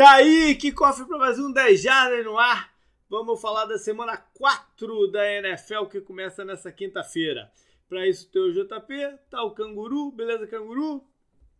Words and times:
Tá 0.00 0.12
aí, 0.12 0.54
que 0.54 0.72
cofre 0.72 1.04
para 1.04 1.18
mais 1.18 1.38
um 1.38 1.52
10 1.52 1.82
Jardas 1.82 2.24
no 2.24 2.38
ar. 2.38 2.74
Vamos 3.06 3.38
falar 3.38 3.66
da 3.66 3.76
semana 3.76 4.16
4 4.16 5.06
da 5.08 5.30
NFL 5.30 5.84
que 5.90 6.00
começa 6.00 6.42
nessa 6.42 6.72
quinta-feira. 6.72 7.52
Para 7.86 8.08
isso 8.08 8.26
tem 8.32 8.40
o 8.40 8.50
JP, 8.50 9.18
tá 9.28 9.44
o 9.44 9.50
Canguru, 9.50 10.10
beleza 10.10 10.46
Canguru? 10.46 11.06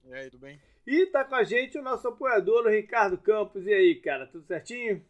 E 0.06 0.14
aí, 0.14 0.30
tudo 0.30 0.40
bem? 0.40 0.58
E 0.86 1.04
tá 1.04 1.22
com 1.22 1.34
a 1.34 1.44
gente 1.44 1.76
o 1.76 1.82
nosso 1.82 2.08
apoiador, 2.08 2.64
o 2.64 2.70
Ricardo 2.70 3.18
Campos. 3.18 3.66
E 3.66 3.74
aí, 3.74 3.94
cara, 3.96 4.26
tudo 4.26 4.46
certinho? 4.46 5.04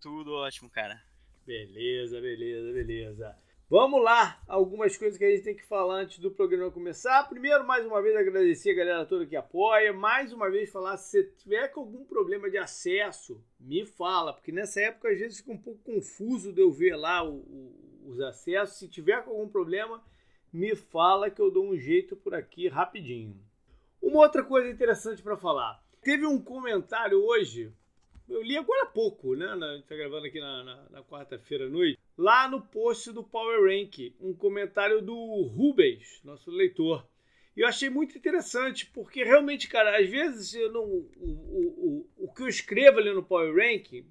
Tudo 0.00 0.32
ótimo, 0.32 0.70
cara. 0.70 0.98
Beleza, 1.46 2.18
beleza, 2.18 2.72
beleza. 2.72 3.43
Vamos 3.70 4.02
lá, 4.02 4.42
algumas 4.46 4.94
coisas 4.94 5.16
que 5.16 5.24
a 5.24 5.30
gente 5.30 5.42
tem 5.42 5.56
que 5.56 5.64
falar 5.64 6.02
antes 6.02 6.18
do 6.18 6.30
programa 6.30 6.70
começar. 6.70 7.26
Primeiro, 7.26 7.66
mais 7.66 7.84
uma 7.86 8.02
vez, 8.02 8.14
agradecer 8.14 8.72
a 8.72 8.74
galera 8.74 9.06
toda 9.06 9.24
que 9.24 9.34
apoia. 9.34 9.90
Mais 9.90 10.34
uma 10.34 10.50
vez, 10.50 10.70
falar: 10.70 10.98
se 10.98 11.22
você 11.22 11.30
tiver 11.38 11.68
com 11.68 11.80
algum 11.80 12.04
problema 12.04 12.50
de 12.50 12.58
acesso, 12.58 13.42
me 13.58 13.86
fala, 13.86 14.34
porque 14.34 14.52
nessa 14.52 14.82
época 14.82 15.08
às 15.08 15.18
vezes 15.18 15.38
fica 15.38 15.50
um 15.50 15.58
pouco 15.58 15.80
confuso 15.82 16.52
de 16.52 16.60
eu 16.60 16.70
ver 16.70 16.94
lá 16.94 17.24
o, 17.24 17.36
o, 17.36 18.02
os 18.08 18.20
acessos. 18.20 18.76
Se 18.76 18.86
tiver 18.86 19.24
com 19.24 19.30
algum 19.30 19.48
problema, 19.48 20.04
me 20.52 20.76
fala 20.76 21.30
que 21.30 21.40
eu 21.40 21.50
dou 21.50 21.64
um 21.64 21.76
jeito 21.76 22.14
por 22.14 22.34
aqui 22.34 22.68
rapidinho. 22.68 23.34
Uma 24.00 24.20
outra 24.20 24.44
coisa 24.44 24.68
interessante 24.68 25.22
para 25.22 25.38
falar: 25.38 25.82
teve 26.02 26.26
um 26.26 26.38
comentário 26.38 27.18
hoje 27.18 27.72
eu 28.28 28.42
li 28.42 28.56
agora 28.56 28.84
há 28.84 28.86
pouco, 28.86 29.34
né? 29.34 29.46
A 29.46 29.76
gente 29.76 29.86
tá 29.86 29.94
gravando 29.94 30.26
aqui 30.26 30.40
na, 30.40 30.64
na, 30.64 30.82
na 30.90 31.02
quarta-feira 31.02 31.66
à 31.66 31.68
noite. 31.68 31.98
Lá 32.16 32.48
no 32.48 32.60
post 32.60 33.10
do 33.12 33.24
Power 33.24 33.62
Rank, 33.62 34.14
um 34.20 34.32
comentário 34.32 35.02
do 35.02 35.42
Rubens, 35.42 36.20
nosso 36.22 36.50
leitor. 36.50 37.06
E 37.56 37.60
eu 37.60 37.68
achei 37.68 37.88
muito 37.88 38.16
interessante, 38.16 38.86
porque 38.86 39.22
realmente, 39.24 39.68
cara, 39.68 39.98
às 39.98 40.08
vezes 40.08 40.54
eu 40.54 40.72
não, 40.72 40.84
o, 40.84 41.08
o, 41.16 42.06
o, 42.18 42.24
o 42.26 42.32
que 42.32 42.42
eu 42.42 42.48
escrevo 42.48 42.98
ali 42.98 43.12
no 43.12 43.22
Power 43.22 43.54
Rank, 43.54 44.04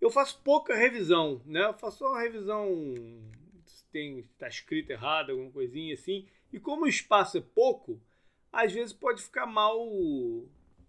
eu 0.00 0.10
faço 0.10 0.40
pouca 0.42 0.74
revisão, 0.74 1.40
né? 1.46 1.64
Eu 1.64 1.74
faço 1.74 2.04
uma 2.04 2.20
revisão 2.20 2.94
se 3.66 3.86
tem 3.92 4.18
está 4.18 4.48
escrito 4.48 4.90
errado, 4.90 5.30
alguma 5.30 5.50
coisinha 5.50 5.94
assim. 5.94 6.26
E 6.52 6.58
como 6.58 6.84
o 6.84 6.88
espaço 6.88 7.38
é 7.38 7.40
pouco, 7.40 8.00
às 8.52 8.72
vezes 8.72 8.92
pode 8.92 9.22
ficar 9.22 9.46
mal 9.46 9.78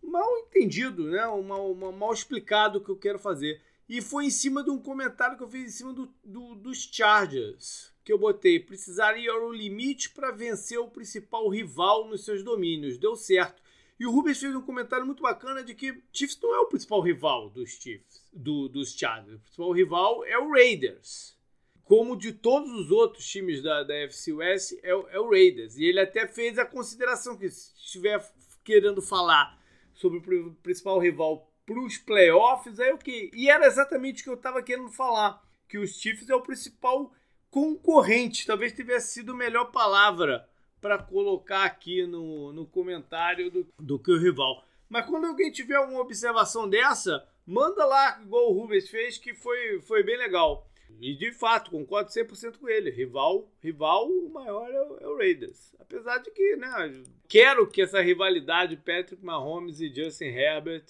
mal 0.01 0.37
entendido, 0.39 1.05
né? 1.05 1.25
Mal, 1.25 1.73
mal, 1.73 1.91
mal 1.91 2.13
explicado 2.13 2.79
o 2.79 2.83
que 2.83 2.89
eu 2.89 2.97
quero 2.97 3.19
fazer. 3.19 3.61
E 3.93 4.01
foi 4.01 4.25
em 4.25 4.29
cima 4.31 4.63
de 4.63 4.71
um 4.71 4.79
comentário 4.79 5.37
que 5.37 5.43
eu 5.43 5.47
fiz 5.47 5.67
em 5.67 5.69
cima 5.69 5.93
do, 5.93 6.11
do 6.23 6.55
dos 6.55 6.89
Chargers. 6.91 7.93
Que 8.03 8.11
eu 8.11 8.17
botei, 8.17 8.59
precisaria 8.59 9.31
o 9.35 9.53
limite 9.53 10.09
para 10.09 10.31
vencer 10.31 10.79
o 10.79 10.89
principal 10.89 11.47
rival 11.47 12.07
nos 12.07 12.25
seus 12.25 12.43
domínios. 12.43 12.97
Deu 12.97 13.15
certo. 13.15 13.61
E 13.99 14.07
o 14.07 14.11
Rubens 14.11 14.39
fez 14.39 14.55
um 14.55 14.63
comentário 14.63 15.05
muito 15.05 15.21
bacana 15.21 15.63
de 15.63 15.75
que 15.75 16.01
Chiefs 16.11 16.39
não 16.41 16.55
é 16.55 16.59
o 16.61 16.65
principal 16.65 17.01
rival 17.01 17.51
dos 17.51 17.69
Chiefs, 17.69 18.25
do, 18.33 18.67
dos 18.67 18.97
Chargers. 18.97 19.35
O 19.35 19.43
principal 19.43 19.71
rival 19.71 20.25
é 20.25 20.39
o 20.39 20.49
Raiders. 20.49 21.37
Como 21.83 22.17
de 22.17 22.33
todos 22.33 22.71
os 22.71 22.89
outros 22.89 23.23
times 23.27 23.61
da, 23.61 23.83
da 23.83 23.93
FC 23.93 24.33
West, 24.33 24.71
é, 24.81 24.89
é 24.89 25.19
o 25.19 25.29
Raiders. 25.29 25.77
E 25.77 25.85
ele 25.85 25.99
até 25.99 26.27
fez 26.27 26.57
a 26.57 26.65
consideração 26.65 27.37
que 27.37 27.47
se 27.47 27.75
estiver 27.77 28.27
querendo 28.63 29.03
falar 29.03 29.61
sobre 29.93 30.17
o 30.17 30.55
principal 30.63 30.97
rival 30.97 31.52
para 31.65 31.79
os 31.79 31.97
playoffs, 31.97 32.79
aí 32.79 32.91
o 32.91 32.97
que? 32.97 33.31
E 33.33 33.49
era 33.49 33.65
exatamente 33.65 34.21
o 34.21 34.23
que 34.23 34.29
eu 34.29 34.35
estava 34.35 34.61
querendo 34.61 34.89
falar, 34.89 35.41
que 35.67 35.77
os 35.77 35.99
Chiefs 35.99 36.29
é 36.29 36.35
o 36.35 36.41
principal 36.41 37.11
concorrente, 37.49 38.47
talvez 38.47 38.73
tivesse 38.73 39.13
sido 39.13 39.33
a 39.33 39.35
melhor 39.35 39.65
palavra 39.65 40.47
para 40.81 40.97
colocar 40.97 41.63
aqui 41.63 42.05
no, 42.05 42.51
no 42.51 42.65
comentário 42.65 43.49
do, 43.49 43.67
do 43.79 43.97
que 43.97 44.11
o 44.11 44.19
rival. 44.19 44.65
Mas 44.89 45.05
quando 45.05 45.25
alguém 45.25 45.51
tiver 45.51 45.79
uma 45.79 46.01
observação 46.01 46.69
dessa, 46.69 47.25
manda 47.45 47.85
lá, 47.85 48.21
igual 48.21 48.49
o 48.49 48.53
Rubens 48.53 48.89
fez, 48.89 49.17
que 49.17 49.33
foi, 49.33 49.81
foi 49.81 50.03
bem 50.03 50.17
legal. 50.17 50.67
E 50.99 51.15
de 51.15 51.31
fato, 51.31 51.71
concordo 51.71 52.09
100% 52.09 52.57
com 52.57 52.69
ele. 52.69 52.89
Rival, 52.89 53.49
rival 53.61 54.07
o 54.07 54.29
maior 54.29 54.69
é 54.69 54.81
o, 54.81 54.97
é 54.99 55.07
o, 55.07 55.17
Raiders. 55.17 55.73
Apesar 55.79 56.19
de 56.19 56.31
que, 56.31 56.55
né, 56.55 57.03
quero 57.27 57.67
que 57.67 57.81
essa 57.81 58.01
rivalidade 58.01 58.77
Patrick 58.77 59.23
Mahomes 59.23 59.79
e 59.79 59.93
Justin 59.93 60.25
Herbert, 60.25 60.85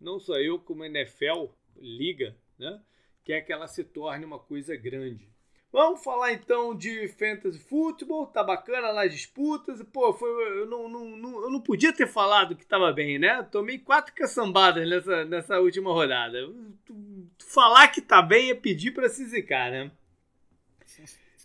não 0.00 0.18
só 0.18 0.38
eu, 0.38 0.58
como 0.58 0.82
a 0.82 0.86
NFL, 0.86 1.46
liga, 1.76 2.36
né, 2.58 2.80
quer 3.24 3.42
que 3.42 3.52
ela 3.52 3.68
se 3.68 3.84
torne 3.84 4.24
uma 4.24 4.38
coisa 4.38 4.74
grande. 4.76 5.30
Vamos 5.72 6.02
falar 6.02 6.32
então 6.32 6.74
de 6.76 7.06
fantasy 7.06 7.58
football, 7.60 8.26
tá 8.26 8.42
bacana 8.42 8.90
lá 8.90 9.04
as 9.04 9.12
disputas. 9.12 9.80
Pô, 9.92 10.12
foi, 10.12 10.28
eu, 10.58 10.66
não, 10.66 10.88
não, 10.88 11.16
não, 11.16 11.42
eu 11.44 11.50
não 11.50 11.60
podia 11.60 11.92
ter 11.92 12.08
falado 12.08 12.56
que 12.56 12.66
tava 12.66 12.92
bem, 12.92 13.20
né? 13.20 13.40
Tomei 13.52 13.78
quatro 13.78 14.12
caçambadas 14.12 14.88
nessa, 14.88 15.24
nessa 15.24 15.60
última 15.60 15.92
rodada. 15.92 16.38
Falar 17.38 17.86
que 17.86 18.00
tá 18.00 18.20
bem 18.20 18.50
é 18.50 18.54
pedir 18.54 18.90
para 18.90 19.08
se 19.08 19.24
zicar, 19.26 19.70
né? 19.70 19.92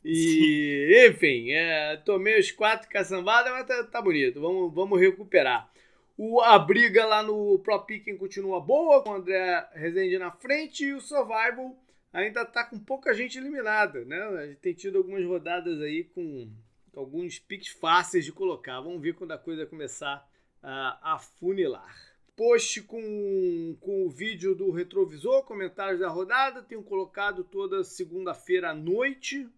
E, 0.03 1.05
enfim, 1.07 1.51
é, 1.51 1.97
tomei 1.97 2.39
os 2.39 2.51
quatro 2.51 2.89
caçambadas, 2.89 3.51
mas 3.51 3.67
tá, 3.67 3.83
tá, 3.83 4.01
bonito. 4.01 4.41
Vamos, 4.41 4.73
vamos 4.73 4.99
recuperar. 4.99 5.71
O, 6.17 6.39
a 6.41 6.57
briga 6.57 7.05
lá 7.05 7.21
no 7.21 7.59
Pro 7.59 7.85
Picking 7.85 8.17
continua 8.17 8.61
boa, 8.61 9.03
com 9.03 9.09
o 9.09 9.15
André 9.15 9.69
Rezende 9.73 10.17
na 10.17 10.31
frente 10.31 10.85
e 10.85 10.93
o 10.93 11.01
Survival 11.01 11.77
ainda 12.13 12.45
tá 12.45 12.63
com 12.63 12.79
pouca 12.79 13.13
gente 13.13 13.37
eliminada, 13.37 14.05
né? 14.05 14.17
A 14.17 14.47
gente 14.47 14.59
tem 14.59 14.73
tido 14.73 14.97
algumas 14.97 15.25
rodadas 15.25 15.81
aí 15.81 16.05
com 16.05 16.49
alguns 16.95 17.37
piques 17.39 17.69
fáceis 17.69 18.23
de 18.23 18.31
colocar. 18.31 18.79
Vamos 18.79 19.01
ver 19.01 19.13
quando 19.15 19.31
a 19.31 19.37
coisa 19.37 19.65
começar 19.65 20.25
a, 20.63 21.15
a 21.15 21.19
funilar. 21.19 21.93
Post 22.35 22.83
com, 22.83 23.77
com 23.81 24.05
o 24.05 24.09
vídeo 24.09 24.55
do 24.55 24.71
retrovisor, 24.71 25.43
comentários 25.43 25.99
da 25.99 26.09
rodada. 26.09 26.63
Tenho 26.63 26.83
colocado 26.83 27.43
toda 27.43 27.83
segunda-feira 27.83 28.71
à 28.71 28.73
noite. 28.73 29.49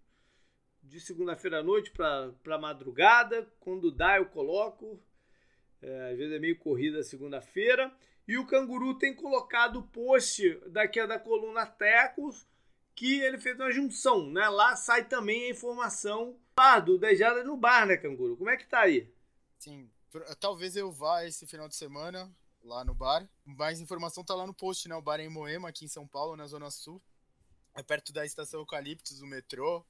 De 0.82 1.00
segunda-feira 1.00 1.60
à 1.60 1.64
noite 1.64 1.92
para 1.92 2.58
madrugada. 2.60 3.48
Quando 3.60 3.92
dá, 3.92 4.18
eu 4.18 4.26
coloco. 4.26 5.00
É, 5.82 6.12
às 6.12 6.18
vezes 6.18 6.36
é 6.36 6.40
meio 6.40 6.58
corrida 6.58 7.04
segunda-feira. 7.04 7.94
E 8.28 8.38
o 8.38 8.46
Canguru 8.46 8.98
tem 8.98 9.14
colocado 9.14 9.80
o 9.80 9.88
post 9.88 10.60
daqui 10.68 11.06
da 11.08 11.18
coluna 11.18 11.66
Tecos, 11.66 12.46
que 12.94 13.22
ele 13.22 13.38
fez 13.38 13.56
uma 13.56 13.72
junção, 13.72 14.30
né? 14.30 14.50
Lá 14.50 14.76
sai 14.76 15.06
também 15.06 15.46
a 15.46 15.50
informação 15.52 16.38
do 16.84 16.98
Dejada 16.98 17.44
no 17.44 17.56
bar, 17.56 17.86
né, 17.86 17.96
Canguru? 17.96 18.36
Como 18.36 18.50
é 18.50 18.58
que 18.58 18.68
tá 18.68 18.82
aí? 18.82 19.14
Sim, 19.60 19.90
talvez 20.40 20.76
eu 20.76 20.92
vá 20.92 21.24
esse 21.26 21.46
final 21.46 21.70
de 21.70 21.76
semana 21.76 22.30
lá 22.64 22.84
no 22.84 22.94
bar. 22.94 23.30
Mais 23.46 23.80
informação 23.80 24.24
tá 24.24 24.36
lá 24.36 24.46
no 24.46 24.54
post, 24.54 24.90
né? 24.90 24.96
O 24.96 25.02
bar 25.02 25.20
é 25.20 25.24
em 25.24 25.30
Moema, 25.30 25.70
aqui 25.70 25.86
em 25.86 25.88
São 25.88 26.08
Paulo, 26.08 26.36
na 26.36 26.48
Zona 26.48 26.70
Sul. 26.70 27.02
É 27.76 27.84
perto 27.84 28.12
da 28.12 28.26
estação 28.26 28.60
Eucaliptus, 28.60 29.20
do 29.20 29.28
metrô. 29.28 29.86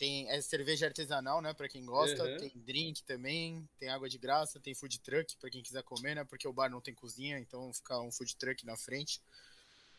Tem 0.00 0.30
é 0.30 0.40
cerveja 0.40 0.86
artesanal, 0.86 1.42
né, 1.42 1.52
para 1.52 1.68
quem 1.68 1.84
gosta. 1.84 2.24
Uhum. 2.24 2.38
Tem 2.38 2.52
drink 2.56 3.04
também, 3.04 3.68
tem 3.78 3.90
água 3.90 4.08
de 4.08 4.16
graça, 4.16 4.58
tem 4.58 4.74
food 4.74 4.98
truck 4.98 5.36
para 5.36 5.50
quem 5.50 5.62
quiser 5.62 5.82
comer, 5.82 6.14
né? 6.14 6.24
Porque 6.24 6.48
o 6.48 6.52
bar 6.54 6.70
não 6.70 6.80
tem 6.80 6.94
cozinha, 6.94 7.38
então 7.38 7.70
fica 7.74 8.00
um 8.00 8.10
food 8.10 8.34
truck 8.36 8.64
na 8.64 8.78
frente. 8.78 9.20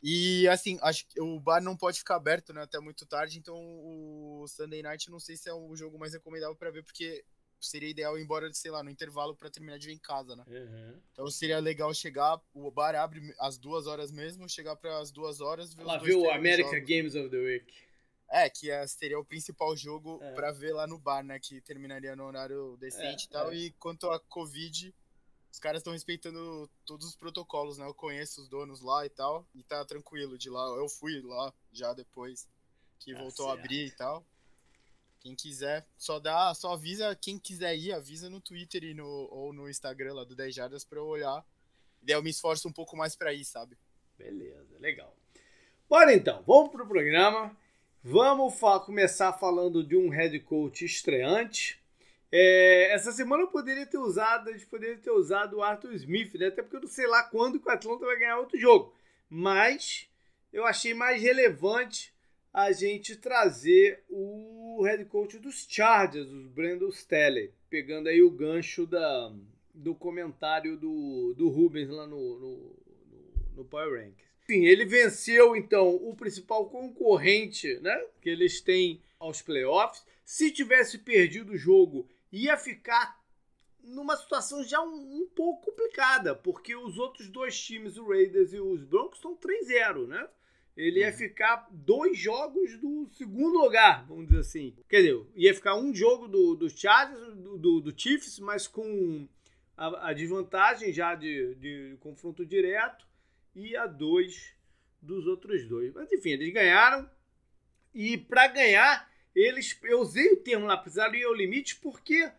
E 0.01 0.47
assim, 0.47 0.79
acho 0.81 1.05
que 1.07 1.21
o 1.21 1.39
bar 1.39 1.61
não 1.61 1.77
pode 1.77 1.99
ficar 1.99 2.15
aberto, 2.15 2.51
né, 2.51 2.63
até 2.63 2.79
muito 2.79 3.05
tarde, 3.05 3.37
então 3.37 3.55
o 3.55 4.43
Sunday 4.47 4.81
Night 4.81 5.11
não 5.11 5.19
sei 5.19 5.37
se 5.37 5.47
é 5.47 5.53
o 5.53 5.75
jogo 5.75 5.99
mais 5.99 6.13
recomendável 6.13 6.55
para 6.55 6.71
ver, 6.71 6.83
porque 6.83 7.23
seria 7.59 7.87
ideal 7.87 8.17
ir 8.17 8.23
embora, 8.23 8.51
sei 8.53 8.71
lá, 8.71 8.81
no 8.81 8.89
intervalo 8.89 9.35
para 9.35 9.51
terminar 9.51 9.77
de 9.77 9.85
ver 9.85 9.93
em 9.93 9.99
casa, 9.99 10.35
né? 10.35 10.43
Uhum. 10.47 10.99
Então 11.11 11.29
seria 11.29 11.59
legal 11.59 11.93
chegar, 11.93 12.41
o 12.55 12.71
bar 12.71 12.95
abre 12.95 13.21
às 13.39 13.59
duas 13.59 13.85
horas 13.85 14.11
mesmo, 14.11 14.49
chegar 14.49 14.75
para 14.75 14.97
as 14.97 15.11
duas 15.11 15.41
horas 15.41 15.75
ver 15.75 15.83
Lá 15.83 15.99
ver 15.99 16.15
o 16.15 16.31
America 16.31 16.71
jogos. 16.71 16.89
Games 16.89 17.13
of 17.13 17.29
the 17.29 17.37
Week. 17.37 17.90
É, 18.31 18.49
que 18.49 18.71
é, 18.71 18.87
seria 18.87 19.19
o 19.19 19.25
principal 19.25 19.75
jogo 19.75 20.17
é. 20.21 20.31
para 20.31 20.53
ver 20.53 20.71
lá 20.71 20.87
no 20.87 20.97
bar, 20.97 21.21
né? 21.21 21.37
Que 21.37 21.59
terminaria 21.59 22.15
no 22.15 22.23
horário 22.23 22.77
decente 22.77 23.25
é, 23.25 23.27
e 23.27 23.29
tal. 23.29 23.51
É. 23.51 23.55
E 23.55 23.71
quanto 23.71 24.09
a 24.09 24.17
Covid, 24.21 24.95
os 25.51 25.59
caras 25.59 25.81
estão 25.81 25.91
respeitando 25.91 26.69
todos 26.85 27.05
os 27.05 27.15
protocolos, 27.15 27.77
né? 27.77 27.85
Eu 27.85 27.93
conheço 27.93 28.41
os 28.41 28.47
donos 28.47 28.79
lá 28.79 29.05
e 29.05 29.09
tal. 29.09 29.45
E 29.53 29.61
tá 29.63 29.83
tranquilo 29.83 30.37
de 30.37 30.49
lá. 30.49 30.63
Eu 30.77 30.87
fui 30.87 31.21
lá 31.21 31.53
já 31.73 31.93
depois 31.93 32.47
que 32.99 33.13
tá 33.13 33.19
voltou 33.19 33.47
certo. 33.47 33.59
a 33.59 33.61
abrir 33.61 33.87
e 33.87 33.91
tal. 33.91 34.25
Quem 35.19 35.35
quiser, 35.35 35.85
só 35.97 36.17
dá, 36.17 36.53
só 36.55 36.73
avisa 36.73 37.15
quem 37.15 37.37
quiser 37.37 37.75
ir, 37.75 37.91
avisa 37.91 38.29
no 38.29 38.41
Twitter 38.41 38.83
e 38.83 38.93
no, 38.93 39.05
ou 39.05 39.53
no 39.53 39.69
Instagram 39.69 40.13
lá 40.13 40.23
do 40.23 40.35
10 40.35 40.55
Jardas 40.55 40.85
pra 40.85 40.97
eu 40.97 41.05
olhar. 41.05 41.45
E 42.01 42.05
daí 42.05 42.15
eu 42.15 42.23
me 42.23 42.31
esforço 42.31 42.67
um 42.67 42.71
pouco 42.71 42.95
mais 42.95 43.15
pra 43.15 43.33
ir, 43.33 43.43
sabe? 43.43 43.77
Beleza, 44.17 44.79
legal. 44.79 45.15
Bora 45.87 46.13
então, 46.13 46.41
vamos 46.47 46.71
pro 46.71 46.87
programa. 46.87 47.55
Vamos 48.03 48.59
fa 48.59 48.79
começar 48.79 49.31
falando 49.33 49.83
de 49.83 49.95
um 49.95 50.09
head 50.09 50.39
coach 50.39 50.83
estreante. 50.83 51.79
É, 52.31 52.91
essa 52.93 53.11
semana 53.11 53.43
eu 53.43 53.47
poderia 53.47 53.85
ter 53.85 53.99
usado, 53.99 54.49
a 54.49 54.53
gente 54.53 54.65
poderia 54.65 54.97
ter 54.97 55.11
usado 55.11 55.57
o 55.57 55.61
Arthur 55.61 55.93
Smith, 55.93 56.33
né? 56.33 56.47
Até 56.47 56.63
porque 56.63 56.77
eu 56.77 56.81
não 56.81 56.87
sei 56.87 57.05
lá 57.05 57.21
quando 57.21 57.59
que 57.59 57.69
o 57.69 57.71
Atlanta 57.71 58.03
vai 58.03 58.17
ganhar 58.17 58.39
outro 58.39 58.59
jogo. 58.59 58.91
Mas 59.29 60.09
eu 60.51 60.65
achei 60.65 60.95
mais 60.95 61.21
relevante 61.21 62.11
a 62.51 62.71
gente 62.71 63.15
trazer 63.15 64.03
o 64.09 64.81
head 64.83 65.05
coach 65.05 65.37
dos 65.37 65.67
Chargers, 65.69 66.27
o 66.31 66.49
Brandon 66.49 66.89
Staley, 66.89 67.53
pegando 67.69 68.09
aí 68.09 68.23
o 68.23 68.31
gancho 68.31 68.87
da, 68.87 69.31
do 69.75 69.93
comentário 69.93 70.75
do, 70.75 71.35
do 71.37 71.49
Rubens 71.49 71.89
lá 71.89 72.07
no, 72.07 72.39
no, 72.39 72.75
no 73.57 73.63
Power 73.63 74.01
Rankings. 74.01 74.30
Enfim, 74.51 74.65
ele 74.65 74.83
venceu 74.83 75.55
então 75.55 75.95
o 75.95 76.13
principal 76.13 76.65
concorrente, 76.69 77.79
né, 77.79 78.05
que 78.21 78.29
eles 78.29 78.59
têm 78.59 79.01
aos 79.17 79.41
playoffs. 79.41 80.03
Se 80.25 80.51
tivesse 80.51 80.97
perdido 80.97 81.53
o 81.53 81.57
jogo, 81.57 82.05
ia 82.29 82.57
ficar 82.57 83.17
numa 83.81 84.17
situação 84.17 84.61
já 84.61 84.81
um, 84.81 85.21
um, 85.21 85.27
pouco 85.33 85.71
complicada, 85.71 86.35
porque 86.35 86.75
os 86.75 86.97
outros 86.97 87.29
dois 87.29 87.57
times, 87.57 87.97
o 87.97 88.09
Raiders 88.09 88.51
e 88.51 88.59
os 88.59 88.83
Broncos, 88.83 89.19
estão 89.19 89.37
3-0, 89.37 90.05
né? 90.05 90.27
Ele 90.75 90.99
ia 90.99 91.07
uhum. 91.07 91.13
ficar 91.13 91.69
dois 91.71 92.17
jogos 92.17 92.77
do 92.77 93.07
segundo 93.13 93.57
lugar, 93.57 94.05
vamos 94.05 94.27
dizer 94.27 94.39
assim. 94.39 94.75
Quer 94.89 94.97
dizer, 94.97 95.25
ia 95.33 95.53
ficar 95.53 95.75
um 95.75 95.95
jogo 95.95 96.27
do, 96.27 96.55
do 96.55 96.69
Chargers, 96.69 97.35
do, 97.37 97.57
do, 97.57 97.79
do 97.79 97.97
Chiefs, 97.97 98.37
mas 98.39 98.67
com 98.67 99.29
a, 99.77 100.09
a 100.09 100.13
desvantagem 100.13 100.91
já 100.91 101.15
de, 101.15 101.55
de 101.55 101.97
confronto 102.01 102.45
direto, 102.45 103.09
e 103.55 103.75
a 103.75 103.87
dois 103.87 104.53
dos 105.01 105.25
outros 105.27 105.67
dois. 105.67 105.93
Mas 105.93 106.11
enfim, 106.11 106.31
eles 106.31 106.53
ganharam. 106.53 107.09
E 107.93 108.17
para 108.17 108.47
ganhar, 108.47 109.09
eles. 109.35 109.77
Eu 109.83 110.01
usei 110.01 110.33
o 110.33 110.37
termo 110.37 110.65
lá, 110.65 110.77
precisaram 110.77 111.15
ir 111.15 111.23
ao 111.23 111.33
limite, 111.33 111.75
porque 111.77 112.31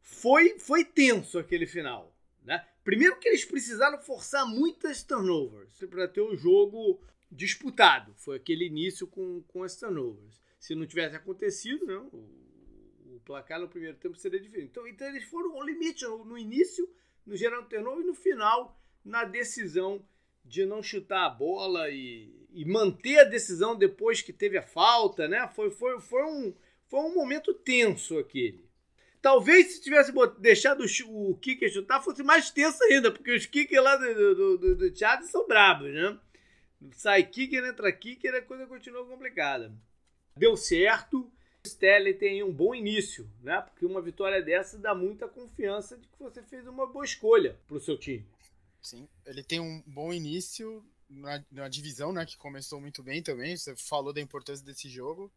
foi, 0.00 0.58
foi 0.58 0.84
tenso 0.84 1.38
aquele 1.38 1.66
final. 1.66 2.14
Né? 2.44 2.64
Primeiro 2.82 3.18
que 3.18 3.28
eles 3.28 3.44
precisaram 3.44 3.98
forçar 3.98 4.46
muitas 4.46 5.02
turnovers 5.02 5.72
para 5.88 6.08
ter 6.08 6.20
o 6.20 6.36
jogo 6.36 7.00
disputado. 7.30 8.12
Foi 8.16 8.36
aquele 8.36 8.66
início 8.66 9.06
com, 9.06 9.42
com 9.48 9.62
as 9.62 9.76
turnovers. 9.76 10.40
Se 10.58 10.74
não 10.74 10.86
tivesse 10.86 11.16
acontecido, 11.16 11.86
não, 11.86 12.06
o, 12.06 13.16
o 13.16 13.20
placar 13.24 13.60
no 13.60 13.68
primeiro 13.68 13.96
tempo 13.96 14.16
seria 14.16 14.40
diferente. 14.40 14.70
Então, 14.70 14.86
então 14.86 15.08
eles 15.08 15.24
foram 15.24 15.54
ao 15.54 15.62
limite 15.62 16.04
no, 16.04 16.24
no 16.24 16.38
início, 16.38 16.88
no 17.24 17.36
geral 17.36 17.64
turnover, 17.64 18.04
e 18.04 18.06
no 18.06 18.14
final, 18.14 18.80
na 19.04 19.24
decisão 19.24 20.04
de 20.44 20.66
não 20.66 20.82
chutar 20.82 21.26
a 21.26 21.30
bola 21.30 21.88
e, 21.90 22.46
e 22.52 22.64
manter 22.64 23.20
a 23.20 23.24
decisão 23.24 23.76
depois 23.76 24.20
que 24.20 24.32
teve 24.32 24.58
a 24.58 24.62
falta. 24.62 25.28
Né? 25.28 25.48
Foi, 25.54 25.70
foi, 25.70 26.00
foi, 26.00 26.22
um, 26.24 26.54
foi 26.88 27.00
um 27.00 27.14
momento 27.14 27.54
tenso 27.54 28.18
aquele. 28.18 28.70
Talvez 29.20 29.74
se 29.74 29.82
tivesse 29.82 30.12
deixado 30.40 30.84
o 31.06 31.36
kicker 31.36 31.70
chutar, 31.72 32.02
fosse 32.02 32.24
mais 32.24 32.50
tenso 32.50 32.82
ainda, 32.82 33.08
porque 33.08 33.32
os 33.32 33.46
kickers 33.46 33.82
lá 33.82 33.96
do, 33.96 34.34
do, 34.34 34.58
do, 34.58 34.76
do 34.76 34.90
Thiago 34.90 35.22
são 35.24 35.46
brabos, 35.46 35.92
né? 35.94 36.18
Sai 36.90 37.22
kicker, 37.22 37.64
entra 37.64 37.92
kicker, 37.92 38.34
a 38.34 38.42
coisa 38.42 38.66
continua 38.66 39.06
complicada. 39.06 39.72
Deu 40.36 40.56
certo. 40.56 41.30
O 41.64 41.68
Stelly 41.68 42.14
tem 42.14 42.42
um 42.42 42.52
bom 42.52 42.74
início, 42.74 43.30
né? 43.40 43.60
Porque 43.60 43.86
uma 43.86 44.02
vitória 44.02 44.42
dessa 44.42 44.76
dá 44.76 44.92
muita 44.92 45.28
confiança 45.28 45.96
de 45.96 46.08
que 46.08 46.18
você 46.18 46.42
fez 46.42 46.66
uma 46.66 46.88
boa 46.88 47.04
escolha 47.04 47.56
para 47.68 47.76
o 47.76 47.80
seu 47.80 47.96
time. 47.96 48.26
Sim, 48.82 49.08
ele 49.24 49.42
tem 49.42 49.60
um 49.60 49.82
bom 49.86 50.12
início 50.12 50.84
na, 51.08 51.44
na 51.50 51.68
divisão, 51.68 52.12
né? 52.12 52.26
Que 52.26 52.36
começou 52.36 52.80
muito 52.80 53.02
bem 53.02 53.22
também. 53.22 53.56
Você 53.56 53.76
falou 53.76 54.12
da 54.12 54.20
importância 54.20 54.64
desse 54.64 54.88
jogo. 54.88 55.32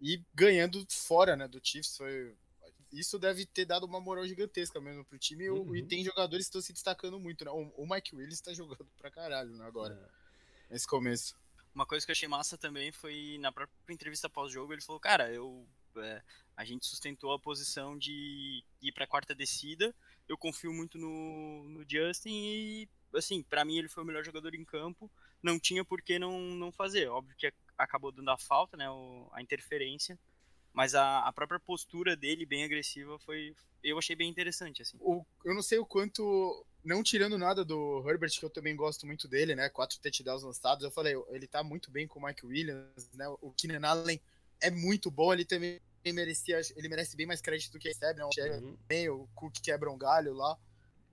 E 0.00 0.22
ganhando 0.34 0.84
fora, 0.90 1.36
né? 1.36 1.46
Do 1.46 1.60
Chiefs 1.62 1.96
foi 1.96 2.34
isso 2.94 3.18
deve 3.18 3.44
ter 3.44 3.64
dado 3.64 3.84
uma 3.84 4.00
moral 4.00 4.26
gigantesca 4.26 4.80
mesmo 4.80 5.04
pro 5.04 5.18
time. 5.18 5.50
Uhum. 5.50 5.74
E 5.74 5.82
tem 5.82 6.04
jogadores 6.04 6.46
que 6.46 6.50
estão 6.50 6.62
se 6.62 6.72
destacando 6.72 7.18
muito, 7.18 7.44
né? 7.44 7.50
O, 7.50 7.72
o 7.76 7.86
Mike 7.88 8.14
Willis 8.14 8.40
tá 8.40 8.54
jogando 8.54 8.86
pra 8.96 9.10
caralho 9.10 9.50
né, 9.56 9.64
agora. 9.66 9.94
É. 10.70 10.72
Nesse 10.72 10.86
começo. 10.86 11.36
Uma 11.74 11.84
coisa 11.84 12.06
que 12.06 12.12
eu 12.12 12.14
achei 12.14 12.28
massa 12.28 12.56
também 12.56 12.92
foi 12.92 13.36
na 13.40 13.50
própria 13.50 13.92
entrevista 13.92 14.30
pós-jogo, 14.30 14.72
ele 14.72 14.80
falou, 14.80 15.00
cara, 15.00 15.30
eu. 15.32 15.66
É, 15.96 16.22
a 16.56 16.64
gente 16.64 16.86
sustentou 16.86 17.32
a 17.32 17.38
posição 17.38 17.96
de 17.98 18.64
ir 18.80 18.92
pra 18.92 19.06
quarta 19.06 19.34
descida. 19.34 19.94
Eu 20.28 20.38
confio 20.38 20.72
muito 20.72 20.98
no, 20.98 21.68
no 21.68 21.84
Justin 21.88 22.30
e, 22.30 22.88
assim, 23.14 23.42
para 23.42 23.64
mim 23.64 23.78
ele 23.78 23.88
foi 23.88 24.02
o 24.02 24.06
melhor 24.06 24.24
jogador 24.24 24.54
em 24.54 24.64
campo. 24.64 25.10
Não 25.42 25.58
tinha 25.58 25.84
por 25.84 26.00
que 26.00 26.18
não, 26.18 26.40
não 26.40 26.72
fazer. 26.72 27.08
Óbvio 27.08 27.36
que 27.36 27.52
acabou 27.76 28.10
dando 28.10 28.30
a 28.30 28.38
falta, 28.38 28.76
né? 28.76 28.88
O, 28.90 29.28
a 29.32 29.42
interferência 29.42 30.18
mas 30.74 30.92
a, 30.96 31.20
a 31.20 31.32
própria 31.32 31.60
postura 31.60 32.16
dele, 32.16 32.44
bem 32.44 32.64
agressiva, 32.64 33.16
foi. 33.20 33.54
Eu 33.82 33.96
achei 33.96 34.16
bem 34.16 34.28
interessante, 34.28 34.82
assim. 34.82 34.96
O, 35.00 35.24
eu 35.44 35.54
não 35.54 35.62
sei 35.62 35.78
o 35.78 35.86
quanto. 35.86 36.66
Não 36.84 37.02
tirando 37.02 37.38
nada 37.38 37.64
do 37.64 38.04
Herbert, 38.06 38.32
que 38.32 38.44
eu 38.44 38.50
também 38.50 38.74
gosto 38.74 39.06
muito 39.06 39.28
dele, 39.28 39.54
né? 39.54 39.68
Quatro 39.68 39.98
touchdowns 40.00 40.42
lançados. 40.42 40.84
Eu 40.84 40.90
falei, 40.90 41.14
ele 41.30 41.46
tá 41.46 41.62
muito 41.62 41.90
bem 41.92 42.08
com 42.08 42.18
o 42.18 42.26
Mike 42.26 42.44
Williams, 42.44 43.08
né? 43.14 43.26
O 43.40 43.52
Keenan 43.52 43.86
Allen 43.88 44.20
é 44.60 44.70
muito 44.70 45.10
bom, 45.10 45.32
ele 45.32 45.44
também 45.44 45.80
merecia, 46.12 46.60
ele 46.76 46.88
merece 46.88 47.16
bem 47.16 47.26
mais 47.26 47.40
crédito 47.40 47.72
do 47.72 47.78
que 47.78 47.88
recebe, 47.88 48.20
né? 48.20 48.24
O, 48.24 48.30
uhum. 48.64 49.22
o 49.22 49.28
Cook 49.34 49.60
quebra 49.62 49.90
um 49.90 49.98
galho 49.98 50.32
lá 50.32 50.58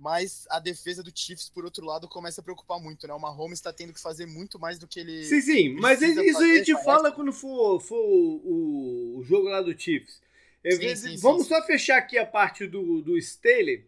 mas 0.02 0.48
a 0.50 0.60
defesa 0.60 1.04
do 1.04 1.12
Chiefs, 1.14 1.48
por 1.48 1.64
outro 1.64 1.86
lado, 1.86 2.08
começa 2.08 2.42
a 2.42 2.44
preocupar 2.44 2.80
muito, 2.80 3.08
né? 3.08 3.14
O 3.14 3.20
Mahomes 3.20 3.60
está 3.60 3.72
tendo 3.72 3.94
que 3.94 4.02
fazer 4.02 4.26
muito 4.26 4.58
mais 4.58 4.80
do 4.80 4.88
que 4.88 5.00
ele. 5.00 5.24
Sim, 5.24 5.42
sim, 5.42 5.70
mas 5.76 6.02
isso 6.02 6.20
a 6.40 6.58
gente 6.58 6.84
fala 6.84 7.12
quando 7.12 7.32
for, 7.32 7.80
for 7.80 8.04
o, 8.04 9.20
o, 9.20 9.24
jogo 9.24 9.48
lá 9.48 9.62
do 9.62 9.80
Chiefs. 9.80 10.20
Sim, 10.68 10.96
sim, 10.96 11.18
Vamos 11.18 11.44
sim, 11.44 11.50
só 11.50 11.62
fechar 11.64 11.98
aqui 12.00 12.18
a 12.18 12.26
parte 12.26 12.66
do, 12.66 13.04
do 13.04 13.16
Staley, 13.16 13.88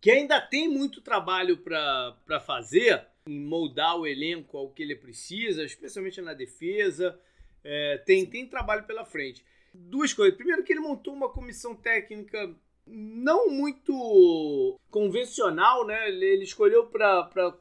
que 0.00 0.10
ainda 0.10 0.40
tem 0.40 0.68
muito 0.68 1.00
trabalho 1.00 1.58
para 1.58 2.40
fazer 2.44 3.06
em 3.28 3.38
moldar 3.38 3.96
o 3.96 4.06
elenco 4.06 4.58
ao 4.58 4.70
que 4.70 4.82
ele 4.82 4.96
precisa, 4.96 5.64
especialmente 5.64 6.20
na 6.20 6.34
defesa. 6.34 7.16
É, 7.62 7.98
tem, 7.98 8.26
tem 8.26 8.48
trabalho 8.48 8.84
pela 8.84 9.04
frente. 9.04 9.44
Duas 9.88 10.12
coisas. 10.12 10.36
Primeiro, 10.36 10.62
que 10.64 10.72
ele 10.72 10.80
montou 10.80 11.14
uma 11.14 11.28
comissão 11.28 11.74
técnica 11.74 12.54
não 12.86 13.50
muito 13.50 14.78
convencional, 14.90 15.86
né? 15.86 16.08
Ele, 16.08 16.44
escolheu 16.44 16.86
para 16.86 17.56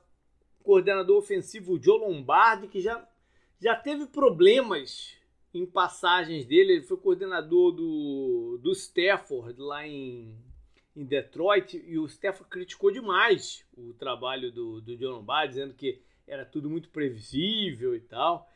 coordenador 0.64 1.18
ofensivo 1.18 1.74
o 1.74 1.82
Joe 1.82 2.00
Lombardi, 2.00 2.68
que 2.68 2.80
já, 2.80 3.08
já 3.60 3.76
teve 3.76 4.06
problemas 4.08 5.16
em 5.54 5.66
passagens 5.66 6.46
dele. 6.46 6.74
Ele 6.74 6.84
foi 6.84 6.98
coordenador 6.98 7.72
do, 7.72 8.60
do 8.62 8.72
Stafford 8.72 9.60
lá 9.60 9.88
em, 9.88 10.36
em 10.96 11.04
Detroit 11.04 11.84
e 11.86 11.98
o 11.98 12.06
Stafford 12.06 12.50
criticou 12.50 12.92
demais 12.92 13.66
o 13.76 13.94
trabalho 13.94 14.52
do, 14.52 14.82
do 14.82 14.98
Joe 14.98 15.10
Lombardi, 15.10 15.54
dizendo 15.56 15.74
que 15.74 16.02
era 16.28 16.46
tudo 16.46 16.70
muito 16.70 16.90
previsível 16.90 17.96
e 17.96 18.00
tal. 18.00 18.50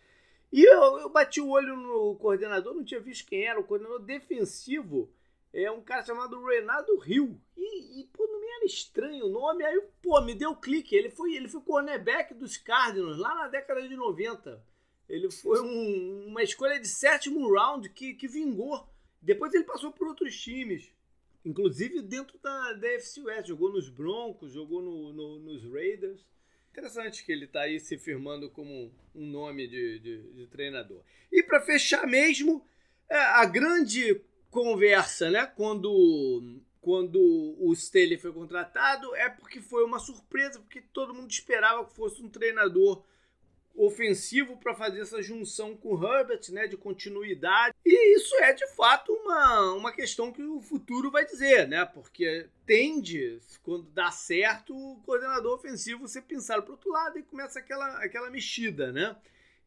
E 0.52 0.64
eu, 0.64 1.00
eu 1.00 1.10
bati 1.10 1.40
o 1.40 1.50
olho 1.50 1.76
no 1.76 2.16
coordenador, 2.16 2.74
não 2.74 2.84
tinha 2.84 3.00
visto 3.00 3.28
quem 3.28 3.46
era, 3.46 3.60
o 3.60 3.64
coordenador 3.64 4.00
defensivo 4.00 5.12
é 5.54 5.70
um 5.72 5.82
cara 5.82 6.04
chamado 6.04 6.44
Renato 6.46 6.98
Rio. 6.98 7.40
E, 7.58 8.02
e, 8.02 8.04
pô, 8.06 8.26
não 8.28 8.40
me 8.40 8.48
era 8.48 8.66
estranho 8.66 9.26
o 9.26 9.30
nome. 9.30 9.64
Aí, 9.64 9.82
pô, 10.02 10.22
me 10.22 10.36
deu 10.36 10.56
clique. 10.56 10.96
Ele 10.96 11.10
foi, 11.10 11.36
ele 11.36 11.48
foi 11.48 11.62
cornerback 11.62 12.34
dos 12.34 12.58
Cardinals 12.58 13.18
lá 13.18 13.34
na 13.36 13.48
década 13.48 13.88
de 13.88 13.96
90. 13.96 14.64
Ele 15.08 15.32
foi 15.32 15.60
um, 15.62 16.28
uma 16.28 16.44
escolha 16.44 16.80
de 16.80 16.88
sétimo 16.88 17.52
round 17.52 17.90
que, 17.90 18.14
que 18.14 18.28
vingou. 18.28 18.88
Depois 19.22 19.54
ele 19.54 19.64
passou 19.64 19.92
por 19.92 20.08
outros 20.08 20.40
times. 20.40 20.92
Inclusive 21.44 22.02
dentro 22.02 22.38
da, 22.40 22.74
da 22.74 22.88
FC 22.90 23.22
West. 23.22 23.48
Jogou 23.48 23.72
nos 23.72 23.90
Broncos, 23.90 24.52
jogou 24.52 24.82
no, 24.82 25.12
no, 25.14 25.40
nos 25.40 25.64
Raiders. 25.64 26.24
Interessante 26.80 27.26
que 27.26 27.32
ele 27.34 27.44
está 27.44 27.62
aí 27.62 27.78
se 27.78 27.98
firmando 27.98 28.50
como 28.50 28.90
um 29.14 29.26
nome 29.26 29.68
de, 29.68 30.00
de, 30.00 30.22
de 30.32 30.48
treinador. 30.48 31.04
E 31.30 31.44
para 31.44 31.60
fechar 31.60 32.08
mesmo, 32.08 32.66
é, 33.10 33.18
a 33.18 33.44
grande 33.44 34.22
conversa, 34.50 35.30
né? 35.30 35.46
Quando, 35.46 36.62
quando 36.80 37.20
o 37.60 37.74
Staley 37.74 38.18
foi 38.18 38.32
contratado, 38.32 39.14
é 39.16 39.30
porque 39.30 39.60
foi 39.60 39.84
uma 39.84 40.00
surpresa, 40.00 40.62
porque 40.62 40.80
todo 40.80 41.14
mundo 41.14 41.30
esperava 41.30 41.86
que 41.86 41.94
fosse 41.94 42.22
um 42.24 42.30
treinador 42.30 43.04
ofensivo 43.76 44.58
para 44.58 44.76
fazer 44.76 45.02
essa 45.02 45.22
junção 45.22 45.76
com 45.76 45.96
o 45.96 46.04
Herbert, 46.04 46.42
né, 46.50 46.68
de 46.68 46.76
continuidade. 46.76 47.76
E 47.86 48.16
isso 48.16 48.36
é 48.38 48.54
de 48.54 48.68
fato 48.76 49.12
uma, 49.14 49.74
uma 49.74 49.92
questão 49.92 50.32
que 50.32 50.44
o 50.44 50.60
futuro 50.60 51.10
vai 51.10 51.26
dizer, 51.26 51.68
né? 51.68 51.86
Porque 51.86 52.48
tende, 52.66 53.40
quando 53.64 53.84
dá 53.92 54.12
certo, 54.12 54.76
o 54.76 55.00
coordenador 55.06 55.56
ofensivo 55.56 56.08
ser 56.08 56.24
pensado 56.24 56.64
para 56.64 56.74
outro 56.74 56.92
lado 56.92 57.18
e 57.18 57.24
começa 57.24 57.60
aquela, 57.60 58.04
aquela 58.04 58.30
mexida, 58.30 58.92
né? 58.92 59.16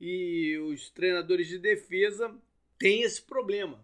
E 0.00 0.58
os 0.58 0.90
treinadores 0.90 1.48
de 1.48 1.58
defesa 1.58 2.34
têm 2.78 3.02
esse 3.02 3.22
problema. 3.22 3.82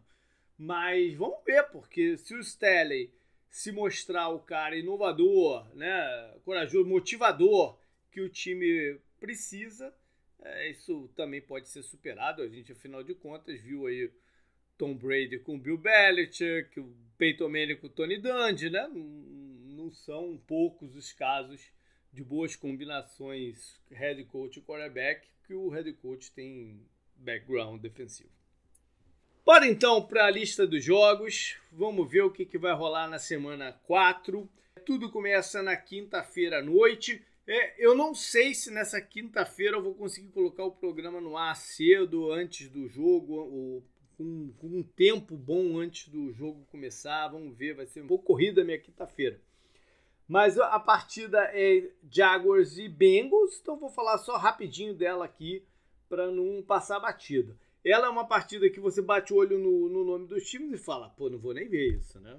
Mas 0.59 1.15
vamos 1.15 1.39
ver, 1.47 1.63
porque 1.71 2.19
se 2.19 2.35
o 2.35 2.41
Stanley 2.41 3.13
se 3.51 3.73
mostrar 3.73 4.29
o 4.29 4.41
cara 4.41 4.77
inovador, 4.77 5.67
né, 5.75 6.35
corajoso, 6.45 6.89
motivador 6.89 7.79
que 8.11 8.21
o 8.21 8.29
time 8.29 8.99
precisa, 9.19 9.95
é, 10.43 10.71
isso 10.71 11.09
também 11.17 11.41
pode 11.41 11.69
ser 11.69 11.83
superado. 11.83 12.43
A 12.43 12.49
gente, 12.49 12.73
afinal 12.73 13.03
de 13.03 13.15
contas, 13.15 13.61
viu 13.61 13.87
aí 13.87 14.11
Tom 14.77 14.95
Brady 14.95 15.39
com 15.39 15.59
Bill 15.59 15.79
Belichick, 15.79 16.79
o 16.79 16.95
Peyton 17.17 17.49
Manning 17.49 17.77
com 17.77 17.89
Tony 17.89 18.19
Dungy, 18.19 18.71
né? 18.71 18.89
Não, 18.89 19.91
são 19.91 20.41
poucos 20.47 20.95
os 20.95 21.13
casos 21.13 21.73
de 22.13 22.23
boas 22.23 22.55
combinações 22.57 23.81
head 23.91 24.23
coach 24.25 24.59
e 24.59 24.63
quarterback 24.63 25.27
que 25.47 25.55
o 25.55 25.69
head 25.69 25.93
coach 25.95 26.31
tem 26.33 26.87
background 27.17 27.81
defensivo. 27.81 28.31
Bora 29.45 29.67
então 29.67 30.07
para 30.07 30.27
a 30.27 30.31
lista 30.31 30.67
dos 30.67 30.85
jogos. 30.85 31.57
Vamos 31.73 32.11
ver 32.11 32.23
o 32.23 32.31
que, 32.31 32.45
que 32.45 32.59
vai 32.59 32.75
rolar 32.75 33.09
na 33.09 33.19
semana 33.19 33.73
4. 33.85 34.49
Tudo 34.85 35.11
começa 35.11 35.63
na 35.63 35.75
quinta-feira 35.75 36.59
à 36.59 36.63
noite. 36.63 37.25
É, 37.51 37.83
eu 37.83 37.95
não 37.95 38.15
sei 38.15 38.53
se 38.53 38.71
nessa 38.71 39.01
quinta-feira 39.01 39.79
eu 39.79 39.83
vou 39.83 39.95
conseguir 39.95 40.29
colocar 40.29 40.65
o 40.65 40.71
programa 40.71 41.19
no 41.19 41.35
ar 41.35 41.57
cedo, 41.57 42.31
antes 42.31 42.69
do 42.69 42.87
jogo, 42.87 43.37
ou 43.37 43.83
com, 44.19 44.53
com, 44.59 44.67
um 44.67 44.83
tempo 44.83 45.35
bom 45.35 45.79
antes 45.79 46.11
do 46.11 46.31
jogo 46.31 46.67
começar. 46.71 47.27
Vamos 47.29 47.57
ver, 47.57 47.73
vai 47.73 47.87
ser 47.87 48.03
um 48.03 48.07
pouco 48.07 48.27
corrida 48.27 48.61
a 48.61 48.65
minha 48.67 48.79
quinta-feira. 48.79 49.41
Mas 50.29 50.59
a 50.59 50.79
partida 50.79 51.39
é 51.55 51.91
Jaguars 52.11 52.77
e 52.77 52.87
Bengals, 52.87 53.59
então 53.59 53.79
vou 53.79 53.89
falar 53.89 54.19
só 54.19 54.37
rapidinho 54.37 54.93
dela 54.93 55.25
aqui 55.25 55.65
para 56.07 56.31
não 56.31 56.63
passar 56.63 57.01
batida. 57.01 57.57
Ela 57.83 58.09
é 58.09 58.11
uma 58.11 58.29
partida 58.29 58.69
que 58.69 58.79
você 58.79 59.01
bate 59.01 59.33
o 59.33 59.37
olho 59.37 59.59
no, 59.59 59.89
no, 59.89 60.05
nome 60.05 60.27
dos 60.27 60.47
times 60.47 60.79
e 60.79 60.85
fala, 60.85 61.09
pô, 61.09 61.31
não 61.31 61.39
vou 61.39 61.55
nem 61.55 61.67
ver 61.67 61.95
isso, 61.95 62.21
né? 62.21 62.39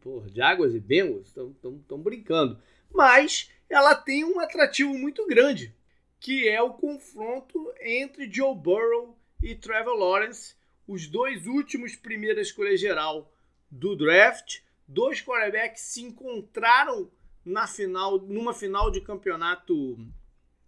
Pô, 0.00 0.24
Jaguars 0.26 0.74
e 0.74 0.80
Bengals 0.80 1.28
estão 1.28 2.02
brincando. 2.02 2.58
Mas 2.92 3.53
ela 3.68 3.94
tem 3.94 4.24
um 4.24 4.40
atrativo 4.40 4.94
muito 4.94 5.26
grande, 5.26 5.74
que 6.20 6.48
é 6.48 6.60
o 6.60 6.74
confronto 6.74 7.72
entre 7.80 8.32
Joe 8.32 8.54
Burrow 8.54 9.18
e 9.42 9.54
Trevor 9.54 9.94
Lawrence, 9.94 10.54
os 10.86 11.06
dois 11.06 11.46
últimos 11.46 11.96
primeira 11.96 12.40
escolha 12.40 12.76
geral 12.76 13.32
do 13.70 13.96
draft. 13.96 14.60
Dois 14.86 15.20
quarterbacks 15.22 15.82
se 15.82 16.02
encontraram 16.02 17.10
na 17.44 17.66
final, 17.66 18.18
numa 18.18 18.52
final 18.52 18.90
de 18.90 19.00
campeonato 19.00 19.98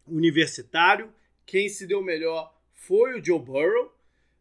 universitário. 0.06 1.12
Quem 1.44 1.68
se 1.68 1.86
deu 1.86 2.02
melhor 2.02 2.54
foi 2.72 3.18
o 3.18 3.24
Joe 3.24 3.38
Burrow. 3.38 3.94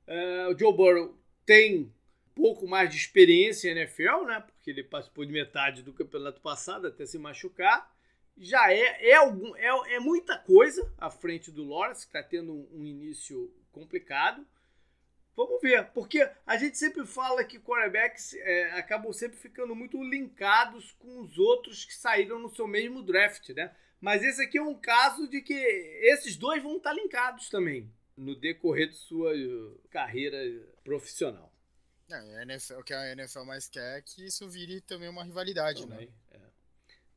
Uh, 0.07 0.53
o 0.53 0.57
Joe 0.57 0.73
Burrow 0.73 1.17
tem 1.45 1.91
pouco 2.33 2.67
mais 2.67 2.89
de 2.89 2.97
experiência 2.97 3.69
em 3.69 3.71
NFL, 3.71 4.25
né? 4.25 4.41
Porque 4.41 4.69
ele 4.69 4.83
participou 4.83 5.25
de 5.25 5.31
metade 5.31 5.81
do 5.81 5.93
campeonato 5.93 6.41
passado 6.41 6.87
até 6.87 7.05
se 7.05 7.17
machucar. 7.17 7.94
Já 8.37 8.71
é, 8.71 9.09
é, 9.09 9.15
algum, 9.15 9.55
é, 9.55 9.95
é 9.95 9.99
muita 9.99 10.37
coisa 10.37 10.91
à 10.97 11.09
frente 11.09 11.51
do 11.51 11.63
Lawrence, 11.63 12.01
que 12.01 12.17
está 12.17 12.21
tendo 12.27 12.53
um, 12.53 12.79
um 12.79 12.83
início 12.83 13.53
complicado. 13.71 14.45
Vamos 15.35 15.61
ver, 15.61 15.91
porque 15.91 16.29
a 16.45 16.57
gente 16.57 16.77
sempre 16.77 17.05
fala 17.05 17.43
que 17.43 17.59
quarterbacks 17.59 18.33
é, 18.35 18.71
acabam 18.79 19.11
sempre 19.11 19.37
ficando 19.37 19.75
muito 19.75 20.01
linkados 20.01 20.93
com 20.93 21.21
os 21.21 21.37
outros 21.37 21.83
que 21.83 21.93
saíram 21.93 22.39
no 22.39 22.53
seu 22.55 22.67
mesmo 22.67 23.03
draft, 23.03 23.49
né? 23.49 23.75
Mas 23.99 24.23
esse 24.23 24.41
aqui 24.41 24.57
é 24.57 24.61
um 24.61 24.75
caso 24.75 25.27
de 25.27 25.41
que 25.41 25.53
esses 25.53 26.37
dois 26.37 26.63
vão 26.63 26.77
estar 26.77 26.93
linkados 26.93 27.49
também 27.49 27.91
no 28.15 28.35
decorrer 28.35 28.89
de 28.89 28.95
sua 28.95 29.33
carreira 29.89 30.37
profissional. 30.83 31.51
NFL, 32.43 32.75
o 32.75 32.83
que 32.83 32.93
a 32.93 33.11
NFL 33.11 33.43
mais 33.43 33.67
quer 33.67 33.97
é 33.97 34.01
que 34.01 34.25
isso 34.25 34.47
vire 34.47 34.79
também 34.81 35.09
uma 35.09 35.23
rivalidade, 35.23 35.81
né? 35.85 35.95
também, 35.95 36.07
né? 36.07 36.13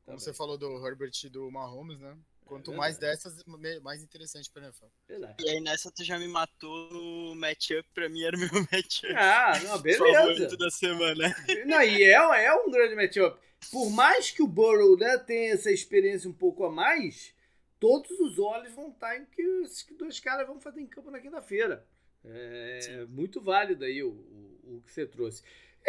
É. 0.09 0.11
Como 0.11 0.21
você 0.21 0.33
falou 0.33 0.57
do 0.57 0.87
Herbert 0.87 1.13
e 1.23 1.29
do 1.29 1.51
Mahomes, 1.51 2.01
né? 2.01 2.17
Quanto 2.47 2.73
é 2.73 2.77
mais 2.77 2.97
dessas, 2.97 3.45
mais 3.83 4.03
interessante 4.03 4.51
pra 4.51 4.63
NFL. 4.63 4.87
Verdade. 5.07 5.45
E 5.45 5.51
aí 5.51 5.61
nessa 5.61 5.93
tu 5.93 6.03
já 6.03 6.19
me 6.19 6.27
matou 6.27 6.91
no 6.91 7.35
matchup, 7.35 7.87
pra 7.93 8.09
mim 8.09 8.23
era 8.23 8.35
o 8.35 8.41
meu 8.41 8.49
matchup. 8.73 9.15
Ah, 9.15 9.61
não, 9.63 9.79
beleza. 9.79 10.57
da 10.57 10.71
semana. 10.71 11.37
Não, 11.67 11.83
e 11.83 12.03
é, 12.03 12.13
é 12.13 12.55
um 12.55 12.71
grande 12.71 12.95
matchup. 12.95 13.39
Por 13.71 13.91
mais 13.91 14.31
que 14.31 14.43
o 14.43 14.47
Burrow 14.47 14.97
né, 14.97 15.19
tenha 15.19 15.53
essa 15.53 15.71
experiência 15.71 16.31
um 16.31 16.33
pouco 16.33 16.65
a 16.65 16.71
mais, 16.71 17.35
todos 17.79 18.11
os 18.19 18.39
olhos 18.39 18.73
vão 18.73 18.89
estar 18.89 19.19
em 19.19 19.27
que 19.27 19.47
os 19.47 19.85
dois 19.99 20.19
caras 20.19 20.47
vão 20.47 20.59
fazer 20.59 20.81
em 20.81 20.87
campo 20.87 21.11
na 21.11 21.21
quinta-feira. 21.21 21.87
É 22.25 22.79
Sim. 22.81 23.05
muito 23.07 23.43
válido 23.43 23.85
aí 23.85 24.03
o, 24.03 24.11
o, 24.11 24.77
o, 24.77 24.83
que 24.87 24.93
você 24.93 25.07
trouxe. 25.07 25.43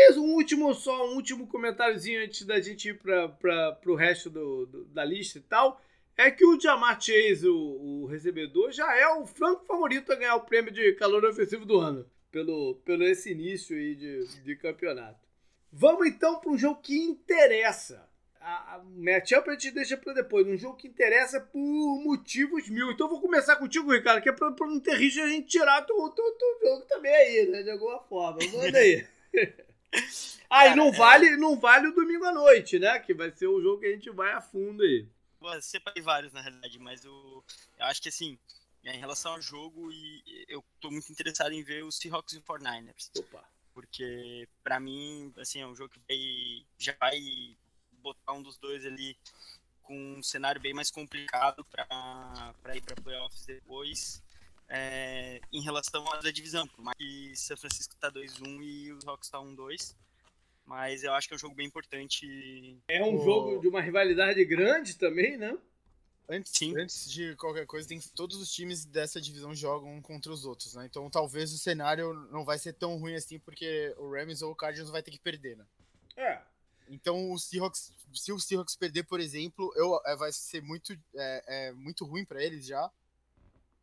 Isso, 0.08 0.24
um 0.24 0.34
último 0.36 0.74
só, 0.74 1.10
um 1.10 1.16
último 1.16 1.46
comentáriozinho 1.46 2.24
antes 2.24 2.46
da 2.46 2.62
gente 2.62 2.90
ir 2.90 2.98
para 2.98 3.78
o 3.86 3.96
resto 3.96 4.30
do, 4.30 4.66
do, 4.66 4.86
da 4.86 5.04
lista 5.04 5.40
e 5.40 5.42
tal 5.42 5.82
é 6.16 6.30
que 6.30 6.46
o 6.46 6.60
Jamar 6.60 7.02
Chase, 7.02 7.48
o, 7.48 7.56
o, 7.56 8.06
recebedor, 8.06 8.72
já 8.72 8.94
é 8.98 9.08
o 9.08 9.26
franco 9.26 9.66
favorito 9.66 10.12
a 10.12 10.16
ganhar 10.16 10.36
o 10.36 10.42
prêmio 10.42 10.72
de 10.72 10.94
calor 10.94 11.24
ofensivo 11.24 11.66
do 11.66 11.80
ano, 11.80 12.06
pelo, 12.30 12.76
pelo 12.84 13.04
esse 13.04 13.32
início 13.32 13.76
aí 13.76 13.96
de, 13.96 14.42
de 14.44 14.56
campeonato. 14.58 15.20
Vamos 15.72 16.08
então 16.08 16.40
para 16.40 16.52
um 16.52 16.58
jogo 16.58 16.82
que 16.82 16.98
interessa. 16.98 18.06
A, 18.42 18.76
a 18.76 18.84
matchup 18.84 19.50
a 19.50 19.54
gente 19.54 19.72
deixa 19.72 19.96
para 19.96 20.14
depois. 20.14 20.48
Um 20.48 20.58
jogo 20.58 20.76
que 20.76 20.88
interessa 20.88 21.40
por 21.40 22.04
motivos 22.04 22.70
mil. 22.70 22.92
Então 22.92 23.08
vou 23.08 23.22
começar 23.22 23.56
contigo, 23.58 23.92
Ricardo, 23.92 24.22
que 24.22 24.30
é 24.30 24.34
para 24.34 24.50
não 24.62 24.80
ter 24.80 24.96
risco 24.96 25.22
a 25.22 25.28
gente 25.28 25.48
tirar 25.48 25.86
o 25.90 26.14
jogo 26.62 26.86
também 26.88 27.14
aí, 27.14 27.48
né? 27.48 27.64
De 27.64 27.72
alguma 27.72 28.00
forma. 28.00 28.40
Manda 28.54 28.78
aí. 28.78 29.06
aí 30.50 30.70
ah, 30.70 30.76
não, 30.76 30.88
é... 30.88 30.92
vale, 30.92 31.38
não 31.38 31.60
vale 31.60 31.88
o 31.88 31.96
domingo 31.96 32.26
à 32.26 32.32
noite, 32.32 32.80
né? 32.80 33.00
Que 33.00 33.14
vai 33.14 33.32
ser 33.32 33.48
o 33.48 33.62
jogo 33.62 33.82
que 33.82 33.88
a 33.88 33.92
gente 33.92 34.10
vai 34.10 34.34
a 34.34 34.42
fundo 34.42 34.84
aí 34.84 35.08
separei 35.62 36.02
vários 36.02 36.34
na 36.34 36.42
realidade, 36.42 36.78
mas 36.80 37.06
eu, 37.06 37.44
eu 37.78 37.86
acho 37.86 38.02
que 38.02 38.10
assim, 38.10 38.38
em 38.84 39.00
relação 39.00 39.34
ao 39.34 39.42
jogo, 39.42 39.92
e 39.92 40.46
eu 40.48 40.64
tô 40.80 40.92
muito 40.92 41.12
interessado 41.12 41.54
em 41.54 41.64
ver 41.64 41.84
os 41.84 41.98
Seahawks 41.98 42.34
e 42.34 42.42
49ers. 42.42 43.10
Opa. 43.18 43.44
Porque 43.74 44.48
para 44.64 44.80
mim, 44.80 45.34
assim, 45.38 45.62
é 45.62 45.68
um 45.68 45.76
jogo 45.76 45.94
que 45.94 46.02
vai, 46.08 46.66
já 46.78 46.96
vai 47.00 47.56
botar 48.02 48.34
um 48.34 48.42
dos 48.42 48.58
dois 48.58 48.86
ali 48.86 49.18
com 49.84 50.16
um 50.18 50.24
cenário 50.24 50.60
bem 50.60 50.74
mais 50.74 50.92
complicado 50.92 51.66
para 51.66 52.76
ir 52.76 52.82
para 52.82 53.02
playoffs 53.02 53.46
depois. 53.46 54.22
É, 54.70 55.42
em 55.52 55.62
relação 55.62 56.08
à 56.14 56.18
da 56.18 56.30
divisão, 56.30 56.68
por 56.68 56.84
mais 56.84 56.96
que 56.98 57.36
São 57.36 57.58
Francisco 57.58 57.96
tá 58.00 58.12
2-1 58.12 58.62
e 58.62 58.94
os 58.94 59.08
Hawks 59.08 59.30
tá 59.30 59.40
1-2. 59.40 59.96
Mas 60.64 61.04
eu 61.04 61.12
acho 61.14 61.28
que 61.28 61.34
é 61.34 61.38
um 61.38 61.40
jogo 61.40 61.56
bem 61.56 61.66
importante. 61.66 62.78
É 62.88 63.04
um 63.04 63.16
o... 63.16 63.26
jogo 63.26 63.60
de 63.60 63.68
uma 63.68 63.82
rivalidade 63.82 64.46
grande 64.46 64.96
também, 64.96 65.36
né? 65.36 65.58
Antes, 66.30 66.52
Sim. 66.56 66.78
antes 66.78 67.10
de 67.10 67.36
qualquer 67.38 67.66
coisa, 67.66 67.88
tem, 67.88 68.00
todos 68.16 68.38
os 68.38 68.54
times 68.54 68.86
dessa 68.86 69.20
divisão 69.20 69.56
jogam 69.56 69.96
um 69.96 70.02
contra 70.02 70.32
os 70.32 70.46
outros, 70.46 70.76
né? 70.76 70.86
Então 70.86 71.10
talvez 71.10 71.52
o 71.52 71.58
cenário 71.58 72.14
não 72.32 72.46
vai 72.46 72.60
ser 72.60 72.74
tão 72.74 72.98
ruim 72.98 73.16
assim, 73.16 73.40
porque 73.40 73.96
o 73.98 74.12
Rams 74.12 74.44
ou 74.44 74.52
o 74.52 74.56
Cardinals 74.56 74.92
vai 74.92 75.02
ter 75.02 75.10
que 75.10 75.18
perder, 75.18 75.58
né? 75.58 75.66
É. 76.16 76.40
Então 76.88 77.32
o 77.32 77.40
Seahawks, 77.40 77.92
se 78.14 78.32
o 78.32 78.40
Seahawks 78.40 78.76
perder, 78.76 79.06
por 79.06 79.20
exemplo, 79.20 79.74
eu, 79.76 80.00
é, 80.06 80.16
vai 80.16 80.32
ser 80.32 80.62
muito, 80.62 80.94
é, 81.16 81.70
é 81.70 81.72
muito 81.72 82.06
ruim 82.06 82.24
para 82.24 82.44
eles 82.44 82.68
já. 82.68 82.92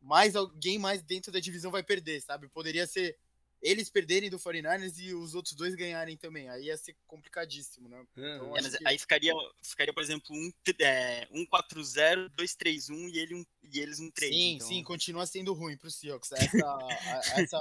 Mas 0.06 0.36
alguém 0.36 0.78
mais 0.78 1.02
dentro 1.02 1.32
da 1.32 1.40
divisão 1.40 1.72
vai 1.72 1.82
perder, 1.82 2.22
sabe? 2.22 2.48
Poderia 2.48 2.86
ser 2.86 3.18
eles 3.60 3.90
perderem 3.90 4.30
do 4.30 4.38
49ers 4.38 4.98
e 4.98 5.12
os 5.12 5.34
outros 5.34 5.54
dois 5.54 5.74
ganharem 5.74 6.16
também. 6.16 6.48
Aí 6.48 6.66
ia 6.66 6.76
ser 6.76 6.94
complicadíssimo, 7.08 7.88
né? 7.88 8.06
Então, 8.16 8.56
é, 8.56 8.62
que... 8.62 8.86
Aí 8.86 8.98
ficaria, 8.98 9.32
ficaria, 9.60 9.92
por 9.92 10.02
exemplo, 10.04 10.32
um, 10.32 10.52
é, 10.80 11.26
um 11.32 11.44
4-0, 11.44 12.30
2-3-1 12.36 13.10
e, 13.12 13.18
ele 13.18 13.34
um, 13.34 13.44
e 13.64 13.80
eles 13.80 13.98
um 13.98 14.08
3. 14.08 14.32
Sim, 14.32 14.54
então... 14.54 14.68
sim, 14.68 14.84
continua 14.84 15.26
sendo 15.26 15.52
ruim 15.52 15.76
pro 15.76 15.90
Seahawks. 15.90 16.30
Essa, 16.30 16.38
a, 17.34 17.40
essa 17.40 17.58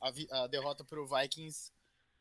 a, 0.00 0.44
a 0.44 0.46
derrota 0.46 0.84
pro 0.84 1.04
Vikings. 1.04 1.72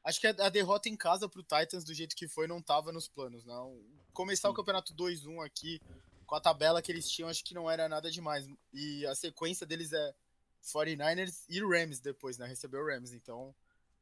Acho 0.04 0.20
que 0.20 0.26
a, 0.26 0.32
a, 0.40 0.50
derrota 0.50 0.90
em 0.90 0.98
casa 0.98 1.30
pro 1.30 1.44
Titans, 1.44 1.84
do 1.84 1.94
jeito 1.94 2.16
que 2.16 2.28
foi, 2.28 2.48
não 2.48 2.64
tava 2.64 2.92
nos 2.92 3.08
planos, 3.08 3.46
não. 3.46 3.80
Começar 4.12 4.48
sim. 4.48 4.54
o 4.54 4.56
campeonato 4.56 4.96
2-1 4.96 5.46
aqui, 5.46 5.80
com 6.28 6.36
a 6.36 6.42
tabela 6.42 6.82
que 6.82 6.92
eles 6.92 7.10
tinham, 7.10 7.30
acho 7.30 7.44
que 7.44 7.56
não 7.56 7.72
era 7.72 7.88
nada 7.88 8.12
demais. 8.12 8.46
E 8.74 9.06
a 9.08 9.16
sequência 9.16 9.66
deles 9.66 9.94
é 9.94 10.14
49ers 10.62 11.46
e 11.48 11.62
Rams 11.62 12.02
depois, 12.02 12.38
né? 12.38 12.46
Recebeu 12.46 12.82
o 12.82 12.86
Rams, 12.86 13.14
então 13.14 13.56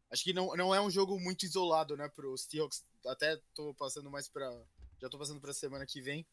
acho 0.10 0.24
que 0.24 0.34
não, 0.34 0.55
não 0.55 0.74
é 0.74 0.82
um 0.82 0.89
jogo 0.89 1.20
muito 1.20 1.44
isolado, 1.44 1.96
né, 1.96 2.10
pro 2.10 2.36
Seahawks. 2.36 2.84
Até 3.05 3.39
tô 3.53 3.74
passando 3.75 4.10
mais 4.10 4.27
para 4.27 4.51
já 5.00 5.08
tô 5.08 5.20
passando 5.20 5.39
para 5.39 5.53
semana 5.53 5.86
que 5.86 6.01
vem. 6.01 6.25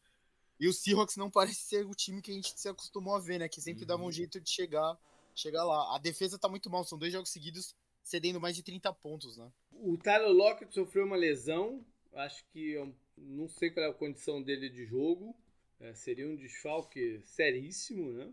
E 0.58 0.66
o 0.66 0.72
Seahawks 0.72 1.16
não 1.16 1.30
parece 1.30 1.60
ser 1.60 1.84
o 1.84 1.94
time 1.94 2.22
que 2.22 2.30
a 2.30 2.34
gente 2.34 2.58
se 2.58 2.68
acostumou 2.68 3.14
a 3.14 3.20
ver, 3.20 3.38
né, 3.38 3.48
que 3.48 3.60
sempre 3.60 3.82
uhum. 3.82 3.88
dava 3.88 4.02
um 4.02 4.06
uhum. 4.06 4.12
jeito 4.12 4.40
de 4.40 4.48
chegar, 4.48 4.98
chegar 5.34 5.64
lá. 5.64 5.94
A 5.94 5.98
defesa 5.98 6.38
tá 6.38 6.48
muito 6.48 6.70
mal, 6.70 6.84
são 6.84 6.98
dois 6.98 7.12
jogos 7.12 7.30
seguidos 7.30 7.74
cedendo 8.02 8.40
mais 8.40 8.56
de 8.56 8.62
30 8.62 8.90
pontos, 8.94 9.36
né? 9.36 9.52
O 9.72 9.98
Tyler 9.98 10.30
Lockett 10.30 10.72
sofreu 10.72 11.04
uma 11.04 11.16
lesão, 11.16 11.84
acho 12.14 12.44
que 12.46 12.72
eu 12.72 12.94
não 13.16 13.48
sei 13.48 13.70
qual 13.70 13.84
é 13.84 13.90
a 13.90 13.94
condição 13.94 14.42
dele 14.42 14.70
de 14.70 14.86
jogo. 14.86 15.36
É, 15.82 15.94
seria 15.94 16.28
um 16.28 16.36
desfalque 16.36 17.20
seríssimo, 17.24 18.12
né? 18.12 18.30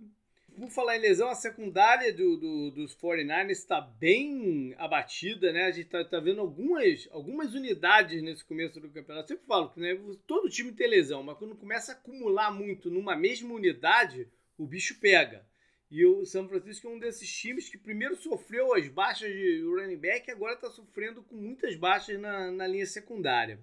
Por 0.55 0.69
falar 0.69 0.97
em 0.97 1.01
lesão, 1.01 1.29
a 1.29 1.35
secundária 1.35 2.13
do, 2.13 2.37
do, 2.37 2.71
dos 2.71 2.95
49ers 2.95 3.51
está 3.51 3.81
bem 3.81 4.75
abatida, 4.77 5.51
né? 5.51 5.63
A 5.63 5.71
gente 5.71 5.85
está 5.85 6.05
tá 6.05 6.19
vendo 6.19 6.41
algumas, 6.41 7.07
algumas 7.11 7.55
unidades 7.55 8.21
nesse 8.21 8.43
começo 8.45 8.79
do 8.79 8.89
campeonato. 8.89 9.33
Eu 9.33 9.37
sempre 9.37 9.47
falo 9.47 9.69
que 9.69 9.79
né, 9.79 9.97
todo 10.27 10.49
time 10.49 10.71
tem 10.71 10.87
lesão, 10.87 11.23
mas 11.23 11.37
quando 11.37 11.55
começa 11.55 11.91
a 11.91 11.95
acumular 11.95 12.51
muito 12.51 12.91
numa 12.91 13.15
mesma 13.15 13.53
unidade, 13.53 14.27
o 14.57 14.67
bicho 14.67 14.99
pega. 14.99 15.43
E 15.89 16.05
o 16.05 16.25
São 16.25 16.47
Francisco 16.47 16.87
é 16.87 16.91
um 16.91 16.99
desses 16.99 17.31
times 17.31 17.67
que 17.67 17.77
primeiro 17.77 18.15
sofreu 18.15 18.75
as 18.75 18.87
baixas 18.87 19.31
de 19.31 19.63
running 19.63 19.97
back 19.97 20.27
e 20.27 20.31
agora 20.31 20.53
está 20.53 20.69
sofrendo 20.69 21.23
com 21.23 21.35
muitas 21.35 21.75
baixas 21.75 22.19
na, 22.19 22.51
na 22.51 22.67
linha 22.67 22.85
secundária. 22.85 23.59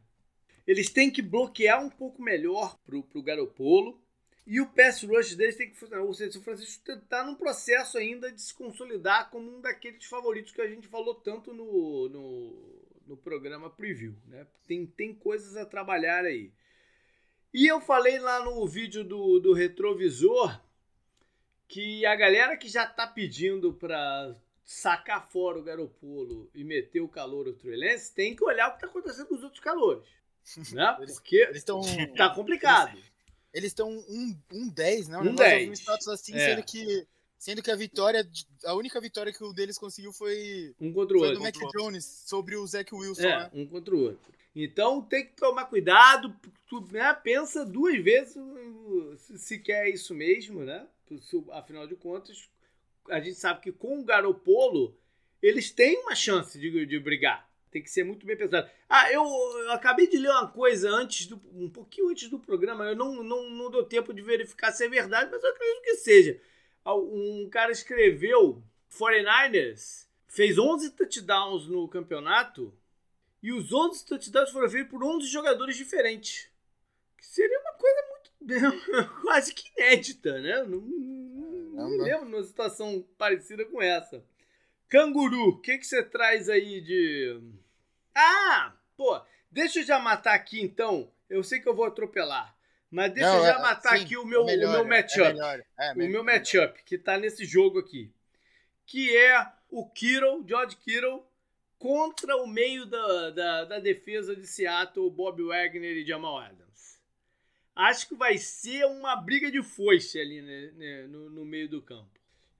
Eles 0.66 0.90
têm 0.90 1.11
que 1.11 1.23
bloquear 1.23 1.82
um 1.82 1.88
pouco 1.88 2.20
melhor 2.23 2.76
para 2.85 2.96
o 2.96 3.23
Garopolo. 3.23 4.00
E 4.46 4.61
o 4.61 4.66
pass 4.66 5.02
rush 5.02 5.35
deles 5.35 5.56
tem 5.56 5.70
que 5.70 5.76
funcionar. 5.76 6.04
Ou 6.04 6.14
seja, 6.14 6.38
o 6.38 6.42
Francisco 6.42 6.90
está 6.90 7.25
num 7.25 7.35
processo 7.35 7.99
ainda 7.99 8.30
de 8.30 8.40
se 8.40 8.54
consolidar 8.54 9.30
como 9.30 9.56
um 9.56 9.61
daqueles 9.61 10.04
favoritos 10.04 10.52
que 10.52 10.61
a 10.61 10.68
gente 10.68 10.87
falou 10.87 11.14
tanto 11.14 11.52
no, 11.52 12.08
no, 12.08 12.82
no 13.06 13.16
programa 13.16 13.70
preview. 13.70 14.14
Né? 14.26 14.46
Tem, 14.66 14.87
tem 14.87 15.14
coisas 15.14 15.56
a 15.56 15.66
trabalhar 15.66 16.25
aí. 16.25 16.52
E 17.52 17.66
eu 17.66 17.80
falei 17.80 18.18
lá 18.18 18.44
no 18.44 18.66
vídeo 18.66 19.02
do, 19.02 19.40
do 19.40 19.52
retrovisor 19.52 20.61
que 21.68 22.04
a 22.06 22.14
galera 22.14 22.56
que 22.56 22.68
já 22.68 22.87
tá 22.87 23.06
pedindo 23.06 23.73
para 23.73 24.37
sacar 24.64 25.28
fora 25.30 25.58
o 25.58 25.62
Garopolo 25.62 26.50
e 26.54 26.64
meter 26.64 27.00
o 27.00 27.08
calor 27.08 27.52
Truelense 27.54 28.14
tem 28.14 28.35
que 28.35 28.44
olhar 28.44 28.68
o 28.68 28.75
que 28.75 28.80
tá 28.80 28.87
acontecendo 28.87 29.26
com 29.26 29.35
os 29.35 29.42
outros 29.42 29.61
calores. 29.61 30.08
Né? 30.73 30.95
Porque 30.99 31.37
Eles 31.37 31.57
estão. 31.59 31.81
tá 32.17 32.31
complicado. 32.31 32.97
Eles 33.53 33.71
estão 33.71 33.88
um, 33.91 34.38
um 34.53 34.69
10, 34.69 35.09
né? 35.09 35.19
Um 35.19 35.25
negócio, 35.25 35.45
10. 35.45 35.62
algum 35.62 35.73
status 35.73 36.09
assim, 36.09 36.35
É. 36.35 36.50
sendo 36.50 36.62
que. 36.65 37.07
Sendo 37.38 37.62
que 37.62 37.71
a 37.71 37.76
vitória. 37.76 38.26
A 38.65 38.75
única 38.75 39.00
vitória 39.00 39.33
que 39.33 39.43
o 39.45 39.53
deles 39.53 39.79
conseguiu 39.79 40.12
foi. 40.12 40.75
Um 40.81 40.93
contra 40.93 41.17
o 41.17 41.21
outro. 41.21 41.35
do 41.37 41.41
Mac 41.43 41.55
Jones 41.76 42.05
sobre 42.26 42.57
o 42.57 42.67
Zach 42.67 42.95
Wilson, 42.95 43.23
É, 43.23 43.38
né? 43.38 43.50
um 43.53 43.67
contra 43.67 43.95
o 43.95 44.00
outro. 44.00 44.33
Então 44.55 45.03
tem 45.03 45.26
que 45.26 45.37
tomar 45.37 45.67
cuidado, 45.67 46.35
tu, 46.67 46.81
né? 46.91 47.12
pensa 47.12 47.65
duas 47.65 48.03
vezes 48.03 48.37
se, 49.37 49.59
quer 49.59 49.88
isso 49.91 50.15
mesmo, 50.15 50.65
né? 50.65 50.87
Afinal 51.53 51.87
de 51.87 51.95
contas, 51.95 52.49
a 53.11 53.21
gente 53.21 53.37
sabe 53.37 53.61
que 53.61 53.71
com 53.71 54.00
o 54.00 54.05
Garopolo 54.05 54.97
eles 55.43 55.71
têm 55.71 55.99
uma 56.00 56.15
chance 56.15 56.59
de, 56.59 56.87
de 56.87 56.99
brigar. 56.99 57.47
Tem 57.76 57.83
que 57.83 57.90
ser 57.90 58.04
muito 58.04 58.25
bem 58.25 58.38
pensado. 58.38 58.71
Ah, 58.88 59.12
eu, 59.12 59.23
eu 59.23 59.73
acabei 59.73 60.06
de 60.06 60.16
ler 60.16 60.30
uma 60.30 60.49
coisa 60.49 60.88
antes 60.88 61.26
do, 61.26 61.38
um 61.52 61.68
pouquinho 61.68 62.09
antes 62.09 62.30
do 62.30 62.38
programa. 62.38 62.87
Eu 62.87 62.97
não, 62.97 63.23
não, 63.23 63.50
não 63.50 63.71
deu 63.71 63.85
tempo 63.85 64.14
de 64.14 64.23
verificar 64.23 64.73
se 64.73 64.87
é 64.87 64.88
verdade, 64.88 65.30
mas 65.30 65.45
eu 65.45 65.50
acredito 65.50 65.83
que 65.83 65.97
seja. 65.97 66.40
Um 66.87 67.47
cara 67.50 67.71
escreveu 67.71 68.62
49ers 68.99 70.06
fez 70.26 70.59
11 70.59 70.92
touchdowns 70.92 71.68
no 71.68 71.87
campeonato 71.87 72.73
e 73.42 73.52
os 73.52 73.71
11 73.71 74.06
touchdowns 74.06 74.50
foram 74.50 74.71
feitos 74.71 74.90
por 74.90 75.04
11 75.04 75.26
jogadores 75.26 75.76
diferentes. 75.76 76.49
Que 77.18 77.26
seria 77.26 77.61
uma 77.61 77.75
coisa 77.75 78.04
muito. 78.09 79.21
quase 79.21 79.52
que 79.52 79.71
inédita, 79.76 80.40
né? 80.40 80.62
Não, 80.62 80.80
não 80.80 81.90
me 81.90 81.99
Caramba. 81.99 82.04
lembro 82.04 82.26
de 82.30 82.35
uma 82.37 82.42
situação 82.42 83.06
parecida 83.18 83.66
com 83.66 83.83
essa. 83.83 84.25
Canguru, 84.88 85.49
o 85.49 85.61
que, 85.61 85.78
que 85.78 85.87
você 85.87 86.02
traz 86.02 86.49
aí 86.49 86.80
de. 86.80 87.40
Ah! 88.16 88.73
Pô, 88.96 89.20
deixa 89.50 89.80
eu 89.80 89.85
já 89.85 89.99
matar 89.99 90.35
aqui 90.35 90.61
então. 90.61 91.12
Eu 91.28 91.42
sei 91.42 91.61
que 91.61 91.68
eu 91.68 91.75
vou 91.75 91.85
atropelar. 91.85 92.56
Mas 92.90 93.12
deixa 93.12 93.30
Não, 93.30 93.38
eu 93.40 93.46
já 93.46 93.58
é- 93.58 93.62
matar 93.62 93.99
sim, 93.99 94.04
aqui 94.04 94.16
o 94.16 94.25
meu, 94.25 94.42
é 94.42 94.46
melhor, 94.46 94.68
o 94.68 94.73
meu 94.73 94.80
é 94.80 94.88
matchup 94.88 95.32
melhor, 95.32 95.64
é 95.78 95.92
o 95.92 95.96
meu 96.08 96.25
matchup 96.25 96.82
que 96.85 96.96
tá 96.96 97.18
nesse 97.18 97.44
jogo 97.44 97.80
aqui, 97.80 98.12
que 98.87 99.14
é 99.16 99.46
o 99.68 99.88
Kittle, 99.90 100.44
George 100.46 100.76
Kittle, 100.76 101.23
contra 101.78 102.37
o 102.37 102.46
meio 102.46 102.87
da, 102.87 103.30
da, 103.30 103.64
da 103.64 103.78
defesa 103.80 104.35
de 104.35 104.46
Seattle, 104.46 105.11
Bob 105.11 105.42
Wagner 105.42 105.96
e 105.96 106.06
Jamal 106.06 106.38
Adams. 106.38 107.00
Acho 107.75 108.08
que 108.08 108.14
vai 108.14 108.38
ser 108.38 108.87
uma 108.87 109.16
briga 109.16 109.50
de 109.50 109.62
foice 109.62 110.18
ali 110.18 110.40
né, 110.40 110.70
né, 110.76 111.06
no, 111.08 111.28
no 111.28 111.44
meio 111.44 111.68
do 111.68 111.82
campo. 111.82 112.08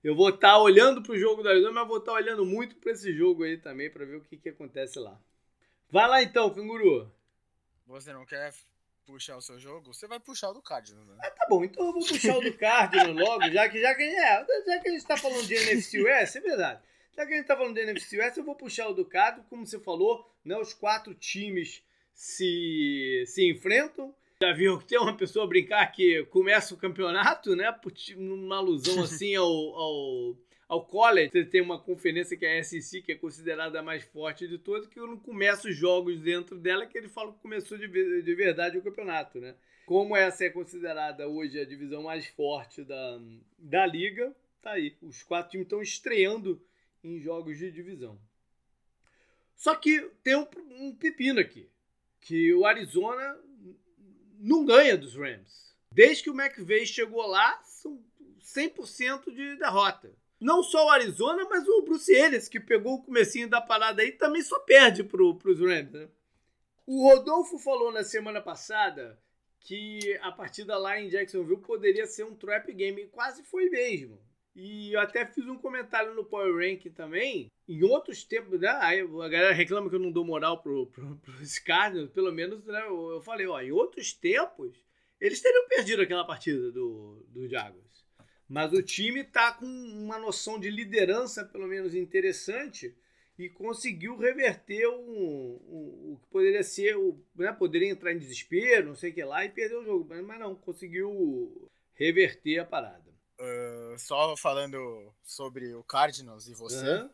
Eu 0.03 0.15
vou 0.15 0.29
estar 0.29 0.59
olhando 0.59 1.01
pro 1.01 1.17
jogo 1.17 1.41
da 1.41 1.49
Arizona, 1.49 1.73
mas 1.73 1.87
vou 1.87 1.97
estar 1.97 2.13
olhando 2.13 2.45
muito 2.45 2.75
para 2.75 2.91
esse 2.91 3.11
jogo 3.11 3.43
aí 3.43 3.57
também, 3.57 3.89
para 3.89 4.05
ver 4.05 4.17
o 4.17 4.21
que, 4.21 4.37
que 4.37 4.49
acontece 4.49 4.99
lá. 4.99 5.19
Vai 5.89 6.07
lá 6.07 6.21
então, 6.21 6.53
canguru. 6.53 7.11
Você 7.85 8.11
não 8.11 8.25
quer 8.25 8.53
puxar 9.05 9.37
o 9.37 9.41
seu 9.41 9.57
jogo? 9.57 9.93
Você 9.93 10.05
vai 10.05 10.19
puxar 10.19 10.49
o 10.49 10.53
do 10.53 10.61
Cardinals, 10.61 11.07
né? 11.07 11.15
Tá 11.29 11.47
bom, 11.49 11.63
então 11.63 11.87
eu 11.87 11.93
vou 11.93 12.05
puxar 12.05 12.37
o 12.37 12.41
do 12.41 12.53
Cardinals 12.57 13.15
logo, 13.15 13.49
já 13.49 13.69
que, 13.69 13.79
já 13.79 13.95
que, 13.95 14.03
é, 14.03 14.45
já 14.65 14.79
que 14.79 14.89
a 14.89 14.91
gente 14.91 15.05
tá 15.05 15.15
falando 15.15 15.47
de 15.47 15.55
NFC 15.55 16.01
West, 16.01 16.35
é 16.35 16.41
verdade. 16.41 16.81
Já 17.15 17.25
que 17.25 17.33
a 17.33 17.37
gente 17.37 17.47
tá 17.47 17.55
falando 17.55 17.73
de 17.73 17.81
NFC 17.81 18.17
West, 18.19 18.37
eu 18.37 18.43
vou 18.43 18.55
puxar 18.55 18.89
o 18.89 18.93
do 18.93 19.05
Cardinals, 19.05 19.47
como 19.49 19.65
você 19.65 19.79
falou, 19.79 20.29
né, 20.43 20.57
os 20.57 20.73
quatro 20.73 21.13
times 21.13 21.81
se, 22.13 23.23
se 23.25 23.49
enfrentam. 23.49 24.13
Já 24.41 24.53
viu 24.53 24.77
que 24.77 24.85
tem 24.85 24.99
uma 24.99 25.15
pessoa 25.15 25.47
brincar 25.47 25.89
que 25.91 26.25
começa 26.25 26.73
o 26.73 26.77
campeonato, 26.77 27.55
né, 27.55 27.73
numa 28.17 28.57
alusão 28.57 29.01
assim 29.03 29.35
ao, 29.35 29.47
ao, 29.47 30.35
ao 30.67 30.85
college. 30.85 31.31
Você 31.31 31.45
tem 31.45 31.61
uma 31.61 31.79
conferência 31.79 32.35
que 32.35 32.45
é 32.45 32.59
a 32.59 32.63
SEC, 32.63 33.01
que 33.01 33.13
é 33.13 33.15
considerada 33.15 33.79
a 33.79 33.83
mais 33.83 34.03
forte 34.03 34.47
de 34.47 34.57
todas, 34.57 34.87
que 34.87 34.99
não 34.99 35.17
começa 35.17 35.67
os 35.67 35.75
jogos 35.75 36.19
dentro 36.19 36.57
dela, 36.57 36.85
que 36.85 36.97
ele 36.97 37.07
fala 37.07 37.31
que 37.31 37.39
começou 37.39 37.77
de, 37.77 37.87
de 37.87 38.35
verdade 38.35 38.77
o 38.77 38.83
campeonato, 38.83 39.39
né. 39.39 39.55
Como 39.85 40.15
essa 40.15 40.43
é 40.43 40.49
considerada 40.49 41.27
hoje 41.27 41.59
a 41.59 41.65
divisão 41.65 42.03
mais 42.03 42.27
forte 42.27 42.83
da, 42.83 43.19
da 43.57 43.85
liga, 43.85 44.35
tá 44.61 44.71
aí. 44.71 44.97
Os 45.01 45.23
quatro 45.23 45.51
times 45.51 45.65
estão 45.65 45.81
estreando 45.81 46.61
em 47.01 47.19
jogos 47.19 47.57
de 47.57 47.71
divisão. 47.71 48.19
Só 49.55 49.73
que 49.75 50.01
tem 50.21 50.35
um, 50.35 50.47
um 50.71 50.93
pepino 50.93 51.39
aqui. 51.39 51.69
Que 52.19 52.53
o 52.53 52.65
Arizona 52.65 53.39
não 54.37 54.65
ganha 54.65 54.97
dos 54.97 55.15
Rams. 55.15 55.73
Desde 55.89 56.23
que 56.23 56.29
o 56.29 56.39
McVay 56.39 56.85
chegou 56.85 57.25
lá, 57.25 57.57
são 57.63 58.03
100% 58.41 59.33
de 59.33 59.55
derrota. 59.55 60.13
Não 60.39 60.61
só 60.61 60.85
o 60.85 60.89
Arizona, 60.89 61.47
mas 61.49 61.67
o 61.67 61.81
Bruce 61.81 62.13
Ellis, 62.13 62.47
que 62.47 62.59
pegou 62.59 62.95
o 62.95 63.03
comecinho 63.03 63.49
da 63.49 63.59
parada 63.59 64.01
aí, 64.01 64.11
também 64.11 64.41
só 64.41 64.59
perde 64.59 65.03
pro, 65.03 65.35
pros 65.35 65.59
Rams. 65.59 65.91
Né? 65.91 66.07
O 66.85 67.03
Rodolfo 67.09 67.57
falou 67.57 67.91
na 67.91 68.03
semana 68.03 68.41
passada 68.41 69.19
que 69.59 70.17
a 70.21 70.31
partida 70.31 70.77
lá 70.77 70.99
em 70.99 71.09
Jacksonville 71.09 71.61
poderia 71.61 72.05
ser 72.05 72.23
um 72.23 72.35
trap 72.35 72.71
game. 72.73 73.01
E 73.01 73.07
quase 73.07 73.43
foi 73.43 73.69
mesmo. 73.69 74.19
E 74.55 74.93
eu 74.93 74.99
até 74.99 75.25
fiz 75.25 75.45
um 75.47 75.57
comentário 75.57 76.15
no 76.15 76.23
Power 76.23 76.55
Ranking 76.55 76.91
também. 76.91 77.51
Em 77.67 77.83
outros 77.83 78.23
tempos, 78.23 78.59
né? 78.59 78.69
Aí 78.81 79.01
a 79.01 79.29
galera 79.29 79.51
reclama 79.51 79.89
que 79.89 79.95
eu 79.95 79.99
não 79.99 80.11
dou 80.11 80.23
moral 80.23 80.61
pro, 80.61 80.87
pro, 80.87 81.17
pros 81.17 81.59
Cardinals. 81.59 82.09
Pelo 82.11 82.31
menos, 82.31 82.63
né? 82.65 82.83
Eu 82.87 83.11
eu 83.11 83.21
falei, 83.21 83.45
ó, 83.47 83.59
em 83.59 83.71
outros 83.71 84.13
tempos, 84.13 84.73
eles 85.19 85.41
teriam 85.41 85.67
perdido 85.67 86.01
aquela 86.01 86.25
partida 86.25 86.71
do, 86.71 87.25
do 87.27 87.47
Jaguars. 87.47 87.86
Mas 88.47 88.71
o 88.71 88.81
time 88.81 89.23
tá 89.23 89.51
com 89.51 89.65
uma 89.65 90.17
noção 90.17 90.59
de 90.59 90.69
liderança, 90.69 91.43
pelo 91.43 91.67
menos 91.67 91.93
interessante, 91.93 92.95
e 93.37 93.49
conseguiu 93.49 94.17
reverter 94.17 94.87
o, 94.87 94.99
o, 94.99 96.13
o 96.13 96.19
que 96.21 96.27
poderia 96.27 96.63
ser, 96.63 96.97
o, 96.97 97.19
né, 97.35 97.51
poderia 97.51 97.89
entrar 97.89 98.13
em 98.13 98.17
desespero, 98.17 98.87
não 98.87 98.95
sei 98.95 99.11
o 99.11 99.13
que 99.13 99.23
lá, 99.23 99.43
e 99.43 99.49
perder 99.49 99.77
o 99.77 99.83
jogo. 99.83 100.05
Mas, 100.09 100.23
mas 100.25 100.39
não, 100.39 100.55
conseguiu 100.55 101.69
reverter 101.93 102.59
a 102.59 102.65
parada. 102.65 103.07
Ah, 103.39 103.95
só 103.97 104.35
falando 104.35 105.13
sobre 105.23 105.73
o 105.73 105.83
Cardinals 105.83 106.47
e 106.47 106.53
você. 106.53 106.85
Aham. 106.85 107.11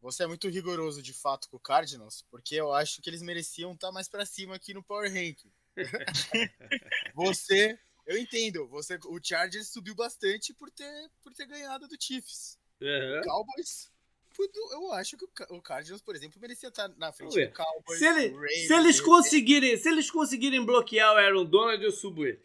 Você 0.00 0.22
é 0.22 0.26
muito 0.28 0.48
rigoroso 0.48 1.02
de 1.02 1.12
fato 1.12 1.48
com 1.48 1.56
o 1.56 1.60
Cardinals, 1.60 2.24
porque 2.30 2.54
eu 2.54 2.72
acho 2.72 3.02
que 3.02 3.10
eles 3.10 3.20
mereciam 3.20 3.72
estar 3.72 3.90
mais 3.90 4.08
pra 4.08 4.24
cima 4.24 4.54
aqui 4.54 4.72
no 4.72 4.82
Power 4.82 5.12
Ranking. 5.12 5.50
você, 7.14 7.78
eu 8.08 8.18
entendo, 8.18 8.66
você, 8.66 8.98
o 9.06 9.20
Chargers 9.22 9.68
subiu 9.68 9.94
bastante 9.94 10.52
por 10.54 10.70
ter, 10.70 11.10
por 11.22 11.32
ter 11.34 11.46
ganhado 11.46 11.86
do 11.86 11.96
Chiefs. 12.00 12.58
Aham. 12.82 13.22
Cowboys, 13.22 13.90
eu 14.72 14.92
acho 14.92 15.16
que 15.16 15.24
o 15.24 15.28
Ca- 15.28 15.46
o 15.50 15.60
Cardinals, 15.60 16.00
por 16.02 16.14
exemplo, 16.16 16.40
merecia 16.40 16.68
estar 16.68 16.88
na 16.96 17.12
frente 17.12 17.34
ver. 17.34 17.48
do 17.48 17.54
Cowboys. 17.54 17.98
Se, 17.98 18.06
ele- 18.06 18.28
do 18.30 18.36
Ravens, 18.36 18.66
se 18.66 18.74
eles 18.74 19.00
conseguirem, 19.00 19.76
se 19.76 19.88
eles 19.88 20.10
conseguirem 20.10 20.64
bloquear 20.64 21.12
o 21.12 21.16
Aaron 21.16 21.44
Donald, 21.44 21.82
eu 21.84 21.92
subo 21.92 22.24
eles. 22.26 22.40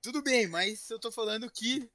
Tudo 0.00 0.22
bem, 0.22 0.46
mas 0.46 0.88
eu 0.90 0.98
tô 0.98 1.10
falando 1.10 1.50
que 1.50 1.90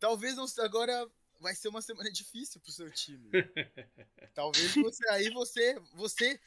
talvez 0.00 0.36
agora 0.58 1.08
vai 1.38 1.54
ser 1.54 1.68
uma 1.68 1.82
semana 1.82 2.10
difícil 2.12 2.60
pro 2.60 2.72
seu 2.72 2.90
time. 2.90 3.30
talvez 4.34 4.74
você 4.74 5.08
aí 5.10 5.30
você 5.30 5.78
você 5.94 6.40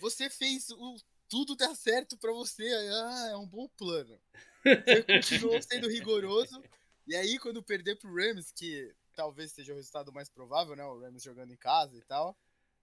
você 0.00 0.30
fez 0.30 0.70
o 0.70 0.96
tudo 1.28 1.56
dar 1.56 1.74
certo 1.74 2.16
pra 2.16 2.32
você. 2.32 2.62
Ah, 2.62 3.28
é 3.32 3.36
um 3.36 3.46
bom 3.46 3.68
plano. 3.76 4.18
Você 4.64 5.02
continuou 5.02 5.62
sendo 5.62 5.88
rigoroso 5.88 6.62
e 7.06 7.14
aí 7.14 7.38
quando 7.38 7.62
perder 7.62 7.96
pro 7.96 8.14
Rams, 8.14 8.50
que 8.52 8.94
talvez 9.14 9.52
seja 9.52 9.72
o 9.72 9.76
resultado 9.76 10.12
mais 10.12 10.28
provável, 10.28 10.74
né, 10.74 10.84
o 10.84 10.98
Rams 10.98 11.22
jogando 11.22 11.52
em 11.52 11.56
casa 11.56 11.96
e 11.96 12.02
tal. 12.02 12.36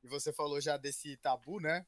E 0.04 0.08
você 0.08 0.32
falou 0.34 0.60
já 0.60 0.78
desse 0.78 1.16
tabu, 1.18 1.60
né? 1.60 1.86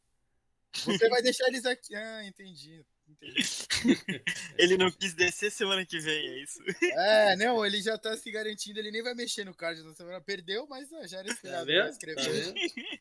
Você 0.73 1.08
vai 1.10 1.21
deixar 1.21 1.47
eles 1.47 1.65
aqui. 1.65 1.95
Ah, 1.95 2.25
entendi. 2.25 2.84
entendi. 3.08 3.43
Ele 4.58 4.77
não 4.77 4.91
quis 4.91 5.13
descer 5.13 5.51
semana 5.51 5.86
que 5.86 5.99
vem, 5.99 6.27
é 6.29 6.43
isso? 6.43 6.60
É, 6.82 7.36
não, 7.36 7.65
ele 7.65 7.82
já 7.82 7.97
tá 7.97 8.15
se 8.17 8.32
garantindo, 8.32 8.79
ele 8.79 8.91
nem 8.91 9.03
vai 9.03 9.13
mexer 9.13 9.43
no 9.43 9.53
card 9.53 9.82
na 9.84 9.93
semana. 9.93 10.21
Perdeu, 10.21 10.65
mas 10.67 10.91
ah, 10.93 11.06
já 11.06 11.19
era 11.19 11.27
Tá 11.27 11.34
esperado. 11.34 11.65
vai 11.65 11.89
escrever. 11.89 12.45
Tá? 12.45 12.53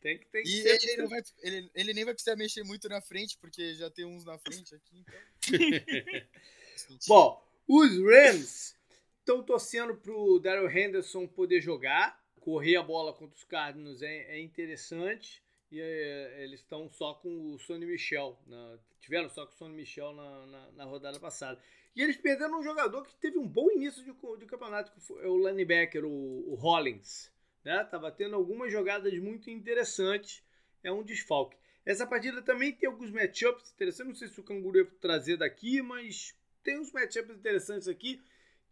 Tem 0.02 0.18
que, 0.18 0.26
tem 0.26 0.42
que 0.42 0.50
E 0.50 0.68
ele, 0.68 0.96
não 0.98 1.08
vai, 1.08 1.22
ele, 1.40 1.70
ele 1.74 1.94
nem 1.94 2.04
vai 2.04 2.14
precisar 2.14 2.36
mexer 2.36 2.62
muito 2.62 2.88
na 2.88 3.00
frente, 3.00 3.38
porque 3.38 3.74
já 3.74 3.90
tem 3.90 4.04
uns 4.04 4.24
na 4.24 4.38
frente 4.38 4.74
aqui. 4.74 4.98
Então... 4.98 5.18
Bom, 7.08 7.42
os 7.68 7.90
Rams 7.98 8.76
estão 9.20 9.42
torcendo 9.42 9.94
pro 9.96 10.38
Daryl 10.38 10.70
Henderson 10.70 11.26
poder 11.26 11.60
jogar. 11.60 12.20
Correr 12.40 12.76
a 12.76 12.82
bola 12.82 13.12
contra 13.12 13.36
os 13.36 13.44
Cardinals 13.44 14.02
é, 14.02 14.36
é 14.36 14.40
interessante. 14.40 15.42
E 15.70 15.80
é, 15.80 16.42
eles 16.44 16.60
estão 16.60 16.90
só 16.90 17.14
com 17.14 17.52
o 17.54 17.58
Sonny 17.58 17.86
Michel. 17.86 18.38
na- 18.46 18.78
tiveram 19.00 19.28
só 19.28 19.46
com 19.46 19.52
o 19.52 19.56
Sonny 19.56 19.74
Michel 19.74 20.12
na, 20.12 20.46
na, 20.46 20.70
na 20.72 20.84
rodada 20.84 21.18
passada. 21.18 21.60
E 21.94 22.02
eles 22.02 22.16
perderam 22.16 22.60
um 22.60 22.62
jogador 22.62 23.04
que 23.06 23.14
teve 23.16 23.38
um 23.38 23.46
bom 23.46 23.70
início 23.70 24.02
de, 24.04 24.12
de 24.38 24.46
campeonato, 24.46 24.92
que 24.92 25.00
foi 25.00 25.26
o 25.26 25.48
linebacker, 25.48 26.04
o, 26.04 26.52
o 26.52 26.54
Hollins. 26.54 27.30
Né? 27.64 27.88
Tendo 28.16 28.34
algumas 28.34 28.72
jogadas 28.72 29.12
muito 29.18 29.50
interessantes. 29.50 30.42
É 30.82 30.90
um 30.90 31.02
desfalque. 31.02 31.56
Essa 31.86 32.06
partida 32.06 32.42
também 32.42 32.72
tem 32.72 32.88
alguns 32.88 33.10
matchups 33.10 33.72
interessantes. 33.72 34.08
Não 34.08 34.14
sei 34.18 34.28
se 34.28 34.40
o 34.40 34.44
Canguru 34.44 34.78
ia 34.78 34.84
trazer 35.00 35.36
daqui, 35.36 35.80
mas 35.80 36.34
tem 36.62 36.78
uns 36.78 36.92
matchups 36.92 37.36
interessantes 37.36 37.88
aqui, 37.88 38.20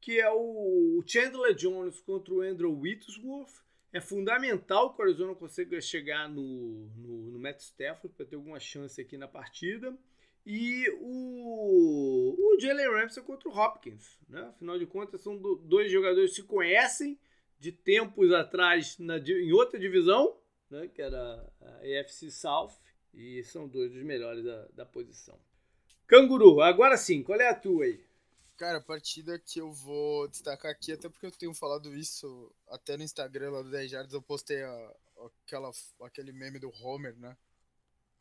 que 0.00 0.20
é 0.20 0.30
o 0.30 1.02
Chandler 1.06 1.54
Jones 1.54 2.00
contra 2.00 2.32
o 2.32 2.40
Andrew 2.40 2.72
Whitworth. 2.78 3.60
É 3.92 4.00
fundamental 4.00 4.94
que 4.94 5.00
o 5.00 5.04
Arizona 5.04 5.34
consiga 5.34 5.80
chegar 5.80 6.28
no, 6.28 6.88
no, 6.96 7.30
no 7.32 7.38
Matt 7.38 7.60
Stafford 7.60 8.14
para 8.16 8.24
ter 8.24 8.36
alguma 8.36 8.60
chance 8.60 9.00
aqui 9.00 9.18
na 9.18 9.26
partida. 9.26 9.96
E 10.46 10.88
o, 11.00 12.34
o 12.38 12.60
Jalen 12.60 12.88
Ramsey 12.88 13.22
contra 13.22 13.48
o 13.48 13.52
Hopkins. 13.52 14.18
Né? 14.28 14.40
Afinal 14.42 14.78
de 14.78 14.86
contas, 14.86 15.20
são 15.20 15.36
do, 15.36 15.56
dois 15.56 15.90
jogadores 15.90 16.30
que 16.30 16.36
se 16.36 16.42
conhecem 16.44 17.18
de 17.58 17.72
tempos 17.72 18.32
atrás 18.32 18.96
na, 18.98 19.18
em 19.18 19.52
outra 19.52 19.78
divisão, 19.78 20.38
né? 20.70 20.88
que 20.88 21.02
era 21.02 21.52
a 21.60 22.00
AFC 22.00 22.30
South. 22.30 22.72
E 23.12 23.42
são 23.42 23.68
dois 23.68 23.92
dos 23.92 24.04
melhores 24.04 24.44
da, 24.44 24.68
da 24.68 24.86
posição. 24.86 25.38
Canguru, 26.10 26.60
agora 26.60 26.96
sim, 26.96 27.22
qual 27.22 27.40
é 27.40 27.48
a 27.48 27.54
tua 27.54 27.84
aí? 27.84 28.04
Cara, 28.56 28.78
a 28.78 28.82
partida 28.82 29.38
que 29.38 29.60
eu 29.60 29.72
vou 29.72 30.26
destacar 30.26 30.72
aqui, 30.72 30.90
até 30.90 31.08
porque 31.08 31.24
eu 31.24 31.30
tenho 31.30 31.54
falado 31.54 31.94
isso 31.96 32.52
até 32.68 32.96
no 32.96 33.04
Instagram 33.04 33.52
lá 33.52 33.62
do 33.62 33.70
10 33.70 33.88
Jardas, 33.88 34.12
eu 34.12 34.20
postei 34.20 34.60
a, 34.60 34.94
aquela, 35.46 35.70
aquele 36.02 36.32
meme 36.32 36.58
do 36.58 36.68
Homer, 36.82 37.14
né? 37.16 37.36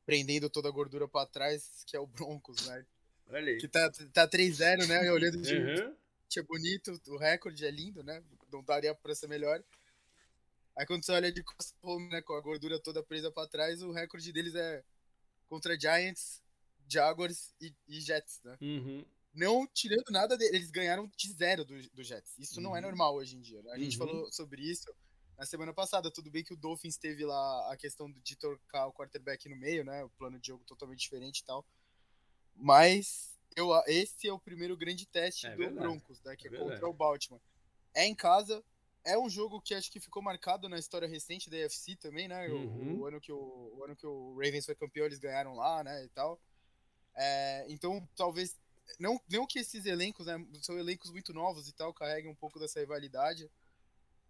Prendendo 0.05 0.51
toda 0.51 0.69
a 0.69 0.71
gordura 0.71 1.07
para 1.07 1.25
trás, 1.25 1.83
que 1.87 1.97
é 1.97 1.99
o 1.99 2.05
Broncos, 2.05 2.63
né? 2.67 2.85
Olha 3.27 3.53
aí. 3.53 3.57
Que 3.57 3.67
tá, 3.67 3.91
tá 4.13 4.27
3-0, 4.27 4.87
né? 4.87 5.11
Olhando 5.11 5.41
de. 5.41 5.55
Uhum. 5.55 5.95
É 6.37 6.41
bonito, 6.43 7.01
o 7.07 7.17
recorde 7.17 7.65
é 7.65 7.71
lindo, 7.71 8.03
né? 8.03 8.23
Não 8.53 8.63
daria 8.63 8.93
pra 8.93 9.15
ser 9.15 9.27
melhor. 9.27 9.63
Aí 10.77 10.85
quando 10.85 11.03
você 11.03 11.11
olha 11.11 11.31
de 11.31 11.41
costas, 11.41 11.73
né, 12.11 12.21
com 12.21 12.35
a 12.35 12.41
gordura 12.41 12.79
toda 12.79 13.01
presa 13.01 13.31
para 13.31 13.49
trás, 13.49 13.81
o 13.81 13.91
recorde 13.91 14.31
deles 14.31 14.53
é 14.53 14.83
contra 15.49 15.77
Giants, 15.77 16.39
Jaguars 16.89 17.53
e, 17.61 17.73
e 17.87 18.01
Jets, 18.01 18.41
né? 18.43 18.57
Uhum. 18.61 19.05
Não 19.33 19.67
tirando 19.67 20.09
nada 20.09 20.37
deles, 20.37 20.53
eles 20.55 20.71
ganharam 20.71 21.09
de 21.15 21.31
zero 21.31 21.63
do, 21.63 21.75
do 21.91 22.03
Jets. 22.03 22.37
Isso 22.37 22.57
uhum. 22.57 22.63
não 22.63 22.75
é 22.75 22.79
uhum. 22.79 22.87
normal 22.87 23.15
hoje 23.15 23.37
em 23.37 23.41
dia. 23.41 23.61
Né? 23.61 23.71
A 23.71 23.77
gente 23.77 23.99
uhum. 23.99 24.07
falou 24.07 24.31
sobre 24.31 24.61
isso 24.61 24.91
na 25.37 25.45
semana 25.45 25.73
passada. 25.73 26.11
Tudo 26.11 26.31
bem 26.31 26.43
que 26.43 26.53
o 26.53 26.57
Dolphins 26.57 26.97
teve 26.97 27.25
lá 27.25 27.71
a 27.71 27.77
questão 27.77 28.11
de 28.11 28.35
trocar 28.35 28.87
o 28.87 28.93
quarterback 28.93 29.47
no 29.47 29.55
meio, 29.55 29.85
né? 29.85 30.03
O 30.03 30.09
plano 30.09 30.39
de 30.39 30.47
jogo 30.47 30.63
totalmente 30.65 30.99
diferente 30.99 31.39
e 31.39 31.45
tal. 31.45 31.65
Mas 32.55 33.37
eu, 33.55 33.69
esse 33.87 34.27
é 34.27 34.33
o 34.33 34.39
primeiro 34.39 34.75
grande 34.75 35.05
teste 35.05 35.47
é 35.47 35.51
do 35.51 35.57
verdade. 35.57 35.79
Broncos, 35.79 36.21
né? 36.23 36.35
Que 36.35 36.47
é, 36.47 36.55
é 36.55 36.57
contra 36.57 36.89
o 36.89 36.93
Baltimore. 36.93 37.41
É 37.93 38.05
em 38.05 38.15
casa, 38.15 38.63
é 39.03 39.17
um 39.17 39.29
jogo 39.29 39.61
que 39.61 39.73
acho 39.73 39.91
que 39.91 39.99
ficou 39.99 40.21
marcado 40.21 40.67
na 40.67 40.77
história 40.77 41.07
recente 41.07 41.49
da 41.49 41.57
UFC 41.57 41.95
também, 41.95 42.27
né? 42.27 42.47
Uhum. 42.49 42.95
O, 42.95 42.99
o, 42.99 43.05
ano 43.05 43.21
que 43.21 43.31
o, 43.31 43.73
o, 43.77 43.83
ano 43.83 43.95
que 43.95 44.05
o 44.05 44.33
Ravens 44.35 44.65
foi 44.65 44.75
campeão, 44.75 45.05
eles 45.05 45.19
ganharam 45.19 45.55
lá, 45.55 45.83
né? 45.83 46.03
E 46.03 46.09
tal. 46.09 46.39
É, 47.19 47.65
então, 47.69 48.07
talvez. 48.15 48.57
Não, 48.99 49.19
não 49.29 49.45
que 49.45 49.59
esses 49.59 49.85
elencos, 49.85 50.25
né? 50.25 50.43
São 50.61 50.77
elencos 50.79 51.11
muito 51.11 51.33
novos 51.33 51.67
e 51.67 51.73
tal, 51.73 51.93
carreguem 51.93 52.31
um 52.31 52.35
pouco 52.35 52.59
dessa 52.59 52.79
rivalidade 52.79 53.49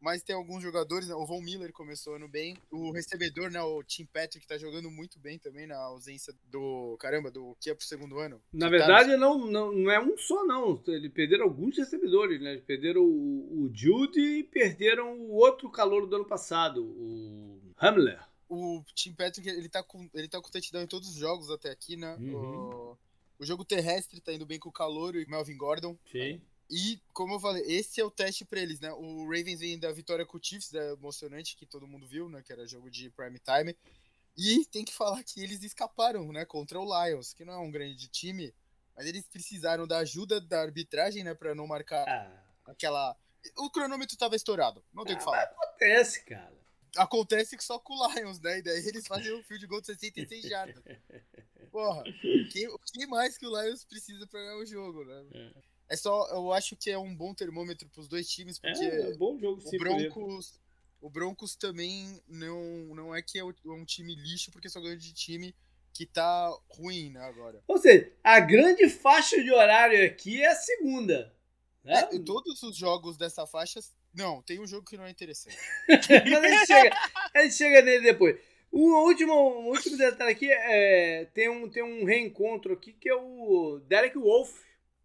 mas 0.02 0.24
tem 0.24 0.36
alguns 0.36 0.64
jogadores, 0.64 1.08
né? 1.08 1.16
O 1.16 1.26
Von 1.26 1.42
Miller 1.42 1.74
começou 1.74 2.16
ano 2.16 2.28
bem. 2.28 2.58
O 2.72 2.92
recebedor, 2.92 3.52
né? 3.52 3.62
O 3.62 3.84
Tim 3.84 4.06
Patrick 4.06 4.48
tá 4.48 4.58
jogando 4.58 4.90
muito 4.90 5.20
bem 5.20 5.38
também 5.38 5.68
na 5.68 5.78
ausência 5.78 6.34
do. 6.50 6.96
Caramba, 7.00 7.30
do 7.30 7.56
que 7.60 7.70
é 7.70 7.74
pro 7.74 7.86
segundo 7.86 8.18
ano. 8.18 8.42
Na 8.54 8.68
tá 8.68 8.72
verdade, 8.72 9.18
não, 9.18 9.46
não, 9.46 9.74
não 9.74 9.92
é 9.92 10.00
um 10.00 10.18
só, 10.18 10.46
não. 10.46 10.82
Eles 10.88 11.12
perderam 11.12 11.46
alguns 11.46 11.78
recebedores, 11.78 12.42
né? 12.42 12.52
Eles 12.52 12.64
perderam 12.64 13.02
o, 13.02 13.66
o 13.66 13.72
Jude 13.74 14.20
e 14.20 14.44
perderam 14.44 15.20
o 15.20 15.34
outro 15.34 15.70
calor 15.70 16.08
do 16.08 16.16
ano 16.16 16.26
passado, 16.26 16.84
o 16.84 17.60
Hamler. 17.78 18.29
O 18.50 18.84
Tim 18.96 19.14
Patrick, 19.14 19.48
ele 19.48 19.70
tá 19.70 19.84
com, 19.84 20.10
ele 20.14 20.28
tá 20.28 20.42
com 20.42 20.50
touchdown 20.50 20.82
em 20.82 20.88
todos 20.88 21.10
os 21.10 21.16
jogos 21.16 21.52
até 21.52 21.70
aqui, 21.70 21.96
né? 21.96 22.16
Uhum. 22.16 22.34
O, 22.34 22.98
o 23.40 23.46
jogo 23.46 23.64
terrestre 23.64 24.20
tá 24.20 24.34
indo 24.34 24.46
bem 24.46 24.60
com 24.60 24.70
o 24.70 24.74
calor 24.74 25.16
e 25.16 25.24
o 25.24 25.30
Melvin 25.30 25.56
Gordon. 25.56 25.98
Sim. 26.12 26.42
E, 26.70 27.02
como 27.14 27.34
eu 27.34 27.40
falei, 27.40 27.64
esse 27.64 28.00
é 28.00 28.06
o 28.06 28.12
teste 28.12 28.46
para 28.46 28.60
eles, 28.60 28.80
né? 28.80 28.92
O 28.94 29.24
Ravens 29.24 29.60
vem 29.60 29.80
da 29.80 29.92
vitória 29.92 30.26
com 30.26 30.38
o 30.38 30.44
Chiefs, 30.44 30.74
é 30.74 30.92
emocionante, 30.94 31.56
que 31.56 31.66
todo 31.66 31.88
mundo 31.88 32.06
viu, 32.06 32.30
né? 32.30 32.44
Que 32.44 32.54
era 32.54 32.68
jogo 32.68 32.92
de 32.92 33.10
prime 33.10 33.40
time. 33.40 33.76
E 34.38 34.66
tem 34.66 34.86
que 34.86 34.94
falar 34.94 35.24
que 35.24 35.42
eles 35.42 35.64
escaparam, 35.64 36.32
né? 36.32 36.46
Contra 36.46 36.80
o 36.80 36.86
Lions, 36.86 37.34
que 37.34 37.44
não 37.44 37.54
é 37.54 37.58
um 37.58 37.72
grande 37.72 38.08
time, 38.08 38.54
mas 38.96 39.08
eles 39.08 39.26
precisaram 39.28 39.88
da 39.88 39.98
ajuda 40.00 40.40
da 40.40 40.62
arbitragem, 40.62 41.24
né? 41.24 41.34
Pra 41.34 41.56
não 41.56 41.66
marcar 41.66 42.08
ah. 42.08 42.44
aquela. 42.66 43.18
O 43.58 43.70
cronômetro 43.72 44.16
tava 44.16 44.36
estourado, 44.36 44.84
não 44.94 45.04
tem 45.04 45.14
o 45.14 45.16
ah, 45.16 45.20
que 45.20 45.26
falar. 45.26 45.44
Acontece, 45.44 46.24
cara. 46.24 46.59
Acontece 46.96 47.58
que 47.58 47.64
só 47.64 47.80
com 47.80 47.94
o 47.94 48.14
Lions, 48.14 48.40
né? 48.40 48.60
E 48.60 48.62
daí 48.62 48.86
eles 48.88 49.08
fazem 49.08 49.34
um 49.34 49.44
field 49.44 49.66
goal 49.68 49.82
de 49.82 49.88
66 49.88 50.44
jardas. 50.44 50.84
Porra, 51.72 52.04
quem, 52.52 52.68
quem 52.94 53.08
mais 53.08 53.38
que 53.38 53.46
o 53.46 53.62
Lions 53.62 53.84
precisa 53.86 54.26
pra 54.28 54.40
ganhar 54.40 54.58
o 54.58 54.66
jogo, 54.66 55.04
né? 55.06 55.26
É. 55.34 55.70
É 55.90 55.96
só, 55.96 56.28
eu 56.32 56.54
acho 56.54 56.76
que 56.76 56.92
é 56.92 56.98
um 56.98 57.16
bom 57.16 57.34
termômetro 57.34 57.90
para 57.90 58.02
os 58.02 58.08
dois 58.08 58.30
times, 58.30 58.60
porque 58.60 58.86
é, 58.86 59.02
é 59.02 59.10
um 59.10 59.18
bom 59.18 59.40
jogo, 59.40 59.60
o 59.66 59.78
Broncos, 59.78 60.60
o 61.02 61.10
Broncos 61.10 61.56
também 61.56 62.22
não, 62.28 62.62
não 62.94 63.16
é 63.16 63.24
que 63.24 63.40
é 63.40 63.44
um 63.44 63.84
time 63.86 64.14
lixo, 64.14 64.52
porque 64.52 64.70
só 64.70 64.80
ganha 64.80 64.96
de 64.96 65.12
time 65.12 65.56
que 65.92 66.06
tá 66.06 66.56
ruim, 66.70 67.10
né, 67.10 67.22
agora. 67.22 67.64
Ou 67.68 67.80
seja, 67.80 68.12
a 68.24 68.40
grande 68.40 68.88
faixa 68.88 69.42
de 69.42 69.52
horário 69.52 70.06
aqui 70.06 70.42
é 70.42 70.48
a 70.48 70.56
segunda. 70.56 71.36
Né? 71.84 71.94
É, 72.12 72.20
todos 72.20 72.62
os 72.62 72.76
jogos 72.76 73.18
dessa 73.18 73.48
faixa. 73.48 73.80
Não, 74.14 74.42
tem 74.42 74.60
um 74.60 74.68
jogo 74.68 74.86
que 74.86 74.98
não 74.98 75.06
é 75.06 75.12
interessante. 75.12 75.58
Mas 75.88 76.10
a 76.10 76.48
gente, 76.48 76.66
chega, 76.66 76.98
a 77.34 77.42
gente 77.44 77.54
chega 77.54 77.82
nele 77.82 78.04
depois. 78.04 78.38
O 78.72 79.08
último, 79.08 79.34
o 79.34 79.68
último 79.70 79.98
detalhe 79.98 80.32
aqui 80.32 80.50
é. 80.52 81.26
Tem 81.34 81.50
um, 81.50 81.70
tem 81.70 81.84
um 81.84 82.06
reencontro 82.06 82.74
aqui 82.74 82.94
que 82.94 83.10
é 83.10 83.16
o 83.16 83.80
Derek 83.88 84.18
Wolf 84.18 84.52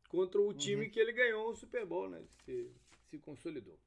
contra 0.08 0.40
o 0.40 0.52
time 0.52 0.84
uhum. 0.84 0.90
que 0.90 1.00
ele 1.00 1.12
ganhou 1.12 1.50
o 1.50 1.56
Super 1.56 1.84
Bowl, 1.86 2.08
né? 2.08 2.20
Se, 2.44 2.70
se 3.10 3.18
consolidou. 3.18 3.78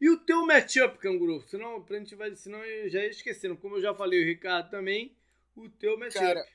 E 0.00 0.08
o 0.08 0.18
teu 0.18 0.44
matchup, 0.44 0.98
Canguru? 0.98 1.42
Senão, 1.48 1.82
pra 1.82 1.98
gente 1.98 2.14
vai, 2.14 2.34
senão 2.34 2.64
eu 2.64 2.88
já 2.88 3.00
ia 3.00 3.10
esquecendo. 3.10 3.56
Como 3.56 3.76
eu 3.76 3.82
já 3.82 3.94
falei, 3.94 4.22
o 4.22 4.26
Ricardo 4.26 4.70
também, 4.70 5.16
o 5.56 5.68
teu 5.68 5.98
matchup. 5.98 6.24
Cara, 6.24 6.46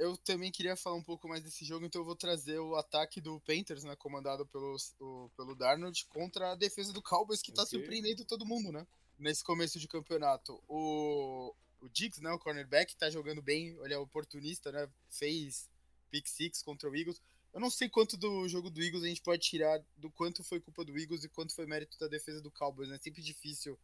eu 0.00 0.16
também 0.16 0.50
queria 0.50 0.74
falar 0.74 0.96
um 0.96 1.02
pouco 1.02 1.28
mais 1.28 1.44
desse 1.44 1.62
jogo, 1.62 1.84
então 1.84 2.00
eu 2.00 2.06
vou 2.06 2.16
trazer 2.16 2.58
o 2.58 2.74
ataque 2.74 3.20
do 3.20 3.38
Panthers, 3.40 3.84
né? 3.84 3.94
Comandado 3.96 4.46
pelo, 4.46 4.74
o, 4.98 5.30
pelo 5.36 5.54
Darnold, 5.54 6.06
contra 6.06 6.52
a 6.52 6.54
defesa 6.54 6.90
do 6.90 7.02
Cowboys, 7.02 7.42
que 7.42 7.52
tá 7.52 7.62
okay. 7.62 7.78
surpreendendo 7.78 8.24
todo 8.24 8.46
mundo, 8.46 8.72
né? 8.72 8.86
Nesse 9.18 9.44
começo 9.44 9.78
de 9.78 9.86
campeonato. 9.86 10.58
O, 10.66 11.54
o 11.82 11.88
Diggs, 11.90 12.22
né? 12.22 12.32
O 12.32 12.38
cornerback, 12.38 12.96
tá 12.96 13.10
jogando 13.10 13.42
bem, 13.42 13.76
ele 13.84 13.92
é 13.92 13.98
oportunista, 13.98 14.72
né? 14.72 14.88
Fez 15.10 15.68
pick 16.10 16.26
six 16.26 16.62
contra 16.62 16.88
o 16.88 16.96
Eagles. 16.96 17.20
Eu 17.52 17.60
não 17.60 17.68
sei 17.68 17.86
quanto 17.90 18.16
do 18.16 18.48
jogo 18.48 18.70
do 18.70 18.82
Eagles 18.82 19.04
a 19.04 19.08
gente 19.08 19.20
pode 19.20 19.42
tirar 19.42 19.84
do 19.98 20.10
quanto 20.10 20.42
foi 20.42 20.60
culpa 20.60 20.82
do 20.82 20.98
Eagles 20.98 21.24
e 21.24 21.28
quanto 21.28 21.54
foi 21.54 21.66
mérito 21.66 21.98
da 21.98 22.08
defesa 22.08 22.40
do 22.40 22.50
Cowboys, 22.50 22.88
né? 22.88 22.96
É 22.96 22.98
sempre 22.98 23.20
difícil 23.20 23.78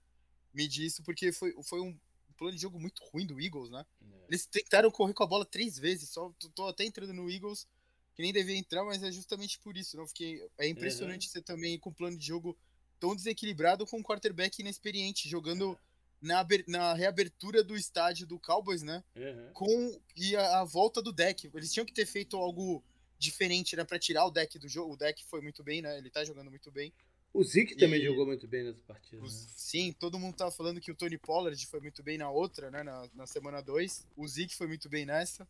medir 0.54 0.86
isso, 0.86 1.02
porque 1.02 1.30
foi, 1.30 1.54
foi 1.62 1.82
um 1.82 1.94
plano 2.36 2.54
de 2.54 2.62
jogo 2.62 2.78
muito 2.78 3.02
ruim 3.04 3.26
do 3.26 3.40
Eagles, 3.40 3.70
né? 3.70 3.84
É. 4.02 4.26
Eles 4.28 4.46
tentaram 4.46 4.90
correr 4.90 5.14
com 5.14 5.22
a 5.24 5.26
bola 5.26 5.44
três 5.44 5.78
vezes, 5.78 6.10
só 6.10 6.32
tô 6.54 6.66
até 6.66 6.84
entrando 6.84 7.12
no 7.12 7.30
Eagles, 7.30 7.66
que 8.14 8.22
nem 8.22 8.32
devia 8.32 8.56
entrar, 8.56 8.84
mas 8.84 9.02
é 9.02 9.10
justamente 9.12 9.58
por 9.58 9.76
isso, 9.76 9.96
não? 9.96 10.06
Fiquei, 10.06 10.42
é 10.58 10.68
impressionante 10.68 11.26
uhum. 11.26 11.32
você 11.32 11.42
também 11.42 11.78
com 11.78 11.90
um 11.90 11.94
plano 11.94 12.16
de 12.16 12.26
jogo 12.26 12.56
tão 12.98 13.14
desequilibrado 13.14 13.86
com 13.86 13.98
um 13.98 14.02
quarterback 14.02 14.60
inexperiente, 14.60 15.28
jogando 15.28 15.70
uhum. 15.70 15.76
na, 16.22 16.46
na 16.66 16.94
reabertura 16.94 17.62
do 17.62 17.76
estádio 17.76 18.26
do 18.26 18.38
Cowboys, 18.38 18.82
né? 18.82 19.04
Uhum. 19.14 19.50
Com 19.52 20.00
e 20.16 20.34
a, 20.34 20.60
a 20.60 20.64
volta 20.64 21.02
do 21.02 21.12
deck. 21.12 21.50
Eles 21.54 21.72
tinham 21.72 21.86
que 21.86 21.92
ter 21.92 22.06
feito 22.06 22.36
algo 22.36 22.82
diferente, 23.18 23.76
né? 23.76 23.84
Pra 23.84 23.98
tirar 23.98 24.24
o 24.26 24.30
deck 24.30 24.58
do 24.58 24.68
jogo. 24.68 24.94
O 24.94 24.96
deck 24.96 25.24
foi 25.24 25.40
muito 25.40 25.62
bem, 25.62 25.82
né? 25.82 25.98
Ele 25.98 26.10
tá 26.10 26.24
jogando 26.24 26.50
muito 26.50 26.70
bem. 26.70 26.92
O 27.36 27.44
Zeke 27.44 27.74
e... 27.74 27.76
também 27.76 28.00
jogou 28.00 28.24
muito 28.24 28.48
bem 28.48 28.64
nessa 28.64 28.80
partida. 28.86 29.20
Né? 29.20 29.28
Sim, 29.28 29.92
todo 29.92 30.18
mundo 30.18 30.34
tava 30.34 30.50
falando 30.50 30.80
que 30.80 30.90
o 30.90 30.94
Tony 30.94 31.18
Pollard 31.18 31.66
foi 31.66 31.80
muito 31.80 32.02
bem 32.02 32.16
na 32.16 32.30
outra, 32.30 32.70
né? 32.70 32.82
Na, 32.82 33.06
na 33.14 33.26
semana 33.26 33.60
2. 33.60 34.06
O 34.16 34.26
Zeke 34.26 34.54
foi 34.54 34.66
muito 34.66 34.88
bem 34.88 35.04
nessa. 35.04 35.46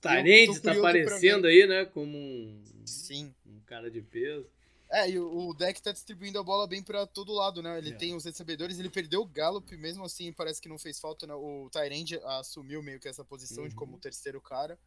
Tarente 0.00 0.60
tá 0.60 0.72
aparecendo 0.72 1.46
aí, 1.46 1.66
né? 1.66 1.86
Como 1.86 2.16
um, 2.16 2.62
Sim. 2.84 3.34
um 3.44 3.58
cara 3.66 3.90
de 3.90 4.00
peso. 4.00 4.46
É, 4.90 5.10
e 5.10 5.18
o, 5.18 5.48
o 5.48 5.54
deck 5.54 5.82
tá 5.82 5.90
distribuindo 5.90 6.38
a 6.38 6.42
bola 6.42 6.68
bem 6.68 6.82
para 6.82 7.04
todo 7.04 7.32
lado, 7.32 7.60
né? 7.60 7.78
Ele 7.78 7.90
é. 7.90 7.94
tem 7.94 8.14
os 8.14 8.24
recebedores, 8.24 8.78
ele 8.78 8.90
perdeu 8.90 9.22
o 9.22 9.26
Gallup, 9.26 9.76
mesmo 9.76 10.04
assim 10.04 10.32
parece 10.32 10.60
que 10.60 10.68
não 10.68 10.78
fez 10.78 11.00
falta, 11.00 11.26
né? 11.26 11.34
O 11.34 11.68
Tyrande 11.70 12.20
assumiu 12.24 12.80
meio 12.80 13.00
que 13.00 13.08
essa 13.08 13.24
posição 13.24 13.64
uhum. 13.64 13.68
de 13.68 13.74
como 13.74 13.98
terceiro 13.98 14.40
cara. 14.40 14.78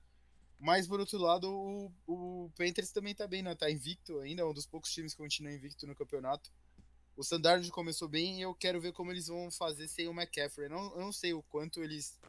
Mas, 0.60 0.88
por 0.88 1.00
outro 1.00 1.20
lado, 1.20 1.52
o, 1.52 1.92
o 2.08 2.52
Panthers 2.58 2.92
também 2.92 3.14
tá 3.14 3.28
bem, 3.28 3.44
né? 3.44 3.54
Tá 3.54 3.70
invicto 3.70 4.20
ainda, 4.20 4.42
é 4.42 4.46
um 4.46 4.54
dos 4.54 4.66
poucos 4.66 4.92
times 4.92 5.14
que 5.14 5.22
continua 5.22 5.52
invicto 5.52 5.86
no 5.86 5.96
campeonato. 5.96 6.52
O 7.16 7.22
Standard 7.22 7.70
começou 7.72 8.08
bem 8.08 8.40
e 8.40 8.42
eu 8.42 8.54
quero 8.54 8.82
ver 8.82 8.92
como 8.92 9.12
eles 9.12 9.28
vão 9.28 9.52
fazer 9.52 9.88
sem 9.88 10.08
o 10.08 10.12
McCaffrey. 10.12 10.66
Eu 10.66 10.70
não, 10.70 10.92
eu 10.94 11.00
não 11.02 11.12
sei 11.12 11.34
o 11.34 11.44
quanto 11.44 11.84
eles. 11.84 12.20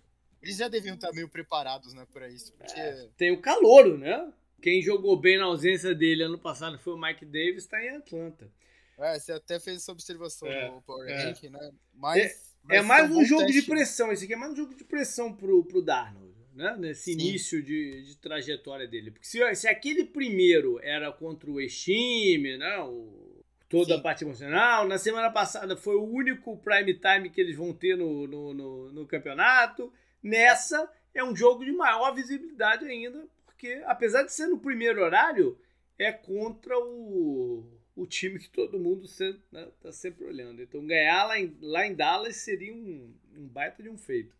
Eles 0.42 0.56
já 0.56 0.68
deviam 0.68 0.94
estar 0.94 1.12
meio 1.12 1.28
preparados, 1.28 1.94
né, 1.94 2.06
pra 2.12 2.28
isso. 2.28 2.52
Porque... 2.52 2.78
É, 2.78 3.08
tem 3.16 3.30
o 3.30 3.40
calouro, 3.40 3.98
né? 3.98 4.32
Quem 4.60 4.82
jogou 4.82 5.16
bem 5.18 5.38
na 5.38 5.44
ausência 5.44 5.94
dele 5.94 6.22
ano 6.22 6.38
passado 6.38 6.78
foi 6.78 6.94
o 6.94 6.98
Mike 6.98 7.24
Davis, 7.24 7.66
tá 7.66 7.82
em 7.82 7.96
Atlanta. 7.96 8.50
É, 8.98 9.18
você 9.18 9.32
até 9.32 9.60
fez 9.60 9.78
essa 9.78 9.92
observação 9.92 10.48
é, 10.48 10.70
no 10.70 10.82
Power 10.82 11.08
é. 11.08 11.24
Rank, 11.24 11.42
né? 11.44 11.72
Mas, 11.94 12.56
é, 12.68 12.76
é 12.76 12.82
mais 12.82 13.10
um 13.10 13.24
jogo 13.24 13.46
teste. 13.46 13.60
de 13.60 13.66
pressão. 13.66 14.12
Esse 14.12 14.24
aqui 14.24 14.34
é 14.34 14.36
mais 14.36 14.52
um 14.52 14.56
jogo 14.56 14.74
de 14.74 14.84
pressão 14.84 15.34
pro, 15.34 15.64
pro 15.64 15.82
Darnold 15.82 16.27
né? 16.58 16.76
Nesse 16.76 17.04
Sim. 17.04 17.12
início 17.12 17.62
de, 17.62 18.02
de, 18.02 18.16
trajetória 18.16 18.86
dele. 18.86 19.12
Porque 19.12 19.26
se, 19.26 19.54
se 19.54 19.68
aquele 19.68 20.04
primeiro 20.04 20.80
era 20.82 21.12
contra 21.12 21.48
o 21.48 21.60
Estime, 21.60 22.58
né? 22.58 22.80
O, 22.80 23.44
toda 23.68 23.94
Sim. 23.94 24.00
a 24.00 24.02
parte 24.02 24.24
emocional. 24.24 24.86
Na 24.88 24.98
semana 24.98 25.30
passada 25.30 25.76
foi 25.76 25.94
o 25.94 26.02
único 26.02 26.56
prime 26.58 26.94
time 26.94 27.30
que 27.30 27.40
eles 27.40 27.56
vão 27.56 27.72
ter 27.72 27.96
no, 27.96 28.26
no, 28.26 28.52
no, 28.52 28.92
no 28.92 29.06
campeonato. 29.06 29.92
Nessa 30.20 30.90
é 31.14 31.22
um 31.22 31.34
jogo 31.34 31.64
de 31.64 31.70
maior 31.70 32.12
visibilidade 32.12 32.84
ainda, 32.84 33.24
porque 33.46 33.80
apesar 33.86 34.24
de 34.24 34.32
ser 34.32 34.48
no 34.48 34.58
primeiro 34.58 35.00
horário, 35.00 35.56
é 35.96 36.10
contra 36.10 36.76
o, 36.76 37.64
o 37.98 38.06
time 38.06 38.38
que 38.38 38.48
todo 38.48 38.78
mundo 38.78 39.04
está 39.04 39.24
né, 39.50 39.68
tá 39.80 39.90
sempre 39.90 40.24
olhando. 40.24 40.62
Então 40.62 40.86
ganhar 40.86 41.26
lá 41.26 41.40
em, 41.40 41.56
lá 41.60 41.84
em 41.84 41.94
Dallas 41.94 42.36
seria 42.36 42.72
um, 42.72 43.12
um 43.34 43.48
baita 43.48 43.82
de 43.82 43.88
um 43.88 43.98
feito. 43.98 44.34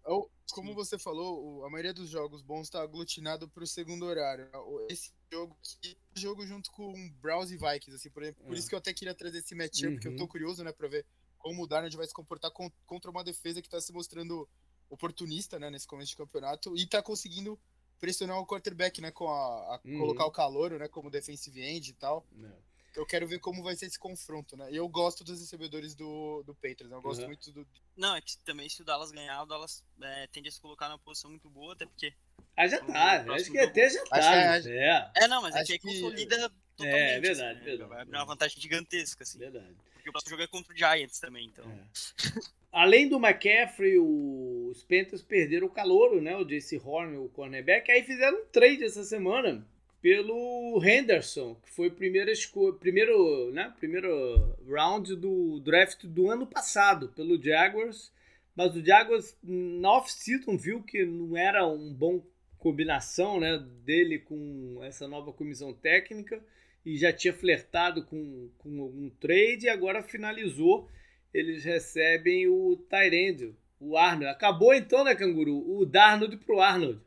Como 0.52 0.74
você 0.74 0.96
falou, 0.96 1.64
a 1.64 1.70
maioria 1.70 1.92
dos 1.92 2.08
jogos 2.08 2.40
bons 2.40 2.68
está 2.68 2.80
aglutinado 2.80 3.48
para 3.48 3.64
o 3.64 3.66
segundo 3.66 4.06
horário. 4.06 4.48
Esse 4.88 5.12
jogo 5.30 5.56
aqui, 5.60 5.98
jogo 6.14 6.46
junto 6.46 6.70
com 6.70 7.10
Browns 7.20 7.50
e 7.50 7.56
Vikings, 7.56 7.96
assim, 7.96 8.10
por, 8.10 8.22
exemplo, 8.22 8.44
por 8.44 8.54
é. 8.54 8.58
isso 8.58 8.68
que 8.68 8.74
eu 8.74 8.78
até 8.78 8.94
queria 8.94 9.14
trazer 9.14 9.38
esse 9.38 9.54
matchup, 9.54 9.88
uhum. 9.88 9.94
porque 9.94 10.08
eu 10.08 10.16
tô 10.16 10.22
uhum. 10.22 10.28
curioso, 10.28 10.62
né, 10.64 10.72
para 10.72 10.88
ver 10.88 11.04
como 11.36 11.64
o 11.64 11.66
Darnold 11.66 11.96
vai 11.96 12.06
se 12.06 12.14
comportar 12.14 12.50
contra 12.86 13.10
uma 13.10 13.24
defesa 13.24 13.60
que 13.60 13.66
está 13.66 13.80
se 13.80 13.92
mostrando 13.92 14.48
oportunista, 14.88 15.58
né, 15.58 15.68
nesse 15.68 15.86
começo 15.86 16.10
de 16.10 16.16
campeonato 16.16 16.74
e 16.76 16.84
está 16.84 17.02
conseguindo 17.02 17.58
pressionar 18.00 18.38
o 18.38 18.46
quarterback, 18.46 19.00
né, 19.00 19.10
com 19.10 19.28
a, 19.28 19.74
a 19.74 19.80
uhum. 19.84 19.98
colocar 19.98 20.24
o 20.24 20.30
calor, 20.30 20.70
né, 20.78 20.88
como 20.88 21.10
defensive 21.10 21.60
end 21.60 21.90
e 21.90 21.94
tal. 21.94 22.26
É. 22.42 22.67
Eu 22.96 23.06
quero 23.06 23.26
ver 23.26 23.38
como 23.38 23.62
vai 23.62 23.76
ser 23.76 23.86
esse 23.86 23.98
confronto, 23.98 24.56
né? 24.56 24.70
E 24.70 24.76
eu 24.76 24.88
gosto 24.88 25.22
dos 25.22 25.40
recebedores 25.40 25.94
do, 25.94 26.42
do 26.44 26.54
Patriots, 26.54 26.88
né? 26.88 26.96
Eu 26.96 27.02
gosto 27.02 27.20
uhum. 27.20 27.28
muito 27.28 27.52
do. 27.52 27.66
Não, 27.96 28.16
é 28.16 28.20
que 28.20 28.36
também 28.38 28.68
se 28.68 28.82
o 28.82 28.84
Dallas 28.84 29.10
ganhar, 29.10 29.42
o 29.42 29.46
Dallas 29.46 29.84
é, 30.02 30.26
tende 30.28 30.48
a 30.48 30.52
se 30.52 30.60
colocar 30.60 30.88
numa 30.88 30.98
posição 30.98 31.30
muito 31.30 31.48
boa, 31.48 31.74
até 31.74 31.86
porque. 31.86 32.12
Ah, 32.56 32.66
já 32.66 32.82
tá. 32.82 33.34
Acho 33.34 33.50
que 33.50 33.58
até 33.58 33.88
já 33.88 34.04
tá. 34.06 34.16
Acho 34.16 34.68
é, 34.68 35.12
é. 35.16 35.24
é, 35.24 35.28
não, 35.28 35.42
mas 35.42 35.54
é 35.54 35.64
que 35.64 35.78
consolida 35.78 36.50
totalmente. 36.76 36.98
É, 36.98 37.20
verdade, 37.20 37.56
assim, 37.56 37.64
verdade. 37.64 37.88
Vai 37.88 38.02
abrir 38.02 38.16
uma 38.16 38.24
vantagem 38.24 38.60
gigantesca, 38.60 39.22
assim. 39.22 39.38
Verdade. 39.38 39.76
Porque 39.94 40.08
o 40.08 40.12
próximo 40.12 40.30
jogo 40.30 40.42
é 40.42 40.46
contra 40.46 40.72
o 40.72 40.76
Giants 40.76 41.20
também, 41.20 41.46
então. 41.46 41.64
É. 41.70 42.58
Além 42.72 43.08
do 43.08 43.16
McCaffrey, 43.16 43.98
os 43.98 44.82
Panthers 44.84 45.22
perderam 45.22 45.66
o 45.66 45.70
calouro, 45.70 46.20
né? 46.20 46.36
O 46.36 46.44
JC 46.44 46.80
Horn, 46.84 47.16
o 47.16 47.28
cornerback. 47.28 47.90
Aí 47.90 48.02
fizeram 48.02 48.38
um 48.38 48.46
trade 48.46 48.84
essa 48.84 49.04
semana 49.04 49.66
pelo 50.00 50.80
Henderson, 50.82 51.56
que 51.56 51.70
foi 51.70 51.90
primeira 51.90 52.32
primeiro, 52.78 53.50
né, 53.52 53.72
primeiro 53.78 54.56
round 54.68 55.16
do 55.16 55.60
draft 55.60 56.04
do 56.04 56.30
ano 56.30 56.46
passado 56.46 57.08
pelo 57.08 57.42
Jaguars, 57.42 58.12
mas 58.54 58.74
o 58.74 58.84
Jaguars 58.84 59.36
na 59.42 59.92
off-season 59.92 60.56
viu 60.56 60.82
que 60.82 61.04
não 61.04 61.36
era 61.36 61.66
um 61.66 61.92
bom 61.92 62.22
combinação, 62.58 63.40
né, 63.40 63.58
dele 63.84 64.18
com 64.18 64.80
essa 64.82 65.06
nova 65.06 65.32
comissão 65.32 65.72
técnica 65.72 66.42
e 66.84 66.96
já 66.96 67.12
tinha 67.12 67.32
flertado 67.32 68.04
com, 68.04 68.50
com 68.58 68.80
algum 68.80 69.10
trade 69.10 69.66
e 69.66 69.68
agora 69.68 70.02
finalizou. 70.02 70.88
Eles 71.32 71.62
recebem 71.62 72.48
o 72.48 72.76
Tyrande, 72.88 73.54
o 73.78 73.96
Arnold. 73.96 74.30
Acabou 74.30 74.72
então, 74.72 75.04
né, 75.04 75.14
Canguru? 75.14 75.78
O 75.78 75.84
Darnold 75.84 76.36
pro 76.38 76.60
Arnold. 76.60 77.00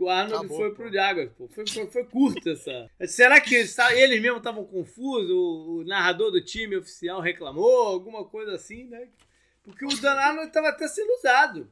O 0.00 0.08
Arnold 0.08 0.46
Acabou, 0.46 0.56
foi 0.56 0.74
pro 0.74 0.90
Jaguars, 0.90 1.30
pô. 1.36 1.46
Foi, 1.46 1.66
foi, 1.66 1.86
foi 1.88 2.04
curta 2.06 2.52
essa. 2.52 2.90
Será 3.06 3.38
que 3.38 3.54
eles, 3.54 3.76
eles 3.78 4.22
mesmos 4.22 4.38
estavam 4.38 4.64
confusos? 4.64 5.30
O, 5.30 5.80
o, 5.80 5.84
narrador 5.84 6.30
do 6.30 6.42
time 6.42 6.74
oficial 6.74 7.20
reclamou? 7.20 7.86
Alguma 7.86 8.24
coisa 8.24 8.54
assim, 8.54 8.84
né? 8.84 9.10
Porque 9.62 9.84
o 9.84 10.00
Dan 10.00 10.14
Arnold 10.14 10.48
estava 10.48 10.70
até 10.70 10.88
sendo 10.88 11.10
usado. 11.12 11.70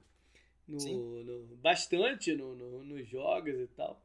No, 0.69 1.25
no 1.25 1.57
bastante 1.57 2.35
no, 2.35 2.55
no, 2.55 2.85
nos 2.85 3.09
jogos 3.09 3.59
e 3.59 3.67
tal. 3.69 3.99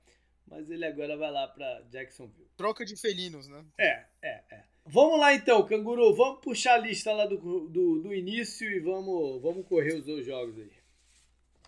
Mas 0.48 0.72
ele 0.72 0.86
agora 0.86 1.18
vai 1.18 1.30
lá 1.30 1.46
para 1.46 1.82
Jacksonville. 1.92 2.48
Troca 2.56 2.86
de 2.86 2.96
felinos, 2.96 3.50
né? 3.50 3.66
É, 3.78 4.06
é, 4.22 4.44
é. 4.52 4.64
Vamos 4.86 5.20
lá 5.20 5.34
então, 5.34 5.68
Canguru. 5.68 6.16
Vamos 6.16 6.40
puxar 6.40 6.76
a 6.76 6.78
lista 6.78 7.12
lá 7.12 7.26
do, 7.26 7.68
do, 7.68 8.00
do 8.00 8.14
início 8.14 8.70
e 8.72 8.80
vamos, 8.80 9.42
vamos 9.42 9.68
correr 9.68 9.96
os 9.96 10.06
dois 10.06 10.26
jogos 10.26 10.58
aí. 10.58 10.72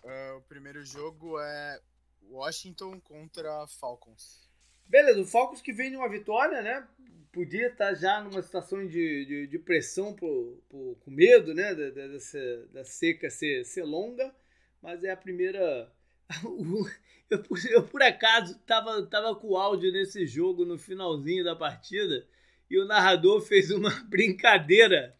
Uh, 0.04 0.38
o 0.38 0.42
primeiro 0.42 0.82
jogo 0.82 1.38
é 1.38 1.80
Washington 2.30 3.00
contra 3.00 3.66
Falcons. 3.66 4.48
Beleza, 4.86 5.20
o 5.20 5.26
Falcons 5.26 5.60
que 5.60 5.72
vem 5.72 5.90
de 5.90 5.96
uma 5.96 6.08
vitória, 6.08 6.62
né? 6.62 6.86
Podia 7.32 7.68
estar 7.68 7.94
já 7.94 8.20
numa 8.22 8.40
situação 8.40 8.86
de, 8.86 9.24
de, 9.24 9.46
de 9.46 9.58
pressão 9.58 10.14
com 10.16 10.96
medo, 11.06 11.52
né? 11.52 11.74
Da, 11.74 11.90
dessa, 11.90 12.66
da 12.72 12.84
seca 12.84 13.28
ser, 13.28 13.64
ser 13.64 13.82
longa, 13.82 14.34
mas 14.80 15.02
é 15.02 15.10
a 15.10 15.16
primeira. 15.16 15.92
eu, 17.30 17.42
por, 17.42 17.66
eu, 17.66 17.82
por 17.82 18.02
acaso 18.02 18.58
tava, 18.60 19.04
tava 19.06 19.34
com 19.34 19.48
o 19.48 19.56
áudio 19.56 19.92
nesse 19.92 20.26
jogo 20.26 20.64
no 20.64 20.78
finalzinho 20.78 21.44
da 21.44 21.56
partida 21.56 22.26
e 22.70 22.78
o 22.78 22.84
narrador 22.84 23.40
fez 23.40 23.70
uma 23.70 23.90
brincadeira 24.08 25.16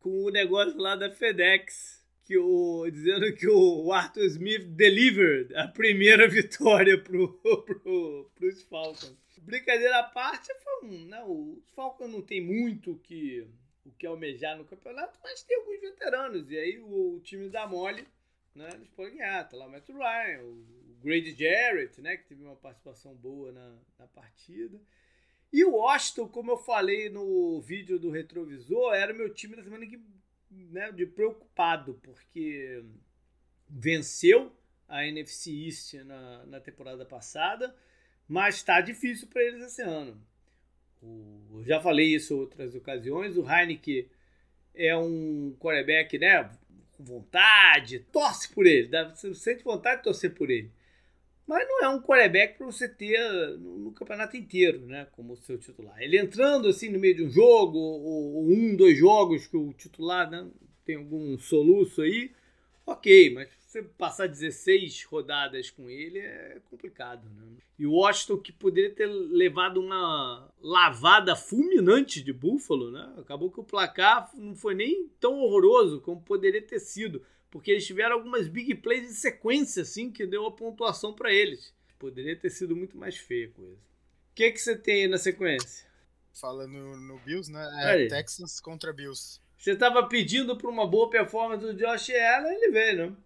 com 0.00 0.24
o 0.24 0.30
negócio 0.30 0.76
lá 0.76 0.96
da 0.96 1.10
FedEx 1.10 2.03
que 2.24 2.38
o, 2.38 2.90
dizendo 2.90 3.34
que 3.34 3.46
o 3.46 3.92
Arthur 3.92 4.24
Smith 4.24 4.64
delivered 4.68 5.54
a 5.54 5.68
primeira 5.68 6.26
vitória 6.28 6.98
pro, 6.98 7.34
pro, 7.34 8.30
pros 8.34 8.62
Falcons. 8.62 9.16
Brincadeira 9.42 9.98
à 9.98 10.04
parte, 10.04 10.48
foi 10.54 10.88
um, 10.88 11.04
né, 11.06 11.22
os 11.22 11.70
Falcons 11.74 12.10
não 12.10 12.22
tem 12.22 12.40
muito 12.40 12.96
que, 13.00 13.46
o 13.84 13.92
que 13.92 14.06
almejar 14.06 14.56
no 14.56 14.64
campeonato, 14.64 15.18
mas 15.22 15.42
tem 15.42 15.58
alguns 15.58 15.80
veteranos. 15.80 16.50
E 16.50 16.56
aí 16.56 16.78
o, 16.78 17.16
o 17.16 17.20
time 17.20 17.50
da 17.50 17.66
mole, 17.66 18.08
né, 18.54 18.70
eles 18.72 18.88
podem 18.88 19.18
ganhar. 19.18 19.46
Tá 19.46 19.58
lá 19.58 19.66
o 19.66 19.70
Matt 19.70 19.86
Ryan, 19.86 20.42
o 20.44 20.96
Grady 21.02 21.34
Jarrett, 21.34 22.00
né, 22.00 22.16
que 22.16 22.26
teve 22.26 22.42
uma 22.42 22.56
participação 22.56 23.14
boa 23.14 23.52
na, 23.52 23.78
na 23.98 24.06
partida. 24.06 24.80
E 25.52 25.62
o 25.62 25.72
Washington, 25.72 26.26
como 26.28 26.52
eu 26.52 26.56
falei 26.56 27.10
no 27.10 27.60
vídeo 27.60 27.98
do 27.98 28.10
retrovisor, 28.10 28.94
era 28.94 29.12
o 29.12 29.16
meu 29.16 29.32
time 29.32 29.54
da 29.54 29.62
semana 29.62 29.86
que 29.86 30.00
né, 30.70 30.92
de 30.92 31.06
preocupado, 31.06 31.94
porque 32.02 32.82
venceu 33.68 34.52
a 34.88 35.06
NFC 35.06 35.50
East 35.50 35.94
na, 36.04 36.46
na 36.46 36.60
temporada 36.60 37.04
passada, 37.04 37.74
mas 38.28 38.56
está 38.56 38.80
difícil 38.80 39.28
para 39.28 39.42
eles 39.42 39.64
esse 39.64 39.82
ano. 39.82 40.20
O, 41.02 41.62
já 41.64 41.80
falei 41.80 42.14
isso 42.14 42.34
em 42.34 42.38
outras 42.38 42.74
ocasiões, 42.74 43.36
o 43.36 43.48
Heineken 43.48 44.08
é 44.74 44.96
um 44.96 45.54
quarterback 45.58 46.18
né, 46.18 46.50
com 46.96 47.04
vontade, 47.04 48.00
torce 48.12 48.52
por 48.52 48.66
ele, 48.66 48.88
dá, 48.88 49.04
você 49.08 49.34
sente 49.34 49.62
vontade 49.62 49.98
de 49.98 50.04
torcer 50.04 50.34
por 50.34 50.50
ele. 50.50 50.70
Mas 51.46 51.68
não 51.68 51.84
é 51.84 51.88
um 51.88 52.00
quarterback 52.00 52.56
para 52.56 52.66
você 52.66 52.88
ter 52.88 53.18
no, 53.58 53.78
no, 53.78 53.92
campeonato 53.92 54.36
inteiro, 54.36 54.86
né? 54.86 55.06
Como 55.12 55.36
seu 55.36 55.58
titular. 55.58 56.00
Ele 56.00 56.18
entrando 56.18 56.68
assim 56.68 56.88
no 56.88 56.98
meio 56.98 57.16
de 57.16 57.24
um 57.24 57.30
jogo, 57.30 57.78
ou, 57.78 58.34
ou 58.36 58.50
um, 58.50 58.74
dois 58.74 58.96
jogos 58.96 59.46
que 59.46 59.56
o 59.56 59.72
titular 59.74 60.30
né, 60.30 60.46
tem 60.84 60.96
algum 60.96 61.38
soluço 61.38 62.00
aí, 62.02 62.30
ok, 62.86 63.34
mas 63.34 63.48
você 63.74 63.82
passar 63.82 64.28
16 64.28 65.04
rodadas 65.04 65.68
com 65.68 65.90
ele 65.90 66.20
é 66.20 66.60
complicado, 66.70 67.28
né? 67.28 67.42
E 67.76 67.84
o 67.84 67.92
Washington 67.92 68.38
que 68.38 68.52
poderia 68.52 68.94
ter 68.94 69.06
levado 69.06 69.80
uma 69.80 70.48
lavada 70.62 71.34
fulminante 71.34 72.22
de 72.22 72.32
Buffalo, 72.32 72.90
né? 72.90 73.12
Acabou 73.18 73.50
que 73.50 73.58
o 73.58 73.64
placar 73.64 74.30
não 74.34 74.54
foi 74.54 74.74
nem 74.74 75.08
tão 75.18 75.40
horroroso 75.40 76.00
como 76.00 76.22
poderia 76.22 76.62
ter 76.62 76.78
sido 76.78 77.22
porque 77.54 77.70
eles 77.70 77.86
tiveram 77.86 78.16
algumas 78.16 78.48
big 78.48 78.74
plays 78.74 79.08
em 79.08 79.14
sequência, 79.14 79.82
assim, 79.82 80.10
que 80.10 80.26
deu 80.26 80.44
a 80.44 80.50
pontuação 80.50 81.14
para 81.14 81.32
eles. 81.32 81.72
Poderia 82.00 82.34
ter 82.34 82.50
sido 82.50 82.74
muito 82.74 82.98
mais 82.98 83.16
feia 83.16 83.46
a 83.46 83.50
coisa. 83.52 83.76
O 83.76 84.34
que, 84.34 84.50
que 84.50 84.58
você 84.58 84.76
tem 84.76 85.02
aí 85.02 85.08
na 85.08 85.18
sequência? 85.18 85.86
Falando 86.32 86.72
no, 86.72 87.16
Bills, 87.20 87.52
né? 87.52 87.64
É 87.80 88.08
Texans 88.08 88.58
contra 88.58 88.92
Bills. 88.92 89.38
Você 89.56 89.70
estava 89.70 90.04
pedindo 90.08 90.58
para 90.58 90.68
uma 90.68 90.84
boa 90.84 91.08
performance 91.08 91.64
do 91.64 91.74
Josh 91.74 92.10
Allen, 92.10 92.54
ele 92.54 92.72
veio, 92.72 92.96
né? 92.96 93.16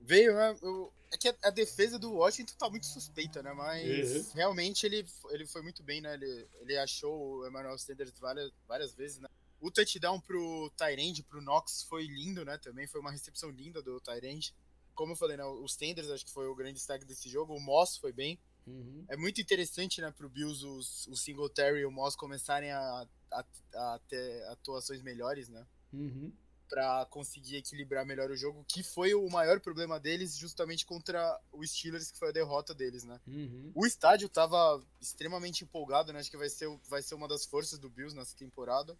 Veio, 0.00 0.34
né? 0.36 0.56
Eu, 0.62 0.92
é 1.12 1.16
que 1.16 1.28
a, 1.28 1.34
a, 1.42 1.50
defesa 1.50 1.98
do 1.98 2.12
Washington 2.12 2.54
tá 2.56 2.70
muito 2.70 2.86
suspeita, 2.86 3.42
né? 3.42 3.52
Mas 3.54 4.14
uhum. 4.14 4.32
realmente 4.36 4.86
ele, 4.86 5.04
ele 5.30 5.46
foi 5.46 5.62
muito 5.62 5.82
bem, 5.82 6.00
né? 6.00 6.14
Ele, 6.14 6.46
ele 6.60 6.78
achou 6.78 7.40
o 7.40 7.48
Emmanuel 7.48 7.76
Sanders 7.76 8.16
várias, 8.20 8.52
várias 8.68 8.94
vezes, 8.94 9.18
né? 9.18 9.28
O 9.64 9.70
touchdown 9.70 10.20
pro 10.20 10.70
Tyrande, 10.76 11.22
pro 11.22 11.40
Knox, 11.40 11.84
foi 11.84 12.06
lindo, 12.06 12.44
né? 12.44 12.58
Também 12.58 12.86
foi 12.86 13.00
uma 13.00 13.10
recepção 13.10 13.48
linda 13.48 13.80
do 13.82 13.98
Tyrande. 13.98 14.54
Como 14.94 15.12
eu 15.12 15.16
falei, 15.16 15.38
né? 15.38 15.44
Os 15.46 15.74
Tenders 15.74 16.10
acho 16.10 16.26
que 16.26 16.30
foi 16.30 16.46
o 16.46 16.54
grande 16.54 16.74
destaque 16.74 17.06
desse 17.06 17.30
jogo. 17.30 17.54
O 17.54 17.60
Moss 17.60 17.96
foi 17.96 18.12
bem. 18.12 18.38
Uhum. 18.66 19.06
É 19.08 19.16
muito 19.16 19.40
interessante, 19.40 20.02
né, 20.02 20.10
pro 20.10 20.28
Bills 20.28 20.64
os, 20.66 21.06
o 21.06 21.16
Singletary 21.16 21.80
e 21.80 21.86
o 21.86 21.90
Moss 21.90 22.14
começarem 22.14 22.70
a, 22.72 23.08
a, 23.32 23.44
a 23.74 24.00
ter 24.06 24.46
atuações 24.48 25.00
melhores, 25.00 25.48
né? 25.48 25.66
Uhum. 25.94 26.30
Pra 26.68 27.06
conseguir 27.06 27.56
equilibrar 27.56 28.04
melhor 28.04 28.30
o 28.30 28.36
jogo, 28.36 28.66
que 28.68 28.82
foi 28.82 29.14
o 29.14 29.30
maior 29.30 29.60
problema 29.60 29.98
deles 29.98 30.36
justamente 30.36 30.84
contra 30.84 31.40
o 31.50 31.66
Steelers, 31.66 32.10
que 32.10 32.18
foi 32.18 32.28
a 32.28 32.32
derrota 32.32 32.74
deles, 32.74 33.04
né? 33.04 33.18
Uhum. 33.26 33.72
O 33.74 33.86
estádio 33.86 34.28
tava 34.28 34.82
extremamente 35.00 35.64
empolgado, 35.64 36.12
né? 36.12 36.20
Acho 36.20 36.30
que 36.30 36.36
vai 36.36 36.50
ser, 36.50 36.68
vai 36.86 37.00
ser 37.00 37.14
uma 37.14 37.28
das 37.28 37.46
forças 37.46 37.78
do 37.78 37.88
Bills 37.88 38.14
nessa 38.14 38.36
temporada. 38.36 38.94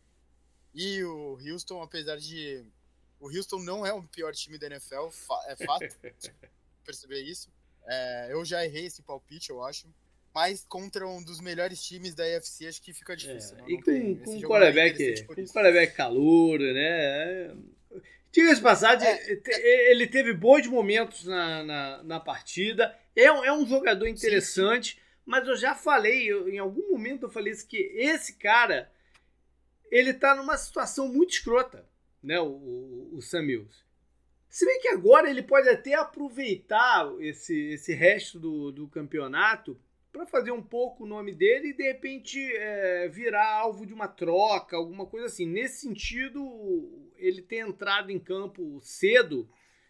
E 0.75 1.03
o 1.05 1.39
Houston, 1.47 1.81
apesar 1.83 2.17
de. 2.17 2.65
O 3.21 3.29
Houston 3.35 3.59
não 3.61 3.87
é 3.87 3.93
o 3.93 4.03
pior 4.03 4.35
time 4.35 4.59
da 4.59 4.67
NFL, 4.67 5.09
é 5.47 5.57
fato 5.57 5.87
perceber 6.85 7.23
isso. 7.23 7.49
É, 7.87 8.29
eu 8.33 8.45
já 8.45 8.65
errei 8.65 8.87
esse 8.87 9.03
palpite, 9.03 9.51
eu 9.51 9.63
acho. 9.63 9.87
Mas 10.35 10.65
contra 10.69 11.07
um 11.07 11.23
dos 11.23 11.41
melhores 11.41 11.81
times 11.83 12.13
da 12.15 12.25
UFC, 12.25 12.67
acho 12.67 12.83
que 12.83 12.93
fica 12.93 13.17
difícil. 13.17 13.57
É, 13.57 13.61
não, 13.61 13.71
e 13.71 13.75
não 13.77 13.83
com, 13.83 14.31
um 14.33 14.39
é 14.39 14.41
quarterback, 14.43 15.23
com 15.27 15.33
um 15.41 15.45
isso. 15.45 15.53
quarterback 15.55 15.95
calor, 15.95 16.59
né? 16.59 16.81
É... 16.81 17.55
Diga-se 18.33 18.57
de 18.57 18.63
passagem, 18.63 19.07
É, 19.07 19.37
te- 19.37 19.53
ele 19.61 20.09
teve 20.09 20.33
bons 20.33 20.67
momentos 20.67 21.25
na, 21.25 21.63
na, 21.63 22.03
na 22.03 22.21
partida. 22.21 22.99
É 23.15 23.31
um, 23.31 23.45
é 23.45 23.53
um 23.53 23.65
jogador 23.65 24.09
interessante, 24.09 25.01
mas 25.25 25.47
eu 25.47 25.57
já 25.57 25.73
falei, 25.77 26.25
eu- 26.25 26.49
em 26.49 26.59
algum 26.59 26.91
momento 26.91 27.27
eu 27.27 27.31
falei 27.31 27.53
isso, 27.53 27.65
que 27.69 27.77
esse 27.95 28.33
cara, 28.35 28.91
ele 29.97 30.13
tá 30.13 30.35
numa 30.35 30.57
situação 30.57 31.07
muito 31.07 31.31
escrota, 31.31 31.89
né? 32.21 32.41
O, 32.41 32.47
o, 32.47 33.11
o 33.15 33.23
Sam 33.23 33.43
Mills. 33.43 33.85
Se 34.49 34.67
bem 34.67 34.81
que 34.81 34.89
agora 34.89 35.31
ele 35.31 35.43
pode 35.43 35.69
até 35.69 35.95
aproveitar 35.95 37.13
esse, 37.21 37.57
esse 37.73 37.95
resto 37.95 38.41
do, 38.41 38.73
do 38.73 38.89
campeonato 38.89 39.81
para 40.13 40.27
fazer 40.27 40.51
um 40.51 40.63
pouco 40.63 41.05
o 41.05 41.07
nome 41.07 41.33
dele 41.33 41.69
e 41.69 41.77
de 41.77 41.85
repente 41.85 42.41
é, 42.57 43.09
virar 43.09 43.53
alvo 43.53 43.87
de 43.87 43.95
uma 43.95 44.09
troca, 44.09 44.77
alguma 44.77 45.07
coisa 45.07 45.27
assim. 45.27 45.47
Nesse 45.47 45.83
sentido, 45.83 47.13
ele 47.17 47.41
ter 47.41 47.59
entrado 47.59 48.11
em 48.11 48.19
campo 48.19 48.81
cedo, 48.81 49.49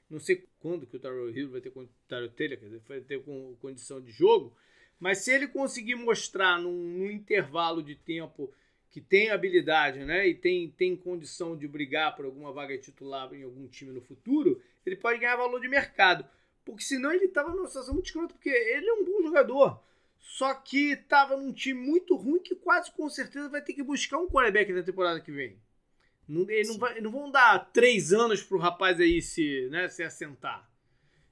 não 0.08 0.18
sei 0.18 0.46
quando 0.60 0.86
que 0.86 0.96
o 0.96 1.00
Tyrell 1.00 1.30
Hill 1.30 1.50
vai 1.50 1.62
ter 1.62 1.70
quer 1.70 2.66
dizer, 2.66 2.82
vai 2.86 3.00
ter 3.00 3.22
com- 3.22 3.56
condição 3.56 4.02
de 4.02 4.10
jogo, 4.10 4.54
mas 5.00 5.18
se 5.18 5.32
ele 5.32 5.48
conseguir 5.48 5.94
mostrar 5.94 6.58
num, 6.58 6.72
num 6.72 7.10
intervalo 7.10 7.82
de 7.82 7.94
tempo 7.94 8.52
que 8.94 9.00
tem 9.00 9.28
habilidade, 9.28 10.04
né, 10.04 10.28
e 10.28 10.36
tem, 10.36 10.70
tem 10.70 10.94
condição 10.94 11.56
de 11.56 11.66
brigar 11.66 12.14
por 12.14 12.24
alguma 12.24 12.52
vaga 12.52 12.78
titular 12.78 13.28
em 13.34 13.42
algum 13.42 13.66
time 13.66 13.90
no 13.90 14.00
futuro, 14.00 14.62
ele 14.86 14.94
pode 14.94 15.18
ganhar 15.18 15.34
valor 15.34 15.60
de 15.60 15.66
mercado. 15.66 16.24
Porque 16.64 16.84
senão 16.84 17.12
ele 17.12 17.24
estava 17.24 17.50
numa 17.50 17.66
situação 17.66 17.92
muito 17.92 18.06
escrota, 18.06 18.34
porque 18.34 18.50
ele 18.50 18.88
é 18.88 18.92
um 18.92 19.04
bom 19.04 19.20
jogador. 19.20 19.82
Só 20.20 20.54
que 20.54 20.92
estava 20.92 21.36
num 21.36 21.52
time 21.52 21.80
muito 21.80 22.14
ruim 22.14 22.38
que 22.38 22.54
quase 22.54 22.92
com 22.92 23.10
certeza 23.10 23.48
vai 23.48 23.60
ter 23.60 23.72
que 23.72 23.82
buscar 23.82 24.18
um 24.18 24.28
quarterback 24.28 24.72
na 24.72 24.84
temporada 24.84 25.20
que 25.20 25.32
vem. 25.32 25.58
Não, 26.28 26.48
ele 26.48 26.68
não, 26.68 26.78
vai, 26.78 27.00
não 27.00 27.10
vão 27.10 27.32
dar 27.32 27.72
três 27.72 28.12
anos 28.12 28.44
pro 28.44 28.58
rapaz 28.58 29.00
aí 29.00 29.20
se, 29.20 29.68
né, 29.72 29.88
se 29.88 30.04
assentar. 30.04 30.70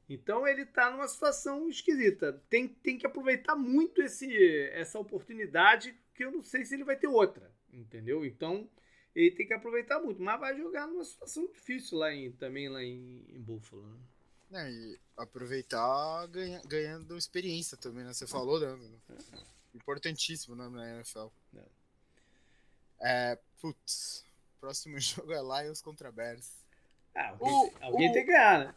Então 0.09 0.48
ele 0.48 0.66
tá 0.66 0.90
numa 0.90 1.07
situação 1.07 1.68
esquisita. 1.68 2.42
Tem, 2.51 2.66
tem 2.66 2.98
que 2.98 3.07
aproveitar 3.07 3.55
muito 3.55 4.03
esse, 4.03 4.37
essa 4.72 4.98
oportunidade, 4.98 5.94
que 6.14 6.25
eu 6.25 6.31
não 6.33 6.42
sei 6.42 6.64
se 6.64 6.75
ele 6.75 6.85
vai 6.85 6.96
ter 6.96 7.07
outra. 7.09 7.51
Entendeu? 7.72 8.25
Então 8.25 8.68
ele 9.14 9.31
tem 9.35 9.46
que 9.46 9.55
aproveitar 9.55 9.98
muito. 10.01 10.20
Mas 10.22 10.38
vai 10.40 10.57
jogar 10.57 10.87
numa 10.87 11.05
situação 11.05 11.46
difícil 11.46 11.98
lá 11.98 12.12
em, 12.12 12.33
também 12.33 12.68
lá 12.68 12.83
em, 12.83 13.25
em 13.29 13.40
Buffalo. 13.40 13.83
né? 13.87 13.98
É, 14.55 14.70
e 14.70 14.98
aproveitar 15.16 16.27
ganha- 16.27 16.61
ganhando 16.66 17.16
experiência 17.16 17.77
também, 17.77 18.05
né? 18.05 18.12
Você 18.12 18.27
falou, 18.27 18.61
né? 18.61 18.79
Importantíssimo 19.75 20.55
né, 20.55 20.68
na 20.68 20.96
NFL. 20.96 21.29
É, 23.01 23.38
putz, 23.61 24.25
próximo 24.61 24.98
jogo 25.01 25.33
é 25.33 25.62
Lions 25.64 25.81
contra 25.81 26.12
Bears. 26.12 26.51
Ah, 27.14 27.31
alguém, 27.31 27.53
O- 27.53 27.72
alguém 27.81 28.11
o- 28.11 28.12
tem 28.12 28.25
que 28.25 28.33
ganhar, 28.33 28.66
né? 28.66 28.75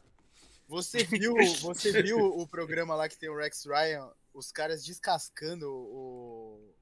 Você 0.68 1.04
viu, 1.04 1.36
você 1.62 2.02
viu 2.02 2.18
o 2.18 2.48
programa 2.48 2.96
lá 2.96 3.08
que 3.08 3.18
tem 3.18 3.30
o 3.30 3.38
Rex 3.38 3.66
Ryan, 3.66 4.12
os 4.34 4.52
caras 4.52 4.84
descascando 4.84 5.70
o, 5.72 6.74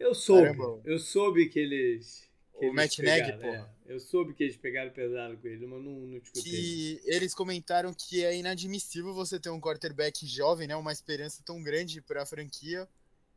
Eu 0.00 0.14
soube. 0.14 0.42
Caramba. 0.56 0.80
Eu 0.84 0.98
soube 0.98 1.48
que 1.48 1.58
eles. 1.60 2.28
Que 2.58 2.66
o 2.68 2.74
Matt 2.74 2.96
pegaram, 2.96 3.38
porra. 3.38 3.74
é. 3.86 3.92
Eu 3.94 4.00
soube 4.00 4.34
que 4.34 4.42
eles 4.42 4.56
pegaram 4.56 4.90
pesado 4.92 5.36
com 5.38 5.46
ele, 5.48 5.66
mas 5.66 5.82
não, 5.82 5.92
não 5.92 6.16
escutei. 6.18 6.42
que 6.42 7.00
eles 7.04 7.34
comentaram 7.34 7.92
que 7.94 8.24
é 8.24 8.36
inadmissível 8.36 9.14
você 9.14 9.38
ter 9.40 9.50
um 9.50 9.60
quarterback 9.60 10.26
jovem, 10.26 10.66
né, 10.68 10.76
uma 10.76 10.92
esperança 10.92 11.42
tão 11.44 11.62
grande 11.62 12.00
para 12.00 12.22
a 12.22 12.26
franquia, 12.26 12.88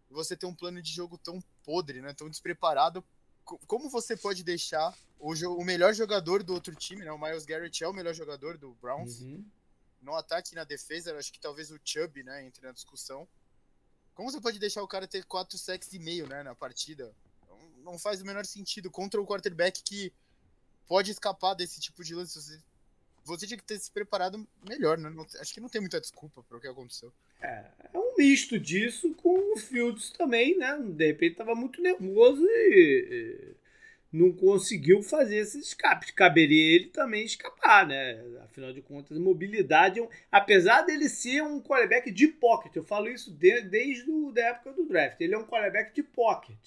você 0.09 0.35
ter 0.35 0.45
um 0.45 0.53
plano 0.53 0.81
de 0.81 0.91
jogo 0.91 1.17
tão 1.17 1.39
podre, 1.63 2.01
né, 2.01 2.13
tão 2.13 2.29
despreparado. 2.29 3.03
Co- 3.45 3.57
Como 3.65 3.89
você 3.89 4.15
pode 4.17 4.43
deixar 4.43 4.95
o, 5.19 5.33
o 5.33 5.63
melhor 5.63 5.93
jogador 5.93 6.43
do 6.43 6.53
outro 6.53 6.75
time, 6.75 7.03
né, 7.05 7.11
o 7.11 7.17
Miles 7.19 7.45
Garrett 7.45 7.83
é 7.83 7.87
o 7.87 7.93
melhor 7.93 8.13
jogador 8.13 8.57
do 8.57 8.73
Browns, 8.75 9.21
Uhum. 9.21 9.43
no 10.01 10.13
ataque 10.15 10.51
e 10.51 10.55
na 10.55 10.65
defesa, 10.65 11.15
acho 11.17 11.31
que 11.33 11.39
talvez 11.39 11.71
o 11.71 11.79
Chubb, 11.83 12.21
né, 12.23 12.45
entre 12.45 12.61
na 12.65 12.71
discussão. 12.73 13.27
Como 14.15 14.31
você 14.31 14.39
pode 14.39 14.59
deixar 14.59 14.83
o 14.83 14.87
cara 14.87 15.07
ter 15.07 15.23
quatro 15.25 15.57
sacks 15.57 15.91
e 15.93 15.99
meio, 15.99 16.27
né, 16.27 16.43
na 16.43 16.53
partida? 16.55 17.13
Não- 17.83 17.97
faz 17.99 18.21
o 18.21 18.25
menor 18.25 18.45
sentido 18.45 18.89
contra 18.89 19.21
o 19.21 19.25
quarterback 19.25 19.83
que 19.83 20.13
pode 20.87 21.11
escapar 21.11 21.53
desse 21.53 21.81
tipo 21.81 22.03
de 22.03 22.15
lance. 22.15 22.39
Você, 22.41 22.59
você 23.25 23.47
tinha 23.47 23.57
que 23.57 23.63
ter 23.63 23.77
se 23.79 23.91
preparado 23.91 24.47
melhor, 24.67 24.97
né? 24.97 25.09
Não- 25.09 25.25
acho 25.39 25.53
que 25.53 25.59
não 25.59 25.67
tem 25.69 25.81
muita 25.81 25.99
desculpa 25.99 26.41
para 26.43 26.57
o 26.57 26.61
que 26.61 26.67
aconteceu. 26.67 27.11
É, 27.41 27.65
é 27.93 27.97
um 27.97 28.15
misto 28.17 28.57
disso 28.59 29.13
com 29.15 29.53
o 29.53 29.57
Fields 29.57 30.11
também, 30.11 30.57
né? 30.57 30.77
De 30.81 31.07
repente 31.07 31.35
tava 31.35 31.53
muito 31.55 31.81
nervoso 31.81 32.41
e 32.45 33.53
não 34.13 34.31
conseguiu 34.31 35.03
fazer 35.03 35.37
esse 35.37 35.59
escape. 35.59 36.13
Caberia 36.13 36.75
ele 36.75 36.89
também 36.89 37.25
escapar, 37.25 37.87
né? 37.87 38.23
Afinal 38.43 38.71
de 38.73 38.81
contas, 38.81 39.17
mobilidade, 39.17 39.99
é 39.99 40.09
apesar 40.31 40.83
dele 40.83 41.09
ser 41.09 41.41
um 41.43 41.59
quarterback 41.61 42.11
de 42.11 42.27
pocket, 42.29 42.75
eu 42.75 42.83
falo 42.83 43.09
isso 43.09 43.31
de- 43.33 43.61
desde 43.63 44.09
o, 44.11 44.31
da 44.31 44.43
época 44.49 44.73
do 44.73 44.85
draft. 44.87 45.19
Ele 45.19 45.33
é 45.35 45.37
um 45.39 45.45
quarterback 45.47 45.93
de 45.95 46.03
pocket. 46.03 46.57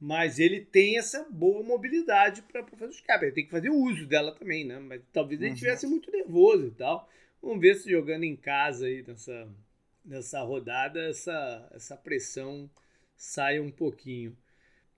Mas 0.00 0.38
ele 0.40 0.60
tem 0.64 0.98
essa 0.98 1.24
boa 1.30 1.62
mobilidade 1.62 2.42
para 2.42 2.64
fazer 2.66 2.86
o 2.86 2.90
escape. 2.90 3.24
Ele 3.26 3.32
tem 3.32 3.44
que 3.44 3.50
fazer 3.50 3.70
uso 3.70 4.06
dela 4.06 4.34
também, 4.34 4.64
né? 4.66 4.78
Mas 4.80 5.00
talvez 5.12 5.40
ele 5.40 5.50
Uhum. 5.50 5.54
estivesse 5.54 5.86
muito 5.86 6.10
nervoso 6.10 6.66
e 6.66 6.70
tal. 6.72 7.08
Vamos 7.40 7.60
ver 7.60 7.76
se 7.76 7.90
jogando 7.90 8.24
em 8.24 8.36
casa 8.36 8.86
aí 8.86 9.04
nessa, 9.06 9.48
nessa 10.04 10.40
rodada 10.42 11.00
essa, 11.08 11.68
essa 11.72 11.96
pressão 11.96 12.68
sai 13.16 13.60
um 13.60 13.70
pouquinho. 13.70 14.36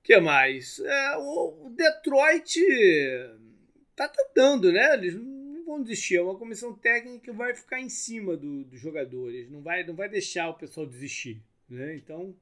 O 0.05 0.07
que 0.07 0.21
mais? 0.21 0.79
É, 0.81 1.17
o, 1.17 1.71
Detroit 1.75 2.61
tá 3.97 4.07
tentando, 4.07 4.71
né? 4.71 4.93
Eles 4.93 5.15
não 5.15 5.65
vão 5.65 5.83
desistir. 5.83 6.17
É 6.17 6.23
uma 6.23 6.37
comissão 6.37 6.75
técnica 6.75 7.25
que 7.25 7.33
vai 7.33 7.55
ficar 7.55 7.81
em 7.81 7.89
cima 7.89 8.37
do- 8.37 8.65
dos 8.65 8.79
jogadores. 8.79 9.51
Não 9.51 9.63
vai, 9.63 9.83
não 9.83 9.95
vai 9.95 10.07
deixar 10.11 10.51
o 10.51 10.59
pessoal 10.59 10.85
desistir. 10.87 11.41
Né? 11.71 11.97
Então 11.97 12.37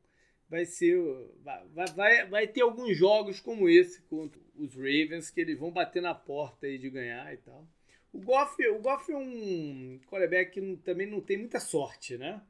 vai 0.51 0.65
ser. 0.65 0.99
Vai, 1.45 1.87
vai- 1.95 2.27
vai, 2.27 2.47
ter 2.49 2.63
alguns 2.63 2.97
jogos 2.97 3.39
como 3.39 3.69
esse 3.69 4.03
contra 4.03 4.41
os 4.57 4.75
Ravens 4.75 5.31
que 5.31 5.41
eles 5.41 5.57
vão 5.57 5.71
bater 5.71 6.03
na 6.03 6.17
porta 6.17 6.67
aí 6.67 6.77
de 6.79 6.91
ganhar 6.91 7.33
e 7.33 7.37
tal. 7.37 7.65
O 8.13 8.19
Goff, 8.19 8.61
o 8.67 8.81
Goff 8.81 9.11
é 9.13 9.17
um 9.17 10.01
quarterback 10.09 10.51
que 10.51 10.77
também 10.79 11.07
não 11.07 11.21
tem 11.21 11.39
muita 11.39 11.61
sorte, 11.61 12.19
né? 12.19 12.43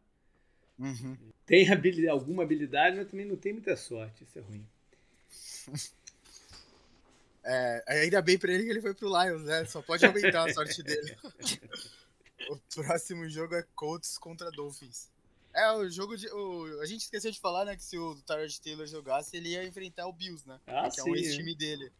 Tem 1.44 1.70
habili- 1.70 2.08
alguma 2.08 2.44
habilidade, 2.44 2.96
mas 2.96 3.10
também 3.10 3.26
não 3.26 3.36
tem 3.36 3.52
muita 3.52 3.76
sorte. 3.76 4.24
Isso 4.24 4.38
é 4.38 4.42
ruim. 4.42 4.66
É, 7.44 7.84
ainda 7.88 8.22
bem 8.22 8.38
para 8.38 8.52
ele 8.52 8.64
que 8.64 8.70
ele 8.70 8.80
foi 8.80 8.94
pro 8.94 9.08
Lions, 9.08 9.42
né? 9.42 9.64
Só 9.64 9.82
pode 9.82 10.04
aumentar 10.06 10.48
a 10.48 10.54
sorte 10.54 10.82
dele. 10.82 11.16
o 12.48 12.56
próximo 12.74 13.28
jogo 13.28 13.54
é 13.54 13.64
Colts 13.74 14.16
contra 14.16 14.50
Dolphins. 14.50 15.10
É, 15.54 15.70
o 15.72 15.88
jogo 15.90 16.16
de. 16.16 16.28
o- 16.28 16.80
a 16.80 16.86
gente 16.86 17.02
esqueceu 17.02 17.30
de 17.30 17.40
falar, 17.40 17.64
né? 17.64 17.76
Que 17.76 17.82
se 17.82 17.98
o 17.98 18.14
Tyrod 18.22 18.60
Taylor 18.60 18.86
jogasse, 18.86 19.36
ele 19.36 19.50
ia 19.50 19.64
enfrentar 19.64 20.06
o 20.06 20.12
Bills, 20.12 20.48
né? 20.48 20.58
Ah, 20.66 20.88
que 20.88 21.00
é 21.00 21.04
sim. 21.04 21.10
um 21.10 21.16
é. 21.16 21.18
ex-time 21.18 21.54
dele. 21.54 21.92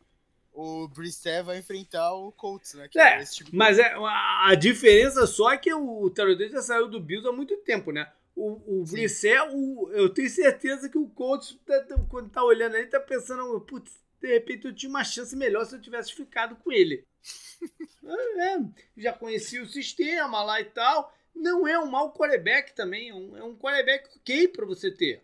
O 0.55 0.87
Brissett 0.89 1.43
vai 1.43 1.59
enfrentar 1.59 2.13
o 2.13 2.31
Colts, 2.31 2.75
né? 2.75 2.87
Que 2.87 2.99
É, 2.99 3.25
time 3.25 3.51
Mas 3.53 3.79
é, 3.79 3.95
a, 3.95 4.55
diferença 4.55 5.27
só 5.27 5.51
é 5.51 5.57
que 5.57 5.73
o 5.73 6.11
Tarodez 6.11 6.53
já 6.53 6.61
saiu 6.61 6.89
do 6.89 7.01
Bills 7.01 7.27
há 7.27 7.33
muito 7.33 7.57
tempo, 7.59 7.91
né? 7.91 8.11
O, 8.35 8.81
o 8.81 8.87
Sim. 8.87 8.93
Brissett, 8.93 9.51
o, 9.55 9.91
eu 9.93 10.09
tenho 10.09 10.31
certeza 10.31 10.89
que 10.89 10.99
o 10.99 11.09
coach, 11.09 11.59
tá- 11.67 11.85
quando 12.09 12.31
tá 12.31 12.43
olhando 12.43 12.77
aí, 12.77 12.87
tá 12.87 12.99
pensando, 12.99 13.61
putz, 13.61 13.93
de 14.21 14.29
repente 14.29 14.67
eu 14.67 14.75
tinha 14.75 14.89
uma 14.91 15.05
chance 15.05 15.37
melhor 15.37 15.65
se 15.67 15.75
eu 15.75 15.81
tivesse 15.81 16.15
ficado 16.15 16.57
com 16.57 16.73
ele. 16.73 17.05
É, 18.05 18.55
é, 18.57 18.59
já 18.97 19.13
conhecia 19.13 19.63
o 19.63 19.67
sistema 19.67 20.43
lá 20.43 20.61
e 20.61 20.65
tal. 20.65 21.13
Não 21.35 21.67
é 21.67 21.79
um 21.79 21.87
mau 21.87 22.13
quarterback 22.13 22.75
também, 22.75 23.09
é 23.11 23.15
um, 23.15 23.37
é 23.37 23.43
um 23.43 23.57
quarterback 23.57 24.09
ok 24.17 24.49
pra 24.49 24.67
você 24.67 24.91
ter. 24.91 25.23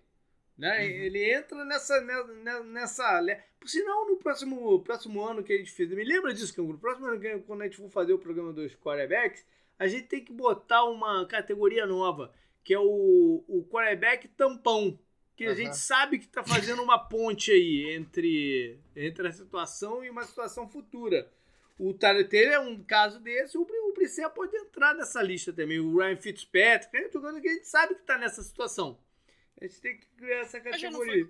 Né? 0.56 0.78
Uhum. 0.78 0.84
Ele 0.84 1.32
entra 1.32 1.64
nessa, 1.64 2.00
nessa, 2.00 2.64
nessa. 2.64 3.42
Por 3.60 3.68
sinal, 3.68 4.06
no 4.06 4.16
próximo, 4.16 4.82
próximo 4.82 5.24
ano 5.24 5.42
que 5.42 5.52
a 5.52 5.56
gente 5.56 5.70
fez, 5.70 5.88
me 5.90 6.04
lembra 6.04 6.34
disso, 6.34 6.54
Canguru? 6.54 6.74
No 6.74 6.80
próximo 6.80 7.06
ano, 7.06 7.20
que- 7.20 7.38
quando 7.40 7.62
a 7.62 7.64
gente 7.64 7.76
for 7.76 7.88
fazer 7.90 8.12
o 8.12 8.18
programa 8.18 8.52
dos 8.52 8.74
quarterbacks, 8.76 9.44
a 9.78 9.86
gente 9.86 10.08
tem 10.08 10.24
que 10.24 10.32
botar 10.32 10.84
uma 10.84 11.26
categoria 11.26 11.86
nova, 11.86 12.32
que 12.64 12.74
é 12.74 12.78
o, 12.78 13.44
o 13.46 13.66
quarterback 13.70 14.28
tampão. 14.28 14.98
Que 15.36 15.44
a 15.44 15.48
Aham. 15.48 15.56
gente 15.56 15.76
sabe 15.76 16.18
que 16.18 16.24
está 16.24 16.42
fazendo 16.42 16.82
uma 16.82 16.98
ponte 16.98 17.52
aí 17.52 17.94
entre, 17.94 18.78
entre 18.96 19.28
a 19.28 19.32
situação 19.32 20.04
e 20.04 20.10
uma 20.10 20.24
situação 20.24 20.68
futura. 20.68 21.30
O 21.78 21.94
Tyler 21.94 22.28
Taylor 22.28 22.54
é 22.54 22.58
um 22.58 22.82
caso 22.82 23.20
desse, 23.20 23.56
o, 23.56 23.62
o 23.62 23.92
Brissett 23.94 24.34
pode 24.34 24.56
entrar 24.56 24.94
nessa 24.94 25.22
lista 25.22 25.52
também. 25.52 25.78
O 25.78 25.96
Ryan 25.96 26.16
Fitzpatrick, 26.16 26.96
é 26.96 27.06
um 27.06 27.12
jogador 27.12 27.40
que 27.40 27.48
a 27.48 27.52
gente 27.52 27.68
sabe 27.68 27.94
que 27.94 28.00
está 28.00 28.18
nessa 28.18 28.42
situação. 28.42 28.98
A 29.60 29.64
gente 29.64 29.80
tem 29.80 29.96
que 29.96 30.06
criar 30.16 30.40
essa 30.40 30.60
Mas 30.60 30.82
categoria. 30.82 31.28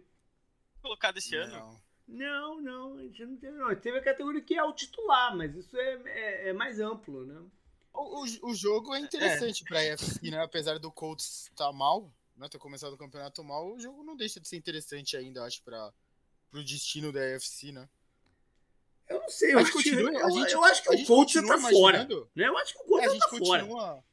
Colocado 0.81 1.19
esse 1.19 1.37
ano. 1.37 1.53
Não. 1.53 1.89
Não, 2.09 2.61
não, 2.63 2.97
a 2.97 3.03
gente 3.03 3.27
não 3.27 3.37
teve, 3.37 3.59
não. 3.59 3.75
Teve 3.77 3.99
a 3.99 4.03
categoria 4.03 4.41
que 4.41 4.55
é 4.55 4.65
o 4.65 4.73
titular, 4.73 5.37
mas 5.37 5.55
isso 5.55 5.77
é, 5.77 6.01
é, 6.07 6.49
é 6.49 6.53
mais 6.55 6.81
amplo, 6.81 7.27
né? 7.27 7.43
O, 7.93 8.23
o, 8.23 8.51
o 8.51 8.55
jogo 8.55 8.95
é 8.95 9.01
interessante 9.01 9.63
é. 9.63 9.67
pra 9.67 9.85
EFC, 9.85 10.31
né? 10.31 10.43
Apesar 10.43 10.79
do 10.79 10.93
Colts 10.93 11.45
estar 11.45 11.67
tá 11.67 11.73
mal, 11.73 12.13
né? 12.37 12.49
Ter 12.49 12.59
começado 12.59 12.93
o 12.93 12.99
campeonato 12.99 13.43
mal, 13.43 13.73
o 13.73 13.81
jogo 13.81 14.03
não 14.03 14.17
deixa 14.17 14.41
de 14.41 14.49
ser 14.49 14.57
interessante 14.57 15.17
ainda, 15.17 15.45
acho, 15.45 15.63
pra, 15.63 15.93
pro 16.51 16.65
destino 16.65 17.13
da 17.13 17.21
EFC, 17.35 17.73
né? 17.73 17.89
Eu 19.09 19.21
não 19.21 19.31
sei, 19.31 19.55
eu 19.55 19.59
acho, 19.59 19.73
continua, 19.73 20.11
que, 20.11 20.17
eu, 20.17 20.31
gente, 20.31 20.53
eu 20.53 20.65
acho 20.65 20.83
que 20.83 20.95
o 20.95 21.07
Colts 21.07 21.35
tá 21.35 21.59
fora. 21.59 22.05
Né? 22.05 22.47
Eu 22.47 22.59
acho 22.59 22.75
que 22.75 22.81
o 22.81 22.85
Colts 22.85 23.15
é, 23.15 23.19
tá 23.19 23.29
continua, 23.31 23.67
fora. 23.67 24.05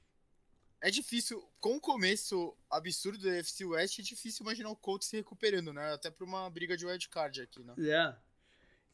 É 0.82 0.90
difícil, 0.90 1.44
com 1.60 1.76
o 1.76 1.82
começo 1.82 2.56
absurdo 2.70 3.18
da 3.18 3.32
UFC 3.32 3.66
West, 3.66 4.00
é 4.00 4.04
difícil 4.04 4.44
imaginar 4.44 4.70
o 4.70 4.76
Colts 4.76 5.08
se 5.08 5.18
recuperando, 5.18 5.74
né? 5.74 5.94
Até 5.94 6.10
pra 6.10 6.26
uma 6.26 6.50
briga 6.50 6.78
de 6.78 6.86
wildcard 6.86 7.42
aqui, 7.42 7.64
né? 7.64 7.74
É. 7.78 8.16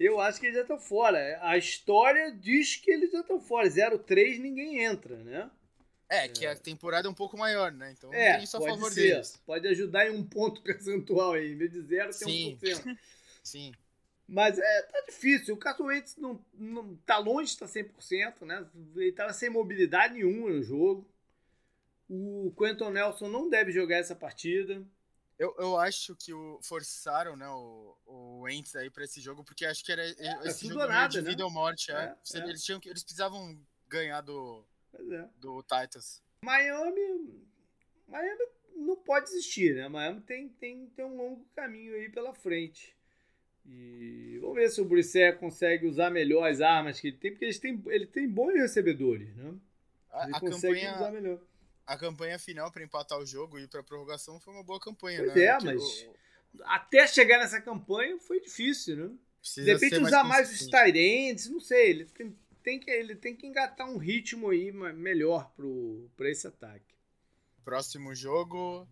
Eu 0.01 0.19
acho 0.19 0.39
que 0.39 0.47
eles 0.47 0.55
já 0.55 0.63
estão 0.63 0.79
fora. 0.79 1.39
A 1.43 1.57
história 1.57 2.31
diz 2.31 2.75
que 2.75 2.89
eles 2.89 3.11
já 3.11 3.19
estão 3.19 3.39
fora. 3.39 3.67
0-3 3.67 4.39
ninguém 4.39 4.83
entra, 4.83 5.15
né? 5.17 5.49
É, 6.09 6.27
que 6.27 6.43
é. 6.43 6.51
a 6.51 6.55
temporada 6.55 7.07
é 7.07 7.11
um 7.11 7.13
pouco 7.13 7.37
maior, 7.37 7.71
né? 7.71 7.91
Então 7.91 8.11
é, 8.11 8.33
tem 8.33 8.43
isso 8.43 8.57
a 8.57 8.59
pode 8.59 8.73
favor 8.73 8.91
ser. 8.91 9.01
deles. 9.01 9.41
Pode 9.45 9.67
ajudar 9.67 10.07
em 10.07 10.11
um 10.11 10.23
ponto 10.23 10.59
percentual 10.63 11.33
aí. 11.33 11.51
Em 11.51 11.55
vez 11.55 11.71
de 11.71 11.81
zero, 11.81 12.09
tem 12.17 12.27
Sim. 12.27 12.57
1%. 12.61 12.97
Sim. 13.43 13.71
Mas 14.27 14.57
é, 14.57 14.81
tá 14.83 15.03
difícil. 15.07 15.53
O 15.53 15.57
Carson 15.57 15.83
Wentz 15.83 16.17
não, 16.17 16.43
não 16.53 16.95
tá 17.05 17.19
longe 17.19 17.55
de 17.55 17.63
estar 17.63 17.67
100%, 17.67 18.45
né? 18.45 18.65
Ele 18.95 19.11
tava 19.11 19.33
sem 19.33 19.51
mobilidade 19.51 20.15
nenhuma 20.15 20.49
no 20.49 20.63
jogo. 20.63 21.07
O 22.09 22.51
Quentin 22.57 22.89
Nelson 22.89 23.29
não 23.29 23.49
deve 23.49 23.71
jogar 23.71 23.97
essa 23.97 24.15
partida. 24.15 24.83
Eu, 25.41 25.55
eu 25.57 25.75
acho 25.75 26.15
que 26.15 26.31
o, 26.31 26.59
forçaram 26.61 27.35
né, 27.35 27.49
o, 27.49 27.97
o 28.05 28.41
Wentz 28.41 28.75
aí 28.75 28.91
para 28.91 29.05
esse 29.05 29.19
jogo, 29.19 29.43
porque 29.43 29.65
acho 29.65 29.83
que 29.83 29.91
era 29.91 30.07
é, 30.07 30.47
esse 30.47 30.67
jogo 30.67 30.85
nada, 30.85 31.07
de 31.07 31.19
né? 31.19 31.31
vida 31.31 31.43
ou 31.43 31.49
morte. 31.49 31.91
É. 31.91 32.15
É, 32.35 32.37
eles, 32.47 32.63
tinham, 32.63 32.79
eles 32.85 33.01
precisavam 33.01 33.59
ganhar 33.87 34.21
do, 34.21 34.63
é. 34.93 35.27
do 35.39 35.63
Titans. 35.63 36.21
Miami, 36.45 37.41
Miami 38.07 38.45
não 38.75 38.95
pode 38.95 39.31
existir, 39.31 39.73
né? 39.73 39.89
Miami 39.89 40.21
tem, 40.21 40.47
tem, 40.47 40.85
tem 40.95 41.05
um 41.05 41.17
longo 41.17 41.43
caminho 41.55 41.95
aí 41.95 42.07
pela 42.07 42.35
frente. 42.35 42.95
E 43.65 44.37
vamos 44.41 44.57
ver 44.57 44.69
se 44.69 44.79
o 44.79 44.85
Brissé 44.85 45.31
consegue 45.31 45.87
usar 45.87 46.11
melhor 46.11 46.47
as 46.47 46.61
armas 46.61 46.99
que 46.99 47.07
ele 47.07 47.17
tem, 47.17 47.31
porque 47.31 47.45
ele 47.45 47.57
tem, 47.57 47.83
ele 47.87 48.05
tem 48.05 48.29
bons 48.29 48.53
recebedores, 48.53 49.35
né? 49.35 49.49
Ele 49.49 50.33
a, 50.33 50.37
a 50.37 50.39
consegue 50.39 50.81
campanha, 50.81 50.95
usar 50.97 51.11
melhor. 51.11 51.39
A 51.91 51.97
campanha 51.97 52.39
final 52.39 52.71
para 52.71 52.81
empatar 52.81 53.19
o 53.19 53.25
jogo 53.25 53.59
e 53.59 53.67
para 53.67 53.83
prorrogação 53.83 54.39
foi 54.39 54.53
uma 54.53 54.63
boa 54.63 54.79
campanha, 54.79 55.23
pois 55.23 55.35
né? 55.35 55.43
É, 55.43 55.57
mas 55.61 55.81
o... 55.81 56.63
até 56.63 57.05
chegar 57.05 57.37
nessa 57.37 57.59
campanha 57.59 58.17
foi 58.17 58.39
difícil, 58.39 58.95
né? 58.95 59.17
Precisa 59.41 59.65
de 59.65 59.73
repente 59.73 59.97
usar 59.97 60.23
mais, 60.23 60.47
mais 60.47 60.61
os 60.61 60.67
Tyrants, 60.67 61.49
não 61.49 61.59
sei, 61.59 61.89
ele 61.89 62.05
tem, 62.05 62.39
tem, 62.63 62.79
que, 62.79 62.89
ele 62.89 63.13
tem 63.13 63.35
que 63.35 63.45
engatar 63.45 63.89
um 63.89 63.97
ritmo 63.97 64.51
aí 64.51 64.71
melhor 64.71 65.51
para 66.15 66.29
esse 66.29 66.47
ataque. 66.47 66.95
Próximo 67.65 68.15
jogo, 68.15 68.87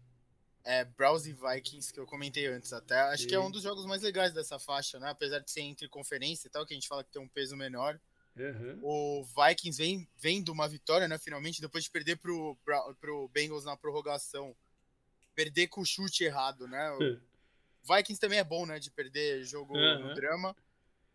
é, 0.66 0.84
Browns 0.84 1.26
e 1.26 1.32
Vikings, 1.32 1.94
que 1.94 2.02
eu 2.02 2.06
comentei 2.06 2.48
antes 2.48 2.74
até. 2.74 3.00
Acho 3.00 3.24
Sim. 3.24 3.30
que 3.30 3.36
é 3.36 3.40
um 3.40 3.50
dos 3.50 3.64
jogos 3.64 3.86
mais 3.86 4.02
legais 4.02 4.34
dessa 4.34 4.60
faixa, 4.60 5.00
né? 5.00 5.10
Apesar 5.10 5.40
de 5.40 5.50
ser 5.50 5.62
entre 5.62 5.88
conferência 5.88 6.50
e 6.50 6.52
tal, 6.52 6.66
que 6.66 6.74
a 6.74 6.76
gente 6.76 6.88
fala 6.90 7.02
que 7.02 7.12
tem 7.12 7.22
um 7.22 7.30
peso 7.30 7.56
menor. 7.56 7.98
Uhum. 8.36 8.80
O 8.82 9.24
Vikings 9.24 9.78
vem, 9.78 10.08
vem 10.18 10.42
de 10.42 10.52
uma 10.52 10.68
vitória, 10.68 11.08
né? 11.08 11.18
Finalmente, 11.18 11.62
depois 11.62 11.84
de 11.84 11.92
perder 11.92 12.18
pro, 12.18 12.58
pro 13.00 13.28
Bengals 13.30 13.66
na 13.66 13.76
prorrogação. 13.76 14.56
Perder 15.36 15.68
com 15.68 15.82
o 15.82 15.86
chute 15.86 16.24
errado, 16.24 16.68
né? 16.68 16.92
O 16.92 17.00
uhum. 17.00 17.20
Vikings 17.84 18.20
também 18.20 18.40
é 18.40 18.44
bom, 18.44 18.66
né? 18.66 18.80
De 18.80 18.92
perder 18.92 19.44
jogo 19.44 19.76
uhum. 19.76 20.10
no 20.10 20.16
drama. 20.16 20.56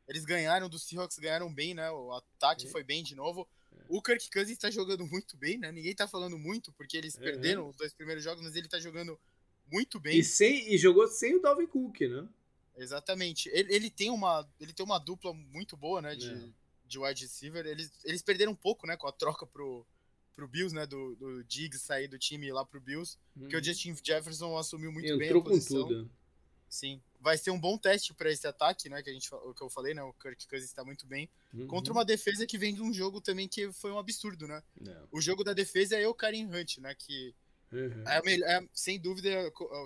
Eles 0.06 0.24
ganharam 0.24 0.68
do 0.68 0.78
Seahawks, 0.78 1.18
ganharam 1.18 1.52
bem, 1.52 1.74
né? 1.74 1.90
O 1.90 2.12
ataque 2.12 2.68
foi 2.68 2.82
bem 2.82 3.02
de 3.02 3.14
novo. 3.14 3.48
O 3.88 4.00
Kirk 4.00 4.30
Cousins 4.30 4.58
tá 4.58 4.70
jogando 4.70 5.06
muito 5.06 5.36
bem, 5.36 5.58
né? 5.58 5.70
Ninguém 5.70 5.94
tá 5.94 6.06
falando 6.06 6.38
muito, 6.38 6.72
porque 6.72 6.96
eles 6.96 7.16
perderam 7.16 7.68
os 7.68 7.76
dois 7.76 7.92
primeiros 7.92 8.22
jogos, 8.22 8.42
mas 8.42 8.54
ele 8.56 8.68
tá 8.68 8.78
jogando 8.78 9.18
muito 9.70 9.98
bem. 10.00 10.18
E, 10.18 10.24
sem, 10.24 10.72
e 10.72 10.78
jogou 10.78 11.06
sem 11.08 11.36
o 11.36 11.42
Dalvin 11.42 11.66
Cook, 11.66 12.00
né? 12.00 12.26
Exatamente. 12.76 13.48
Ele, 13.50 13.72
ele, 13.74 13.90
tem, 13.90 14.10
uma, 14.10 14.48
ele 14.60 14.72
tem 14.72 14.84
uma 14.84 14.98
dupla 14.98 15.32
muito 15.32 15.76
boa, 15.76 16.02
né? 16.02 16.14
De, 16.14 16.30
é. 16.30 16.48
De 16.86 16.98
wide 16.98 17.22
receiver. 17.22 17.66
Eles, 17.66 17.90
eles 18.04 18.22
perderam 18.22 18.52
um 18.52 18.56
pouco, 18.56 18.86
né? 18.86 18.96
Com 18.96 19.06
a 19.06 19.12
troca 19.12 19.46
pro, 19.46 19.86
pro 20.34 20.48
Bills, 20.48 20.74
né? 20.74 20.86
Do, 20.86 21.14
do 21.16 21.44
Diggs 21.44 21.84
sair 21.84 22.08
do 22.08 22.18
time 22.18 22.52
lá 22.52 22.64
pro 22.64 22.80
Bills. 22.80 23.16
Hum. 23.36 23.40
Porque 23.40 23.56
o 23.56 23.58
uhum. 23.58 23.64
Justin 23.64 23.96
Jefferson 24.02 24.56
assumiu 24.56 24.92
muito 24.92 25.06
Entrou 25.06 25.18
bem 25.18 25.30
a 25.30 25.42
posição. 25.42 25.82
com 25.82 25.88
tudo. 25.88 26.10
Sim. 26.68 27.00
Vai 27.20 27.38
ser 27.38 27.50
um 27.52 27.60
bom 27.60 27.78
teste 27.78 28.12
para 28.12 28.30
esse 28.30 28.46
ataque, 28.46 28.88
né? 28.88 29.02
Que, 29.02 29.08
a 29.08 29.12
gente, 29.12 29.30
que 29.30 29.62
eu 29.62 29.70
falei, 29.70 29.94
né? 29.94 30.02
O 30.02 30.12
Kirk 30.12 30.46
Cousins 30.48 30.68
está 30.68 30.84
muito 30.84 31.06
bem. 31.06 31.30
Uhum. 31.52 31.66
Contra 31.68 31.92
uma 31.92 32.04
defesa 32.04 32.46
que 32.46 32.58
vem 32.58 32.74
de 32.74 32.82
um 32.82 32.92
jogo 32.92 33.20
também 33.20 33.48
que 33.48 33.72
foi 33.72 33.92
um 33.92 33.98
absurdo, 33.98 34.48
né? 34.48 34.62
Não. 34.80 35.08
O 35.12 35.20
jogo 35.20 35.44
da 35.44 35.52
defesa 35.52 35.96
é 35.96 36.06
o 36.06 36.14
Karen 36.14 36.46
Hunt, 36.46 36.78
né? 36.78 36.94
Que 36.94 37.34
Uhum. 37.74 38.04
É, 38.06 38.56
é, 38.56 38.68
sem 38.72 39.00
dúvida, 39.00 39.28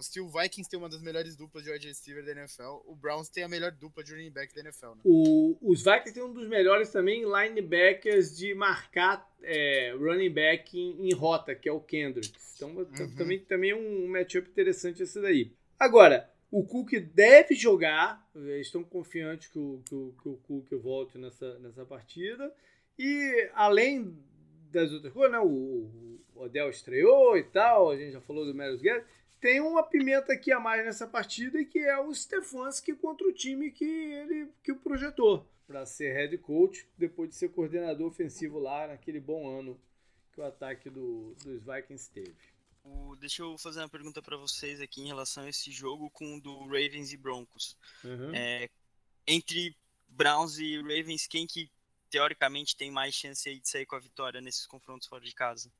se 0.02 0.20
o 0.20 0.28
Vikings 0.28 0.68
tem 0.68 0.78
uma 0.78 0.88
das 0.88 1.00
melhores 1.00 1.34
duplas 1.34 1.64
de 1.64 1.70
wide 1.70 1.88
receiver 1.88 2.24
da 2.24 2.32
NFL, 2.32 2.82
o 2.84 2.94
Browns 2.94 3.30
tem 3.30 3.42
a 3.42 3.48
melhor 3.48 3.72
dupla 3.72 4.04
de 4.04 4.12
running 4.12 4.30
back 4.30 4.54
da 4.54 4.60
NFL. 4.60 4.88
Né? 4.88 5.00
O, 5.04 5.56
os 5.62 5.82
Vikings 5.82 6.12
têm 6.12 6.22
um 6.22 6.32
dos 6.32 6.48
melhores 6.48 6.90
também 6.90 7.24
linebackers 7.24 8.36
de 8.36 8.54
marcar 8.54 9.26
é, 9.42 9.94
running 9.98 10.30
back 10.30 10.78
em, 10.78 11.08
em, 11.08 11.14
rota, 11.14 11.54
que 11.54 11.68
é 11.68 11.72
o 11.72 11.80
Kendrick. 11.80 12.32
Então 12.54 12.76
uhum. 12.76 13.14
também, 13.16 13.38
também 13.40 13.70
é 13.70 13.76
um 13.76 14.08
matchup 14.08 14.48
interessante 14.50 15.02
esse 15.02 15.20
daí. 15.20 15.50
Agora, 15.78 16.30
o 16.50 16.64
Cook 16.64 16.92
deve 17.14 17.54
jogar, 17.54 18.26
eles 18.34 18.66
estão 18.66 18.82
confiantes 18.82 19.48
que 19.48 19.58
o, 19.58 19.82
que 19.86 19.94
o, 19.94 20.14
que 20.22 20.28
o 20.28 20.36
Cook 20.36 20.70
volte 20.82 21.18
nessa, 21.18 21.58
nessa 21.58 21.84
partida. 21.84 22.52
E 22.98 23.50
além 23.54 24.18
das 24.70 24.92
outras 24.92 25.12
coisas, 25.12 25.32
né? 25.32 25.38
O, 25.40 26.20
o 26.34 26.42
Odell 26.42 26.70
estreou 26.70 27.36
e 27.36 27.42
tal, 27.44 27.90
a 27.90 27.96
gente 27.96 28.12
já 28.12 28.20
falou 28.20 28.44
do 28.44 28.54
Marius 28.54 28.80
Guedes. 28.80 29.06
Tem 29.40 29.60
uma 29.60 29.82
pimenta 29.82 30.32
aqui 30.32 30.50
a 30.50 30.58
mais 30.58 30.84
nessa 30.84 31.06
partida 31.06 31.64
que 31.64 31.78
é 31.78 31.98
o 31.98 32.12
Stefanski 32.12 32.94
contra 32.94 33.26
o 33.26 33.32
time 33.32 33.70
que 33.70 33.84
ele 33.84 34.48
que 34.62 34.72
o 34.72 34.76
projetou 34.76 35.46
para 35.68 35.84
ser 35.84 36.14
head 36.14 36.36
coach 36.38 36.88
depois 36.96 37.28
de 37.28 37.36
ser 37.36 37.50
coordenador 37.50 38.08
ofensivo 38.08 38.58
lá 38.58 38.88
naquele 38.88 39.20
bom 39.20 39.46
ano 39.46 39.78
que 40.32 40.40
o 40.40 40.44
ataque 40.44 40.88
do, 40.88 41.34
dos 41.44 41.62
Vikings 41.62 42.10
teve. 42.10 42.34
O, 42.82 43.14
deixa 43.16 43.42
eu 43.42 43.58
fazer 43.58 43.80
uma 43.80 43.88
pergunta 43.88 44.22
para 44.22 44.36
vocês 44.36 44.80
aqui 44.80 45.02
em 45.02 45.06
relação 45.06 45.44
a 45.44 45.48
esse 45.48 45.70
jogo 45.70 46.08
com 46.10 46.36
o 46.36 46.40
do 46.40 46.60
Ravens 46.60 47.12
e 47.12 47.16
Broncos. 47.16 47.76
Uhum. 48.02 48.34
É, 48.34 48.70
entre 49.26 49.76
Browns 50.08 50.58
e 50.58 50.80
Ravens, 50.80 51.26
quem 51.26 51.46
que 51.46 51.70
teoricamente 52.10 52.76
tem 52.76 52.90
mais 52.90 53.14
chance 53.14 53.48
aí 53.48 53.58
de 53.58 53.68
sair 53.68 53.86
com 53.86 53.96
a 53.96 54.00
vitória 54.00 54.40
nesses 54.40 54.66
confrontos 54.66 55.08
fora 55.08 55.24
de 55.24 55.34
casa? 55.34 55.70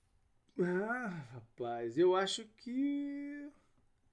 Ah, 0.61 1.25
rapaz, 1.33 1.97
eu 1.97 2.17
acho 2.17 2.45
que. 2.59 3.49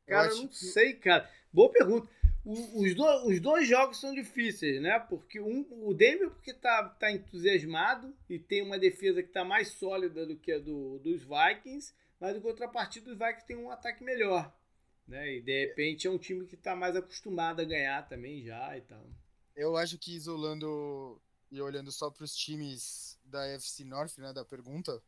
Cara, 0.05 0.29
eu 0.29 0.37
não 0.37 0.47
que... 0.47 0.55
sei, 0.55 0.93
cara. 0.93 1.29
Boa 1.51 1.71
pergunta. 1.71 2.07
O, 2.43 2.83
os, 2.83 2.93
do, 2.93 3.27
os 3.27 3.39
dois 3.39 3.67
jogos 3.67 3.99
são 3.99 4.13
difíceis, 4.13 4.79
né? 4.79 4.99
Porque 4.99 5.39
um, 5.39 5.65
o 5.81 5.93
Denver 5.95 6.29
porque 6.29 6.53
tá, 6.53 6.87
tá 6.89 7.11
entusiasmado 7.11 8.15
e 8.29 8.37
tem 8.37 8.61
uma 8.61 8.77
defesa 8.77 9.23
que 9.23 9.29
tá 9.29 9.43
mais 9.43 9.69
sólida 9.69 10.27
do 10.27 10.35
que 10.35 10.51
a 10.51 10.59
do, 10.59 10.99
dos 10.99 11.23
Vikings, 11.23 11.91
mas 12.19 12.37
em 12.37 12.41
contrapartida 12.41 13.11
os 13.11 13.17
Vikings 13.17 13.47
tem 13.47 13.57
um 13.57 13.71
ataque 13.71 14.03
melhor. 14.03 14.53
Né? 15.07 15.37
E 15.37 15.41
de 15.41 15.65
repente 15.65 16.05
é 16.05 16.11
um 16.11 16.19
time 16.19 16.45
que 16.45 16.55
tá 16.55 16.75
mais 16.75 16.95
acostumado 16.95 17.61
a 17.61 17.65
ganhar 17.65 18.07
também 18.07 18.43
já 18.43 18.77
e 18.77 18.81
tal. 18.81 19.09
Eu 19.55 19.75
acho 19.75 19.97
que 19.97 20.15
isolando 20.15 21.19
e 21.55 21.61
olhando 21.61 21.91
só 21.91 22.09
para 22.09 22.23
os 22.23 22.35
times 22.35 23.17
da 23.23 23.45
FC 23.47 23.83
North, 23.83 24.17
né, 24.17 24.31
da 24.33 24.45
pergunta, 24.45 25.01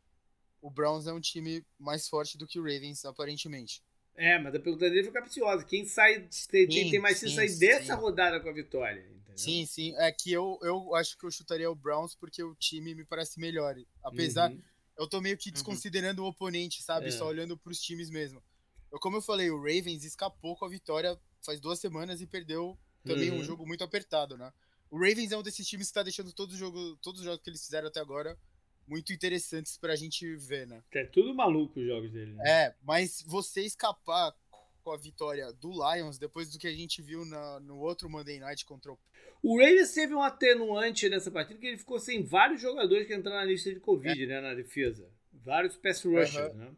o 0.60 0.70
Browns 0.70 1.06
é 1.06 1.12
um 1.12 1.20
time 1.20 1.64
mais 1.78 2.08
forte 2.08 2.36
do 2.36 2.46
que 2.46 2.58
o 2.58 2.62
Ravens, 2.62 3.04
aparentemente. 3.04 3.82
É, 4.14 4.38
mas 4.38 4.54
a 4.54 4.58
pergunta 4.58 4.90
dele 4.90 5.04
foi 5.04 5.12
capciosa. 5.12 5.64
Quem 5.64 5.84
sai 5.84 6.28
tem, 6.50 6.68
sim, 6.68 6.90
tem 6.90 6.98
mais 6.98 7.18
chance 7.18 7.30
de 7.30 7.36
sair 7.36 7.48
sim. 7.48 7.58
dessa 7.60 7.94
rodada 7.94 8.40
com 8.40 8.48
a 8.48 8.52
vitória? 8.52 9.00
Entendeu? 9.00 9.38
Sim, 9.38 9.64
sim. 9.64 9.94
É 9.96 10.10
que 10.10 10.32
eu, 10.32 10.58
eu 10.62 10.92
acho 10.96 11.16
que 11.16 11.24
eu 11.24 11.30
chutaria 11.30 11.70
o 11.70 11.74
Browns 11.74 12.16
porque 12.16 12.42
o 12.42 12.54
time 12.56 12.96
me 12.96 13.04
parece 13.04 13.38
melhor. 13.38 13.76
Apesar, 14.02 14.50
uhum. 14.50 14.60
eu 14.96 15.06
tô 15.06 15.20
meio 15.20 15.38
que 15.38 15.50
uhum. 15.50 15.52
desconsiderando 15.52 16.22
uhum. 16.22 16.26
o 16.26 16.30
oponente, 16.30 16.82
sabe? 16.82 17.06
É. 17.06 17.10
Só 17.12 17.28
olhando 17.28 17.56
para 17.56 17.70
os 17.70 17.80
times 17.80 18.10
mesmo. 18.10 18.42
Eu, 18.90 18.98
como 18.98 19.18
eu 19.18 19.22
falei, 19.22 19.50
o 19.50 19.58
Ravens 19.58 20.02
escapou 20.02 20.56
com 20.56 20.64
a 20.64 20.68
vitória 20.68 21.16
faz 21.40 21.60
duas 21.60 21.78
semanas 21.78 22.20
e 22.20 22.26
perdeu 22.26 22.76
também 23.04 23.30
uhum. 23.30 23.38
um 23.38 23.44
jogo 23.44 23.66
muito 23.66 23.84
apertado, 23.84 24.36
né? 24.36 24.52
O 24.90 24.96
Ravens 24.96 25.32
é 25.32 25.36
um 25.36 25.42
desses 25.42 25.66
times 25.66 25.88
que 25.88 25.94
tá 25.94 26.02
deixando 26.02 26.32
todo 26.32 26.56
jogo, 26.56 26.96
todos 27.02 27.20
os 27.20 27.26
jogos 27.26 27.42
que 27.42 27.50
eles 27.50 27.64
fizeram 27.64 27.88
até 27.88 28.00
agora 28.00 28.38
muito 28.86 29.12
interessantes 29.12 29.76
pra 29.76 29.94
gente 29.94 30.34
ver, 30.36 30.66
né? 30.66 30.82
É 30.92 31.04
tudo 31.04 31.34
maluco 31.34 31.78
os 31.78 31.86
jogos 31.86 32.10
dele. 32.10 32.32
Né? 32.32 32.44
É, 32.46 32.74
mas 32.82 33.22
você 33.26 33.60
escapar 33.60 34.34
com 34.82 34.90
a 34.90 34.96
vitória 34.96 35.52
do 35.52 35.70
Lions 35.70 36.18
depois 36.18 36.50
do 36.50 36.58
que 36.58 36.66
a 36.66 36.72
gente 36.72 37.02
viu 37.02 37.24
na, 37.24 37.60
no 37.60 37.78
outro 37.78 38.08
Monday 38.08 38.40
Night 38.40 38.64
contra 38.64 38.90
o. 38.90 38.98
O 39.42 39.58
Ravens 39.58 39.92
teve 39.92 40.14
um 40.14 40.22
atenuante 40.22 41.08
nessa 41.08 41.30
partida 41.30 41.60
que 41.60 41.66
ele 41.66 41.76
ficou 41.76 42.00
sem 42.00 42.24
vários 42.24 42.60
jogadores 42.60 43.06
que 43.06 43.14
entraram 43.14 43.38
na 43.38 43.44
lista 43.44 43.72
de 43.72 43.78
Covid, 43.78 44.24
é. 44.24 44.26
né, 44.26 44.40
na 44.40 44.54
defesa. 44.54 45.08
Vários 45.32 45.76
pass 45.76 46.02
rushers, 46.02 46.52
uhum. 46.52 46.58
né? 46.58 46.72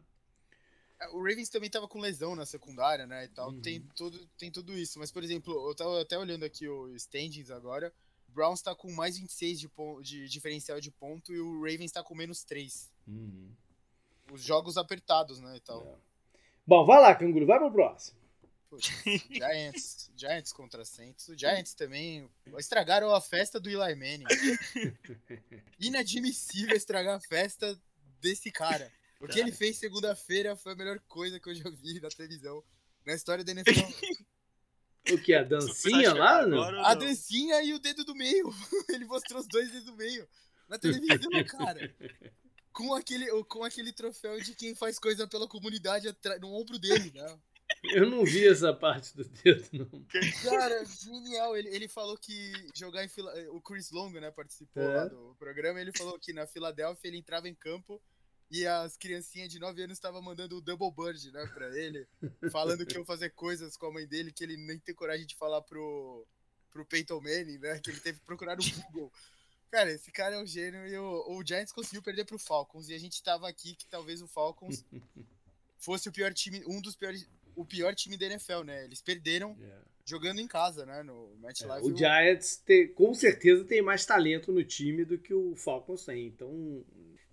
O 1.13 1.17
Ravens 1.17 1.49
também 1.49 1.69
tava 1.69 1.87
com 1.87 1.99
lesão 1.99 2.35
na 2.35 2.45
secundária, 2.45 3.07
né, 3.07 3.25
e 3.25 3.27
tal. 3.29 3.49
Uhum. 3.49 3.61
Tem, 3.61 3.81
tudo, 3.95 4.25
tem 4.37 4.51
tudo 4.51 4.77
isso. 4.77 4.99
Mas, 4.99 5.11
por 5.11 5.23
exemplo, 5.23 5.53
eu 5.67 5.75
tava 5.75 6.01
até 6.01 6.17
olhando 6.17 6.43
aqui 6.43 6.67
o 6.67 6.95
standings 6.95 7.49
agora. 7.49 7.93
Browns 8.27 8.59
está 8.59 8.73
com 8.75 8.91
mais 8.91 9.17
26 9.17 9.59
de, 9.59 9.69
de 10.03 10.29
diferencial 10.29 10.79
de 10.79 10.91
ponto 10.91 11.33
e 11.33 11.39
o 11.39 11.59
Ravens 11.59 11.85
está 11.85 12.03
com 12.03 12.15
menos 12.15 12.43
3. 12.43 12.89
Uhum. 13.07 13.51
Os 14.31 14.43
jogos 14.43 14.77
apertados, 14.77 15.39
né, 15.39 15.57
e 15.57 15.59
tal. 15.59 15.85
É. 15.85 15.95
Bom, 16.65 16.85
vai 16.85 17.01
lá, 17.01 17.13
Canguru, 17.15 17.45
vai 17.45 17.59
pro 17.59 17.71
próximo. 17.71 18.21
Giants, 19.29 20.09
Giants 20.15 20.53
contra 20.53 20.85
Saints. 20.85 21.27
O 21.27 21.37
Giants 21.37 21.73
também 21.73 22.29
estragaram 22.57 23.13
a 23.13 23.19
festa 23.19 23.59
do 23.59 23.69
Eli 23.69 23.95
Manning. 23.95 24.25
Inadmissível 25.79 26.75
estragar 26.75 27.17
a 27.17 27.19
festa 27.19 27.77
desse 28.21 28.51
cara. 28.51 28.91
O 29.21 29.27
que 29.27 29.39
ele 29.39 29.51
fez 29.51 29.77
segunda-feira 29.77 30.55
foi 30.55 30.73
a 30.73 30.75
melhor 30.75 30.99
coisa 31.07 31.39
que 31.39 31.49
eu 31.49 31.53
já 31.53 31.69
vi 31.69 31.99
na 31.99 32.09
televisão, 32.09 32.63
na 33.05 33.13
história 33.13 33.43
da 33.43 33.51
NFL. 33.51 33.79
O 35.11 35.17
que? 35.17 35.33
A 35.33 35.43
dancinha 35.43 36.13
lá? 36.13 36.45
Não? 36.45 36.85
A 36.85 36.93
dancinha 36.93 37.61
e 37.63 37.73
o 37.73 37.79
dedo 37.79 38.03
do 38.03 38.15
meio. 38.15 38.49
Ele 38.89 39.05
mostrou 39.05 39.39
os 39.39 39.47
dois 39.47 39.71
dedos 39.71 39.85
do 39.85 39.95
meio. 39.95 40.27
Na 40.67 40.77
televisão, 40.77 41.43
cara. 41.47 41.93
Com 42.71 42.93
aquele, 42.93 43.27
com 43.43 43.63
aquele 43.63 43.91
troféu 43.91 44.39
de 44.39 44.55
quem 44.55 44.73
faz 44.73 44.97
coisa 44.97 45.27
pela 45.27 45.47
comunidade 45.47 46.07
no 46.39 46.53
ombro 46.53 46.79
dele, 46.79 47.11
né? 47.13 47.39
Eu 47.83 48.09
não 48.09 48.23
vi 48.23 48.47
essa 48.47 48.73
parte 48.73 49.15
do 49.15 49.23
dedo, 49.23 49.67
não. 49.73 50.05
Cara, 50.43 50.85
genial. 50.85 51.57
Ele, 51.57 51.69
ele 51.69 51.87
falou 51.87 52.17
que 52.17 52.53
jogar 52.75 53.03
em 53.03 53.07
Fila... 53.07 53.33
O 53.51 53.61
Chris 53.61 53.91
Longo, 53.91 54.19
né, 54.19 54.29
participou 54.31 54.83
é. 54.83 54.95
lá 54.95 55.05
do 55.05 55.35
programa. 55.37 55.81
Ele 55.81 55.91
falou 55.91 56.17
que 56.19 56.31
na 56.31 56.45
Filadélfia 56.45 57.07
ele 57.07 57.17
entrava 57.17 57.49
em 57.49 57.55
campo 57.55 58.01
e 58.51 58.67
as 58.67 58.97
criancinhas 58.97 59.49
de 59.49 59.57
9 59.59 59.83
anos 59.83 59.97
estavam 59.97 60.21
mandando 60.21 60.57
o 60.57 60.61
Double 60.61 60.91
Bird, 60.91 61.31
né, 61.31 61.49
pra 61.53 61.67
ele. 61.77 62.05
Falando 62.51 62.85
que 62.85 62.95
iam 62.95 63.05
fazer 63.05 63.29
coisas 63.29 63.77
com 63.77 63.85
a 63.85 63.93
mãe 63.93 64.05
dele 64.05 64.33
que 64.33 64.43
ele 64.43 64.57
nem 64.57 64.77
tem 64.77 64.93
coragem 64.93 65.25
de 65.25 65.37
falar 65.37 65.61
pro, 65.61 66.27
pro 66.69 66.85
Peyton 66.85 67.21
Manning, 67.21 67.59
né? 67.59 67.79
Que 67.79 67.91
ele 67.91 68.01
teve 68.01 68.19
que 68.19 68.25
procurar 68.25 68.57
no 68.57 68.63
Google. 68.63 69.11
Cara, 69.71 69.89
esse 69.89 70.11
cara 70.11 70.35
é 70.35 70.37
um 70.37 70.45
gênio 70.45 70.85
e 70.85 70.97
o, 70.97 71.37
o 71.37 71.45
Giants 71.45 71.71
conseguiu 71.71 72.01
perder 72.01 72.25
pro 72.25 72.37
Falcons. 72.37 72.89
E 72.89 72.93
a 72.93 72.99
gente 72.99 73.23
tava 73.23 73.47
aqui 73.47 73.73
que 73.73 73.87
talvez 73.87 74.21
o 74.21 74.27
Falcons 74.27 74.83
fosse 75.79 76.09
o 76.09 76.11
pior 76.11 76.33
time, 76.33 76.61
um 76.67 76.81
dos 76.81 76.93
piores, 76.93 77.25
o 77.55 77.65
pior 77.65 77.95
time 77.95 78.17
da 78.17 78.25
NFL, 78.25 78.63
né? 78.65 78.83
Eles 78.83 79.01
perderam 79.01 79.55
yeah. 79.57 79.85
jogando 80.03 80.41
em 80.41 80.47
casa, 80.47 80.85
né? 80.85 81.03
No 81.03 81.33
Match 81.37 81.61
é, 81.61 81.67
Live. 81.67 81.89
o 81.89 81.95
Giants 81.95 82.57
tem, 82.57 82.89
com 82.89 83.13
certeza 83.13 83.63
tem 83.63 83.81
mais 83.81 84.05
talento 84.05 84.51
no 84.51 84.61
time 84.61 85.05
do 85.05 85.17
que 85.17 85.33
o 85.33 85.55
Falcons 85.55 86.03
tem. 86.03 86.27
Então 86.27 86.83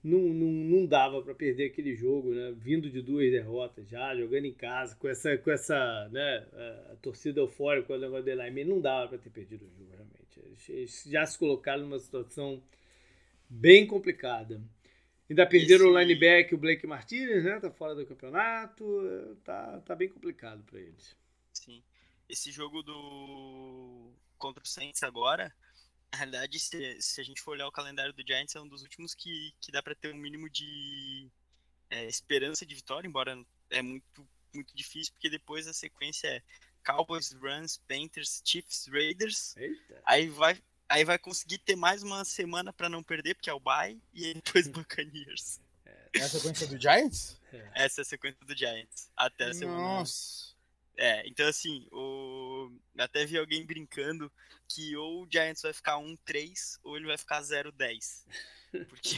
não, 0.08 0.20
não, 0.20 0.50
não 0.50 0.86
dava 0.86 1.22
para 1.22 1.34
perder 1.34 1.66
aquele 1.66 1.94
jogo, 1.94 2.34
né? 2.34 2.52
Vindo 2.56 2.90
de 2.90 3.02
duas 3.02 3.30
derrotas 3.30 3.88
já, 3.88 4.14
jogando 4.16 4.46
em 4.46 4.54
casa, 4.54 4.96
com 4.96 5.08
essa, 5.08 5.36
com 5.38 5.50
essa 5.50 6.08
né, 6.10 6.46
a, 6.92 6.96
torcida 6.96 7.40
eufórica 7.40 7.86
com 7.86 7.92
o 7.94 7.98
negócio 7.98 8.24
do 8.24 8.30
Eli 8.30 8.64
não 8.64 8.80
dava 8.80 9.08
para 9.08 9.18
ter 9.18 9.30
perdido 9.30 9.64
o 9.64 9.70
jogo, 9.70 9.90
realmente. 9.90 10.72
Eles 10.72 11.04
já 11.06 11.24
se 11.26 11.38
colocaram 11.38 11.82
numa 11.82 11.98
situação 11.98 12.62
bem 13.48 13.86
complicada. 13.86 14.60
Ainda 15.28 15.46
perderam 15.46 15.86
Esse... 15.86 15.94
o 15.94 15.98
linebacker, 15.98 16.54
o 16.54 16.60
Blake 16.60 16.86
Martinez, 16.86 17.44
né? 17.44 17.60
Tá 17.60 17.70
fora 17.70 17.94
do 17.94 18.06
campeonato. 18.06 19.36
Tá, 19.44 19.80
tá 19.84 19.94
bem 19.94 20.08
complicado 20.08 20.62
para 20.64 20.80
eles. 20.80 21.14
Sim. 21.52 21.82
Esse 22.28 22.50
jogo 22.50 22.82
do 22.82 24.12
contra 24.38 24.62
o 24.62 24.66
Saints 24.66 25.02
agora, 25.02 25.52
na 26.12 26.18
realidade, 26.18 26.58
se, 26.58 27.00
se 27.00 27.20
a 27.20 27.24
gente 27.24 27.40
for 27.40 27.52
olhar 27.52 27.66
o 27.66 27.72
calendário 27.72 28.12
do 28.12 28.26
Giants, 28.26 28.54
é 28.54 28.60
um 28.60 28.68
dos 28.68 28.82
últimos 28.82 29.14
que, 29.14 29.52
que 29.60 29.70
dá 29.70 29.82
para 29.82 29.94
ter 29.94 30.12
um 30.12 30.16
mínimo 30.16 30.48
de 30.48 31.28
é, 31.90 32.06
esperança 32.06 32.64
de 32.64 32.74
vitória, 32.74 33.06
embora 33.06 33.38
é 33.70 33.82
muito, 33.82 34.28
muito 34.54 34.74
difícil, 34.74 35.12
porque 35.12 35.28
depois 35.28 35.66
a 35.66 35.72
sequência 35.72 36.28
é 36.28 36.42
Cowboys, 36.84 37.32
Rams, 37.32 37.80
Panthers, 37.86 38.42
Chiefs, 38.44 38.88
Raiders. 38.90 39.56
Eita. 39.56 40.02
Aí 40.04 40.28
vai, 40.28 40.62
aí 40.88 41.04
vai 41.04 41.18
conseguir 41.18 41.58
ter 41.58 41.76
mais 41.76 42.02
uma 42.02 42.24
semana 42.24 42.72
para 42.72 42.88
não 42.88 43.02
perder, 43.02 43.34
porque 43.34 43.50
é 43.50 43.54
o 43.54 43.60
bye, 43.60 44.00
e 44.12 44.26
aí 44.26 44.34
depois 44.34 44.66
Buccaneers. 44.68 45.60
É 46.14 46.22
a 46.22 46.28
sequência 46.28 46.66
do 46.66 46.80
Giants? 46.80 47.40
É. 47.52 47.84
Essa 47.84 48.00
é 48.00 48.02
a 48.02 48.04
sequência 48.04 48.44
do 48.44 48.56
Giants. 48.56 49.10
Até 49.16 49.44
a 49.46 49.54
semana. 49.54 49.78
Nossa. 49.78 50.47
É, 51.00 51.26
então 51.28 51.46
assim, 51.46 51.86
o... 51.92 52.72
até 52.98 53.24
vi 53.24 53.38
alguém 53.38 53.64
brincando 53.64 54.30
que 54.68 54.96
ou 54.96 55.22
o 55.22 55.28
Giants 55.30 55.62
vai 55.62 55.72
ficar 55.72 55.94
1-3 55.94 56.78
ou 56.82 56.96
ele 56.96 57.06
vai 57.06 57.16
ficar 57.16 57.40
0-10. 57.40 58.26
Porque 58.88 59.16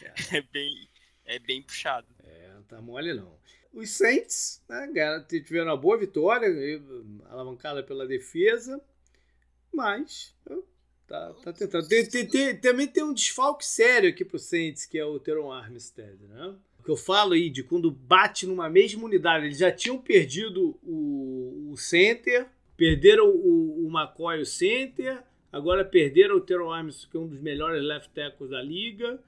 é. 0.00 0.14
é 0.38 0.42
bem, 0.42 0.88
é 1.24 1.38
bem 1.40 1.60
puxado. 1.60 2.06
É, 2.22 2.52
não 2.54 2.62
tá 2.62 2.80
mole 2.80 3.12
não. 3.14 3.36
Os 3.72 3.90
Saints 3.90 4.62
né, 4.68 4.86
tiveram 5.28 5.70
uma 5.70 5.76
boa 5.76 5.98
vitória, 5.98 6.48
alavancada 7.24 7.82
pela 7.82 8.06
defesa, 8.06 8.80
mas 9.72 10.34
tá, 11.06 11.32
tá 11.42 11.52
tentando. 11.54 11.88
Tem, 11.88 12.06
tem, 12.06 12.28
tem, 12.28 12.60
também 12.60 12.86
tem 12.86 13.02
um 13.02 13.14
desfalque 13.14 13.64
sério 13.64 14.10
aqui 14.10 14.26
pro 14.26 14.38
Saints, 14.38 14.84
que 14.84 14.98
é 14.98 15.04
o 15.04 15.18
Teron 15.18 15.50
Armstead, 15.50 16.22
né? 16.26 16.54
O 16.82 16.84
que 16.84 16.90
eu 16.90 16.96
falo 16.96 17.34
aí 17.34 17.48
de 17.48 17.62
quando 17.62 17.92
bate 17.92 18.44
numa 18.44 18.68
mesma 18.68 19.04
unidade, 19.04 19.44
eles 19.44 19.58
já 19.58 19.70
tinham 19.70 19.96
perdido 19.98 20.76
o, 20.82 21.70
o 21.70 21.76
center, 21.76 22.48
perderam 22.76 23.28
o, 23.28 23.86
o 23.86 23.88
McCoy, 23.88 24.40
o 24.40 24.44
center, 24.44 25.22
agora 25.52 25.84
perderam 25.84 26.34
o 26.36 26.40
Teron 26.40 26.72
Armstead, 26.72 27.08
que 27.08 27.16
é 27.16 27.20
um 27.20 27.28
dos 27.28 27.40
melhores 27.40 27.84
left 27.84 28.10
tackles 28.12 28.50
da 28.50 28.60
liga. 28.60 29.22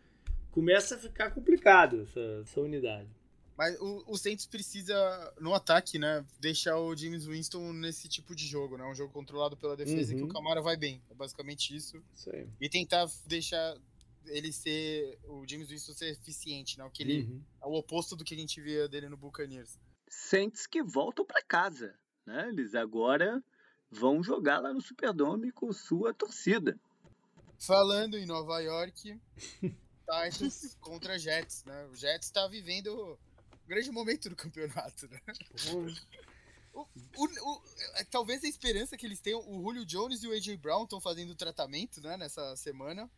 Começa 0.51 0.97
a 0.97 0.99
ficar 0.99 1.31
complicado 1.31 2.03
essa, 2.03 2.41
essa 2.43 2.61
unidade. 2.61 3.09
Mas 3.57 3.81
o, 3.81 4.03
o 4.09 4.17
Saints 4.17 4.47
precisa, 4.47 5.33
no 5.41 5.55
ataque, 5.55 5.97
né, 5.97 6.25
deixar 6.41 6.77
o 6.81 6.97
James 6.97 7.25
Winston 7.25 7.73
nesse 7.73 8.09
tipo 8.09 8.35
de 8.35 8.49
jogo, 8.49 8.77
né? 8.77 8.85
Um 8.85 8.97
jogo 8.97 9.13
controlado 9.13 9.57
pela 9.57 9.77
defesa 9.77 10.13
uhum. 10.13 10.19
que 10.19 10.25
o 10.25 10.29
Camara 10.29 10.61
vai 10.61 10.77
bem. 10.77 11.01
É 11.09 11.15
basicamente 11.15 11.73
isso. 11.73 12.03
isso 12.13 12.31
e 12.61 12.69
tentar 12.69 13.07
deixar 13.29 13.77
ele 14.27 14.53
ser. 14.53 15.18
O 15.25 15.45
James 15.49 15.68
Winston 15.68 15.93
ser 15.93 16.11
eficiente, 16.11 16.79
né? 16.79 16.85
O, 16.85 16.91
que 16.91 17.03
ele, 17.03 17.22
uhum. 17.22 17.43
é 17.62 17.66
o 17.66 17.75
oposto 17.75 18.16
do 18.16 18.25
que 18.25 18.35
a 18.35 18.39
gente 18.39 18.61
via 18.61 18.89
dele 18.89 19.09
no 19.09 19.16
Buccaneers. 19.16 19.79
Saints 20.09 20.66
que 20.66 20.83
voltam 20.83 21.25
para 21.25 21.43
casa, 21.43 21.99
né? 22.27 22.49
Eles 22.49 22.75
agora 22.75 23.43
vão 23.91 24.22
jogar 24.22 24.61
lá 24.61 24.72
no 24.72 24.81
Superdome 24.81 25.53
com 25.53 25.72
sua 25.72 26.12
torcida. 26.12 26.79
Falando 27.59 28.16
em 28.18 28.27
Nova 28.27 28.61
York, 28.61 29.18
Titans 30.05 30.77
contra 30.81 31.18
Jets, 31.18 31.64
né? 31.64 31.87
O 31.87 31.95
Jets 31.95 32.27
está 32.27 32.47
vivendo 32.47 33.18
grande 33.66 33.91
momento 33.91 34.29
do 34.29 34.37
campeonato, 34.37 35.09
né? 35.09 35.20
O, 36.75 36.83
o, 36.83 37.25
o, 37.25 37.62
é, 37.95 38.05
talvez 38.05 38.43
a 38.43 38.49
esperança 38.49 38.97
que 38.97 39.07
eles 39.07 39.20
tenham, 39.20 39.41
o 39.49 39.62
Julio 39.62 39.87
Jones 39.87 40.22
e 40.22 40.29
o 40.29 40.33
AJ 40.33 40.57
Brown 40.57 40.83
estão 40.83 41.01
fazendo 41.01 41.35
tratamento, 41.35 42.01
né, 42.01 42.16
nessa 42.16 42.57
semana 42.57 43.09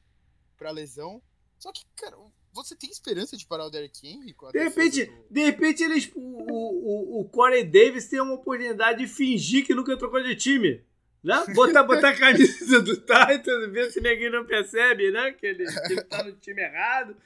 para 0.56 0.70
lesão. 0.70 1.22
Só 1.58 1.72
que, 1.72 1.84
cara, 1.96 2.16
você 2.52 2.74
tem 2.74 2.90
esperança 2.90 3.36
de 3.36 3.46
parar 3.46 3.66
o 3.66 3.70
Derrick 3.70 4.06
Henry? 4.06 4.34
de 4.52 4.58
repente, 4.58 5.04
do... 5.04 5.26
de 5.30 5.44
repente 5.44 5.82
eles, 5.82 6.10
o, 6.14 6.20
o, 6.20 7.20
o 7.20 7.28
Corey 7.28 7.64
Davis 7.64 8.08
tem 8.08 8.20
uma 8.20 8.34
oportunidade 8.34 8.98
de 8.98 9.06
fingir 9.06 9.64
que 9.66 9.74
nunca 9.74 9.96
trocou 9.96 10.22
de 10.22 10.34
time. 10.36 10.84
Né? 11.22 11.44
Botar, 11.54 11.82
botar 11.82 12.10
a 12.10 12.16
camisa 12.18 12.80
do 12.80 12.96
Titans, 12.96 13.72
ver 13.72 13.90
se 13.90 14.00
ninguém 14.00 14.30
não 14.30 14.46
percebe, 14.46 15.10
né? 15.10 15.32
Que 15.32 15.46
ele, 15.46 15.66
que 15.66 15.92
ele 15.92 16.02
tá 16.04 16.22
no 16.22 16.32
time 16.36 16.62
errado 16.62 17.16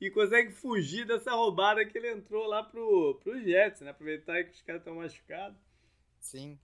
e 0.00 0.10
consegue 0.10 0.52
fugir 0.52 1.04
dessa 1.04 1.32
roubada 1.32 1.84
que 1.84 1.98
ele 1.98 2.12
entrou 2.12 2.46
lá 2.46 2.62
pro, 2.62 3.18
pro 3.22 3.40
Jets, 3.42 3.80
né? 3.80 3.90
Aproveitar 3.90 4.44
que 4.44 4.52
os 4.52 4.62
caras 4.62 4.80
estão 4.80 4.94
machucados. 4.94 5.58
Sim. 6.20 6.58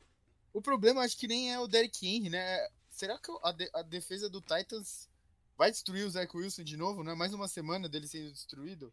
O 0.53 0.63
problema 0.63 1.03
acho 1.03 1.19
que 1.19 1.27
nem 1.27 1.53
é 1.53 1.59
o 1.59 1.67
Derrick 1.67 2.07
Henry, 2.07 2.31
né? 2.31 2.69
Será 2.89 3.19
que 3.19 3.31
a, 3.43 3.51
de, 3.51 3.69
a 3.75 3.83
defesa 3.83 4.31
do 4.31 4.41
Titans 4.41 5.09
vai 5.57 5.71
destruir 5.71 6.05
o 6.05 6.11
Zach 6.11 6.37
Wilson 6.37 6.65
de 6.65 6.77
novo, 6.77 7.03
né? 7.03 7.15
Mais 7.15 7.33
uma 7.33 7.49
semana 7.49 7.89
dele 7.89 8.07
sendo 8.07 8.33
destruído? 8.33 8.93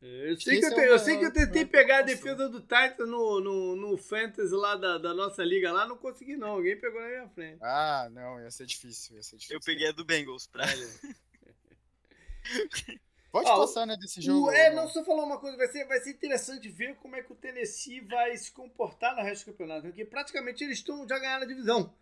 Eu 0.00 0.38
sei, 0.40 0.58
que 0.58 0.66
eu, 0.66 0.70
te, 0.70 0.74
é 0.74 0.78
uma, 0.78 0.86
eu 0.86 0.98
sei 0.98 1.16
que 1.16 1.24
eu 1.24 1.32
tentei 1.32 1.64
pegar 1.64 1.98
a 1.98 2.02
defesa 2.02 2.48
do 2.48 2.60
Titans 2.60 3.08
no, 3.08 3.40
no, 3.40 3.76
no 3.76 3.96
Fantasy 3.96 4.52
lá 4.52 4.74
da, 4.74 4.98
da 4.98 5.14
nossa 5.14 5.44
liga 5.44 5.70
lá, 5.70 5.86
não 5.86 5.96
consegui 5.96 6.36
não, 6.36 6.48
alguém 6.48 6.76
pegou 6.76 7.00
na 7.00 7.06
minha 7.06 7.28
frente. 7.28 7.58
Ah, 7.62 8.08
não, 8.10 8.40
ia 8.40 8.50
ser 8.50 8.66
difícil, 8.66 9.14
ia 9.14 9.22
ser 9.22 9.36
difícil. 9.36 9.56
Eu 9.56 9.60
peguei 9.60 9.88
a 9.88 9.92
do 9.92 10.04
Bengals 10.04 10.48
pra... 10.48 10.64
Pode 13.30 13.48
ah, 13.48 13.56
passar, 13.56 13.86
né, 13.86 13.96
desse 13.96 14.20
jogo. 14.20 14.48
O, 14.48 14.50
é, 14.50 14.74
não, 14.74 14.88
só 14.88 15.04
falar 15.04 15.24
uma 15.24 15.38
coisa, 15.38 15.56
vai 15.56 15.68
ser, 15.68 15.86
vai 15.86 16.00
ser 16.00 16.10
interessante 16.10 16.68
ver 16.68 16.96
como 16.96 17.14
é 17.14 17.22
que 17.22 17.32
o 17.32 17.36
Tennessee 17.36 18.00
vai 18.00 18.36
se 18.36 18.50
comportar 18.50 19.14
no 19.14 19.22
resto 19.22 19.44
do 19.44 19.52
campeonato, 19.52 19.86
porque 19.86 20.04
praticamente 20.04 20.64
eles 20.64 20.78
estão 20.78 21.08
já 21.08 21.16
ganhando 21.18 21.44
a 21.44 21.46
divisão. 21.46 21.94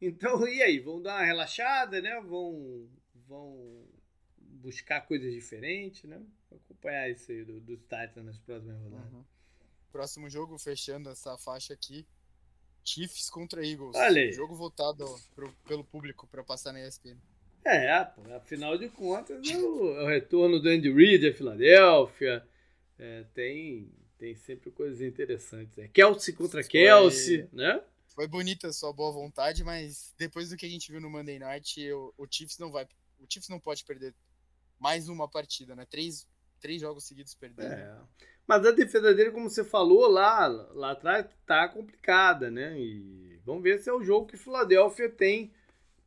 Então, 0.00 0.46
e 0.46 0.62
aí? 0.62 0.78
Vão 0.78 1.02
dar 1.02 1.16
uma 1.16 1.24
relaxada, 1.24 2.00
né? 2.00 2.20
Vão, 2.20 2.88
vão 3.28 3.86
buscar 4.36 5.02
coisas 5.02 5.32
diferentes, 5.32 6.04
né? 6.04 6.20
Vou 6.50 6.58
acompanhar 6.64 7.10
isso 7.10 7.30
aí 7.30 7.44
dos 7.44 7.62
do 7.62 7.76
Titans 7.76 8.24
nas 8.24 8.38
próximas 8.38 8.80
rodadas. 8.80 9.12
Uhum. 9.12 9.24
Próximo 9.92 10.28
jogo, 10.28 10.58
fechando 10.58 11.10
essa 11.10 11.36
faixa 11.36 11.74
aqui. 11.74 12.06
Chiefs 12.84 13.28
contra 13.28 13.66
Eagles. 13.66 13.96
Olha 13.96 14.22
aí. 14.22 14.32
Jogo 14.32 14.54
votado 14.54 15.04
pro, 15.34 15.52
pelo 15.66 15.84
público 15.84 16.26
para 16.26 16.42
passar 16.42 16.72
na 16.72 16.86
ESPN. 16.86 17.18
É, 17.64 17.90
afinal 18.34 18.78
de 18.78 18.88
contas, 18.88 19.46
é 19.46 19.58
o, 19.58 19.94
é 19.98 20.04
o 20.04 20.06
retorno 20.06 20.58
do 20.58 20.68
Andy 20.68 20.90
Reid 20.90 21.28
a 21.28 21.34
Filadélfia. 21.34 22.46
É, 22.98 23.24
tem, 23.34 23.90
tem 24.16 24.34
sempre 24.34 24.70
coisas 24.70 25.02
interessantes. 25.02 25.76
É 25.78 25.88
Kelsey 25.88 26.34
contra 26.34 26.62
Kelsey, 26.62 27.46
né? 27.52 27.82
Foi 28.06 28.26
bonita 28.26 28.68
a 28.68 28.72
sua 28.72 28.92
boa 28.92 29.12
vontade, 29.12 29.62
mas 29.62 30.14
depois 30.18 30.50
do 30.50 30.56
que 30.56 30.66
a 30.66 30.68
gente 30.68 30.90
viu 30.90 31.00
no 31.00 31.10
Monday 31.10 31.38
Night, 31.38 31.80
eu, 31.80 32.12
o 32.16 32.26
Chiefs 32.28 32.58
não 32.58 32.70
vai. 32.70 32.88
O 33.28 33.32
Chiefs 33.32 33.50
não 33.50 33.60
pode 33.60 33.84
perder 33.84 34.14
mais 34.80 35.08
uma 35.08 35.28
partida, 35.28 35.76
né? 35.76 35.84
Três, 35.84 36.26
três 36.60 36.80
jogos 36.80 37.04
seguidos 37.04 37.34
perdendo. 37.34 37.72
É. 37.72 38.00
Mas 38.46 38.64
a 38.64 38.70
defesa 38.70 39.14
dele, 39.14 39.30
como 39.30 39.50
você 39.50 39.62
falou 39.62 40.08
lá, 40.08 40.46
lá 40.46 40.92
atrás, 40.92 41.26
tá 41.44 41.68
complicada, 41.68 42.50
né? 42.50 42.80
E 42.80 43.38
vamos 43.44 43.62
ver 43.62 43.80
se 43.80 43.90
é 43.90 43.92
o 43.92 44.02
jogo 44.02 44.26
que 44.26 44.38
Filadélfia 44.38 45.10
tem 45.10 45.52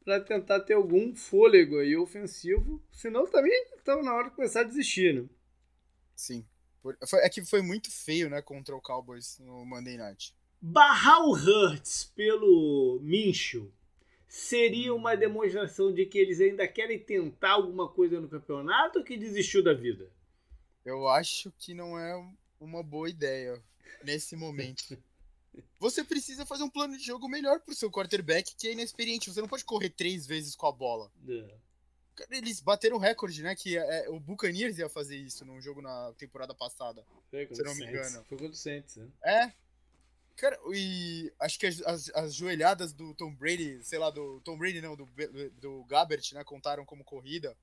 para 0.04 0.20
tentar 0.20 0.62
ter 0.62 0.74
algum 0.74 1.16
fôlego 1.16 1.78
aí 1.78 1.96
ofensivo. 1.96 2.84
Senão 2.92 3.28
também 3.28 3.54
estava 3.78 4.02
na 4.02 4.16
hora 4.16 4.30
de 4.30 4.36
começar 4.36 4.62
a 4.62 4.64
desistir, 4.64 5.14
né? 5.14 5.30
Sim. 6.16 6.44
É 7.22 7.30
que 7.30 7.46
foi 7.46 7.62
muito 7.62 7.92
feio, 7.92 8.28
né, 8.28 8.42
contra 8.42 8.76
o 8.76 8.82
Cowboys 8.82 9.38
no 9.38 9.64
Monday 9.64 9.98
Night. 9.98 10.36
Barrar 10.60 11.20
o 11.24 11.34
Hurts 11.34 12.12
pelo 12.16 13.00
Mincho 13.04 13.72
seria 14.32 14.94
uma 14.94 15.14
demonstração 15.14 15.94
de 15.94 16.06
que 16.06 16.18
eles 16.18 16.40
ainda 16.40 16.66
querem 16.66 16.98
tentar 16.98 17.52
alguma 17.52 17.90
coisa 17.90 18.18
no 18.22 18.30
campeonato 18.30 19.00
ou 19.00 19.06
que 19.06 19.18
desistiu 19.18 19.62
da 19.62 19.74
vida? 19.74 20.10
Eu 20.86 21.06
acho 21.10 21.52
que 21.60 21.74
não 21.74 22.00
é 22.00 22.16
uma 22.58 22.82
boa 22.82 23.10
ideia 23.10 23.62
nesse 24.06 24.38
momento. 24.38 24.98
Você 25.78 26.02
precisa 26.02 26.46
fazer 26.46 26.64
um 26.64 26.70
plano 26.70 26.98
de 26.98 27.04
jogo 27.04 27.28
melhor 27.28 27.60
pro 27.60 27.76
seu 27.76 27.92
quarterback 27.92 28.56
que 28.56 28.70
é 28.70 28.72
inexperiente. 28.72 29.30
Você 29.30 29.42
não 29.42 29.50
pode 29.50 29.66
correr 29.66 29.90
três 29.90 30.26
vezes 30.26 30.56
com 30.56 30.66
a 30.66 30.72
bola. 30.72 31.12
É. 31.28 31.54
Eles 32.30 32.62
bateram 32.62 32.96
o 32.96 33.00
recorde, 33.00 33.44
né? 33.44 33.54
Que 33.54 33.78
é, 33.78 34.10
o 34.10 34.18
Buccaneers 34.18 34.78
ia 34.78 34.88
fazer 34.88 35.18
isso 35.18 35.44
num 35.44 35.60
jogo 35.60 35.82
na 35.82 36.14
temporada 36.18 36.56
passada. 36.56 37.06
Foi 37.30 37.54
se 37.54 37.64
não 37.64 37.76
me 37.76 37.86
engano. 37.86 38.24
Foi 38.30 38.38
contra 38.38 38.54
o 38.54 38.56
Saints, 38.56 38.96
né? 38.96 39.10
É. 39.26 39.52
Cara, 40.42 40.60
e 40.74 41.32
acho 41.40 41.60
que 41.60 41.68
as, 41.68 41.80
as, 41.84 42.10
as, 42.16 42.34
joelhadas 42.34 42.92
do 42.94 43.14
Tom 43.14 43.32
Brady, 43.32 43.78
sei 43.84 44.00
lá, 44.00 44.10
do 44.10 44.42
Tom 44.42 44.58
Brady 44.58 44.82
não, 44.82 44.96
do, 44.96 45.08
do 45.60 45.84
Gabbert, 45.84 46.34
né? 46.34 46.44
Contaram 46.44 46.84
como 46.84 47.04
corrida. 47.04 47.56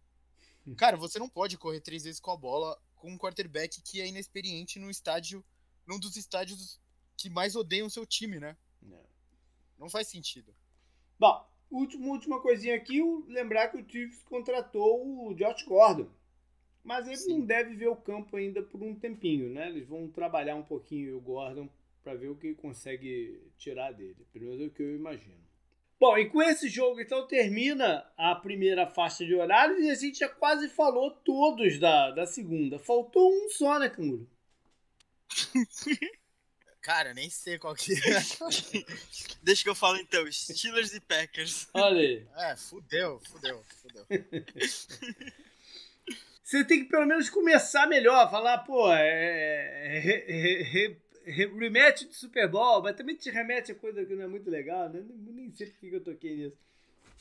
Cara, 0.79 0.97
você 0.97 1.19
não 1.19 1.29
pode 1.29 1.59
correr 1.59 1.81
três 1.81 2.05
vezes 2.05 2.21
com 2.21 2.31
a 2.31 2.37
bola 2.37 2.81
com 2.95 3.11
um 3.11 3.19
quarterback 3.19 3.83
que 3.83 4.01
é 4.01 4.07
inexperiente 4.07 4.79
num 4.79 4.89
estádio, 4.89 5.45
num 5.85 5.99
dos 5.99 6.17
estádios 6.17 6.81
que 7.17 7.29
mais 7.29 7.57
odeiam 7.57 7.89
o 7.89 7.91
seu 7.91 8.07
time, 8.07 8.39
né? 8.39 8.57
É. 8.89 9.05
Não 9.77 9.91
faz 9.91 10.07
sentido. 10.07 10.55
Bom, 11.19 11.45
última, 11.73 12.07
última 12.07 12.41
coisinha 12.41 12.77
aqui, 12.77 13.03
lembrar 13.27 13.73
que 13.73 13.79
o 13.79 13.91
Chiefs 13.91 14.23
contratou 14.23 15.27
o 15.27 15.35
Josh 15.35 15.65
Gordon. 15.65 16.09
Mas 16.85 17.09
ele 17.09 17.17
Sim. 17.17 17.39
não 17.39 17.45
deve 17.45 17.75
ver 17.75 17.89
o 17.89 17.97
campo 17.97 18.37
ainda 18.37 18.63
por 18.63 18.81
um 18.85 18.95
tempinho, 18.95 19.53
né? 19.53 19.69
Eles 19.69 19.89
vão 19.89 20.07
trabalhar 20.07 20.55
um 20.55 20.63
pouquinho 20.63 21.17
o 21.17 21.21
Gordon 21.21 21.69
para 22.09 22.17
ver 22.17 22.29
o 22.29 22.37
que 22.37 22.55
consegue 22.55 23.39
tirar 23.59 23.93
dele. 23.93 24.27
Pelo 24.33 24.47
menos 24.47 24.63
é 24.63 24.65
o 24.65 24.71
que 24.71 24.83
eu 24.83 24.97
imagino. 24.97 25.37
Bom, 26.01 26.17
e 26.17 26.31
com 26.31 26.41
esse 26.41 26.67
jogo, 26.67 26.99
então, 27.03 27.27
termina 27.27 28.11
a 28.17 28.35
primeira 28.35 28.87
faixa 28.87 29.27
de 29.27 29.35
horários 29.35 29.79
e 29.81 29.91
a 29.91 29.95
gente 29.95 30.21
já 30.21 30.29
quase 30.29 30.71
falou 30.71 31.11
todos 31.11 31.79
da, 31.79 32.11
da 32.13 32.25
segunda. 32.25 32.79
Faltou 32.79 33.31
um 33.31 33.51
só, 33.51 33.79
né, 33.79 33.91
Canguru? 33.91 34.27
Cara, 36.81 37.13
nem 37.13 37.29
sei 37.29 37.59
qual 37.59 37.75
que 37.75 37.93
é. 37.93 37.97
Deixa 39.43 39.63
que 39.63 39.69
eu 39.69 39.75
falo 39.75 39.99
então, 39.99 40.25
Steelers 40.33 40.95
e 40.95 41.01
Packers. 41.01 41.69
Olha 41.75 42.01
aí. 42.01 42.27
É, 42.39 42.57
fudeu, 42.57 43.21
fudeu, 43.21 43.63
fudeu. 43.83 44.07
Você 46.43 46.65
tem 46.65 46.85
que 46.85 46.89
pelo 46.89 47.05
menos 47.05 47.29
começar 47.29 47.87
melhor, 47.87 48.31
falar, 48.31 48.57
pô, 48.59 48.91
é, 48.95 49.05
é, 49.05 50.87
é, 50.87 50.97
rematch 51.31 52.05
de 52.05 52.15
Super 52.15 52.49
Bowl, 52.49 52.83
mas 52.83 52.97
também 52.97 53.17
te 53.17 53.31
remete 53.31 53.73
a 53.73 53.75
coisa 53.75 54.05
que 54.05 54.15
não 54.15 54.25
é 54.25 54.29
muito 54.29 54.49
legal, 54.51 54.89
né? 54.89 55.05
Nem 55.09 55.53
sei 55.53 55.69
por 55.71 55.81
que 55.81 55.95
eu 55.95 56.05
toquei 56.05 56.37
nisso. 56.37 56.57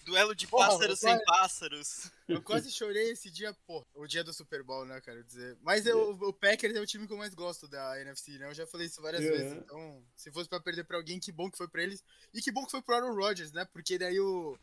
Duelo 0.08 0.34
de 0.34 0.48
Porra, 0.48 0.70
pássaros 0.70 1.00
sem 1.00 1.26
pássaros. 1.26 2.12
Eu 2.30 2.42
quase 2.42 2.72
chorei 2.72 3.12
esse 3.12 3.30
dia, 3.30 3.54
pô. 3.68 3.86
O 3.94 4.08
dia 4.08 4.24
do 4.24 4.34
Super 4.34 4.64
Bowl, 4.64 4.86
né, 4.86 5.02
quero 5.02 5.22
dizer. 5.22 5.58
Mas 5.62 5.86
eu, 5.86 6.12
o 6.12 6.32
Packers 6.32 6.74
é 6.74 6.80
o 6.80 6.86
time 6.86 7.06
que 7.06 7.12
eu 7.12 7.18
mais 7.18 7.36
gosto 7.36 7.68
da 7.68 8.00
NFC, 8.00 8.38
né? 8.38 8.48
Eu 8.48 8.54
já 8.54 8.66
falei 8.66 8.88
isso 8.88 9.02
várias 9.02 9.22
vezes. 9.22 9.52
Então, 9.52 10.02
se 10.16 10.32
fosse 10.32 10.48
pra 10.48 10.62
perder 10.62 10.86
pra 10.86 10.96
alguém, 10.96 11.20
que 11.20 11.30
bom 11.30 11.52
que 11.52 11.58
foi 11.58 11.68
pra 11.68 11.84
eles. 11.84 12.02
E 12.34 12.42
que 12.42 12.54
bom 12.54 12.64
que 12.64 12.72
foi 12.72 12.82
pro 12.82 12.96
Aaron 12.96 13.16
Rodgers, 13.16 13.52
né? 13.52 13.66
Porque 13.66 13.98
daí 13.98 14.18
o, 14.18 14.58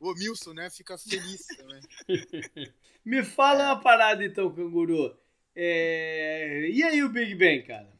o 0.00 0.14
Milson, 0.14 0.54
né, 0.54 0.70
fica 0.70 0.96
feliz 0.96 1.44
também. 1.58 2.72
Me 3.04 3.22
fala 3.22 3.64
é. 3.64 3.66
uma 3.66 3.80
parada 3.82 4.24
então, 4.24 4.50
canguru. 4.50 5.14
É... 5.54 6.70
E 6.70 6.82
aí 6.82 7.02
o 7.02 7.10
Big 7.10 7.34
Ben, 7.34 7.62
cara? 7.66 7.95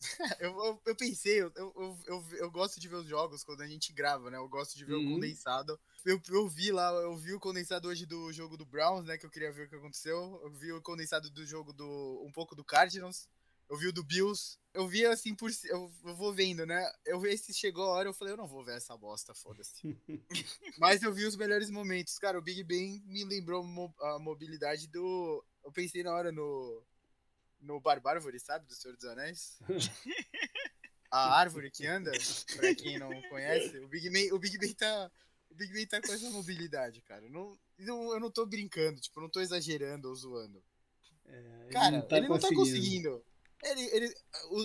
eu, 0.40 0.50
eu, 0.64 0.82
eu, 0.86 0.96
pensei, 0.96 1.40
eu, 1.40 1.52
eu, 1.56 1.98
eu, 2.06 2.24
eu, 2.38 2.50
gosto 2.50 2.78
de 2.78 2.88
ver 2.88 2.96
os 2.96 3.06
jogos 3.06 3.42
quando 3.42 3.62
a 3.62 3.66
gente 3.66 3.92
grava, 3.92 4.30
né? 4.30 4.38
Eu 4.38 4.48
gosto 4.48 4.76
de 4.76 4.84
ver 4.84 4.94
uhum. 4.94 5.08
o 5.08 5.14
condensado. 5.14 5.78
Eu, 6.04 6.20
eu 6.28 6.48
vi 6.48 6.70
lá, 6.70 6.90
eu 6.92 7.16
vi 7.16 7.34
o 7.34 7.40
condensado 7.40 7.88
hoje 7.88 8.06
do 8.06 8.32
jogo 8.32 8.56
do 8.56 8.64
Browns, 8.64 9.04
né? 9.04 9.18
Que 9.18 9.26
eu 9.26 9.30
queria 9.30 9.52
ver 9.52 9.66
o 9.66 9.68
que 9.68 9.74
aconteceu. 9.74 10.40
Eu 10.42 10.50
vi 10.52 10.72
o 10.72 10.80
condensado 10.80 11.28
do 11.30 11.44
jogo 11.44 11.72
do. 11.72 12.22
um 12.24 12.30
pouco 12.30 12.54
do 12.54 12.64
Cardinals. 12.64 13.28
Eu 13.68 13.76
vi 13.76 13.88
o 13.88 13.92
do 13.92 14.04
Bills. 14.04 14.56
Eu 14.72 14.86
vi 14.86 15.04
assim 15.04 15.34
por. 15.34 15.50
Eu, 15.64 15.92
eu 16.04 16.14
vou 16.14 16.32
vendo, 16.32 16.64
né? 16.64 16.90
Eu 17.04 17.20
vi 17.20 17.36
se 17.36 17.52
chegou 17.52 17.84
a 17.84 17.90
hora, 17.94 18.08
eu 18.08 18.14
falei, 18.14 18.32
eu 18.32 18.38
não 18.38 18.46
vou 18.46 18.64
ver 18.64 18.76
essa 18.76 18.96
bosta, 18.96 19.34
foda-se. 19.34 19.74
Mas 20.78 21.02
eu 21.02 21.12
vi 21.12 21.24
os 21.24 21.36
melhores 21.36 21.70
momentos. 21.70 22.18
Cara, 22.18 22.38
o 22.38 22.42
Big 22.42 22.62
Ben 22.62 23.02
me 23.04 23.24
lembrou 23.24 23.64
a 24.00 24.18
mobilidade 24.20 24.86
do. 24.86 25.44
Eu 25.64 25.72
pensei 25.72 26.04
na 26.04 26.14
hora 26.14 26.30
no 26.30 26.82
no 27.60 27.80
Barbárvore, 27.80 28.38
sabe? 28.38 28.66
Do 28.66 28.74
Senhor 28.74 28.96
dos 28.96 29.04
Anéis. 29.04 29.58
A 31.10 31.38
árvore 31.38 31.70
que 31.70 31.86
anda, 31.86 32.12
pra 32.56 32.74
quem 32.74 32.98
não 32.98 33.10
conhece, 33.30 33.78
o 33.78 33.88
Big 33.88 34.10
Ben, 34.10 34.30
o 34.30 34.38
Big 34.38 34.58
Ben 34.58 34.74
tá. 34.74 35.10
O 35.50 35.54
Big 35.54 35.72
Ben 35.72 35.86
tá 35.86 36.02
com 36.02 36.12
essa 36.12 36.28
mobilidade, 36.28 37.00
cara. 37.00 37.26
Não, 37.30 37.58
não, 37.78 38.12
eu 38.12 38.20
não 38.20 38.30
tô 38.30 38.44
brincando, 38.44 39.00
tipo, 39.00 39.18
não 39.18 39.30
tô 39.30 39.40
exagerando 39.40 40.08
ou 40.08 40.14
zoando. 40.14 40.62
É, 41.24 41.68
cara, 41.72 41.88
ele 41.88 41.96
não 41.96 42.08
tá, 42.08 42.16
ele 42.18 42.28
não 42.28 42.38
tá 42.38 42.48
conseguindo. 42.48 43.24
Ele, 43.62 43.82
ele, 43.90 44.14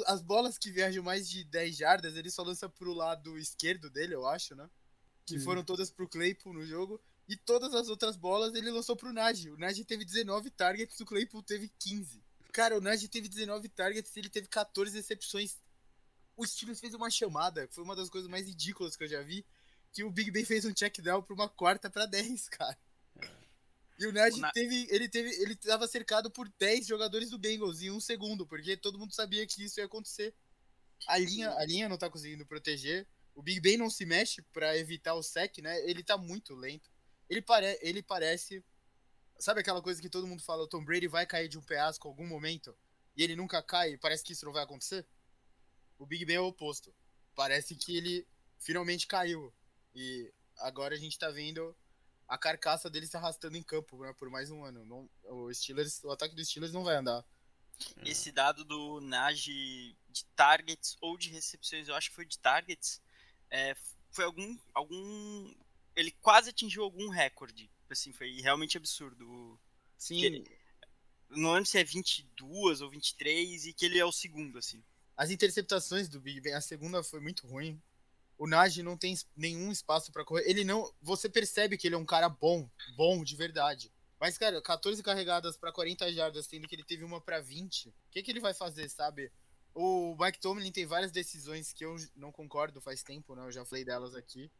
as 0.05 0.21
bolas 0.21 0.57
que 0.57 0.69
viajam 0.69 1.01
mais 1.01 1.29
de 1.29 1.45
10 1.45 1.77
jardas, 1.77 2.15
ele 2.15 2.29
só 2.29 2.43
lança 2.43 2.67
pro 2.67 2.93
lado 2.93 3.37
esquerdo 3.37 3.89
dele, 3.89 4.13
eu 4.13 4.27
acho, 4.27 4.53
né? 4.53 4.69
Que 5.25 5.37
hum. 5.37 5.41
foram 5.41 5.63
todas 5.63 5.89
pro 5.89 6.09
Claypool 6.09 6.53
no 6.53 6.65
jogo. 6.65 7.01
E 7.27 7.37
todas 7.37 7.73
as 7.73 7.87
outras 7.87 8.17
bolas 8.17 8.53
ele 8.53 8.69
lançou 8.69 8.97
pro 8.97 9.13
Nagy. 9.13 9.49
O 9.49 9.57
Nagy 9.57 9.85
teve 9.85 10.03
19 10.03 10.51
targets, 10.51 10.99
o 10.99 11.05
Claypool 11.05 11.41
teve 11.41 11.71
15. 11.79 12.21
Cara, 12.53 12.77
o 12.77 12.81
Najee 12.81 13.07
teve 13.07 13.27
19 13.27 13.67
targets 13.67 14.15
e 14.15 14.19
ele 14.19 14.29
teve 14.29 14.47
14 14.47 14.95
recepções. 14.95 15.57
O 16.37 16.45
Steelers 16.45 16.79
fez 16.79 16.93
uma 16.93 17.09
chamada, 17.09 17.67
foi 17.71 17.83
uma 17.83 17.95
das 17.95 18.09
coisas 18.09 18.29
mais 18.29 18.47
ridículas 18.47 18.95
que 18.95 19.03
eu 19.03 19.07
já 19.07 19.23
vi, 19.23 19.43
que 19.91 20.03
o 20.03 20.11
Big 20.11 20.29
Ben 20.29 20.45
fez 20.45 20.63
um 20.63 20.73
check 20.73 20.99
down 21.01 21.23
pra 21.23 21.33
uma 21.33 21.49
quarta 21.49 21.89
para 21.89 22.05
10, 22.05 22.49
cara. 22.49 22.77
E 23.97 24.05
o 24.05 24.11
Najee 24.11 24.39
Na... 24.39 24.51
teve, 24.51 24.87
ele 24.91 25.09
teve, 25.09 25.29
ele 25.41 25.55
tava 25.55 25.87
cercado 25.87 26.29
por 26.29 26.47
10 26.59 26.85
jogadores 26.85 27.31
do 27.31 27.39
Bengals 27.39 27.81
em 27.81 27.89
um 27.89 27.99
segundo, 27.99 28.45
porque 28.45 28.77
todo 28.77 28.99
mundo 28.99 29.13
sabia 29.13 29.45
que 29.47 29.63
isso 29.63 29.79
ia 29.79 29.85
acontecer. 29.85 30.33
A 31.07 31.17
linha, 31.17 31.49
a 31.55 31.65
linha 31.65 31.89
não 31.89 31.97
tá 31.97 32.07
conseguindo 32.07 32.45
proteger. 32.45 33.07
O 33.33 33.41
Big 33.41 33.59
Ben 33.59 33.77
não 33.77 33.89
se 33.89 34.05
mexe 34.05 34.43
para 34.53 34.77
evitar 34.77 35.15
o 35.15 35.23
sec, 35.23 35.57
né? 35.57 35.89
Ele 35.89 36.03
tá 36.03 36.17
muito 36.19 36.53
lento. 36.53 36.87
Ele, 37.27 37.41
pare, 37.41 37.79
ele 37.81 38.03
parece 38.03 38.63
Sabe 39.39 39.61
aquela 39.61 39.81
coisa 39.81 40.01
que 40.01 40.09
todo 40.09 40.27
mundo 40.27 40.41
fala, 40.41 40.63
o 40.63 40.67
Tom 40.67 40.83
Brady 40.83 41.07
vai 41.07 41.25
cair 41.25 41.47
de 41.47 41.57
um 41.57 41.61
penhasco 41.61 42.07
em 42.07 42.11
algum 42.11 42.27
momento 42.27 42.75
e 43.15 43.23
ele 43.23 43.35
nunca 43.35 43.61
cai, 43.61 43.97
parece 43.97 44.23
que 44.23 44.33
isso 44.33 44.45
não 44.45 44.53
vai 44.53 44.63
acontecer? 44.63 45.05
O 45.99 46.05
Big 46.05 46.25
Ben 46.25 46.37
é 46.37 46.39
o 46.39 46.47
oposto. 46.47 46.93
Parece 47.35 47.75
que 47.75 47.95
ele 47.95 48.27
finalmente 48.59 49.07
caiu. 49.07 49.53
E 49.93 50.31
agora 50.57 50.95
a 50.95 50.97
gente 50.97 51.17
tá 51.17 51.29
vendo 51.29 51.75
a 52.27 52.37
carcaça 52.37 52.89
dele 52.89 53.05
se 53.05 53.15
arrastando 53.15 53.57
em 53.57 53.63
campo 53.63 54.01
né, 54.01 54.13
por 54.17 54.29
mais 54.29 54.49
um 54.49 54.63
ano. 54.63 54.85
Não, 54.85 55.09
o 55.23 55.53
Steelers, 55.53 56.03
o 56.03 56.11
ataque 56.11 56.35
dos 56.35 56.47
Steelers 56.47 56.73
não 56.73 56.83
vai 56.83 56.95
andar. 56.95 57.23
Esse 58.05 58.31
dado 58.31 58.63
do 58.63 59.01
Najee 59.01 59.95
de 60.09 60.25
targets 60.35 60.95
ou 61.01 61.17
de 61.17 61.29
recepções, 61.29 61.87
eu 61.87 61.95
acho 61.95 62.09
que 62.09 62.15
foi 62.15 62.25
de 62.25 62.37
targets, 62.37 63.01
é, 63.49 63.75
foi 64.11 64.25
algum, 64.25 64.57
algum. 64.73 65.53
Ele 65.95 66.11
quase 66.21 66.49
atingiu 66.49 66.83
algum 66.83 67.09
recorde 67.09 67.69
assim, 67.93 68.11
foi 68.11 68.31
realmente 68.41 68.77
absurdo. 68.77 69.59
Sim. 69.97 70.21
Ele, 70.23 70.43
não 71.29 71.53
lembro 71.53 71.69
se 71.69 71.77
é 71.77 71.83
22 71.83 72.81
ou 72.81 72.89
23 72.89 73.65
e 73.65 73.73
que 73.73 73.85
ele 73.85 73.99
é 73.99 74.05
o 74.05 74.11
segundo, 74.11 74.57
assim. 74.57 74.83
As 75.15 75.31
interceptações 75.31 76.09
do 76.09 76.19
Big 76.19 76.41
Ben, 76.41 76.53
a 76.53 76.61
segunda 76.61 77.03
foi 77.03 77.19
muito 77.19 77.47
ruim. 77.47 77.81
O 78.37 78.47
Najee 78.47 78.83
não 78.83 78.97
tem 78.97 79.15
nenhum 79.35 79.71
espaço 79.71 80.11
para 80.11 80.25
correr. 80.25 80.43
Ele 80.49 80.63
não, 80.63 80.91
você 81.01 81.29
percebe 81.29 81.77
que 81.77 81.87
ele 81.87 81.95
é 81.95 81.97
um 81.97 82.05
cara 82.05 82.27
bom, 82.27 82.69
bom 82.95 83.23
de 83.23 83.35
verdade. 83.35 83.91
Mas 84.19 84.37
cara, 84.37 84.61
14 84.61 85.03
carregadas 85.03 85.57
para 85.57 85.71
40 85.71 86.11
jardas, 86.13 86.47
sendo 86.47 86.67
que 86.67 86.75
ele 86.75 86.83
teve 86.83 87.03
uma 87.03 87.21
para 87.21 87.41
20. 87.41 87.89
O 87.89 87.93
que 88.11 88.23
que 88.23 88.31
ele 88.31 88.39
vai 88.39 88.53
fazer, 88.53 88.89
sabe? 88.89 89.31
O 89.75 90.15
Mike 90.19 90.39
Tomlin 90.39 90.71
tem 90.71 90.85
várias 90.85 91.11
decisões 91.11 91.73
que 91.73 91.83
eu 91.83 91.95
não 92.15 92.31
concordo 92.31 92.79
faz 92.79 93.03
tempo, 93.03 93.35
né? 93.35 93.45
Eu 93.45 93.51
já 93.51 93.65
falei 93.65 93.83
delas 93.83 94.15
aqui. 94.15 94.51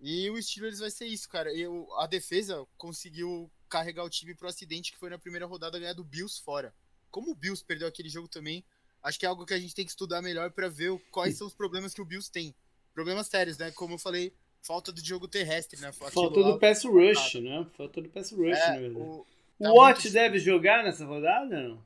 E 0.00 0.28
o 0.30 0.42
Steelers 0.42 0.80
vai 0.80 0.90
ser 0.90 1.06
isso, 1.06 1.28
cara. 1.28 1.52
E 1.52 1.64
a 1.98 2.06
defesa 2.06 2.66
conseguiu 2.76 3.50
carregar 3.68 4.04
o 4.04 4.10
time 4.10 4.34
pro 4.34 4.48
acidente 4.48 4.92
que 4.92 4.98
foi 4.98 5.08
na 5.10 5.18
primeira 5.18 5.46
rodada 5.46 5.78
ganhar 5.78 5.94
do 5.94 6.04
Bills 6.04 6.40
fora. 6.42 6.74
Como 7.10 7.30
o 7.30 7.34
Bills 7.34 7.64
perdeu 7.64 7.88
aquele 7.88 8.08
jogo 8.08 8.28
também, 8.28 8.64
acho 9.02 9.18
que 9.18 9.24
é 9.24 9.28
algo 9.28 9.46
que 9.46 9.54
a 9.54 9.58
gente 9.58 9.74
tem 9.74 9.84
que 9.84 9.90
estudar 9.90 10.20
melhor 10.20 10.50
para 10.50 10.68
ver 10.68 10.98
quais 11.10 11.36
são 11.38 11.46
os 11.46 11.54
problemas 11.54 11.94
que 11.94 12.02
o 12.02 12.04
Bills 12.04 12.30
tem. 12.30 12.54
problemas 12.92 13.26
sérios, 13.26 13.58
né? 13.58 13.70
Como 13.72 13.94
eu 13.94 13.98
falei, 13.98 14.32
falta 14.62 14.92
do 14.92 15.04
jogo 15.04 15.26
terrestre, 15.26 15.80
né? 15.80 15.90
Falta 15.92 16.30
do 16.42 16.58
pass 16.60 16.84
rush, 16.84 17.34
né? 17.36 17.66
Falta 17.76 18.00
do 18.00 18.08
pass 18.08 18.30
rush, 18.30 18.56
é, 18.56 18.78
verdade. 18.80 18.94
o, 18.96 19.26
O 19.58 19.64
tá 19.64 19.72
Watt 19.72 20.00
muito- 20.02 20.12
deve 20.12 20.38
jogar 20.38 20.84
nessa 20.84 21.04
rodada? 21.04 21.68
Não? 21.68 21.84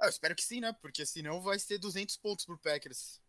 Ah, 0.00 0.06
eu 0.06 0.10
espero 0.10 0.34
que 0.34 0.42
sim, 0.42 0.60
né? 0.60 0.74
Porque 0.82 1.06
senão 1.06 1.40
vai 1.40 1.58
ser 1.58 1.78
200 1.78 2.16
pontos 2.16 2.44
pro 2.44 2.58
Packers. 2.58 3.20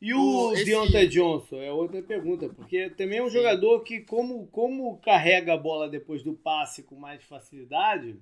E 0.00 0.14
o 0.14 0.48
O- 0.48 0.52
esse- 0.54 0.64
Deontay 0.64 1.06
Johnson? 1.08 1.56
É 1.60 1.70
outra 1.70 2.02
pergunta, 2.02 2.48
porque 2.48 2.88
também 2.90 3.18
é 3.18 3.22
um 3.22 3.28
jogador 3.30 3.80
que, 3.82 4.00
como, 4.00 4.46
como 4.48 4.98
carrega 5.00 5.54
a 5.54 5.58
bola 5.58 5.88
depois 5.90 6.22
do 6.22 6.34
passe 6.34 6.82
com 6.82 6.96
mais 6.96 7.22
facilidade, 7.24 8.18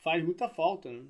faz 0.00 0.22
muita 0.24 0.48
falta, 0.48 0.90
né? 0.90 1.06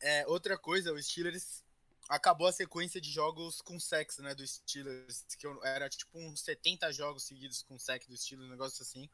É, 0.00 0.26
outra 0.26 0.58
coisa, 0.58 0.92
o 0.92 1.02
Steelers 1.02 1.64
acabou 2.08 2.46
a 2.46 2.52
sequência 2.52 3.00
de 3.00 3.10
jogos 3.10 3.60
com 3.60 3.78
sexo, 3.78 4.22
né, 4.22 4.34
do 4.34 4.46
Steelers, 4.46 5.24
que 5.38 5.46
era 5.64 5.88
tipo 5.90 6.18
uns 6.18 6.40
70 6.40 6.90
jogos 6.92 7.24
seguidos 7.24 7.62
com 7.62 7.78
sexo 7.78 8.08
do 8.08 8.16
Steelers, 8.16 8.48
um 8.48 8.52
negócio 8.52 8.82
assim. 8.82 9.08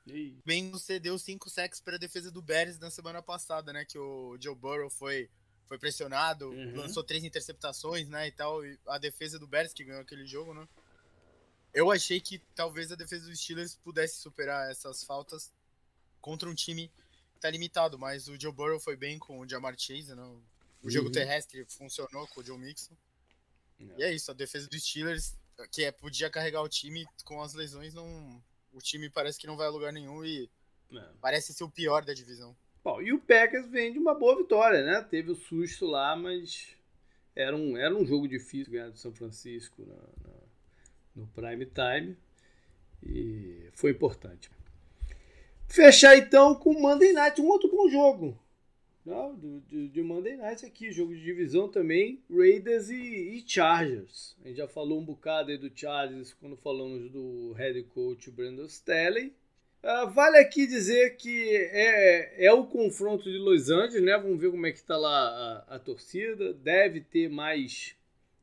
Bengals 0.44 0.82
cedeu 0.84 1.18
cinco 1.18 1.48
sacks 1.50 1.80
para 1.80 1.96
a 1.96 1.98
defesa 1.98 2.30
do 2.30 2.40
Bears 2.42 2.78
na 2.78 2.90
semana 2.90 3.20
passada, 3.22 3.72
né, 3.72 3.84
que 3.84 3.98
o 3.98 4.36
Joe 4.40 4.54
Burrow 4.54 4.88
foi 4.90 5.28
foi 5.74 5.78
pressionado, 5.78 6.50
Uhum. 6.50 6.76
lançou 6.76 7.02
três 7.02 7.24
interceptações, 7.24 8.08
né, 8.08 8.28
e 8.28 8.32
tal, 8.32 8.64
e 8.64 8.78
a 8.86 8.96
defesa 8.98 9.38
do 9.38 9.46
Bears 9.46 9.72
que 9.72 9.84
ganhou 9.84 10.00
aquele 10.02 10.24
jogo, 10.26 10.54
né? 10.54 10.66
Eu 11.72 11.90
achei 11.90 12.20
que 12.20 12.38
talvez 12.54 12.92
a 12.92 12.94
defesa 12.94 13.26
dos 13.28 13.40
Steelers 13.40 13.74
pudesse 13.76 14.18
superar 14.20 14.70
essas 14.70 15.02
faltas 15.02 15.52
contra 16.20 16.48
um 16.48 16.54
time 16.54 16.88
que 17.34 17.40
tá 17.40 17.50
limitado, 17.50 17.98
mas 17.98 18.28
o 18.28 18.40
Joe 18.40 18.52
Burrow 18.52 18.78
foi 18.78 18.96
bem 18.96 19.18
com 19.18 19.40
o 19.40 19.48
Jamar 19.48 19.74
Chase, 19.76 20.14
né? 20.14 20.22
O 20.82 20.88
jogo 20.90 21.06
Uhum. 21.06 21.12
terrestre 21.12 21.64
funcionou 21.64 22.26
com 22.28 22.40
o 22.40 22.44
Joe 22.44 22.56
Mixon. 22.58 22.96
Não. 23.80 23.98
E 23.98 24.02
é 24.04 24.12
isso, 24.14 24.30
a 24.30 24.34
defesa 24.34 24.68
dos 24.68 24.80
Steelers, 24.84 25.34
que 25.72 25.82
é, 25.84 25.90
podia 25.90 26.30
carregar 26.30 26.62
o 26.62 26.68
time 26.68 27.04
com 27.24 27.42
as 27.42 27.52
lesões, 27.54 27.92
não, 27.92 28.40
o 28.72 28.78
time 28.80 29.10
parece 29.10 29.38
que 29.38 29.46
não 29.48 29.56
vai 29.56 29.66
a 29.66 29.70
lugar 29.70 29.92
nenhum 29.92 30.24
e 30.24 30.48
Não. 30.90 31.16
parece 31.20 31.52
ser 31.52 31.64
o 31.64 31.70
pior 31.70 32.04
da 32.04 32.14
divisão. 32.14 32.56
Bom, 32.84 33.00
e 33.00 33.12
o 33.14 33.18
Packers 33.18 33.66
vem 33.66 33.92
de 33.92 33.98
uma 33.98 34.14
boa 34.14 34.36
vitória, 34.36 34.82
né? 34.84 35.00
Teve 35.08 35.30
o 35.30 35.34
susto 35.34 35.86
lá, 35.86 36.14
mas 36.14 36.76
era 37.34 37.56
um, 37.56 37.76
era 37.78 37.94
um 37.94 38.04
jogo 38.04 38.28
difícil 38.28 38.72
ganhar 38.72 38.90
do 38.90 38.98
São 38.98 39.10
Francisco 39.12 39.82
na- 39.86 39.94
na- 40.30 40.44
no 41.16 41.26
prime 41.28 41.64
time 41.66 42.16
e 43.02 43.70
foi 43.72 43.92
importante. 43.92 44.50
Fechar 45.66 46.16
então 46.16 46.54
com 46.54 46.74
Monday 46.78 47.12
Night, 47.12 47.40
um 47.40 47.48
outro 47.48 47.70
bom 47.70 47.88
jogo. 47.88 48.38
Não, 49.04 49.34
do, 49.34 49.60
de, 49.62 49.88
de 49.88 50.02
Monday 50.02 50.36
Night 50.36 50.64
aqui, 50.64 50.90
jogo 50.92 51.14
de 51.14 51.22
divisão 51.22 51.68
também, 51.68 52.22
Raiders 52.30 52.88
e, 52.90 52.94
e 52.96 53.44
Chargers. 53.46 54.36
A 54.44 54.48
gente 54.48 54.56
já 54.58 54.68
falou 54.68 54.98
um 55.00 55.04
bocado 55.04 55.50
aí 55.50 55.58
do 55.58 55.70
Chargers 55.74 56.32
quando 56.34 56.56
falamos 56.56 57.10
do 57.10 57.52
head 57.52 57.82
coach 57.84 58.30
Brandon 58.30 58.64
Staley. 58.66 59.32
Ah, 59.86 60.06
vale 60.06 60.38
aqui 60.38 60.66
dizer 60.66 61.16
que 61.16 61.54
é, 61.56 62.46
é 62.46 62.52
o 62.52 62.66
confronto 62.66 63.24
de 63.30 63.36
Los 63.36 63.68
Angeles, 63.68 64.02
né? 64.02 64.16
Vamos 64.16 64.40
ver 64.40 64.50
como 64.50 64.66
é 64.66 64.72
que 64.72 64.82
tá 64.82 64.96
lá 64.96 65.64
a, 65.68 65.76
a 65.76 65.78
torcida. 65.78 66.54
Deve 66.54 67.02
ter 67.02 67.28
mais 67.28 67.94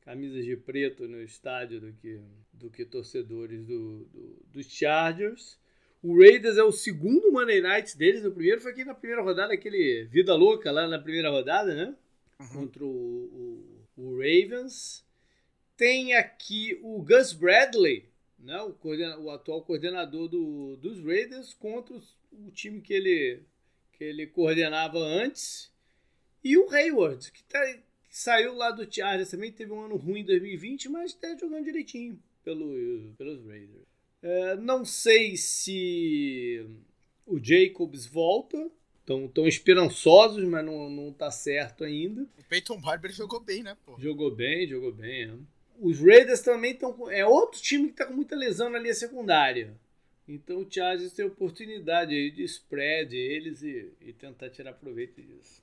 camisas 0.02 0.46
de 0.46 0.56
preto 0.56 1.08
no 1.08 1.20
estádio 1.22 1.82
do 1.82 1.94
que, 1.94 2.20
do 2.54 2.70
que 2.70 2.86
torcedores 2.86 3.66
do, 3.66 4.06
do- 4.06 4.38
dos 4.54 4.68
Chargers. 4.68 5.58
O 6.04 6.20
Raiders 6.20 6.58
é 6.58 6.64
o 6.64 6.72
segundo 6.72 7.32
Monday 7.32 7.60
Night 7.60 7.98
deles. 7.98 8.24
O 8.24 8.32
primeiro 8.32 8.62
foi 8.62 8.72
aqui 8.72 8.86
na 8.86 8.94
primeira 8.94 9.24
rodada, 9.24 9.52
aquele 9.54 10.06
Vida 10.12 10.36
Louca 10.36 10.72
lá 10.72 10.88
na 10.88 11.00
primeira 11.00 11.32
rodada, 11.32 11.74
né? 11.74 11.96
Contra 12.54 12.84
o, 12.86 12.88
o- 12.88 13.88
o 13.98 14.18
Ravens. 14.18 15.04
Tem 15.76 16.14
aqui 16.14 16.80
o 16.84 17.02
Gus 17.02 17.34
Bradley, 17.34 18.06
né? 18.44 18.62
o, 18.62 18.74
coordena- 18.74 19.18
o 19.20 19.30
atual 19.30 19.62
coordenador 19.64 20.28
do- 20.28 20.76
dos 20.78 21.04
Raiders, 21.04 21.54
contra 21.54 21.96
os- 21.96 22.16
o 22.32 22.52
time 22.52 22.82
que 22.82 22.94
ele, 22.94 23.40
que 23.94 24.04
ele 24.04 24.28
coordenava 24.28 24.98
antes. 25.00 25.72
E 26.44 26.58
o 26.58 26.70
Hayward, 26.72 27.32
que, 27.32 27.44
tá- 27.44 27.74
que 27.74 28.18
saiu 28.18 28.54
lá 28.56 28.72
do 28.72 28.92
Chargers 28.92 29.30
também, 29.30 29.52
teve 29.52 29.72
um 29.72 29.82
ano 29.82 29.96
ruim 29.96 30.22
em 30.22 30.26
2020, 30.26 30.90
mas 30.90 31.12
está 31.12 31.36
jogando 31.38 31.66
direitinho 31.66 32.22
pelo, 32.44 33.14
pelos 33.18 33.46
Raiders. 33.46 33.86
É, 34.24 34.56
não 34.58 34.84
sei 34.86 35.36
se 35.38 36.66
o 37.26 37.40
Jacobs 37.40 38.06
volta. 38.06 38.70
Estão 39.00 39.28
tão 39.28 39.48
esperançosos, 39.48 40.44
mas 40.48 40.64
não, 40.64 40.88
não 40.90 41.12
tá 41.12 41.32
certo 41.32 41.84
ainda. 41.84 42.22
O 42.40 42.44
Peyton 42.48 42.80
Barber 42.80 43.12
jogou 43.12 43.40
bem, 43.40 43.64
né, 43.64 43.76
pô? 43.84 44.00
Jogou 44.00 44.34
bem, 44.34 44.68
jogou 44.68 44.92
bem. 44.94 45.24
é. 45.24 45.34
Os 45.82 46.00
Raiders 46.00 46.42
também 46.42 46.74
estão 46.74 46.94
com. 46.94 47.10
É 47.10 47.26
outro 47.26 47.60
time 47.60 47.88
que 47.88 47.94
está 47.94 48.06
com 48.06 48.14
muita 48.14 48.36
lesão 48.36 48.70
na 48.70 48.78
linha 48.80 48.94
secundária. 48.94 49.74
Então 50.28 50.60
o 50.60 50.72
Chargers 50.72 51.12
tem 51.12 51.26
oportunidade 51.26 52.14
aí 52.14 52.30
de 52.32 52.44
spread 52.44 53.16
eles 53.16 53.64
e, 53.64 53.92
e 54.00 54.14
tentar 54.14 54.50
tirar 54.50 54.74
proveito 54.74 55.22
disso. 55.22 55.62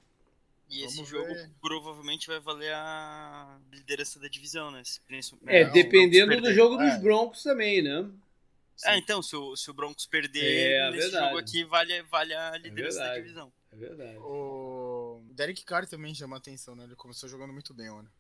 E 0.69 0.85
esse 0.85 0.97
Vamos 0.97 1.09
jogo 1.11 1.33
ver. 1.33 1.51
provavelmente 1.63 2.27
vai 2.27 2.41
valer 2.41 2.75
a 2.75 3.59
liderança 3.73 4.19
da 4.21 4.29
divisão, 4.29 4.71
né? 4.71 4.83
Se 4.85 5.01
É, 5.47 5.65
Não, 5.65 5.73
dependendo 5.73 6.41
do 6.43 6.53
jogo 6.53 6.77
dos 6.77 6.93
É. 6.93 6.99
Broncos 6.99 7.43
também, 7.43 7.81
né? 7.81 8.07
É, 8.85 8.97
então, 8.99 9.23
se 9.23 9.35
o, 9.35 9.57
se 9.57 9.71
o 9.71 9.75
Broncos 9.75 10.05
perder 10.07 10.73
É, 10.73 10.91
nesse 10.91 11.03
verdade. 11.11 11.27
jogo 11.27 11.39
aqui, 11.39 11.65
vale, 11.65 12.03
vale 12.03 12.35
a 12.35 12.57
liderança 12.59 12.99
da 12.99 13.05
verdade. 13.05 13.23
divisão. 13.23 13.53
É 13.73 13.77
verdade. 13.77 14.19
O 14.19 15.23
Derek 15.31 15.65
Carr 15.65 15.87
também 15.87 16.15
chama 16.15 16.37
atenção, 16.37 16.75
né? 16.77 16.85
Ele 16.85 16.95
começou 16.95 17.29
jogando 17.29 17.53
muito 17.53 17.73
bem, 17.73 17.91
mano. 17.91 18.11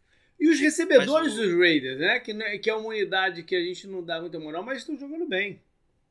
E 0.41 0.49
os 0.49 0.61
recebedores 0.61 1.35
Mas 1.35 1.49
dos 1.49 1.59
Raiders, 1.59 1.99
né? 1.99 2.21
Que, 2.21 2.33
não 2.33 2.47
é- 2.47 2.59
que 2.59 2.71
é 2.71 2.75
uma 2.75 2.89
unidade 2.89 3.43
que 3.43 3.57
a 3.57 3.61
gente 3.63 3.87
não 3.87 4.03
dá 4.03 4.21
muita 4.21 4.39
moral, 4.39 4.63
mas 4.63 4.79
estão 4.79 4.97
jogando 4.97 5.27
bem. 5.27 5.61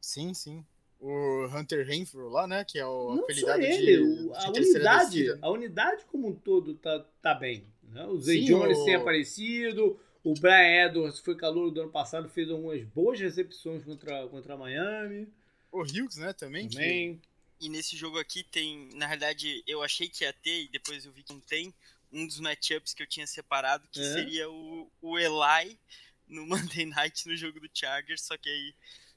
Sim, 0.02 0.34
sim. 0.34 0.66
O 1.00 1.46
Hunter 1.54 1.86
Renfrew 1.86 2.28
lá, 2.30 2.48
né? 2.48 2.66
Que 2.66 2.80
é 2.80 2.86
o 2.86 3.10
não 3.10 3.18
só 3.18 3.24
apelidado 3.24 3.62
ele, 3.62 3.98
de, 3.98 4.30
a 4.34 4.50
unidade, 4.50 5.10
descida. 5.12 5.34
né? 5.36 5.40
a 5.42 5.50
unidade 5.52 6.04
como 6.12 6.28
um 6.28 6.34
todo 6.36 6.74
tá, 6.76 7.06
tá 7.22 7.34
bem. 7.36 7.64
Né? 7.92 8.06
O 8.08 8.20
Zay 8.20 8.40
Sim, 8.40 8.46
Jones 8.48 8.78
o- 8.80 8.86
tem 8.86 8.96
aparecido, 8.96 10.00
o 10.24 10.34
Brian 10.34 10.88
Edwards 10.88 11.20
foi 11.20 11.36
calor 11.36 11.70
do 11.72 11.82
ano 11.82 11.92
passado, 11.92 12.28
fez 12.28 12.50
algumas 12.50 12.84
boas 12.84 13.20
recepções 13.20 13.84
contra, 13.86 14.28
contra 14.28 14.58
Miami 14.58 15.28
O 15.72 15.82
Hughes, 15.82 16.18
né? 16.18 16.34
Também. 16.34 16.68
que- 16.68 16.76
também. 16.76 17.22
E 17.62 17.70
nesse 17.70 17.96
jogo 17.96 18.20
aqui 18.20 18.44
tem, 18.44 18.90
na 18.96 19.06
realidade, 19.08 19.64
eu 19.66 19.82
achei 19.82 20.08
que 20.10 20.24
ia 20.24 20.34
ter, 20.34 20.64
e 20.64 20.68
depois 20.68 21.06
eu 21.06 21.12
vi 21.12 21.24
que 21.24 21.34
não 21.34 21.40
tem, 21.40 21.74
um 22.12 22.26
dos 22.26 22.40
matchups 22.40 22.94
que 22.94 23.04
eu 23.04 23.08
tinha 23.08 23.28
separado, 23.28 23.88
que 23.92 24.00
É? 24.00 24.14
seria 24.14 24.50
o, 24.50 24.92
o 25.02 25.18
Eli 25.20 25.80
no 26.28 26.46
Monday 26.48 26.86
Night 26.86 27.28
no 27.28 27.36
jogo 27.36 27.60
do 27.60 27.70
Chargers, 27.74 28.22
só 28.22 28.38
que 28.38 28.50
aí 28.50 28.74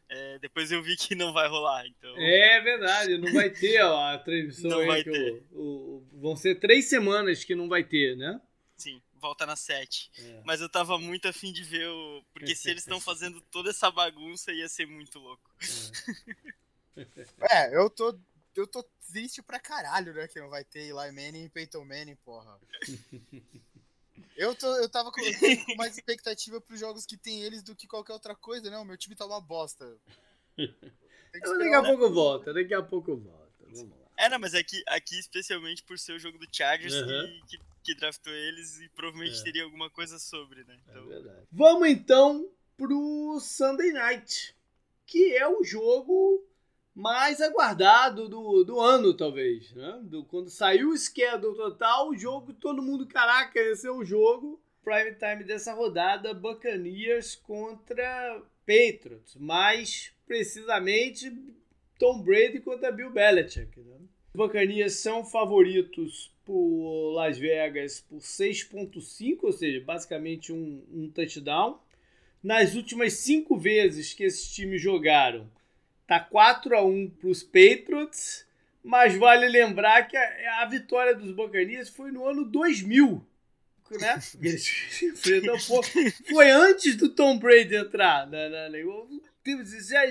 é, 0.08 0.38
depois 0.40 0.72
eu 0.72 0.82
vi 0.82 0.96
que 0.96 1.14
não 1.14 1.32
vai 1.32 1.48
rolar, 1.48 1.86
então... 1.86 2.12
É 2.18 2.60
verdade, 2.60 3.16
não 3.18 3.32
vai 3.32 3.48
ter 3.48 3.80
ó, 3.82 4.12
a 4.14 4.18
transmissão 4.18 4.70
Não 4.70 4.80
aí 4.80 4.86
vai 4.86 5.04
que 5.04 5.10
ter. 5.10 5.42
o- 5.52 6.06
o- 6.12 6.20
vão 6.20 6.34
ser 6.34 6.56
três 6.56 6.86
semanas 6.86 7.44
que 7.44 7.54
não 7.54 7.68
vai 7.68 7.84
ter, 7.84 8.16
né? 8.16 8.40
Sim, 8.76 9.00
volta 9.14 9.46
na 9.46 9.54
7. 9.54 10.10
É. 10.18 10.42
Mas 10.44 10.60
eu 10.60 10.68
tava 10.68 10.98
muito 10.98 11.28
afim 11.28 11.52
de 11.52 11.62
ver 11.62 11.86
o... 11.88 12.24
Porque 12.32 12.56
se 12.56 12.68
eles 12.70 12.82
estão 12.82 12.98
fazendo 13.00 13.40
toda 13.52 13.70
essa 13.70 13.88
bagunça, 13.90 14.50
ia 14.52 14.68
ser 14.68 14.86
muito 14.86 15.18
louco. 15.20 15.48
É, 17.50 17.70
eu 17.76 17.88
tô. 17.90 18.18
Eu 18.56 18.66
tô 18.66 18.82
triste 19.10 19.42
pra 19.42 19.60
caralho, 19.60 20.12
né? 20.12 20.26
Que 20.28 20.40
não 20.40 20.48
vai 20.50 20.64
ter 20.64 20.80
Eli 20.80 20.92
Manning 21.12 21.44
e 21.44 21.48
Peyton 21.48 21.84
Manning, 21.84 22.16
porra. 22.16 22.58
Eu, 24.36 24.54
tô, 24.54 24.66
eu 24.76 24.88
tava 24.88 25.10
com, 25.12 25.20
eu 25.20 25.64
com 25.66 25.74
mais 25.76 25.96
expectativa 25.96 26.60
pros 26.60 26.78
jogos 26.80 27.04
que 27.04 27.16
tem 27.16 27.42
eles 27.42 27.62
do 27.62 27.74
que 27.76 27.86
qualquer 27.86 28.12
outra 28.14 28.34
coisa, 28.34 28.70
né? 28.70 28.78
O 28.78 28.84
meu 28.84 28.96
time 28.96 29.14
tá 29.14 29.26
uma 29.26 29.40
bosta. 29.40 29.98
Esperar 30.56 31.58
daqui 31.58 31.74
a 31.74 31.82
pouco 31.82 32.10
volta, 32.10 32.52
daqui 32.54 32.74
a 32.74 32.82
pouco 32.82 33.16
volta. 33.16 33.52
Vamos 33.70 33.90
lá. 33.98 34.06
É, 34.16 34.28
não, 34.28 34.38
mas 34.38 34.54
aqui, 34.54 34.82
aqui 34.86 35.18
especialmente 35.18 35.82
por 35.82 35.98
ser 35.98 36.12
o 36.12 36.18
jogo 36.18 36.38
do 36.38 36.46
Chargers 36.50 36.94
Uhum. 36.94 37.40
que, 37.46 37.58
que, 37.58 37.64
que 37.82 37.94
draftou 37.94 38.32
eles 38.32 38.80
e 38.80 38.88
provavelmente 38.90 39.40
É. 39.40 39.44
teria 39.44 39.64
alguma 39.64 39.90
coisa 39.90 40.18
sobre, 40.18 40.64
né? 40.64 40.78
É 40.86 40.90
Então, 40.90 41.06
verdade. 41.06 41.46
Vamos 41.52 41.88
então 41.88 42.50
pro 42.78 43.38
Sunday 43.40 43.92
Night, 43.92 44.54
que 45.06 45.36
é 45.36 45.46
o 45.48 45.62
jogo 45.64 46.46
mais 47.00 47.40
aguardado 47.40 48.28
do, 48.28 48.62
do 48.62 48.78
ano, 48.78 49.14
talvez. 49.14 49.72
Né? 49.72 50.00
Do, 50.02 50.24
quando 50.24 50.50
saiu 50.50 50.90
o 50.90 50.98
schedule 50.98 51.56
total, 51.56 52.10
o 52.10 52.16
jogo, 52.16 52.52
todo 52.52 52.82
mundo, 52.82 53.06
caraca, 53.06 53.58
esse 53.58 53.86
é 53.86 53.90
o 53.90 54.04
jogo. 54.04 54.60
Prime 54.84 55.14
time 55.14 55.44
dessa 55.44 55.72
rodada, 55.72 56.34
Buccaneers 56.34 57.34
contra 57.36 58.42
Patriots. 58.66 59.36
Mais 59.36 60.12
precisamente, 60.26 61.34
Tom 61.98 62.22
Brady 62.22 62.60
contra 62.60 62.92
Bill 62.92 63.10
Belichick. 63.10 63.78
Né? 63.80 63.96
Os 64.28 64.34
Buccaneers 64.34 64.94
são 64.94 65.24
favoritos 65.24 66.34
por 66.44 67.12
Las 67.12 67.38
Vegas 67.38 68.00
por 68.00 68.18
6.5, 68.18 69.38
ou 69.42 69.52
seja, 69.52 69.84
basicamente 69.84 70.52
um, 70.52 70.84
um 70.92 71.10
touchdown. 71.10 71.80
Nas 72.42 72.74
últimas 72.74 73.14
cinco 73.14 73.56
vezes 73.56 74.14
que 74.14 74.24
esses 74.24 74.50
times 74.50 74.80
jogaram, 74.80 75.50
tá 76.10 76.18
4 76.18 76.76
a 76.76 76.84
1 76.84 77.08
para 77.20 77.28
os 77.28 77.40
Patriots, 77.44 78.44
mas 78.82 79.16
vale 79.16 79.48
lembrar 79.48 80.08
que 80.08 80.16
a, 80.16 80.62
a 80.62 80.66
vitória 80.66 81.14
dos 81.14 81.30
Buccaneers 81.30 81.88
foi 81.88 82.10
no 82.10 82.26
ano 82.26 82.44
2000, 82.44 83.24
né? 83.92 84.20
Eles 84.42 85.02
enfrentam 85.04 85.56
pouco. 85.68 85.86
Foi 86.28 86.50
antes 86.50 86.96
do 86.96 87.10
Tom 87.10 87.38
Brady 87.38 87.76
entrar 87.76 88.26
na, 88.26 88.48
na, 88.48 88.68
na 88.70 88.78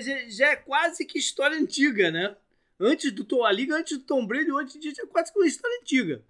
já, 0.30 0.46
é 0.46 0.56
quase 0.56 1.04
que 1.04 1.18
história 1.18 1.58
antiga, 1.58 2.10
né? 2.10 2.34
Antes 2.78 3.12
do 3.12 3.22
Tom, 3.22 3.44
a 3.44 3.52
liga 3.52 3.76
antes 3.76 3.98
do 3.98 4.04
Tom 4.04 4.26
Brady, 4.26 4.50
antes 4.52 4.80
disso, 4.80 5.02
é 5.02 5.06
quase 5.06 5.30
que 5.30 5.38
uma 5.38 5.46
história 5.46 5.78
antiga. 5.82 6.24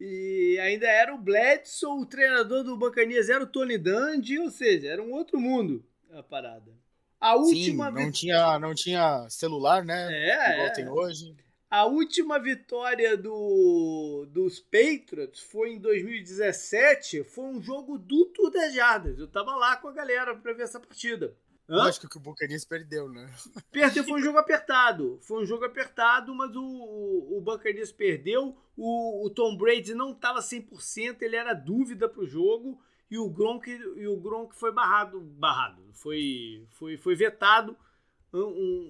E 0.00 0.58
ainda 0.62 0.86
era 0.86 1.14
o 1.14 1.18
Bledsoe, 1.18 2.00
o 2.00 2.06
treinador 2.06 2.64
do 2.64 2.78
Bacanias 2.78 3.28
era 3.28 3.44
o 3.44 3.46
Tony 3.46 3.76
Dungy, 3.76 4.38
ou 4.38 4.50
seja, 4.50 4.88
era 4.88 5.02
um 5.02 5.12
outro 5.12 5.38
mundo 5.38 5.84
a 6.10 6.22
parada. 6.22 6.83
A 7.24 7.36
última 7.36 7.86
Sim, 7.86 7.94
não 7.94 8.12
tinha 8.12 8.58
não 8.58 8.74
tinha 8.74 9.26
celular, 9.30 9.82
né? 9.82 10.12
É, 10.12 10.52
igual 10.52 10.66
é. 10.66 10.70
tem 10.72 10.86
hoje. 10.86 11.34
A 11.70 11.86
última 11.86 12.38
vitória 12.38 13.16
do, 13.16 14.26
dos 14.30 14.60
Patriots 14.60 15.40
foi 15.40 15.72
em 15.72 15.78
2017. 15.80 17.24
Foi 17.24 17.46
um 17.46 17.62
jogo 17.62 17.96
do 17.96 18.26
Tour 18.26 18.50
das 18.50 18.74
Jardas. 18.74 19.18
Eu 19.18 19.26
tava 19.26 19.56
lá 19.56 19.74
com 19.78 19.88
a 19.88 19.92
galera 19.92 20.36
pra 20.36 20.52
ver 20.52 20.64
essa 20.64 20.78
partida. 20.78 21.34
Hã? 21.66 21.84
Lógico 21.84 22.10
que 22.10 22.18
o 22.18 22.20
Buccaneers 22.20 22.66
perdeu, 22.66 23.08
né? 23.08 23.26
Perdeu, 23.72 24.04
foi 24.04 24.20
um 24.20 24.22
jogo 24.22 24.36
apertado. 24.36 25.18
Foi 25.22 25.42
um 25.42 25.46
jogo 25.46 25.64
apertado, 25.64 26.34
mas 26.34 26.54
o, 26.54 26.62
o, 26.62 27.38
o 27.38 27.40
Buccaneers 27.40 27.90
perdeu. 27.90 28.54
O, 28.76 29.24
o 29.24 29.30
Tom 29.30 29.56
Brady 29.56 29.94
não 29.94 30.12
estava 30.12 30.40
100%, 30.40 31.22
ele 31.22 31.36
era 31.36 31.54
dúvida 31.54 32.06
pro 32.06 32.26
jogo. 32.26 32.78
E 33.10 33.18
o 33.18 33.28
Gronk, 33.28 33.68
e 33.70 34.08
o 34.08 34.16
Gronk 34.16 34.54
foi 34.56 34.72
barrado. 34.72 35.20
barrado 35.20 35.84
foi, 35.94 36.66
foi, 36.70 36.96
foi 36.96 37.14
vetado 37.14 37.76
um, 38.32 38.38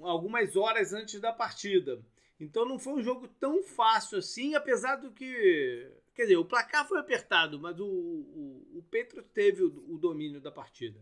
um, 0.01 0.07
algumas 0.07 0.57
horas 0.57 0.93
antes 0.93 1.21
da 1.21 1.33
partida. 1.33 2.03
Então 2.41 2.67
não 2.67 2.79
foi 2.79 2.95
um 2.95 3.03
jogo 3.03 3.29
tão 3.29 3.63
fácil 3.63 4.19
assim, 4.19 4.55
apesar 4.55 4.97
do 4.97 5.13
que. 5.13 5.91
Quer 6.15 6.23
dizer, 6.23 6.37
o 6.37 6.45
placar 6.45 6.87
foi 6.87 6.99
apertado, 6.99 7.59
mas 7.59 7.79
o, 7.81 7.87
o, 7.87 8.79
o 8.79 8.83
Petro 8.91 9.23
teve 9.23 9.63
o, 9.63 9.95
o 9.95 9.99
domínio 9.99 10.41
da 10.41 10.51
partida. 10.51 11.01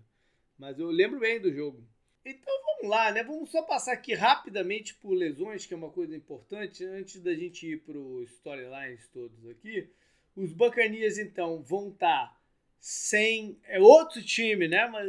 Mas 0.59 0.79
eu 0.79 0.91
lembro 0.91 1.21
bem 1.21 1.41
do 1.41 1.53
jogo. 1.53 1.87
Então 2.25 2.53
vamos 2.65 2.89
lá, 2.89 3.11
né? 3.11 3.23
Vamos 3.23 3.51
só 3.51 3.63
passar 3.63 3.93
aqui 3.93 4.15
rapidamente 4.15 4.95
por 4.95 5.13
lesões, 5.13 5.67
que 5.67 5.75
é 5.75 5.77
uma 5.77 5.91
coisa 5.91 6.17
importante, 6.17 6.85
antes 6.85 7.21
da 7.21 7.35
gente 7.35 7.67
ir 7.67 7.83
para 7.83 7.99
os 7.99 8.31
storylines 8.31 9.09
todos 9.09 9.47
aqui. 9.49 9.91
Os 10.37 10.53
Bacanias, 10.53 11.19
então, 11.19 11.63
vão 11.63 11.91
estar 11.91 12.29
tá 12.29 12.42
sem. 12.83 13.57
É 13.63 13.81
outro 13.81 14.21
time, 14.21 14.67
né? 14.67 14.89
Mas, 14.89 15.09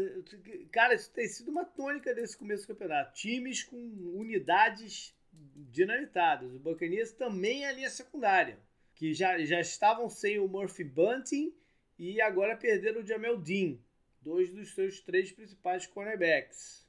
cara, 0.71 0.93
isso 0.93 1.11
tem 1.11 1.27
sido 1.27 1.49
uma 1.49 1.65
tônica 1.65 2.13
desse 2.13 2.37
começo 2.37 2.63
do 2.63 2.67
campeonato. 2.67 3.15
Times 3.15 3.63
com 3.63 3.75
unidades 4.15 5.15
dinamitadas. 5.33 6.53
O 6.53 6.59
Bacanias 6.59 7.11
também 7.11 7.65
é 7.65 7.69
a 7.69 7.71
linha 7.71 7.89
secundária, 7.89 8.59
que 8.93 9.11
já, 9.11 9.43
já 9.43 9.59
estavam 9.59 10.07
sem 10.07 10.37
o 10.37 10.47
Murphy 10.47 10.83
Bunting 10.83 11.51
e 11.97 12.21
agora 12.21 12.55
perderam 12.55 13.01
o 13.01 13.05
Jamel 13.05 13.37
Dean 13.37 13.79
dois 14.21 14.53
dos 14.53 14.73
seus 14.75 15.01
três 15.01 15.31
principais 15.31 15.87
cornerbacks. 15.87 16.87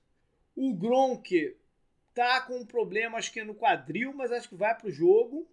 O 0.54 0.74
Gronk 0.74 1.56
tá 2.14 2.42
com 2.42 2.58
um 2.58 2.66
problema, 2.66 3.16
acho 3.16 3.32
que 3.32 3.40
é 3.40 3.44
no 3.44 3.54
quadril, 3.54 4.12
mas 4.12 4.30
acho 4.30 4.50
que 4.50 4.54
vai 4.54 4.76
pro 4.76 4.90
jogo. 4.90 5.48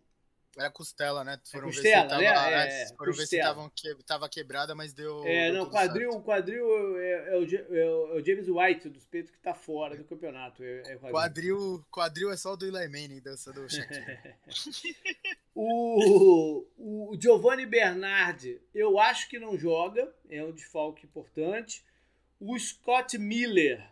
Era 0.58 0.70
costela, 0.70 1.24
né? 1.24 1.40
Foram 1.50 1.70
é 1.70 1.72
costela, 1.72 2.02
ver 2.04 2.10
se 2.10 2.34
tava, 2.34 2.50
né? 2.52 2.68
É, 2.68 2.88
foram 2.96 3.14
ver 3.14 3.26
se 3.26 3.40
tavam 3.40 3.72
que, 3.74 3.96
tava 4.04 4.30
quebrada, 4.30 4.76
mas 4.76 4.94
deu. 4.94 5.26
É, 5.26 5.50
deu 5.50 5.64
não, 5.64 5.70
quadril, 5.70 6.10
o 6.10 6.22
quadril 6.22 6.98
é, 7.00 7.34
é, 7.34 7.38
o, 7.38 7.76
é, 7.76 8.16
o, 8.16 8.26
James 8.26 8.48
White 8.50 8.90
dos 8.90 9.06
peitos 9.06 9.32
que 9.32 9.40
tá 9.40 9.54
fora 9.54 9.96
do 9.96 10.04
campeonato. 10.04 10.62
É, 10.62 10.82
quadril. 10.82 11.12
quadril. 11.12 11.86
quadril. 11.90 12.32
é 12.32 12.38
só 12.38 12.52
o 12.54 12.58
do 12.58 12.66
Eli 12.66 12.88
Manning 12.88 13.22
dança 13.22 13.54
do 13.54 13.66
o, 15.56 16.66
o 16.78 17.18
Giovanni 17.18 17.66
Bernardi, 17.66 18.60
eu 18.76 19.00
acho 19.00 19.30
que 19.30 19.40
não 19.40 19.58
joga, 19.58 20.14
é 20.30 20.44
um 20.44 20.52
desfalque 20.52 21.06
importante. 21.06 21.86
O 22.40 22.58
Scott 22.60 23.18
Miller, 23.18 23.88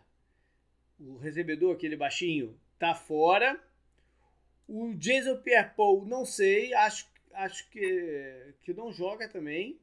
o 0.98 1.16
recebedor, 1.16 1.74
aquele 1.74 1.96
baixinho, 1.96 2.58
tá 2.78 2.94
fora. 2.94 3.58
O 4.72 4.94
Jason 4.94 5.36
Pierre-Paul, 5.38 6.06
não 6.06 6.24
sei, 6.24 6.72
acho, 6.74 7.08
acho 7.32 7.68
que, 7.70 8.54
que 8.62 8.72
não 8.72 8.92
joga 8.92 9.28
também. 9.28 9.76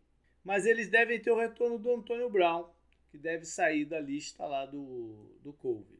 Mas 0.45 0.65
eles 0.65 0.87
devem 0.87 1.19
ter 1.19 1.29
o 1.29 1.37
retorno 1.37 1.77
do 1.77 1.93
Antônio 1.93 2.29
Brown, 2.29 2.69
que 3.11 3.17
deve 3.17 3.43
sair 3.43 3.83
da 3.83 3.99
lista 3.99 4.45
lá 4.45 4.65
do, 4.65 5.29
do 5.43 5.51
Covid. 5.51 5.99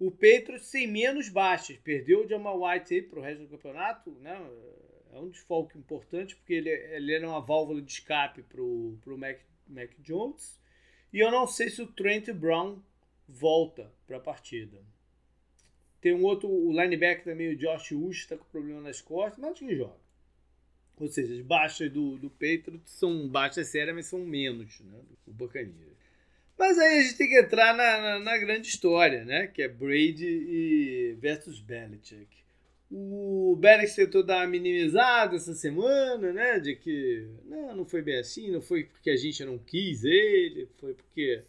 O 0.00 0.10
Patriots 0.10 0.66
sem 0.66 0.88
menos 0.88 1.28
baixas. 1.28 1.76
Perdeu 1.76 2.24
o 2.24 2.28
Jamal 2.28 2.60
White 2.60 2.92
aí 2.92 3.02
para 3.02 3.20
o 3.20 3.22
resto 3.22 3.42
do 3.42 3.48
campeonato. 3.50 4.10
Né? 4.20 4.36
É 5.12 5.18
um 5.20 5.28
desfalque 5.28 5.78
importante, 5.78 6.34
porque 6.34 6.54
ele, 6.54 6.70
ele 6.70 7.14
era 7.14 7.28
uma 7.28 7.40
válvula 7.40 7.80
de 7.80 7.92
escape 7.92 8.42
para 8.42 8.60
o 8.60 8.98
Mac, 9.16 9.38
Mac 9.68 9.92
Jones. 10.00 10.60
E 11.12 11.20
eu 11.20 11.30
não 11.30 11.46
sei 11.46 11.70
se 11.70 11.80
o 11.80 11.86
Trent 11.86 12.30
Brown 12.32 12.82
volta 13.28 13.92
para 14.08 14.16
a 14.16 14.20
partida. 14.20 14.82
Tem 16.04 16.12
um 16.12 16.22
outro, 16.24 16.50
o 16.50 16.70
linebacker 16.70 17.24
também, 17.24 17.48
o 17.48 17.56
Josh 17.56 17.92
Ush, 17.92 18.18
está 18.18 18.36
com 18.36 18.44
problema 18.52 18.78
nas 18.78 19.00
costas, 19.00 19.38
mas 19.38 19.52
acho 19.52 19.66
que 19.66 19.74
joga. 19.74 19.96
Ou 21.00 21.08
seja, 21.08 21.32
as 21.32 21.40
baixas 21.40 21.90
do, 21.90 22.18
do 22.18 22.28
Patriots 22.28 22.92
são 22.92 23.26
baixas 23.26 23.68
sérias, 23.68 23.96
mas 23.96 24.04
são 24.04 24.18
menos, 24.18 24.80
né? 24.80 25.00
O 25.26 25.32
Buccaneers. 25.32 25.96
Mas 26.58 26.78
aí 26.78 26.98
a 26.98 27.02
gente 27.04 27.16
tem 27.16 27.26
que 27.26 27.38
entrar 27.38 27.74
na, 27.74 28.02
na, 28.02 28.18
na, 28.18 28.36
grande 28.36 28.68
história, 28.68 29.24
né? 29.24 29.46
Que 29.46 29.62
é 29.62 29.68
Brady 29.68 30.26
e 30.26 31.16
versus 31.18 31.58
Belichick. 31.58 32.28
O 32.90 33.56
Belichick 33.58 33.96
tentou 33.96 34.22
dar 34.22 34.42
uma 34.42 34.46
minimizada 34.46 35.36
essa 35.36 35.54
semana, 35.54 36.34
né? 36.34 36.60
De 36.60 36.76
que 36.76 37.26
não, 37.46 37.76
não 37.76 37.86
foi 37.86 38.02
bem 38.02 38.18
assim, 38.18 38.50
não 38.50 38.60
foi 38.60 38.84
porque 38.84 39.08
a 39.08 39.16
gente 39.16 39.42
não 39.42 39.56
quis 39.56 40.04
ele, 40.04 40.68
foi 40.76 40.92
porque 40.92 41.40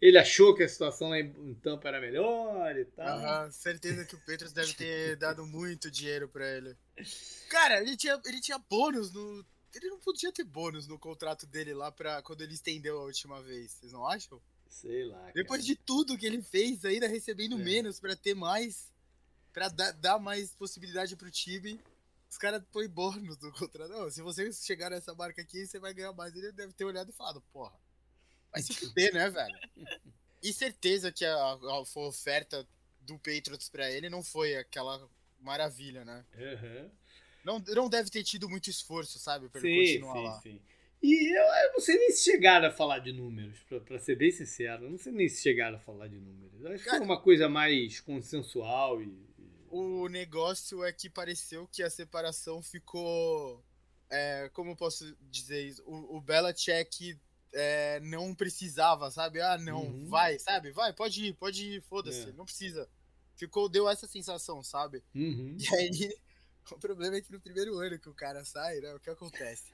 ele 0.00 0.16
achou 0.16 0.54
que 0.54 0.62
a 0.62 0.68
situação 0.68 1.10
lá 1.10 1.20
em 1.20 1.54
Tampa 1.54 1.88
era 1.88 2.00
melhor 2.00 2.74
e 2.74 2.86
tal. 2.86 3.18
Aham, 3.18 3.50
certeza 3.50 4.06
que 4.06 4.14
o 4.14 4.20
Petros 4.20 4.50
deve 4.50 4.72
ter 4.72 5.16
dado 5.18 5.46
muito 5.46 5.90
dinheiro 5.90 6.26
para 6.26 6.48
ele. 6.56 6.74
Cara, 7.50 7.82
ele 7.82 7.96
tinha, 7.96 8.18
ele 8.24 8.40
tinha 8.40 8.58
bônus 8.58 9.12
no. 9.12 9.44
Ele 9.74 9.90
não 9.90 9.98
podia 10.00 10.32
ter 10.32 10.42
bônus 10.42 10.88
no 10.88 10.98
contrato 10.98 11.46
dele 11.46 11.74
lá 11.74 11.92
pra 11.92 12.22
quando 12.22 12.40
ele 12.40 12.54
estendeu 12.54 12.98
a 12.98 13.04
última 13.04 13.42
vez, 13.42 13.72
vocês 13.72 13.92
não 13.92 14.06
acham? 14.06 14.40
Sei 14.68 15.04
lá. 15.04 15.18
Cara. 15.18 15.32
Depois 15.34 15.64
de 15.66 15.76
tudo 15.76 16.16
que 16.16 16.26
ele 16.26 16.40
fez, 16.40 16.82
ainda 16.84 17.06
recebendo 17.06 17.60
é. 17.60 17.62
menos 17.62 18.00
para 18.00 18.16
ter 18.16 18.34
mais. 18.34 18.90
para 19.52 19.68
dar, 19.68 19.92
dar 19.92 20.18
mais 20.18 20.54
possibilidade 20.54 21.14
pro 21.14 21.30
time. 21.30 21.78
Os 22.28 22.38
caras 22.38 22.62
põem 22.72 22.88
bônus 22.88 23.38
no 23.38 23.52
contrato. 23.52 23.90
Não, 23.90 24.10
se 24.10 24.22
você 24.22 24.50
chegar 24.50 24.90
nessa 24.90 25.14
marca 25.14 25.42
aqui, 25.42 25.66
você 25.66 25.78
vai 25.78 25.92
ganhar 25.92 26.12
mais. 26.14 26.34
Ele 26.34 26.52
deve 26.52 26.72
ter 26.72 26.84
olhado 26.84 27.10
e 27.10 27.12
falado, 27.12 27.42
porra 27.52 27.78
Vai 28.52 28.62
se 28.62 28.74
fuder, 28.74 29.12
né, 29.14 29.30
velho? 29.30 29.58
E 30.42 30.52
certeza 30.52 31.12
que 31.12 31.24
a, 31.24 31.36
a, 31.36 31.80
oferta 31.80 32.66
do 33.02 33.18
Patriots 33.18 33.68
pra 33.68 33.90
ele 33.90 34.08
não 34.08 34.22
foi 34.22 34.56
aquela 34.56 35.08
maravilha, 35.40 36.04
né? 36.04 36.24
Uhum. 36.34 36.90
Não, 37.44 37.58
não 37.74 37.88
deve 37.88 38.10
ter 38.10 38.22
tido 38.22 38.48
muito 38.48 38.68
esforço, 38.68 39.18
sabe? 39.18 39.48
Pra 39.48 39.60
sim, 39.60 39.68
ele 39.68 39.92
continuar 39.92 40.14
sim, 40.14 40.24
lá. 40.24 40.40
Sim. 40.40 40.60
E 41.02 41.34
eu, 41.34 41.42
eu, 41.42 41.72
não 41.72 41.80
sei 41.80 41.96
nem 41.96 42.10
se 42.10 42.24
chegaram 42.24 42.68
a 42.68 42.70
falar 42.70 42.98
de 42.98 43.12
números, 43.12 43.58
pra, 43.60 43.80
pra 43.80 43.98
ser 43.98 44.16
bem 44.16 44.30
sincero. 44.30 44.84
Eu 44.84 44.90
não 44.90 44.98
sei 44.98 45.12
nem 45.12 45.28
se 45.28 45.42
chegaram 45.42 45.76
a 45.76 45.80
falar 45.80 46.08
de 46.08 46.16
números. 46.16 46.64
Acho 46.66 46.84
Cara, 46.84 46.84
que 46.84 46.90
foi 46.90 47.00
uma 47.00 47.20
coisa 47.20 47.48
mais 47.48 48.00
consensual 48.00 49.02
e. 49.02 49.30
O 49.70 50.08
negócio 50.08 50.84
é 50.84 50.92
que 50.92 51.08
pareceu 51.08 51.66
que 51.68 51.82
a 51.82 51.88
separação 51.88 52.62
ficou. 52.62 53.64
É, 54.10 54.50
como 54.52 54.72
eu 54.72 54.76
posso 54.76 55.16
dizer 55.30 55.64
isso? 55.64 55.82
O, 55.86 56.16
o 56.16 56.20
Belichick 56.20 57.16
é, 57.52 58.00
não 58.00 58.34
precisava, 58.34 59.10
sabe? 59.10 59.40
Ah, 59.40 59.58
não, 59.58 59.84
uhum. 59.84 60.08
vai, 60.08 60.38
sabe? 60.38 60.70
Vai, 60.70 60.92
pode 60.92 61.26
ir, 61.26 61.34
pode 61.34 61.64
ir, 61.64 61.82
foda-se, 61.82 62.28
é. 62.28 62.32
não 62.32 62.44
precisa. 62.44 62.88
Ficou, 63.36 63.68
deu 63.68 63.88
essa 63.88 64.06
sensação, 64.06 64.62
sabe? 64.62 65.02
Uhum. 65.14 65.56
E 65.58 65.74
aí, 65.74 66.14
o 66.70 66.78
problema 66.78 67.16
é 67.16 67.20
que 67.20 67.32
no 67.32 67.40
primeiro 67.40 67.78
ano 67.78 67.98
que 67.98 68.08
o 68.08 68.14
cara 68.14 68.44
sai, 68.44 68.80
né? 68.80 68.94
O 68.94 69.00
que 69.00 69.10
acontece? 69.10 69.72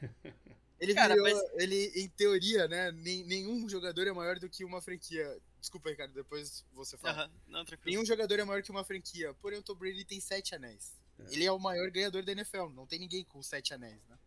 Ele 0.78 0.94
cara, 0.94 1.14
virou, 1.14 1.28
mas... 1.28 1.62
ele, 1.62 1.90
em 1.96 2.08
teoria, 2.10 2.68
né? 2.68 2.92
Nem, 2.92 3.24
nenhum 3.24 3.68
jogador 3.68 4.06
é 4.06 4.12
maior 4.12 4.38
do 4.38 4.48
que 4.48 4.64
uma 4.64 4.82
franquia. 4.82 5.40
Desculpa, 5.58 5.88
Ricardo, 5.88 6.12
depois 6.12 6.64
você 6.72 6.98
fala. 6.98 7.26
Uhum. 7.26 7.32
Não, 7.48 7.64
nenhum 7.84 8.04
jogador 8.04 8.38
é 8.38 8.44
maior 8.44 8.62
que 8.62 8.70
uma 8.70 8.84
franquia. 8.84 9.32
Porém, 9.34 9.58
o 9.58 9.62
Tom 9.62 9.74
Brady 9.74 10.04
tem 10.04 10.20
sete 10.20 10.54
anéis. 10.54 10.94
É. 11.18 11.32
Ele 11.32 11.44
é 11.44 11.52
o 11.52 11.58
maior 11.58 11.90
ganhador 11.90 12.22
da 12.22 12.32
NFL. 12.32 12.68
Não 12.74 12.86
tem 12.86 12.98
ninguém 12.98 13.24
com 13.24 13.42
sete 13.42 13.72
anéis, 13.72 14.06
né? 14.06 14.18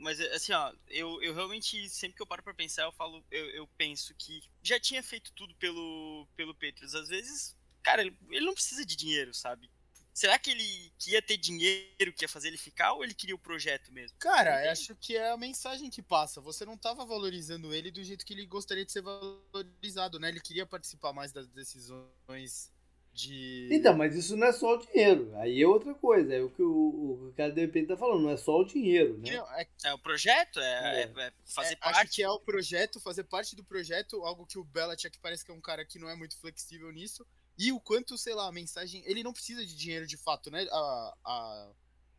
Mas 0.00 0.20
assim, 0.20 0.52
ó, 0.52 0.72
eu, 0.88 1.20
eu 1.22 1.34
realmente, 1.34 1.88
sempre 1.88 2.16
que 2.16 2.22
eu 2.22 2.26
paro 2.26 2.42
pra 2.42 2.54
pensar, 2.54 2.84
eu 2.84 2.92
falo, 2.92 3.24
eu, 3.30 3.50
eu 3.50 3.66
penso 3.76 4.14
que 4.14 4.42
já 4.62 4.78
tinha 4.78 5.02
feito 5.02 5.32
tudo 5.32 5.54
pelo, 5.56 6.26
pelo 6.36 6.54
Petrus. 6.54 6.94
Às 6.94 7.08
vezes, 7.08 7.56
cara, 7.82 8.02
ele, 8.02 8.16
ele 8.30 8.46
não 8.46 8.54
precisa 8.54 8.84
de 8.84 8.96
dinheiro, 8.96 9.34
sabe? 9.34 9.70
Será 10.18 10.36
que 10.36 10.50
ele 10.50 10.92
que 10.98 11.12
ia 11.12 11.22
ter 11.22 11.36
dinheiro 11.36 12.12
que 12.12 12.24
ia 12.24 12.28
fazer 12.28 12.48
ele 12.48 12.58
ficar 12.58 12.92
ou 12.92 13.04
ele 13.04 13.14
queria 13.14 13.36
o 13.36 13.38
projeto 13.38 13.92
mesmo? 13.92 14.18
Cara, 14.18 14.64
eu 14.64 14.72
acho 14.72 14.96
que 14.96 15.16
é 15.16 15.30
a 15.30 15.36
mensagem 15.36 15.88
que 15.88 16.02
passa. 16.02 16.40
Você 16.40 16.64
não 16.64 16.74
estava 16.74 17.06
valorizando 17.06 17.72
ele 17.72 17.92
do 17.92 18.02
jeito 18.02 18.26
que 18.26 18.32
ele 18.32 18.44
gostaria 18.44 18.84
de 18.84 18.90
ser 18.90 19.00
valorizado, 19.00 20.18
né? 20.18 20.28
Ele 20.28 20.40
queria 20.40 20.66
participar 20.66 21.12
mais 21.12 21.30
das 21.30 21.46
decisões 21.46 22.72
de. 23.18 23.68
Então, 23.72 23.96
mas 23.96 24.14
isso 24.14 24.36
não 24.36 24.46
é 24.46 24.52
só 24.52 24.74
o 24.76 24.78
dinheiro. 24.78 25.32
Aí 25.36 25.60
é 25.60 25.66
outra 25.66 25.92
coisa. 25.94 26.32
É 26.32 26.40
o 26.40 26.48
que 26.50 26.62
o, 26.62 27.28
o 27.28 27.32
cara 27.36 27.50
de 27.52 27.60
repente 27.60 27.88
tá 27.88 27.96
falando, 27.96 28.22
não 28.22 28.30
é 28.30 28.36
só 28.36 28.60
o 28.60 28.64
dinheiro, 28.64 29.18
né? 29.18 29.36
Não, 29.36 29.52
é, 29.58 29.66
É 29.84 29.92
o 29.94 29.98
projeto, 29.98 30.60
é, 30.60 31.02
É. 31.02 31.02
é- 31.02 31.26
é 31.26 31.32
fazer 31.44 31.74
é, 31.74 31.78
acho 31.80 31.94
parte. 31.98 32.14
que 32.16 32.22
é 32.22 32.30
o 32.30 32.38
projeto, 32.38 33.00
fazer 33.00 33.24
parte 33.24 33.56
do 33.56 33.64
projeto, 33.64 34.22
algo 34.24 34.46
que 34.46 34.58
o 34.58 34.64
Belichick 34.64 35.18
parece 35.18 35.44
que 35.44 35.50
é 35.50 35.54
um 35.54 35.60
cara 35.60 35.84
que 35.84 35.98
não 35.98 36.08
é 36.08 36.14
muito 36.14 36.36
flexível 36.38 36.90
nisso. 36.92 37.26
E 37.58 37.72
o 37.72 37.80
quanto, 37.80 38.16
sei 38.16 38.34
lá, 38.34 38.46
a 38.46 38.52
mensagem. 38.52 39.02
Ele 39.04 39.24
não 39.24 39.32
precisa 39.32 39.66
de 39.66 39.74
dinheiro 39.74 40.06
de 40.06 40.16
fato, 40.16 40.48
né? 40.50 40.66
A, 40.70 41.14
a, 41.24 41.70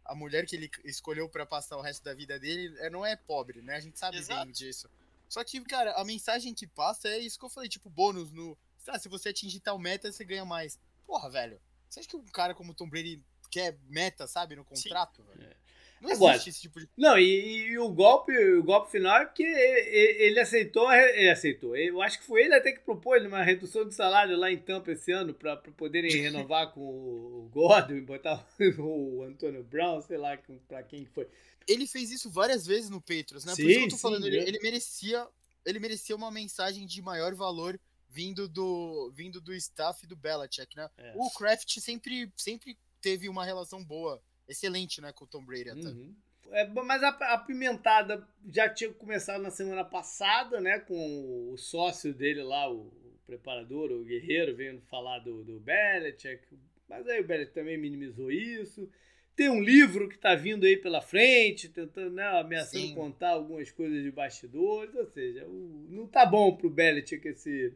a 0.06 0.16
mulher 0.16 0.46
que 0.46 0.56
ele 0.56 0.70
escolheu 0.84 1.30
pra 1.30 1.46
passar 1.46 1.78
o 1.78 1.82
resto 1.82 2.04
da 2.04 2.14
vida 2.14 2.38
dele 2.38 2.76
é, 2.80 2.90
não 2.90 3.06
é 3.06 3.16
pobre, 3.16 3.62
né? 3.62 3.76
A 3.78 3.80
gente 3.80 3.98
sabe 3.98 4.18
Exato. 4.18 4.44
bem 4.44 4.54
disso. 4.54 4.90
Só 5.30 5.44
que, 5.44 5.62
cara, 5.62 5.94
a 5.94 6.04
mensagem 6.04 6.54
que 6.54 6.68
passa 6.68 7.08
é 7.08 7.20
isso 7.20 7.40
que 7.40 7.46
eu 7.46 7.50
falei, 7.50 7.70
tipo, 7.70 7.90
bônus 7.90 8.32
no. 8.32 8.58
lá, 8.88 8.98
se 8.98 9.08
você 9.08 9.30
atingir 9.30 9.60
tal 9.60 9.78
meta, 9.78 10.12
você 10.12 10.26
ganha 10.26 10.44
mais. 10.44 10.78
Porra, 11.10 11.28
velho. 11.30 11.60
Você 11.90 12.02
acha 12.02 12.08
que 12.10 12.16
um 12.16 12.24
cara 12.26 12.54
como 12.54 12.72
o 12.72 12.76
Tom 12.76 12.88
Brady 12.88 13.20
quer 13.50 13.76
meta, 13.90 14.28
sabe, 14.28 14.56
no 14.56 14.64
contrato? 14.64 15.26
É. 15.40 15.56
Não 16.00 16.12
Agora- 16.12 16.36
existe 16.36 16.52
esse 16.52 16.62
tipo 16.62 16.80
de. 16.80 16.88
Não, 16.96 17.18
e, 17.18 17.72
e 17.72 17.80
o 17.80 17.90
golpe, 17.90 18.32
o 18.32 18.64
golpe 18.64 18.92
final 18.92 19.18
é 19.18 19.26
porque 19.26 19.42
ele, 19.44 20.24
ele 20.24 20.40
aceitou, 20.40 20.90
ele 20.94 21.30
aceitou. 21.32 21.76
Eu 21.76 22.00
acho 22.02 22.20
que 22.20 22.26
foi 22.26 22.44
ele 22.44 22.54
até 22.54 22.72
que 22.72 22.82
propôs 22.82 23.26
uma 23.26 23.42
redução 23.44 23.86
de 23.88 23.96
salário 23.96 24.38
lá 24.38 24.52
em 24.52 24.58
Tampa 24.60 24.92
esse 24.92 25.12
ano 25.12 25.34
para 25.34 25.58
poderem 25.58 26.10
renovar 26.22 26.72
com 26.74 26.80
o 26.80 27.50
Gordon 27.52 27.96
e 27.96 28.02
botar 28.02 28.48
o 28.78 29.24
Antônio 29.28 29.64
Brown, 29.64 30.00
sei 30.02 30.18
lá 30.20 30.38
para 30.68 30.84
quem 30.84 31.06
que 31.06 31.12
foi. 31.12 31.28
ele 31.68 31.88
fez 31.88 32.12
isso 32.12 32.30
várias 32.30 32.66
vezes 32.68 32.90
no 32.92 33.02
Patriots, 33.02 33.44
né? 33.44 33.52
Por 33.54 33.56
Sim, 33.58 33.68
isso 33.68 33.80
que 33.80 33.86
eu 33.86 33.90
tô 33.90 33.96
sim, 33.96 34.02
falando, 34.02 34.28
ele, 34.28 34.38
é. 34.38 34.48
ele 34.48 34.60
merecia, 34.60 35.28
ele 35.66 35.80
merecia 35.80 36.16
uma 36.16 36.30
mensagem 36.32 36.86
de 36.86 37.02
maior 37.02 37.34
valor 37.36 37.78
vindo 38.10 38.48
do 38.48 39.12
vindo 39.16 39.40
do 39.40 39.54
staff 39.54 40.06
do 40.08 40.16
Belichick, 40.16 40.76
né? 40.76 40.90
É. 40.98 41.14
O 41.16 41.30
Kraft 41.32 41.80
sempre 41.80 42.32
sempre 42.36 42.78
teve 43.02 43.30
uma 43.30 43.46
relação 43.46 43.84
boa, 43.84 44.22
excelente, 44.48 45.00
né, 45.00 45.14
com 45.14 45.24
o 45.24 45.28
Tom 45.28 45.44
Brady 45.46 45.70
até. 45.70 45.88
Uhum. 45.88 46.14
É, 46.52 46.68
mas 46.68 47.04
a, 47.04 47.10
a 47.10 47.38
pimentada 47.38 48.28
já 48.52 48.68
tinha 48.68 48.92
começado 48.92 49.42
na 49.42 49.52
semana 49.52 49.86
passada, 49.86 50.60
né? 50.60 50.80
Com 50.80 51.52
o 51.54 51.58
sócio 51.58 52.12
dele 52.14 52.42
lá, 52.42 52.68
o, 52.70 52.88
o 52.88 53.20
preparador, 53.28 53.92
o 53.92 54.04
Guerreiro, 54.04 54.56
veio 54.56 54.82
falar 54.90 55.20
do, 55.20 55.44
do 55.44 55.60
Belichick. 55.60 56.44
Mas 56.90 57.08
aí 57.08 57.22
o 57.22 57.28
Belichick 57.28 57.54
também 57.54 57.78
minimizou 57.78 58.32
isso. 58.32 58.90
Tem 59.36 59.48
um 59.48 59.62
livro 59.62 60.10
que 60.10 60.18
tá 60.18 60.34
vindo 60.36 60.66
aí 60.66 60.76
pela 60.76 61.02
frente, 61.02 61.70
tentando, 61.70 62.16
né, 62.16 62.26
ameaçando 62.40 62.88
Sim. 62.88 62.96
contar 62.96 63.30
algumas 63.30 63.70
coisas 63.72 64.02
de 64.04 64.10
bastidores. 64.12 64.94
Ou 64.96 65.06
seja, 65.06 65.46
o- 65.48 65.86
não 65.90 66.08
tá 66.08 66.26
bom 66.26 66.56
pro 66.58 66.68
Belichick 66.70 67.28
esse, 67.28 67.74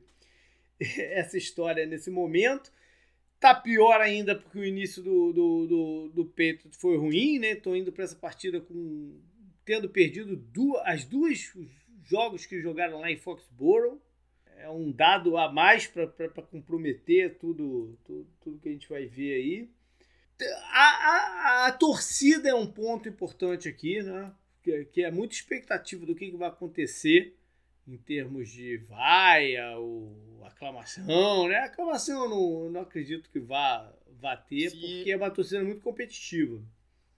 essa 0.97 1.37
história 1.37 1.85
nesse 1.85 2.09
momento. 2.09 2.71
Tá 3.39 3.53
pior 3.53 3.99
ainda 3.99 4.35
porque 4.35 4.57
o 4.57 4.63
início 4.63 5.03
do, 5.03 5.33
do, 5.33 5.67
do, 5.67 6.23
do 6.23 6.33
foi 6.79 6.97
ruim, 6.97 7.39
né? 7.39 7.55
Tô 7.55 7.75
indo 7.75 7.91
para 7.91 8.05
essa 8.05 8.15
partida 8.15 8.61
com 8.61 9.19
tendo 9.65 9.89
perdido 9.89 10.35
duas, 10.35 10.81
as 10.85 11.05
duas 11.05 11.53
jogos 12.03 12.45
que 12.45 12.61
jogaram 12.61 12.99
lá 12.99 13.11
em 13.11 13.17
Foxborough. 13.17 14.01
É 14.57 14.69
um 14.69 14.91
dado 14.91 15.35
a 15.35 15.51
mais 15.51 15.87
para 15.87 16.07
comprometer 16.43 17.37
tudo, 17.37 17.97
tudo, 18.05 18.27
tudo 18.39 18.59
que 18.59 18.69
a 18.69 18.71
gente 18.71 18.87
vai 18.87 19.05
ver 19.07 19.33
aí. 19.33 19.69
A, 20.71 21.65
a, 21.65 21.67
a 21.67 21.71
torcida 21.73 22.49
é 22.49 22.55
um 22.55 22.67
ponto 22.67 23.09
importante 23.09 23.67
aqui, 23.67 24.01
né? 24.01 24.33
Que, 24.61 24.85
que 24.85 25.03
é 25.03 25.11
muita 25.11 25.35
expectativa 25.35 26.05
do 26.05 26.15
que, 26.15 26.31
que 26.31 26.37
vai 26.37 26.47
acontecer 26.47 27.35
em 27.85 27.97
termos 27.97 28.49
de 28.49 28.77
vaia 28.77 29.77
ou 29.77 30.15
aclamação, 30.47 31.47
né? 31.47 31.57
Aclamação 31.59 32.23
eu 32.23 32.29
não, 32.29 32.69
não 32.69 32.81
acredito 32.81 33.29
que 33.29 33.39
vá, 33.39 33.91
vá 34.19 34.35
ter, 34.37 34.69
Se- 34.69 34.77
porque 34.77 35.11
é 35.11 35.17
uma 35.17 35.31
torcida 35.31 35.63
muito 35.63 35.81
competitiva. 35.81 36.61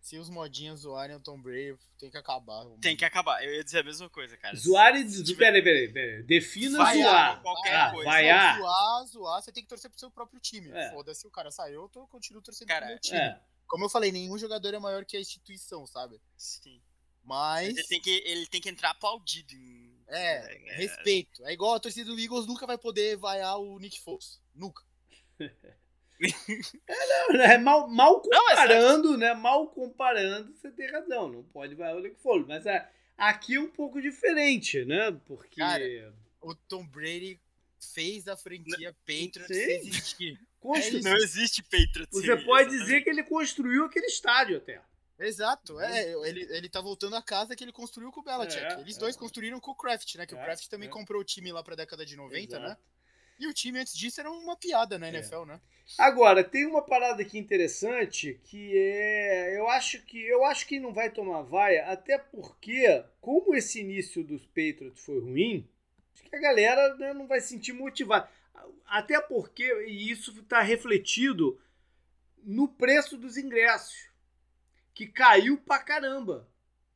Se 0.01 0.19
os 0.19 0.29
modinhas 0.29 0.81
zoarem 0.81 1.15
o 1.15 1.19
Tom 1.19 1.41
Brady, 1.41 1.75
tem 1.97 2.11
que 2.11 2.17
acabar. 2.17 2.63
Tem 2.79 2.95
que 2.95 3.03
acabar. 3.03 3.43
Eu 3.43 3.55
ia 3.55 3.63
dizer 3.63 3.79
a 3.79 3.83
mesma 3.83 4.07
coisa, 4.07 4.37
cara. 4.37 4.55
Zoar 4.55 4.95
e. 4.95 5.03
Tiver- 5.23 5.35
Peraí, 5.45 5.63
peraí, 5.63 5.91
peraí. 5.91 6.21
Defina 6.23 6.77
Vaiar 6.77 7.03
zoar. 7.09 7.41
qualquer 7.41 7.75
Ah, 7.75 7.91
coisa. 7.91 8.09
vaiar. 8.11 8.57
Zoar, 8.59 9.05
zoar, 9.07 9.41
você 9.41 9.51
tem 9.51 9.63
que 9.63 9.69
torcer 9.69 9.89
pro 9.89 9.99
seu 9.99 10.11
próprio 10.11 10.39
time. 10.39 10.69
É. 10.71 10.91
Foda-se, 10.91 11.25
o 11.25 11.31
cara 11.31 11.49
saiu, 11.49 11.81
eu 11.81 11.89
tô, 11.89 12.05
continuo 12.05 12.39
torcendo 12.39 12.67
Cara, 12.67 12.81
pro 12.85 12.89
meu 12.93 12.99
time. 13.01 13.17
É. 13.17 13.39
Como 13.65 13.83
eu 13.85 13.89
falei, 13.89 14.11
nenhum 14.11 14.37
jogador 14.37 14.75
é 14.75 14.77
maior 14.79 15.03
que 15.05 15.17
a 15.17 15.19
instituição, 15.19 15.87
sabe? 15.87 16.21
Sim. 16.37 16.79
Mas. 17.23 17.69
Ele 17.75 17.83
tem, 17.87 17.99
que, 17.99 18.23
ele 18.27 18.45
tem 18.45 18.61
que 18.61 18.69
entrar 18.69 18.91
aplaudido. 18.91 19.55
Em... 19.55 19.94
É, 20.07 20.57
respeito. 20.75 21.45
É 21.45 21.53
igual 21.53 21.73
a 21.75 21.79
torcida 21.79 22.11
do 22.11 22.19
Eagles 22.19 22.45
nunca 22.45 22.65
vai 22.67 22.77
poder 22.77 23.17
vaiar 23.17 23.57
o 23.59 23.79
Nick 23.79 23.99
Foles. 24.01 24.39
Nunca. 24.53 24.83
É, 26.87 27.57
mal, 27.57 27.89
mal 27.89 28.21
Não, 28.25 28.49
é 28.49 28.51
comparando, 28.55 29.17
né? 29.17 29.33
Mal 29.33 29.67
comparando, 29.67 30.53
você 30.55 30.71
tem 30.71 30.89
razão. 30.89 31.27
Não 31.29 31.43
pode 31.43 31.75
vai 31.75 31.93
o 31.93 31.99
Nick 31.99 32.19
Foles. 32.21 32.47
Mas 32.47 32.65
é, 32.65 32.89
aqui 33.17 33.55
é 33.55 33.59
um 33.59 33.69
pouco 33.69 34.01
diferente, 34.01 34.85
né? 34.85 35.11
Porque. 35.25 35.57
Cara, 35.59 35.83
O 36.41 36.55
Tom 36.55 36.85
Brady 36.87 37.39
fez 37.93 38.27
a 38.27 38.37
franquia 38.37 38.95
Patriots 39.05 39.49
existir. 39.51 40.39
constru- 40.59 40.99
é. 40.99 41.01
Não 41.01 41.17
existe 41.17 41.61
Patriots. 41.63 42.07
Você 42.11 42.37
pode 42.37 42.69
exatamente. 42.69 42.79
dizer 42.79 43.01
que 43.03 43.09
ele 43.09 43.23
construiu 43.23 43.85
aquele 43.85 44.05
estádio 44.07 44.57
até. 44.57 44.81
Exato, 45.17 45.79
é, 45.79 46.11
ele, 46.27 46.41
ele 46.49 46.67
tá 46.69 46.81
voltando 46.81 47.15
à 47.15 47.21
casa 47.21 47.55
que 47.55 47.63
ele 47.63 47.71
construiu 47.71 48.11
com 48.11 48.19
o 48.19 48.23
Belichick. 48.23 48.63
É, 48.63 48.79
Eles 48.81 48.97
é. 48.97 48.99
dois 48.99 49.15
construíram 49.15 49.59
com 49.59 49.71
o 49.71 49.75
Kraft, 49.75 50.15
né? 50.15 50.25
Que 50.25 50.35
É, 50.35 50.37
o 50.37 50.43
Kraft 50.43 50.67
também 50.67 50.89
é. 50.89 50.91
comprou 50.91 51.21
o 51.21 51.25
time 51.25 51.51
lá 51.51 51.63
pra 51.63 51.75
década 51.75 52.05
de 52.05 52.15
90, 52.15 52.59
né? 52.59 52.65
Exato. 52.65 52.81
E 53.37 53.47
o 53.47 53.53
time 53.53 53.79
antes 53.79 53.97
disso 53.97 54.19
era 54.21 54.31
uma 54.31 54.55
piada 54.55 54.97
na 54.97 55.07
É. 55.07 55.09
NFL, 55.09 55.43
né? 55.45 55.59
Agora, 55.97 56.43
tem 56.43 56.65
uma 56.65 56.81
parada 56.81 57.21
aqui 57.21 57.37
interessante 57.37 58.39
que 58.45 58.77
é. 58.77 59.57
Eu 59.57 59.69
acho 59.69 60.01
que. 60.03 60.17
Eu 60.25 60.43
acho 60.45 60.65
que 60.67 60.79
não 60.79 60.93
vai 60.93 61.09
tomar 61.09 61.41
vaia, 61.43 61.85
até 61.87 62.17
porque, 62.17 63.03
como 63.21 63.53
esse 63.55 63.81
início 63.81 64.23
dos 64.23 64.45
Patriots 64.45 65.03
foi 65.03 65.19
ruim, 65.19 65.69
acho 66.13 66.23
que 66.23 66.35
a 66.35 66.39
galera 66.39 66.95
né, 66.95 67.13
não 67.13 67.27
vai 67.27 67.39
se 67.39 67.49
sentir 67.49 67.73
motivada. 67.73 68.29
Até 68.85 69.19
porque, 69.21 69.63
e 69.87 70.09
isso 70.09 70.31
está 70.39 70.61
refletido 70.61 71.59
no 72.43 72.67
preço 72.67 73.17
dos 73.17 73.37
ingressos, 73.37 74.07
que 74.95 75.05
caiu 75.05 75.57
pra 75.57 75.77
caramba 75.77 76.47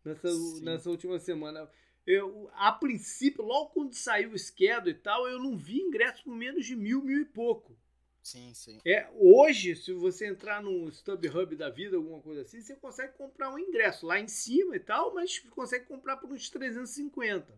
nessa, 0.03 0.31
Sim. 0.31 0.61
nessa 0.63 0.89
última 0.89 1.19
semana. 1.19 1.69
Eu, 2.07 2.49
a 2.53 2.71
princípio, 2.71 3.43
logo 3.43 3.69
quando 3.71 3.93
saiu 3.93 4.31
o 4.31 4.39
schedule 4.39 4.91
e 4.91 4.93
tal, 4.95 5.27
eu 5.27 5.37
não 5.37 5.55
vi 5.55 5.81
ingresso 5.81 6.23
por 6.23 6.33
menos 6.35 6.65
de 6.65 6.75
mil, 6.75 7.03
mil 7.03 7.21
e 7.21 7.25
pouco. 7.25 7.77
Sim, 8.23 8.53
sim. 8.53 8.79
É, 8.85 9.07
hoje, 9.13 9.75
se 9.75 9.93
você 9.93 10.27
entrar 10.27 10.61
no 10.61 10.89
StubHub 10.89 11.55
da 11.55 11.69
vida, 11.69 11.97
alguma 11.97 12.21
coisa 12.21 12.41
assim, 12.41 12.61
você 12.61 12.75
consegue 12.75 13.13
comprar 13.13 13.53
um 13.53 13.59
ingresso 13.59 14.05
lá 14.05 14.19
em 14.19 14.27
cima 14.27 14.75
e 14.75 14.79
tal, 14.79 15.13
mas 15.13 15.39
consegue 15.51 15.85
comprar 15.85 16.17
por 16.17 16.31
uns 16.31 16.49
350. 16.49 17.53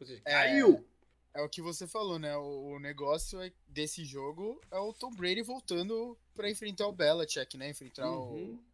Ou 0.00 0.06
seja, 0.06 0.22
É. 0.24 0.30
caiu. 0.32 0.84
É 1.32 1.42
o 1.42 1.48
que 1.48 1.60
você 1.60 1.86
falou, 1.86 2.18
né? 2.18 2.36
O, 2.36 2.74
o 2.74 2.78
negócio 2.78 3.40
é- 3.40 3.52
desse 3.66 4.04
jogo 4.04 4.60
é 4.70 4.78
o 4.78 4.92
Tom 4.92 5.10
Brady 5.10 5.42
voltando 5.42 6.16
pra 6.34 6.48
enfrentar 6.50 6.86
o 6.86 6.92
Belichick, 6.92 7.56
né? 7.56 7.70
Enfrentar 7.70 8.08
Uhum. 8.08 8.54
o 8.54 8.64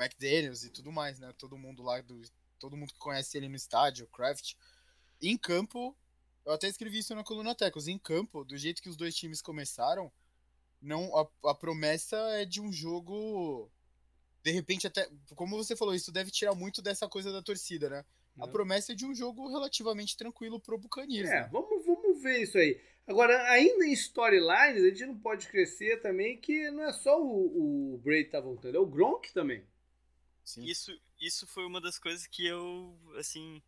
McDaniels 0.00 0.64
e 0.64 0.70
tudo 0.70 0.90
mais, 0.92 1.18
né? 1.18 1.32
Todo 1.36 1.58
mundo 1.58 1.82
lá, 1.82 2.00
do, 2.00 2.20
todo 2.58 2.76
mundo 2.76 2.92
que 2.92 2.98
conhece 2.98 3.36
ele 3.36 3.48
no 3.48 3.56
estádio, 3.56 4.04
o 4.06 4.08
Kraft. 4.08 4.54
Em 5.20 5.36
campo, 5.36 5.96
eu 6.44 6.52
até 6.52 6.68
escrevi 6.68 6.98
isso 6.98 7.14
na 7.14 7.24
coluna 7.24 7.54
Tecos, 7.54 7.88
em 7.88 7.98
campo, 7.98 8.44
do 8.44 8.56
jeito 8.56 8.82
que 8.82 8.88
os 8.88 8.96
dois 8.96 9.14
times 9.14 9.42
começaram, 9.42 10.10
não 10.80 11.14
a, 11.16 11.50
a 11.50 11.54
promessa 11.54 12.16
é 12.38 12.44
de 12.44 12.60
um 12.60 12.72
jogo 12.72 13.70
de 14.42 14.50
repente 14.50 14.86
até, 14.86 15.08
como 15.34 15.56
você 15.56 15.76
falou, 15.76 15.94
isso 15.94 16.10
deve 16.10 16.30
tirar 16.30 16.54
muito 16.54 16.80
dessa 16.80 17.08
coisa 17.08 17.30
da 17.32 17.42
torcida, 17.42 17.90
né? 17.90 18.04
A 18.38 18.48
promessa 18.48 18.92
é 18.92 18.94
de 18.94 19.04
um 19.04 19.14
jogo 19.14 19.48
relativamente 19.48 20.16
tranquilo 20.16 20.58
pro 20.58 20.78
Buccaneers, 20.78 21.28
É, 21.28 21.42
né? 21.42 21.48
vamos, 21.52 21.84
vamos 21.84 22.22
ver 22.22 22.42
isso 22.42 22.56
aí. 22.56 22.80
Agora, 23.06 23.36
ainda 23.50 23.84
em 23.84 23.92
storylines, 23.92 24.82
a 24.82 24.88
gente 24.88 25.04
não 25.04 25.18
pode 25.18 25.44
esquecer 25.44 26.00
também 26.00 26.38
que 26.38 26.70
não 26.70 26.84
é 26.84 26.92
só 26.92 27.20
o, 27.20 27.94
o 27.94 27.98
Brady 27.98 28.30
tá 28.30 28.40
voltando, 28.40 28.76
é 28.76 28.78
o 28.78 28.86
Gronk 28.86 29.30
também. 29.34 29.62
Sim. 30.44 30.64
Isso, 30.64 30.92
isso 31.20 31.46
foi 31.46 31.64
uma 31.64 31.80
das 31.80 31.98
coisas 31.98 32.26
que 32.26 32.44
eu, 32.46 32.98
assim, 33.18 33.62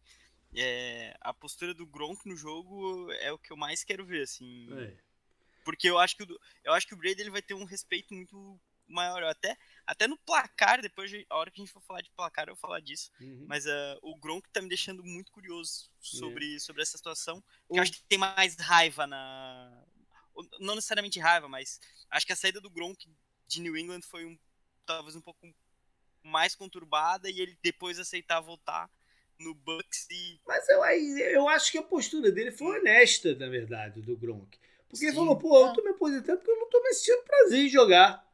é, 0.55 1.17
a 1.21 1.33
postura 1.33 1.73
do 1.75 1.87
Gronk 1.87 2.27
no 2.29 2.37
jogo 2.37 3.11
é 3.13 3.33
o 3.33 3.39
que 3.39 3.53
eu 3.53 3.57
mais 3.57 3.85
quero 3.85 4.05
ver, 4.05 4.23
assim, 4.23 4.69
É. 4.73 4.97
porque 5.65 5.89
eu 5.89 5.99
acho 5.99 6.17
que 6.17 6.25
o, 6.25 6.41
eu 6.65 6.73
acho 6.73 6.87
que 6.87 6.95
o 6.95 6.97
Brady 6.97 7.21
ele 7.23 7.31
vai 7.31 7.43
ter 7.43 7.55
um 7.55 7.65
respeito 7.65 8.15
muito 8.15 8.61
maior, 8.87 9.23
até 9.25 9.57
até 9.87 10.07
no 10.07 10.19
placar, 10.19 10.83
depois 10.83 11.11
a 11.31 11.37
hora 11.37 11.51
que 11.51 11.61
a 11.61 11.65
gente 11.65 11.73
for 11.73 11.83
falar 11.83 12.03
de 12.03 12.11
placar 12.11 12.49
eu 12.49 12.55
vou 12.55 12.61
falar 12.61 12.81
disso, 12.81 13.11
Uhum. 13.21 13.47
mas 13.49 13.67
ah, 13.67 13.99
o 14.03 14.17
Gronk 14.17 14.49
tá 14.51 14.61
me 14.61 14.69
deixando 14.69 15.03
muito 15.05 15.31
curioso 15.33 15.91
sobre, 16.01 16.59
sobre 16.61 16.83
essa 16.83 16.97
situação, 16.99 17.43
O- 17.69 17.77
eu 17.77 17.83
acho 17.83 17.93
que 17.93 18.03
tem 18.09 18.19
mais 18.19 18.57
raiva 18.57 19.07
na 19.07 19.85
não 20.61 20.75
necessariamente 20.75 21.21
raiva, 21.21 21.49
mas 21.49 21.79
acho 22.11 22.27
que 22.27 22.33
a 22.33 22.37
saída 22.37 22.61
do 22.61 22.71
Gronk 22.71 23.09
de 23.47 23.61
New 23.61 23.77
England 23.77 24.03
foi 24.03 24.25
um 24.27 24.39
talvez 24.85 25.15
um 25.15 25.21
pouco 25.21 25.47
mais 26.23 26.55
conturbada 26.55 27.29
e 27.31 27.41
ele 27.41 27.59
depois 27.63 27.99
aceitar 27.99 28.41
voltar 28.41 28.91
no 29.39 29.55
Bucks 29.55 30.07
e 30.11 30.41
Mas 30.47 30.69
eu, 30.69 30.85
eu 30.85 31.49
acho 31.49 31.73
que 31.73 31.79
a 31.79 31.83
postura 31.83 32.31
dele 32.31 32.53
foi 32.53 32.79
honesta, 32.79 33.35
na 33.35 33.49
verdade, 33.49 34.01
do 34.01 34.17
Gronk. 34.17 34.59
Porque 34.89 35.05
ele 35.07 35.13
Sim. 35.13 35.19
falou, 35.19 35.37
pô, 35.37 35.57
eu 35.59 35.67
É. 35.69 35.75
tô 35.75 35.83
me 35.83 35.89
aposentando 35.91 36.39
porque 36.39 36.51
eu 36.51 36.61
não 36.61 36.69
tô 36.69 36.81
me 36.83 36.93
sentindo 36.95 37.23
prazer 37.25 37.61
em 37.65 37.69
jogar. 37.69 38.31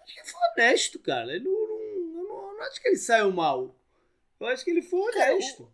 Acho 0.00 0.14
que 0.14 0.30
foi 0.30 0.40
honesto, 0.52 0.98
cara. 0.98 1.34
Ele 1.34 1.44
não, 1.44 1.52
não, 1.52 2.24
não, 2.24 2.54
não 2.56 2.62
acho 2.62 2.80
que 2.82 2.88
ele 2.88 2.96
saiu 2.96 3.32
mal. 3.32 3.74
Eu 4.38 4.46
acho 4.48 4.64
que 4.64 4.70
ele 4.70 4.82
foi 4.82 5.00
honesto. 5.00 5.72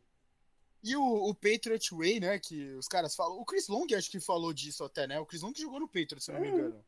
E 0.82 0.94
o, 0.96 1.03
o 1.03 1.34
Patriot 1.34 1.94
Way, 1.94 2.20
né, 2.20 2.38
que 2.38 2.74
os 2.74 2.86
caras 2.86 3.14
falam. 3.16 3.38
O 3.38 3.44
Chris 3.44 3.66
Long 3.68 3.86
acho 3.96 4.11
que 4.11 4.20
falou 4.20 4.53
disso 4.53 4.84
até, 4.84 5.07
né? 5.07 5.18
O 5.18 5.26
Chris 5.26 5.42
Long 5.42 5.53
jogou 5.57 5.80
no 5.80 5.88
Patriot, 5.88 6.20
se 6.22 6.30
não 6.32 6.40
me 6.40 6.48
É. 6.48 6.51
engano. 6.51 6.84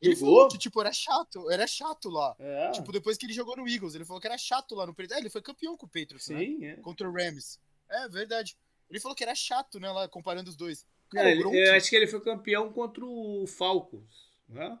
Ele 0.00 0.14
Jogou? 0.14 0.34
falou 0.36 0.48
que, 0.48 0.58
tipo, 0.58 0.80
era 0.80 0.92
chato, 0.92 1.50
era 1.50 1.66
chato 1.66 2.08
lá. 2.08 2.34
É, 2.38 2.70
Tipo, 2.70 2.92
depois 2.92 3.16
que 3.18 3.26
ele 3.26 3.32
jogou 3.32 3.56
no 3.56 3.68
Eagles, 3.68 3.94
ele 3.94 4.04
falou 4.04 4.20
que 4.20 4.26
era 4.28 4.38
chato 4.38 4.74
lá 4.74 4.86
no 4.86 4.92
Patriots. 4.92 5.16
É, 5.16 5.20
ele 5.20 5.28
foi 5.30 5.42
campeão 5.42 5.76
com 5.76 5.86
o 5.86 5.88
Patriots, 5.88 6.28
né? 6.28 6.38
sim, 6.38 6.64
é. 6.64 6.76
Contra 6.76 7.08
o 7.08 7.12
Rams. 7.12 7.58
É, 7.90 8.08
verdade. 8.08 8.56
Ele 8.88 9.00
falou 9.00 9.14
que 9.16 9.24
era 9.24 9.34
chato, 9.34 9.78
né, 9.80 9.90
lá, 9.90 10.08
comparando 10.08 10.48
os 10.50 10.56
dois. 10.56 10.86
Cara, 11.10 11.30
ele- 11.30 11.42
eu 11.42 11.74
acho 11.74 11.90
que 11.90 11.96
ele 11.96 12.06
foi 12.06 12.20
campeão 12.20 12.72
contra 12.72 13.04
o 13.04 13.44
Falcons. 13.46 14.28
Né? 14.48 14.78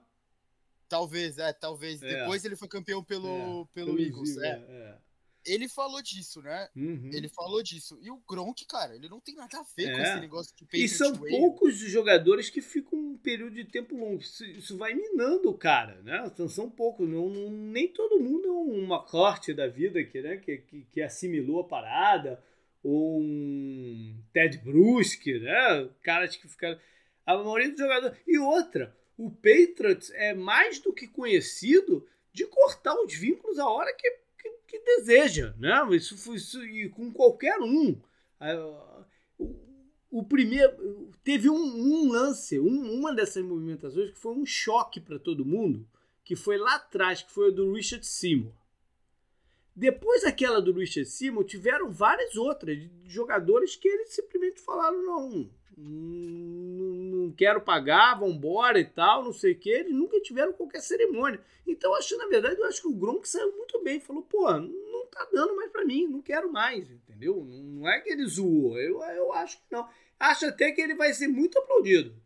talvez, 0.88 1.36
é, 1.38 1.52
talvez. 1.52 2.02
É. 2.02 2.20
Depois 2.20 2.44
ele 2.44 2.56
foi 2.56 2.66
campeão 2.68 3.04
pelo, 3.04 3.28
É, 3.28 3.74
pelo 3.74 3.94
Pelo 3.94 4.00
Eagles, 4.00 4.36
Eagles, 4.38 4.68
é. 4.70 4.98
Ele 5.46 5.68
falou 5.68 6.02
disso, 6.02 6.42
né? 6.42 6.68
Uhum. 6.76 7.10
Ele 7.12 7.28
falou 7.28 7.62
disso. 7.62 7.98
E 8.02 8.10
o 8.10 8.20
Gronk, 8.28 8.64
cara, 8.66 8.94
ele 8.94 9.08
não 9.08 9.20
tem 9.20 9.34
nada 9.34 9.58
a 9.58 9.62
ver 9.76 9.92
com 9.92 9.98
É. 9.98 10.02
esse 10.02 10.20
negócio 10.20 10.54
de 10.56 10.62
E 10.64 10.66
Patriot 10.66 10.88
são 10.88 11.14
Way. 11.14 11.30
poucos 11.30 11.74
os 11.82 11.90
jogadores 11.90 12.50
que 12.50 12.60
ficam 12.60 12.98
um 12.98 13.16
período 13.16 13.54
de 13.54 13.64
tempo 13.64 13.96
longo. 13.96 14.20
Isso, 14.20 14.44
isso 14.44 14.76
vai 14.76 14.94
minando 14.94 15.48
o 15.50 15.56
cara, 15.56 16.02
né? 16.02 16.24
Então, 16.26 16.48
são 16.48 16.68
poucos. 16.68 17.08
Não, 17.08 17.28
não- 17.28 17.50
nem 17.50 17.88
todo 17.88 18.20
mundo 18.20 18.46
é 18.46 18.50
uma 18.50 19.02
corte 19.02 19.54
da 19.54 19.66
vida 19.66 20.02
que, 20.04 20.20
né? 20.20 20.36
que, 20.36 20.58
que, 20.58 20.82
que 20.92 21.00
assimilou 21.02 21.60
a 21.60 21.64
parada. 21.64 22.42
Ou 22.82 23.20
um 23.20 24.14
Ted 24.32 24.58
Brusque, 24.58 25.38
né? 25.38 25.88
Caras 26.02 26.36
que 26.36 26.46
ficaram. 26.48 26.78
A 27.26 27.36
maioria 27.36 27.70
dos 27.70 27.78
jogadores. 27.78 28.16
E 28.26 28.38
outra, 28.38 28.96
o 29.16 29.30
Patriots 29.30 30.10
é 30.14 30.32
mais 30.34 30.78
do 30.78 30.92
que 30.92 31.06
conhecido 31.08 32.06
de 32.32 32.46
cortar 32.46 32.94
os 33.02 33.12
vínculos 33.14 33.58
a 33.58 33.68
hora 33.68 33.92
que, 33.92 34.18
que, 34.68 34.78
deseja, 34.80 35.54
né? 35.58 35.80
Isso, 35.96 36.16
foi- 36.16 36.36
isso 36.36 36.62
e 36.64 36.88
com 36.90 37.10
qualquer 37.12 37.58
um. 37.60 38.00
O, 39.38 39.56
o 40.20 40.24
primeiro 40.24 41.10
teve 41.24 41.48
um, 41.50 41.54
um 41.56 42.10
lance, 42.12 42.58
um- 42.60 42.92
uma 42.94 43.12
dessas 43.14 43.44
movimentações 43.44 44.10
que 44.10 44.18
foi 44.18 44.32
um 44.34 44.46
choque 44.46 45.00
para 45.00 45.18
todo 45.18 45.44
mundo, 45.44 45.88
que 46.24 46.36
foi 46.36 46.56
lá 46.58 46.76
atrás, 46.76 47.22
que 47.22 47.32
foi 47.32 47.48
a 47.48 47.52
do 47.52 47.72
Richard 47.72 48.06
Seymour. 48.06 48.52
Depois 49.74 50.22
daquela 50.22 50.60
do 50.60 50.72
Richard 50.72 51.08
Seymour, 51.08 51.44
tiveram 51.44 51.90
várias 51.90 52.36
outras 52.36 52.76
de 52.76 52.90
jogadores 53.06 53.76
que 53.76 53.86
eles 53.88 54.12
simplesmente 54.14 54.60
falaram 54.60 55.00
não, 55.04 55.50
não, 55.80 57.32
quero 57.32 57.60
pagar, 57.60 58.18
vambora 58.18 58.78
e 58.80 58.84
tal, 58.84 59.22
não 59.24 59.32
sei 59.32 59.52
o 59.52 59.58
que. 59.58 59.70
Eles 59.70 59.92
nunca 59.92 60.20
tiveram 60.20 60.52
qualquer 60.52 60.80
cerimônia. 60.80 61.40
Então, 61.66 61.94
acho 61.94 62.16
na 62.16 62.26
verdade, 62.26 62.58
eu 62.60 62.66
acho 62.66 62.80
que 62.82 62.88
o 62.88 62.94
Gronk 62.94 63.28
saiu 63.28 63.54
muito 63.56 63.82
bem. 63.82 64.00
Falou, 64.00 64.22
pô, 64.22 64.50
não 64.58 65.06
tá 65.06 65.26
dando 65.32 65.54
mais 65.56 65.70
para 65.70 65.84
mim, 65.84 66.06
não 66.06 66.22
quero 66.22 66.50
mais, 66.52 66.90
entendeu? 66.90 67.44
Não, 67.44 67.88
é 67.88 68.00
que 68.00 68.10
ele 68.10 68.26
zoou, 68.26 68.78
eu, 68.78 69.02
eu 69.02 69.32
acho 69.32 69.58
que 69.58 69.64
não. 69.70 69.88
Acho 70.18 70.46
até 70.46 70.72
que 70.72 70.80
ele 70.80 70.94
vai 70.94 71.12
ser 71.14 71.28
muito 71.28 71.58
aplaudido. 71.58 72.20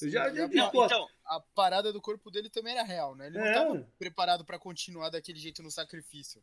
Eu 0.00 0.10
já, 0.10 0.32
já 0.34 0.46
Não, 0.48 0.70
pô, 0.70 0.84
então, 0.84 1.08
A 1.24 1.40
parada 1.40 1.92
do 1.92 2.00
corpo 2.02 2.30
dele 2.30 2.50
também 2.50 2.72
era 2.74 2.82
real, 2.82 3.14
né? 3.14 3.26
Ele 3.28 3.38
não 3.38 3.46
É. 3.46 3.52
tava 3.52 3.92
preparado 3.98 4.44
pra 4.44 4.58
continuar 4.58 5.08
daquele 5.10 5.38
jeito 5.38 5.62
no 5.62 5.70
sacrifício. 5.70 6.42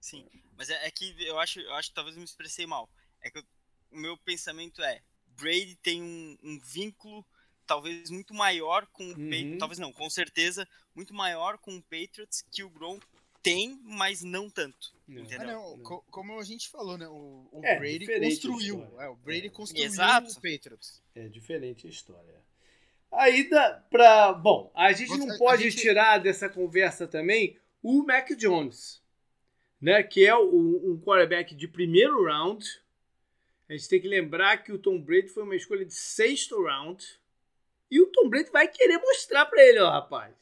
sim. 0.00 0.26
Mas 0.56 0.70
é, 0.70 0.86
é 0.86 0.90
que 0.90 1.14
eu 1.26 1.38
acho, 1.38 1.60
eu 1.60 1.74
acho 1.74 1.90
que 1.90 1.94
talvez 1.94 2.16
eu 2.16 2.20
me 2.20 2.24
expressei 2.24 2.66
mal. 2.66 2.88
É 3.20 3.30
que 3.30 3.38
eu- 3.38 3.44
o 3.92 3.98
meu 3.98 4.16
pensamento 4.16 4.82
é, 4.82 5.02
Brady 5.40 5.76
tem 5.82 6.02
um, 6.02 6.36
um 6.42 6.58
vínculo 6.58 7.24
talvez 7.66 8.10
muito 8.10 8.32
maior 8.32 8.86
com 8.92 9.04
o 9.04 9.08
Uhum. 9.08 9.28
Patriots, 9.30 9.58
talvez 9.58 9.78
não, 9.78 9.92
com 9.92 10.08
certeza, 10.08 10.68
muito 10.94 11.12
maior 11.12 11.58
com 11.58 11.76
o 11.76 11.82
Patriots 11.82 12.42
que 12.52 12.62
o 12.62 12.70
Gronk 12.70 13.04
tem, 13.42 13.78
mas 13.84 14.22
não 14.22 14.48
tanto. 14.50 14.94
Não. 15.06 15.22
Entendeu? 15.22 15.48
Ah, 15.48 15.52
não, 15.52 15.78
co- 15.80 16.04
como 16.10 16.38
a 16.38 16.42
gente 16.44 16.68
falou, 16.68 16.96
né? 16.98 17.06
O, 17.08 17.48
o 17.52 17.60
É, 17.64 17.76
Brady 17.78 18.06
construiu. 18.20 19.00
É, 19.00 19.08
o 19.08 19.16
Brady 19.16 19.46
É. 19.46 19.50
construiu 19.50 19.84
Exato. 19.84 20.30
o 20.30 20.34
Patriots. 20.34 21.02
É 21.14 21.28
diferente 21.28 21.86
a 21.86 21.90
história. 21.90 22.40
Aí 23.12 23.48
dá 23.48 23.84
pra. 23.90 24.32
Bom, 24.32 24.70
a 24.74 24.92
gente 24.92 25.08
Você- 25.08 25.26
não 25.26 25.38
pode 25.38 25.70
gente- 25.70 25.80
tirar 25.80 26.18
dessa 26.18 26.48
conversa 26.48 27.06
também 27.06 27.56
o 27.82 28.02
Mac 28.04 28.28
Jones, 28.36 29.00
né? 29.80 30.02
Que 30.02 30.26
é 30.26 30.34
o- 30.36 30.92
um 30.92 31.00
quarterback 31.00 31.54
de 31.54 31.68
primeiro 31.68 32.24
round. 32.24 32.64
A 33.68 33.72
gente 33.72 33.88
tem 33.88 34.00
que 34.00 34.08
lembrar 34.08 34.62
que 34.62 34.72
o 34.72 34.78
Tom 34.78 35.00
Brady 35.00 35.28
foi 35.28 35.42
uma 35.42 35.56
escolha 35.56 35.84
de 35.84 35.94
sexto 35.94 36.62
round. 36.62 37.04
E 37.90 38.00
o 38.00 38.06
Tom 38.06 38.28
Brady 38.28 38.50
vai 38.50 38.68
querer 38.68 38.98
mostrar 38.98 39.46
pra 39.46 39.62
ele, 39.62 39.80
ó, 39.80 39.90
rapaz. 39.90 40.34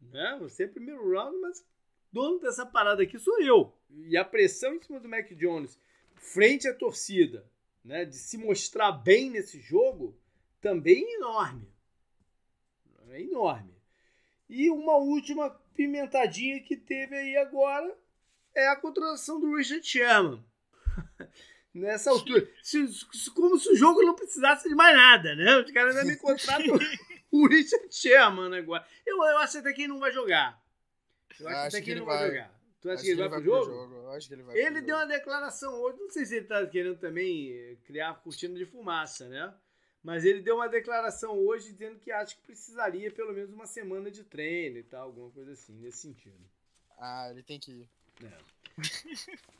Né? 0.00 0.36
Você 0.40 0.64
é 0.64 0.68
primeiro 0.68 1.10
round, 1.10 1.36
mas 1.40 1.64
dono 2.12 2.38
dessa 2.38 2.64
parada 2.64 3.02
aqui 3.02 3.18
sou 3.18 3.40
eu. 3.40 3.76
E 3.90 4.16
a 4.16 4.24
pressão 4.24 4.74
em 4.74 4.82
cima 4.82 5.00
do 5.00 5.08
Mac 5.08 5.28
Jones, 5.32 5.78
frente 6.14 6.68
à 6.68 6.74
torcida, 6.74 7.44
né? 7.84 8.04
De 8.04 8.16
se 8.16 8.38
mostrar 8.38 8.92
bem 8.92 9.30
nesse 9.30 9.60
jogo, 9.60 10.16
também 10.60 11.04
é 11.04 11.16
enorme. 11.16 11.68
É 13.10 13.20
enorme. 13.20 13.74
E 14.48 14.70
uma 14.70 14.96
última 14.96 15.50
pimentadinha 15.74 16.62
que 16.62 16.76
teve 16.76 17.16
aí 17.16 17.36
agora 17.36 17.96
é 18.54 18.68
a 18.68 18.76
contratação 18.76 19.40
do 19.40 19.56
Richard 19.56 19.86
Sherman. 19.86 20.44
Nessa 21.74 22.10
altura. 22.10 22.46
Se- 22.62 22.86
se- 22.88 23.30
como 23.30 23.58
se 23.58 23.70
o 23.70 23.76
jogo 23.76 24.02
não 24.02 24.14
precisasse 24.14 24.68
de 24.68 24.74
mais 24.74 24.94
nada, 24.96 25.34
né? 25.34 25.56
Os 25.58 25.70
caras 25.70 25.96
ainda 25.96 26.10
me 26.10 26.16
contratam 26.18 26.78
o 27.30 27.46
Richard 27.48 27.86
Sherman 27.94 28.54
agora. 28.58 28.86
Eu, 29.06 29.16
eu 29.16 29.38
acho 29.38 29.58
até 29.58 29.72
que 29.72 29.82
ele 29.82 29.88
não 29.88 29.98
vai 29.98 30.12
jogar. 30.12 30.62
Eu 31.40 31.48
acho, 31.48 31.56
Acho 31.56 31.66
até 31.68 31.78
que 31.78 31.84
que 31.86 31.90
ele 31.92 32.00
não 32.00 32.06
vai 32.06 32.18
vai. 32.18 32.28
jogar. 32.28 32.62
Tu 32.82 32.88
acha 32.90 32.94
Acho 32.96 33.04
que 33.04 33.10
ele 33.10 33.20
vai 33.20 33.28
pro 33.30 33.42
jogo? 33.44 33.94
Eu 33.94 34.10
Acho 34.10 34.28
que 34.28 34.34
ele 34.34 34.42
vai 34.42 34.54
pro 34.54 34.60
Ele 34.66 34.74
jogo. 34.74 34.86
deu 34.86 34.96
uma 34.96 35.06
declaração 35.06 35.74
hoje, 35.80 35.98
não 36.00 36.10
sei 36.10 36.26
se 36.26 36.36
ele 36.36 36.46
tá 36.46 36.66
querendo 36.66 36.98
também 36.98 37.50
eh, 37.52 37.76
criar 37.84 38.14
cortina 38.22 38.58
de 38.58 38.66
fumaça, 38.66 39.28
né? 39.28 39.54
Mas 40.02 40.24
ele 40.24 40.42
deu 40.42 40.56
uma 40.56 40.68
declaração 40.68 41.38
hoje 41.38 41.70
dizendo 41.72 41.98
que 42.00 42.10
acha 42.10 42.34
que 42.34 42.42
precisaria 42.42 43.10
pelo 43.12 43.32
menos 43.32 43.52
uma 43.52 43.66
semana 43.68 44.10
de 44.10 44.24
treino 44.24 44.78
e 44.78 44.82
tal, 44.82 45.04
alguma 45.04 45.30
coisa 45.30 45.52
assim, 45.52 45.72
nesse 45.80 45.98
sentido. 45.98 46.36
Ah, 46.98 47.28
ele 47.30 47.42
tem 47.44 47.58
que 47.60 47.70
ir. 47.70 47.88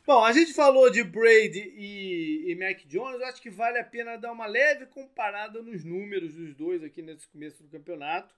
Bom, 0.04 0.24
a 0.24 0.32
gente 0.32 0.52
falou 0.52 0.90
de 0.90 1.04
Brady 1.04 1.72
e, 1.76 2.50
e 2.50 2.56
Mac 2.56 2.84
Jones, 2.86 3.20
eu 3.20 3.26
acho 3.26 3.40
que 3.40 3.50
vale 3.50 3.78
a 3.78 3.84
pena 3.84 4.16
dar 4.16 4.32
uma 4.32 4.46
leve 4.46 4.86
comparada 4.86 5.62
nos 5.62 5.84
números 5.84 6.34
dos 6.34 6.52
dois 6.54 6.82
aqui 6.82 7.00
nesse 7.02 7.28
começo 7.28 7.62
do 7.62 7.68
campeonato. 7.68 8.34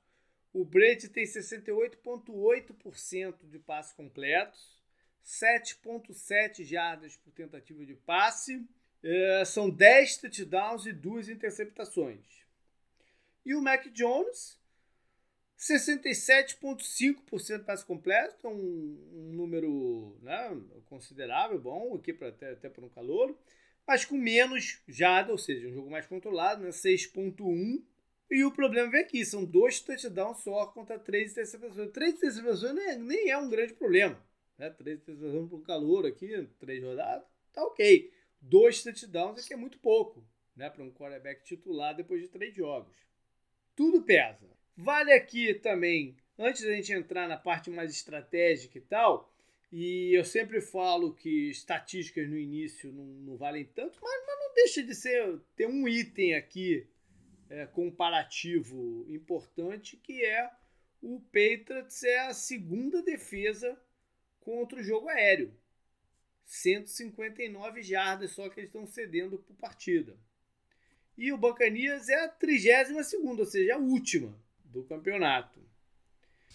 O 0.52 0.62
Brady 0.64 1.08
tem 1.08 1.24
68,8% 1.24 3.50
de 3.50 3.58
passes 3.58 3.92
completos, 3.92 4.80
7,7 5.24 6.64
jardas 6.64 7.16
por 7.16 7.32
tentativa 7.32 7.84
de 7.84 7.94
passe, 7.94 8.64
eh, 9.02 9.44
são 9.44 9.68
10 9.68 10.18
touchdowns 10.18 10.86
e 10.86 10.92
2 10.92 11.28
interceptações. 11.28 12.24
E 13.44 13.52
o 13.54 13.60
Mac 13.60 13.88
Jones, 13.88 14.56
67,5% 15.58 17.58
de 17.58 17.64
passe 17.64 17.84
completo, 17.84 18.46
é 18.46 18.50
um, 18.50 18.98
um 19.12 19.32
número 19.32 20.16
né, 20.22 20.56
considerável, 20.86 21.58
bom, 21.58 21.94
aqui 21.94 22.12
pra, 22.12 22.28
até, 22.28 22.50
até 22.50 22.68
para 22.68 22.84
um 22.84 22.88
calor, 22.88 23.36
mas 23.86 24.04
com 24.04 24.16
menos 24.16 24.82
jarda, 24.88 25.32
ou 25.32 25.38
seja, 25.38 25.68
um 25.68 25.72
jogo 25.72 25.90
mais 25.90 26.06
controlado, 26.06 26.62
né, 26.62 26.70
6,1%. 26.70 27.82
E 28.30 28.42
o 28.42 28.50
problema 28.50 28.90
vem 28.90 29.02
aqui, 29.02 29.24
são 29.24 29.44
dois 29.44 29.80
touchdowns 29.80 30.38
só 30.38 30.66
contra 30.66 30.98
três 30.98 31.32
interceptações. 31.32 31.92
Três 31.92 32.14
interceptações 32.14 32.74
nem, 32.74 32.98
nem 32.98 33.30
é 33.30 33.36
um 33.36 33.48
grande 33.48 33.74
problema. 33.74 34.18
Né? 34.58 34.70
Três 34.70 34.98
interceptações 34.98 35.48
por 35.48 35.62
calor 35.62 36.06
aqui, 36.06 36.48
três 36.58 36.82
rodadas, 36.82 37.24
tá 37.52 37.62
ok. 37.62 38.12
Dois 38.40 38.82
touchdowns 38.82 39.44
é 39.44 39.48
que 39.48 39.54
é 39.54 39.56
muito 39.56 39.78
pouco 39.78 40.26
né, 40.56 40.70
para 40.70 40.82
um 40.82 40.90
quarterback 40.90 41.44
titular 41.44 41.94
depois 41.94 42.22
de 42.22 42.28
três 42.28 42.54
jogos. 42.54 42.96
Tudo 43.76 44.02
pesa. 44.02 44.54
Vale 44.76 45.12
aqui 45.12 45.54
também, 45.54 46.16
antes 46.36 46.62
da 46.62 46.72
gente 46.72 46.92
entrar 46.92 47.28
na 47.28 47.36
parte 47.36 47.70
mais 47.70 47.92
estratégica 47.92 48.76
e 48.76 48.80
tal, 48.80 49.32
e 49.70 50.12
eu 50.12 50.24
sempre 50.24 50.60
falo 50.60 51.14
que 51.14 51.50
estatísticas 51.50 52.28
no 52.28 52.36
início 52.36 52.92
não, 52.92 53.04
não 53.04 53.36
valem 53.36 53.64
tanto, 53.64 53.98
mas, 54.02 54.26
mas 54.26 54.38
não 54.38 54.54
deixa 54.54 54.82
de 54.82 54.94
ser 54.94 55.40
ter 55.54 55.66
um 55.66 55.86
item 55.86 56.34
aqui 56.34 56.86
é, 57.48 57.66
comparativo 57.66 59.06
importante 59.08 59.96
que 59.96 60.24
é 60.24 60.50
o 61.00 61.20
Patriots 61.20 62.02
é 62.02 62.20
a 62.20 62.34
segunda 62.34 63.02
defesa 63.02 63.78
contra 64.40 64.80
o 64.80 64.82
jogo 64.82 65.08
aéreo. 65.08 65.54
159 66.44 67.82
jardas 67.82 68.32
só 68.32 68.48
que 68.48 68.60
eles 68.60 68.68
estão 68.68 68.86
cedendo 68.86 69.38
por 69.38 69.54
partida. 69.56 70.18
E 71.16 71.32
o 71.32 71.38
Bacanias 71.38 72.08
é 72.08 72.24
a 72.24 72.28
32 72.28 73.06
segunda, 73.06 73.42
ou 73.42 73.46
seja, 73.46 73.74
a 73.74 73.78
última 73.78 74.43
do 74.74 74.84
campeonato. 74.84 75.60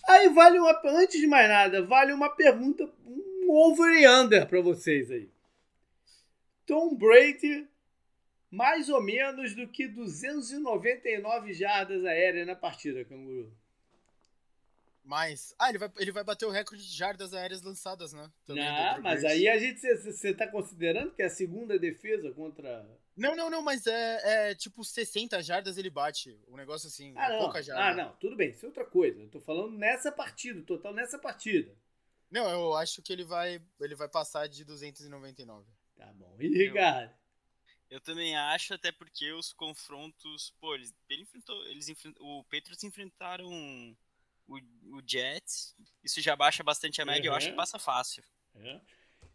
Aí 0.07 0.29
vale 0.29 0.59
uma, 0.59 0.79
antes 0.85 1.19
de 1.19 1.27
mais 1.27 1.49
nada, 1.49 1.85
vale 1.85 2.13
uma 2.13 2.29
pergunta, 2.29 2.89
um 3.05 3.49
over 3.49 3.91
e 4.01 4.07
under 4.07 4.47
para 4.47 4.61
vocês 4.61 5.09
aí. 5.11 5.29
Tom 6.65 6.95
Brady 6.95 7.67
mais 8.51 8.89
ou 8.89 9.01
menos 9.01 9.53
do 9.53 9.67
que 9.67 9.87
299 9.87 11.53
jardas 11.53 12.03
aéreas 12.03 12.47
na 12.47 12.55
partida, 12.55 13.05
Canguru. 13.05 13.51
Mas. 15.03 15.55
Ah, 15.57 15.69
ele 15.69 15.77
vai, 15.77 15.91
ele 15.97 16.11
vai 16.11 16.23
bater 16.23 16.45
o 16.45 16.51
recorde 16.51 16.83
de 16.83 16.95
jardas 16.95 17.33
aéreas 17.33 17.61
lançadas, 17.61 18.13
né? 18.13 18.29
Também 18.45 18.67
ah, 18.67 18.99
mas 19.01 19.23
aí 19.23 19.47
a 19.47 19.57
gente. 19.57 19.81
Você 19.97 20.33
tá 20.33 20.47
considerando 20.47 21.11
que 21.11 21.21
é 21.21 21.25
a 21.25 21.29
segunda 21.29 21.79
defesa 21.79 22.31
contra. 22.31 22.85
Não, 23.19 23.35
não, 23.35 23.49
não, 23.49 23.61
mas 23.61 23.85
é, 23.85 24.51
é 24.51 24.55
tipo 24.55 24.83
60 24.83 25.41
jardas 25.43 25.77
ele 25.77 25.89
bate. 25.89 26.39
Um 26.47 26.55
negócio 26.55 26.87
assim. 26.87 27.13
Ah, 27.15 27.29
não. 27.29 27.39
Pouca 27.39 27.61
jarda. 27.61 27.83
Ah, 27.83 27.93
não, 27.93 28.15
tudo 28.15 28.35
bem, 28.35 28.51
isso 28.51 28.65
é 28.65 28.69
outra 28.69 28.85
coisa. 28.85 29.21
Eu 29.21 29.29
tô 29.29 29.39
falando 29.39 29.77
nessa 29.77 30.11
partida, 30.11 30.61
total 30.63 30.93
nessa 30.93 31.19
partida. 31.19 31.75
Não, 32.31 32.49
eu 32.49 32.75
acho 32.75 33.01
que 33.01 33.11
ele 33.11 33.23
vai, 33.23 33.61
ele 33.81 33.95
vai 33.95 34.07
passar 34.07 34.47
de 34.47 34.63
299. 34.63 35.67
Tá 35.95 36.05
bom. 36.13 36.35
E 36.39 36.47
Ricardo? 36.47 37.11
Eu, 37.89 37.97
eu 37.97 38.01
também 38.01 38.37
acho, 38.37 38.73
até 38.73 38.91
porque 38.91 39.31
os 39.33 39.51
confrontos. 39.51 40.53
Pô, 40.61 40.75
eles, 40.75 40.93
ele 41.09 41.23
enfrentou. 41.23 41.65
Eles 41.65 41.89
enfrent, 41.89 42.15
o 42.19 42.43
Patriots 42.45 42.83
enfrentaram 42.83 43.47
o, 44.47 44.57
o 44.57 45.01
Jets. 45.05 45.75
Isso 46.03 46.21
já 46.21 46.35
baixa 46.35 46.63
bastante 46.63 47.01
a 47.01 47.05
média, 47.05 47.29
uhum. 47.29 47.33
eu 47.33 47.37
acho 47.37 47.49
que 47.49 47.55
passa 47.55 47.77
fácil. 47.79 48.23
É. 48.55 48.79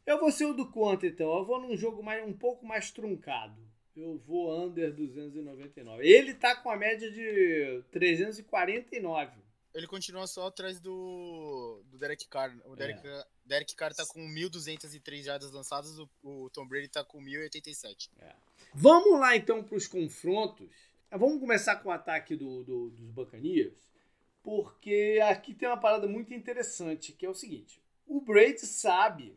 Eu 0.06 0.20
vou 0.20 0.31
ser 0.31 0.47
o 0.47 0.55
do 0.55 0.70
contra, 0.70 1.09
então. 1.09 1.36
Eu 1.36 1.44
vou 1.44 1.61
num 1.61 1.77
jogo 1.77 2.02
mais, 2.02 2.24
um 2.27 2.32
pouco 2.32 2.65
mais 2.65 2.90
truncado. 2.90 3.73
Eu 3.96 4.18
vou 4.26 4.64
under 4.64 4.92
299. 4.92 6.06
Ele 6.06 6.34
tá 6.34 6.56
com 6.56 6.70
a 6.70 6.76
média 6.76 7.10
de 7.10 7.82
349 7.92 9.44
ele 9.74 9.88
continua 9.88 10.26
só 10.28 10.46
atrás 10.46 10.78
do, 10.78 11.82
do 11.90 11.98
Derek 11.98 12.28
Carr. 12.28 12.56
O 12.64 12.76
Derek, 12.76 13.04
é. 13.04 13.24
Derek 13.44 13.74
Carr 13.74 13.92
tá 13.92 14.06
com 14.06 14.20
1.203 14.20 15.24
jardas 15.24 15.50
lançadas, 15.50 15.98
o, 15.98 16.08
o, 16.22 16.48
Tom 16.50 16.64
Brady 16.66 16.86
tá 16.86 17.04
com 17.04 17.20
1.087. 17.20 18.08
É. 18.20 18.32
Vamos 18.72 19.18
lá 19.18 19.36
então 19.36 19.64
para 19.64 19.76
os 19.76 19.88
confrontos. 19.88 20.70
Vamos 21.10 21.40
começar 21.40 21.76
com 21.76 21.88
o 21.88 21.92
ataque 21.92 22.36
do, 22.36 22.62
do, 22.62 22.90
dos 22.90 23.10
Bacanias, 23.10 23.74
porque 24.44 25.20
aqui 25.28 25.52
tem 25.52 25.68
uma 25.68 25.76
parada 25.76 26.06
muito 26.06 26.32
interessante, 26.32 27.12
que 27.12 27.26
é 27.26 27.28
o 27.28 27.34
seguinte. 27.34 27.80
O 28.06 28.20
Brady 28.20 28.60
sabe 28.60 29.36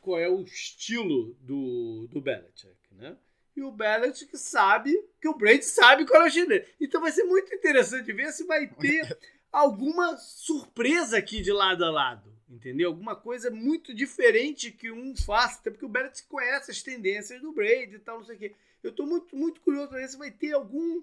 qual 0.00 0.18
é 0.18 0.28
o 0.28 0.42
estilo 0.42 1.34
do, 1.40 2.08
do 2.08 2.20
Belichick, 2.20 2.76
né? 2.92 3.16
E 3.56 3.62
o 3.62 3.72
Belichick 3.72 4.36
sabe 4.36 5.02
que 5.20 5.26
o 5.26 5.34
Brady 5.34 5.64
sabe 5.64 6.04
qual 6.04 6.20
é 6.20 6.24
o 6.26 6.28
estilo 6.28 6.48
dele. 6.48 6.66
Então 6.78 7.00
vai 7.00 7.10
ser 7.10 7.24
muito 7.24 7.52
interessante 7.54 8.12
ver 8.12 8.30
se 8.32 8.44
vai 8.44 8.66
ter 8.66 9.16
alguma 9.50 10.16
surpresa 10.18 11.16
aqui 11.16 11.40
de 11.40 11.50
lado 11.50 11.82
a 11.82 11.90
lado, 11.90 12.30
entendeu? 12.50 12.90
Alguma 12.90 13.16
coisa 13.16 13.50
muito 13.50 13.94
diferente 13.94 14.70
que 14.70 14.90
um 14.90 15.16
faça, 15.16 15.60
até 15.60 15.70
porque 15.70 15.86
o 15.86 15.88
Belichick 15.88 16.28
conhece 16.28 16.70
as 16.70 16.82
tendências 16.82 17.40
do 17.40 17.52
Brady 17.52 17.94
e 17.94 17.98
tal, 17.98 18.18
não 18.18 18.26
sei 18.26 18.36
o 18.36 18.38
quê. 18.38 18.54
Eu 18.82 18.92
tô 18.92 19.06
muito, 19.06 19.34
muito 19.34 19.60
curioso 19.62 19.88
para 19.88 20.00
ver 20.00 20.08
se 20.08 20.18
vai 20.18 20.30
ter 20.30 20.52
algum 20.52 21.02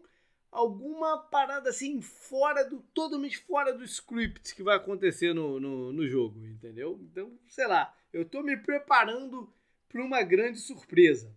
alguma 0.53 1.17
parada 1.17 1.71
assim 1.71 1.99
fora 1.99 2.63
do 2.63 2.80
totalmente 2.93 3.39
fora 3.39 3.73
do 3.73 3.84
script 3.84 4.53
que 4.53 4.61
vai 4.61 4.77
acontecer 4.77 5.34
no, 5.34 5.59
no, 5.59 5.91
no 5.91 6.07
jogo, 6.07 6.45
entendeu? 6.45 6.99
Então, 7.01 7.31
sei 7.47 7.65
lá, 7.65 7.91
eu 8.13 8.23
tô 8.23 8.43
me 8.43 8.55
preparando 8.55 9.51
para 9.89 10.03
uma 10.03 10.21
grande 10.21 10.59
surpresa. 10.59 11.34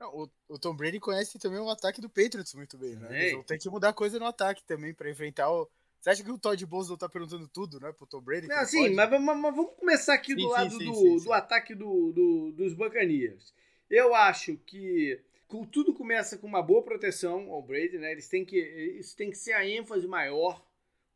O, 0.00 0.28
o, 0.48 0.58
Tom 0.58 0.74
Brady 0.74 1.00
conhece 1.00 1.38
também 1.38 1.58
o 1.58 1.70
ataque 1.70 2.00
do 2.00 2.08
Patriots 2.08 2.54
muito 2.54 2.76
bem, 2.76 2.96
né? 2.96 3.22
Eles 3.22 3.32
vão 3.32 3.42
ter 3.42 3.58
que 3.58 3.70
mudar 3.70 3.92
coisa 3.94 4.18
no 4.18 4.26
ataque 4.26 4.62
também 4.64 4.92
para 4.92 5.10
enfrentar 5.10 5.50
o, 5.50 5.68
você 6.06 6.10
acha 6.10 6.22
que 6.22 6.30
o 6.30 6.38
Todd 6.38 6.64
Bowles 6.66 6.96
tá 6.98 7.08
perguntando 7.08 7.48
tudo, 7.48 7.80
né, 7.80 7.92
pro 7.92 8.06
Tom 8.06 8.20
Brady? 8.20 8.46
Não, 8.46 8.64
sim, 8.64 8.94
mas, 8.94 9.10
mas, 9.10 9.20
mas, 9.22 9.56
vamos 9.56 9.72
começar 9.76 10.14
aqui 10.14 10.34
sim, 10.34 10.36
do 10.36 10.48
lado 10.48 10.78
sim, 10.78 10.84
do, 10.84 10.94
sim, 10.94 11.16
do 11.24 11.32
ataque 11.32 11.74
do, 11.74 12.12
do, 12.12 12.52
dos 12.52 12.74
Buccaneers. 12.74 13.52
Eu 13.90 14.14
acho 14.14 14.56
que 14.58 15.20
tudo 15.72 15.92
começa 15.92 16.38
com 16.38 16.46
uma 16.46 16.62
boa 16.62 16.82
proteção 16.82 17.50
ao 17.50 17.60
Brady, 17.60 17.98
né? 17.98 18.12
Eles 18.12 18.28
têm 18.28 18.44
que, 18.44 18.56
isso 19.00 19.16
tem 19.16 19.30
que 19.30 19.36
ser 19.36 19.52
a 19.54 19.66
ênfase 19.66 20.06
maior. 20.06 20.64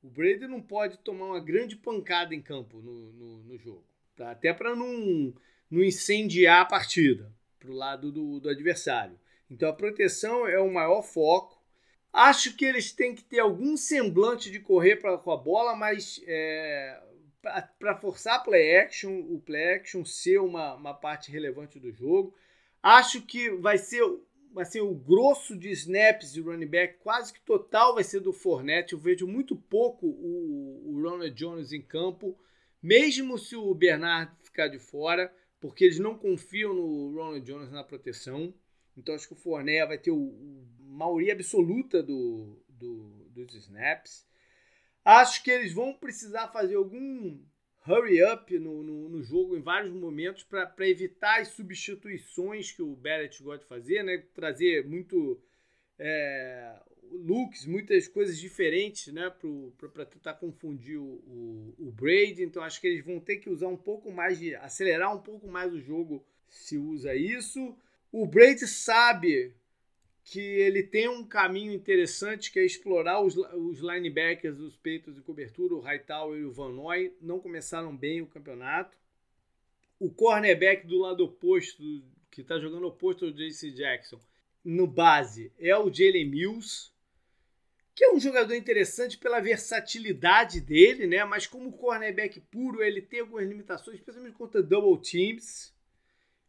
O 0.02 0.08
Brady 0.10 0.48
não 0.48 0.60
pode 0.60 0.98
tomar 0.98 1.26
uma 1.26 1.40
grande 1.40 1.76
pancada 1.76 2.34
em 2.34 2.42
campo 2.42 2.80
no, 2.80 3.12
no, 3.12 3.42
no 3.44 3.58
jogo. 3.58 3.84
Tá? 4.16 4.32
Até 4.32 4.52
para 4.52 4.74
não, 4.74 5.32
não 5.70 5.84
incendiar 5.84 6.62
a 6.62 6.64
partida 6.64 7.32
pro 7.60 7.72
lado 7.72 8.10
do, 8.10 8.40
do 8.40 8.48
adversário. 8.48 9.16
Então 9.48 9.68
a 9.68 9.72
proteção 9.72 10.48
é 10.48 10.58
o 10.58 10.72
maior 10.72 11.02
foco. 11.02 11.60
Acho 12.12 12.56
que 12.56 12.64
eles 12.64 12.90
têm 12.90 13.14
que 13.14 13.22
ter 13.22 13.38
algum 13.38 13.76
semblante 13.76 14.50
de 14.50 14.58
correr 14.58 14.96
pra, 14.96 15.16
com 15.18 15.30
a 15.30 15.36
bola, 15.36 15.76
mas 15.76 16.20
é, 16.26 17.00
para 17.78 17.94
forçar 17.94 18.36
a 18.36 18.40
play 18.40 18.76
action, 18.76 19.12
o 19.12 19.40
play 19.40 19.74
action 19.74 20.04
ser 20.04 20.40
uma, 20.40 20.74
uma 20.74 20.94
parte 20.94 21.30
relevante 21.30 21.78
do 21.78 21.92
jogo. 21.92 22.34
Acho 22.82 23.22
que 23.22 23.50
vai 23.50 23.78
ser, 23.78 24.02
vai 24.52 24.64
ser 24.64 24.80
o 24.80 24.94
grosso 24.94 25.56
de 25.56 25.70
snaps 25.70 26.32
de 26.32 26.40
running 26.40 26.66
back, 26.66 26.98
quase 26.98 27.32
que 27.32 27.40
total 27.40 27.94
vai 27.94 28.02
ser 28.02 28.20
do 28.20 28.32
Fournette. 28.32 28.94
Eu 28.94 28.98
vejo 28.98 29.26
muito 29.26 29.54
pouco 29.54 30.06
o, 30.06 30.90
o 30.90 31.02
Ronald 31.02 31.34
Jones 31.34 31.72
em 31.72 31.82
campo, 31.82 32.36
mesmo 32.82 33.38
se 33.38 33.54
o 33.54 33.74
Bernard 33.74 34.32
ficar 34.42 34.68
de 34.68 34.78
fora, 34.78 35.32
porque 35.60 35.84
eles 35.84 35.98
não 35.98 36.16
confiam 36.16 36.74
no 36.74 37.14
Ronald 37.14 37.44
Jones 37.44 37.70
na 37.70 37.84
proteção. 37.84 38.52
Então 38.96 39.14
acho 39.14 39.28
que 39.28 39.34
o 39.34 39.36
Fournette 39.36 39.86
vai 39.86 39.98
ter 39.98 40.10
o, 40.10 40.66
maioria 41.00 41.32
absoluta 41.32 42.02
do, 42.02 42.62
do, 42.68 43.28
dos 43.30 43.54
snaps. 43.54 44.26
Acho 45.04 45.42
que 45.42 45.50
eles 45.50 45.72
vão 45.72 45.94
precisar 45.94 46.48
fazer 46.48 46.74
algum 46.74 47.40
hurry 47.86 48.22
up 48.22 48.58
no, 48.58 48.82
no, 48.82 49.08
no 49.08 49.22
jogo 49.22 49.56
em 49.56 49.62
vários 49.62 49.92
momentos 49.94 50.42
para 50.42 50.88
evitar 50.88 51.40
as 51.40 51.48
substituições 51.48 52.70
que 52.70 52.82
o 52.82 52.94
Barrett 52.94 53.42
gosta 53.42 53.62
de 53.62 53.68
fazer, 53.68 54.02
né? 54.02 54.18
Trazer 54.34 54.86
muito 54.86 55.42
é, 55.98 56.78
looks, 57.12 57.66
muitas 57.66 58.08
coisas 58.08 58.38
diferentes, 58.38 59.12
né? 59.12 59.32
Para 59.92 60.04
tentar 60.06 60.34
confundir 60.34 60.98
o, 60.98 61.04
o, 61.04 61.74
o, 61.78 61.92
Brady. 61.92 62.42
Então 62.42 62.62
acho 62.62 62.80
que 62.80 62.86
eles 62.86 63.04
vão 63.04 63.20
ter 63.20 63.36
que 63.36 63.50
usar 63.50 63.68
um 63.68 63.76
pouco 63.76 64.10
mais 64.10 64.38
de. 64.38 64.54
acelerar 64.56 65.14
um 65.14 65.20
pouco 65.20 65.48
mais 65.48 65.72
o 65.72 65.80
jogo 65.80 66.24
se 66.48 66.76
usa 66.76 67.14
isso. 67.14 67.76
O 68.12 68.26
Brady 68.26 68.66
sabe 68.66 69.54
que 70.24 70.40
ele 70.40 70.82
tem 70.82 71.08
um 71.08 71.24
caminho 71.24 71.72
interessante 71.72 72.52
que 72.52 72.58
é 72.58 72.64
explorar 72.64 73.20
os, 73.20 73.36
os 73.36 73.80
linebackers, 73.80 74.58
os 74.58 74.76
peitos 74.76 75.14
de 75.14 75.22
cobertura, 75.22 75.74
o 75.74 75.80
Hightower 75.80 76.38
e 76.38 76.44
o 76.44 76.52
Van 76.52 76.70
Noy, 76.70 77.14
não 77.20 77.40
começaram 77.40 77.96
bem 77.96 78.20
o 78.20 78.26
campeonato. 78.26 78.96
O 79.98 80.10
cornerback 80.10 80.86
do 80.86 80.98
lado 80.98 81.24
oposto, 81.24 81.82
que 82.30 82.42
está 82.42 82.58
jogando 82.58 82.86
oposto 82.86 83.24
ao 83.24 83.32
JC 83.32 83.70
Jackson, 83.72 84.20
no 84.64 84.86
base, 84.86 85.52
é 85.58 85.76
o 85.76 85.92
Jalen 85.92 86.26
Mills, 86.26 86.92
que 87.94 88.04
é 88.04 88.12
um 88.12 88.20
jogador 88.20 88.54
interessante 88.54 89.18
pela 89.18 89.40
versatilidade 89.40 90.60
dele, 90.60 91.06
né? 91.06 91.24
Mas 91.24 91.46
como 91.46 91.72
cornerback 91.72 92.40
puro, 92.40 92.82
ele 92.82 93.02
tem 93.02 93.20
algumas 93.20 93.46
limitações, 93.46 93.98
especialmente 93.98 94.36
contra 94.36 94.62
double 94.62 95.00
teams. 95.02 95.74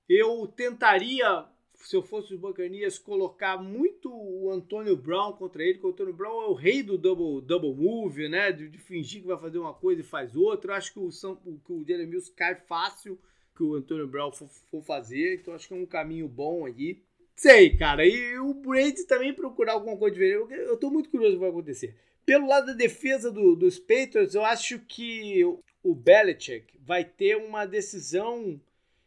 Eu 0.07 0.47
tentaria 0.47 1.47
se 1.85 1.95
eu 1.95 2.01
fosse 2.01 2.34
os 2.34 2.39
Buccaneers, 2.39 2.99
colocar 2.99 3.61
muito 3.61 4.11
o 4.11 4.51
Antônio 4.51 4.95
Brown 4.95 5.34
contra 5.34 5.63
ele, 5.63 5.73
porque 5.73 5.88
o 5.88 5.89
Antônio 5.91 6.13
Brown 6.13 6.41
é 6.43 6.47
o 6.47 6.53
rei 6.53 6.84
do 6.84 6.97
double, 6.97 7.45
double 7.45 7.73
move, 7.73 8.30
né? 8.30 8.51
De, 8.51 8.69
de 8.69 8.77
fingir 8.77 9.22
que 9.22 9.27
vai 9.27 9.38
fazer 9.38 9.57
uma 9.57 9.73
coisa 9.73 10.01
e 10.01 10.05
faz 10.05 10.35
outra. 10.35 10.73
Eu 10.73 10.77
acho 10.77 10.93
que 10.93 10.99
o, 10.99 11.09
que 11.09 11.73
o 11.73 11.84
Jalen 11.85 12.07
Mills 12.07 12.31
cai 12.34 12.55
fácil 12.55 13.19
que 13.55 13.63
o 13.63 13.76
Antônio 13.76 14.07
Brown 14.07 14.31
for, 14.31 14.47
for, 14.69 14.81
fazer, 14.81 15.35
então 15.35 15.53
acho 15.53 15.68
que 15.68 15.73
é 15.73 15.77
um 15.77 15.85
caminho 15.85 16.27
bom 16.27 16.65
aí. 16.65 17.03
Sei, 17.41 17.76
cara, 17.76 18.05
e 18.05 18.38
o 18.38 18.53
Brady 18.53 19.03
também 19.07 19.34
procurar 19.34 19.73
alguma 19.73 19.97
coisa 19.97 20.13
diferente. 20.13 20.53
Eu, 20.53 20.68
eu 20.68 20.77
tô 20.77 20.91
muito 20.91 21.09
curioso 21.09 21.31
o 21.31 21.38
que 21.38 21.41
vai 21.41 21.49
acontecer. 21.49 21.95
Pelo 22.23 22.47
lado 22.47 22.68
da 22.68 22.73
defesa 22.73 23.31
do, 23.31 23.55
dos 23.55 23.80
Patriots, 23.80 24.35
eu 24.35 24.45
acho 24.45 24.77
que 24.77 25.41
o 25.81 25.95
Belichick 25.95 26.77
vai 26.80 27.03
ter 27.03 27.38
uma 27.38 27.65
decisão. 27.65 28.61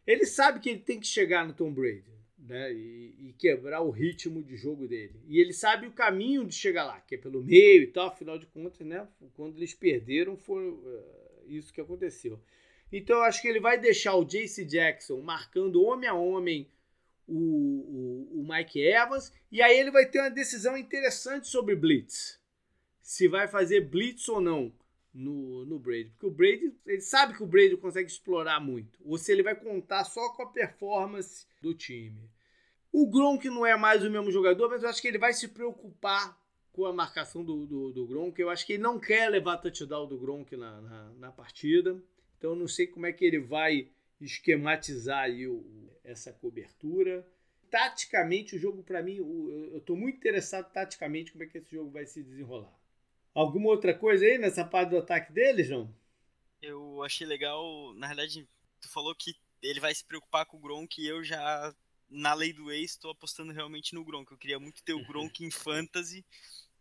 Ele 0.05 0.27
sabe 0.27 0.59
que 0.59 0.69
ele 0.69 0.81
tem 0.81 0.99
que 0.99 1.07
chegar 1.07 1.47
no 1.47 1.53
Tom 1.53 1.73
Brady 1.73 2.11
né, 2.37 2.73
e, 2.73 3.15
e, 3.21 3.35
quebrar 3.39 3.83
o 3.83 3.91
ritmo 3.91 4.43
de 4.43 4.57
jogo 4.57 4.89
dele. 4.89 5.15
E 5.29 5.41
ele 5.41 5.53
sabe 5.53 5.87
o 5.87 5.93
caminho 5.93 6.45
de 6.45 6.57
chegar 6.57 6.83
lá, 6.83 7.01
que 7.03 7.15
é 7.15 7.19
pelo 7.19 7.41
meio 7.41 7.85
e 7.85 7.87
tal, 7.87 8.09
afinal 8.09 8.37
de 8.37 8.47
contas, 8.47 8.85
né, 8.85 9.07
quando 9.35 9.59
eles 9.59 9.75
perderam 9.75 10.37
foi 10.37 10.71
uh, 10.71 11.05
isso 11.47 11.73
que 11.73 11.81
aconteceu. 11.81 12.41
Então 12.93 13.19
eu 13.19 13.23
acho 13.23 13.41
que 13.41 13.47
ele 13.47 13.61
vai 13.61 13.79
deixar 13.79 14.17
o 14.17 14.25
JC 14.25 14.65
Jackson 14.65 15.21
marcando 15.21 15.85
homem 15.85 16.09
a 16.09 16.15
homem 16.15 16.69
o, 17.27 18.31
o, 18.35 18.41
o 18.41 18.49
Mike 18.49 18.81
Evans, 18.81 19.33
e 19.51 19.63
aí 19.63 19.79
ele 19.79 19.91
vai 19.91 20.07
ter 20.07 20.21
uma 20.21 20.31
decisão 20.31 20.77
interessante 20.77 21.49
sobre 21.49 21.75
Blitz. 21.75 22.41
Se 23.01 23.29
vai 23.29 23.47
fazer 23.49 23.83
Blitz 23.83 24.29
ou 24.29 24.41
não 24.41 24.73
no, 25.15 25.65
no 25.65 25.79
Brady. 25.79 26.11
Porque 26.11 26.27
o 26.27 26.31
Brady, 26.31 26.75
ele 26.85 27.01
sabe 27.01 27.35
que 27.35 27.43
o 27.43 27.47
Brady 27.47 27.77
consegue 27.77 28.11
explorar 28.11 28.61
muito. 28.61 28.99
Ou 29.05 29.17
se 29.17 29.31
ele 29.31 29.43
vai 29.43 29.55
contar 29.55 30.05
só 30.05 30.31
com 30.31 30.43
a 30.43 30.47
performance 30.47 31.47
do 31.63 31.73
time. 31.73 32.29
O 32.93 33.09
Gronk 33.09 33.49
não 33.49 33.65
é 33.65 33.77
mais 33.77 34.05
o 34.05 34.11
mesmo 34.11 34.31
jogador, 34.31 34.69
mas 34.69 34.83
eu 34.83 34.89
acho 34.89 35.01
que 35.01 35.09
ele 35.09 35.19
vai 35.19 35.33
se 35.33 35.49
preocupar 35.49 36.37
com 36.73 36.85
a 36.87 36.93
marcação 36.93 37.45
do, 37.45 37.67
do, 37.67 37.93
do 37.93 38.07
Gronk. 38.07 38.41
Eu 38.41 38.51
acho 38.51 38.67
que 38.67 38.75
ele 38.75 38.83
não 38.83 38.99
quer 38.99 39.29
levar 39.29 39.59
touchdown 39.59 40.07
do 40.07 40.19
Gronk 40.19 40.57
na, 40.57 40.81
na, 40.81 41.13
na 41.15 41.33
partida. 41.33 42.01
Então 42.37 42.51
eu 42.51 42.57
não 42.57 42.69
sei 42.69 42.87
como 42.87 43.07
é 43.07 43.13
que 43.13 43.25
ele 43.25 43.39
vai 43.39 43.89
esquematizar 44.21 45.25
aí 45.25 45.47
o, 45.47 45.91
essa 46.03 46.33
cobertura. 46.33 47.27
Taticamente, 47.71 48.57
o 48.57 48.59
jogo 48.59 48.83
para 48.83 49.03
mim, 49.03 49.17
eu 49.17 49.79
estou 49.79 49.97
muito 49.97 50.17
interessado 50.17 50.71
taticamente 50.73 51.33
como 51.33 51.45
é 51.45 51.47
que 51.47 51.59
esse 51.59 51.73
jogo 51.73 51.91
vai 51.91 52.07
se 52.07 52.23
desenrolar. 52.23 52.73
Alguma 53.35 53.71
outra 53.71 53.93
coisa 53.93 54.25
aí 54.25 54.39
nessa 54.39 54.65
parte 54.65 54.91
do 54.91 54.99
ataque 54.99 55.33
dele, 55.33 55.65
João? 55.65 55.93
Eu 56.63 57.03
achei 57.03 57.27
legal, 57.27 57.93
na 57.95 58.07
realidade, 58.07 58.49
tu 58.81 58.89
falou 58.89 59.15
que 59.15 59.35
ele 59.61 59.81
vai 59.81 59.95
se 59.95 60.05
preocupar 60.05 60.47
com 60.47 60.57
o 60.57 60.61
Gronk 60.61 61.01
e 61.01 61.07
eu 61.07 61.25
já, 61.25 61.75
na 62.09 62.33
lei 62.33 62.53
do 62.53 62.71
ex, 62.71 62.93
estou 62.93 63.11
apostando 63.11 63.53
realmente 63.53 63.95
no 63.95 64.05
Gronk. 64.05 64.31
Eu 64.31 64.39
queria 64.39 64.61
muito 64.61 64.83
ter 64.85 64.93
o 64.93 65.05
Gronk 65.05 65.45
em 65.45 65.51
Fantasy, 65.53 66.25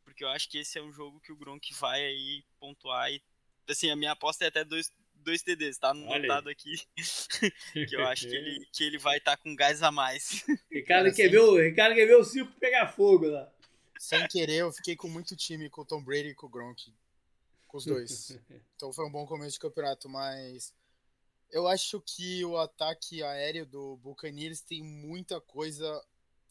porque 0.03 0.23
eu 0.23 0.29
acho 0.29 0.47
que 0.49 0.59
esse 0.59 0.77
é 0.77 0.81
um 0.81 0.91
jogo 0.91 1.19
que 1.21 1.31
o 1.31 1.35
Gronk 1.35 1.73
vai 1.73 2.05
aí 2.05 2.43
pontuar 2.59 3.11
e, 3.11 3.21
assim, 3.67 3.89
a 3.89 3.95
minha 3.95 4.11
aposta 4.11 4.45
é 4.45 4.47
até 4.47 4.63
dois, 4.63 4.91
dois 5.23 5.41
TDs, 5.41 5.77
tá 5.77 5.89
anotado 5.89 6.49
aqui, 6.49 6.73
que 7.89 7.95
eu 7.95 8.05
acho 8.05 8.27
que 8.27 8.35
ele, 8.35 8.67
que 8.71 8.83
ele 8.83 8.97
vai 8.97 9.17
estar 9.17 9.37
tá 9.37 9.43
com 9.43 9.55
gás 9.55 9.81
a 9.81 9.91
mais. 9.91 10.43
Ricardo, 10.71 11.13
quer 11.13 11.29
ver 11.29 11.39
o, 11.39 11.57
Ricardo 11.57 11.95
quer 11.95 12.05
ver 12.05 12.17
o 12.17 12.23
circo 12.23 12.51
pegar 12.59 12.87
fogo 12.87 13.27
lá. 13.27 13.51
Sem 13.99 14.27
querer, 14.27 14.57
eu 14.57 14.71
fiquei 14.71 14.95
com 14.95 15.07
muito 15.07 15.35
time 15.35 15.69
com 15.69 15.81
o 15.81 15.85
Tom 15.85 16.03
Brady 16.03 16.29
e 16.29 16.35
com 16.35 16.47
o 16.47 16.49
Gronk. 16.49 16.93
Com 17.67 17.77
os 17.77 17.85
dois. 17.85 18.37
então 18.75 18.91
foi 18.91 19.05
um 19.05 19.11
bom 19.11 19.25
começo 19.25 19.53
de 19.53 19.59
campeonato, 19.59 20.09
mas 20.09 20.73
eu 21.49 21.67
acho 21.67 22.01
que 22.01 22.43
o 22.43 22.57
ataque 22.57 23.23
aéreo 23.23 23.65
do 23.65 23.97
Buccaneers 23.97 24.61
tem 24.61 24.83
muita 24.83 25.39
coisa 25.39 26.03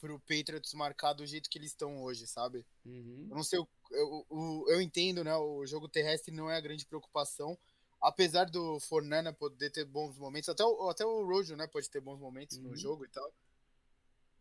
pro 0.02 0.18
Patriots 0.18 0.74
marcar 0.74 1.12
do 1.12 1.24
jeito 1.24 1.48
que 1.48 1.56
eles 1.56 1.70
estão 1.70 2.02
hoje, 2.02 2.26
sabe? 2.26 2.66
Uhum. 2.84 3.28
Eu 3.30 3.36
não 3.36 3.44
sei, 3.44 3.58
eu, 3.58 3.68
eu, 3.92 4.64
eu, 4.68 4.80
entendo, 4.80 5.22
né? 5.22 5.32
O 5.36 5.64
jogo 5.64 5.88
terrestre 5.88 6.34
não 6.34 6.50
é 6.50 6.56
a 6.56 6.60
grande 6.60 6.84
preocupação, 6.84 7.56
apesar 8.02 8.50
do 8.50 8.80
Fornana 8.80 9.32
poder 9.32 9.70
ter 9.70 9.84
bons 9.84 10.18
momentos, 10.18 10.48
até 10.48 10.64
o, 10.64 10.90
até 10.90 11.06
o 11.06 11.24
Rojo, 11.24 11.54
né, 11.54 11.68
pode 11.68 11.88
ter 11.88 12.00
bons 12.00 12.18
momentos 12.18 12.58
uhum. 12.58 12.64
no 12.64 12.76
jogo 12.76 13.04
e 13.04 13.08
tal. 13.08 13.32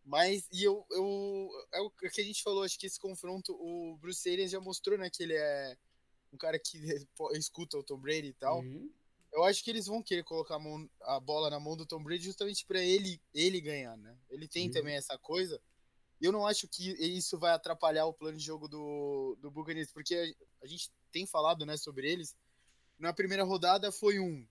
Mas, 0.03 0.47
e 0.51 0.63
eu, 0.63 0.83
eu, 0.89 1.49
é 1.71 1.79
o 1.79 1.91
que 1.91 2.21
a 2.21 2.23
gente 2.23 2.41
falou, 2.41 2.63
acho 2.63 2.79
que 2.79 2.87
esse 2.87 2.99
confronto, 2.99 3.53
o 3.53 3.95
Bruce 3.97 4.27
Arians 4.27 4.49
já 4.49 4.59
mostrou, 4.59 4.97
né, 4.97 5.11
que 5.11 5.21
ele 5.21 5.35
é 5.35 5.77
um 6.33 6.37
cara 6.37 6.57
que 6.57 6.77
escuta 7.33 7.77
o 7.77 7.83
Tom 7.83 7.99
Brady 7.99 8.29
e 8.29 8.33
tal. 8.33 8.61
Uhum. 8.61 8.91
Eu 9.31 9.43
acho 9.43 9.63
que 9.63 9.69
eles 9.69 9.85
vão 9.85 10.01
querer 10.01 10.23
colocar 10.23 10.55
a, 10.55 10.59
mão, 10.59 10.89
a, 11.01 11.19
bola 11.19 11.49
na 11.49 11.59
mão 11.59 11.77
do 11.77 11.85
Tom 11.85 12.03
Brady 12.03 12.25
justamente 12.25 12.65
para 12.65 12.81
ele, 12.81 13.21
ele 13.33 13.61
ganhar, 13.61 13.95
né? 13.95 14.17
Ele 14.29 14.47
tem 14.47 14.67
uhum. 14.67 14.73
também 14.73 14.95
essa 14.95 15.17
coisa. 15.19 15.61
Eu 16.19 16.31
não 16.31 16.45
acho 16.45 16.67
que 16.67 16.91
isso 16.99 17.37
vai 17.37 17.51
atrapalhar 17.51 18.05
o 18.05 18.13
plano 18.13 18.37
de 18.37 18.43
jogo 18.43 18.67
do, 18.67 19.37
do 19.39 19.49
Buccaneers, 19.49 19.91
porque 19.91 20.15
a, 20.15 20.65
a 20.65 20.67
gente 20.67 20.91
tem 21.11 21.25
falado, 21.25 21.65
né, 21.65 21.77
sobre 21.77 22.11
eles, 22.11 22.35
na 23.01 23.13
primeira 23.13 23.43
rodada 23.43 23.91
foi 23.91 24.19
um 24.19 24.45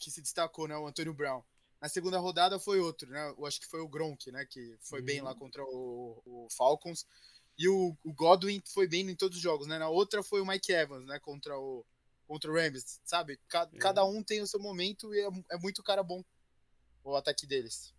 que 0.00 0.10
se 0.10 0.22
destacou, 0.22 0.68
né? 0.68 0.76
O 0.76 0.86
Antônio 0.86 1.14
Brown. 1.14 1.42
Na 1.80 1.88
segunda 1.88 2.18
rodada 2.18 2.58
foi 2.58 2.78
outro, 2.78 3.10
né? 3.10 3.34
Eu 3.36 3.46
acho 3.46 3.60
que 3.60 3.66
foi 3.66 3.80
o 3.80 3.88
Gronk, 3.88 4.30
né? 4.30 4.46
Que 4.48 4.76
foi 4.80 5.00
uhum. 5.00 5.06
bem 5.06 5.20
lá 5.20 5.34
contra 5.34 5.62
o, 5.64 6.22
o 6.24 6.48
Falcons. 6.50 7.06
E 7.58 7.68
o, 7.68 7.96
o, 8.04 8.12
Godwin 8.12 8.62
foi 8.64 8.86
bem 8.86 9.08
em 9.08 9.14
todos 9.14 9.36
os 9.36 9.42
jogos, 9.42 9.66
né? 9.66 9.78
Na 9.78 9.88
outra 9.88 10.22
foi 10.22 10.40
o 10.40 10.46
Mike 10.46 10.72
Evans, 10.72 11.06
né? 11.06 11.18
Contra 11.18 11.58
o, 11.58 11.84
contra 12.26 12.50
o 12.50 12.54
Rams, 12.54 13.00
sabe? 13.04 13.38
Cada, 13.48 13.72
uhum. 13.72 13.78
cada 13.78 14.04
um 14.04 14.22
tem 14.22 14.40
o 14.40 14.46
seu 14.46 14.60
momento 14.60 15.12
e 15.14 15.20
é, 15.20 15.28
é, 15.52 15.58
muito 15.58 15.82
cara 15.82 16.02
bom 16.02 16.22
o 17.02 17.16
ataque 17.16 17.46
deles. 17.46 17.94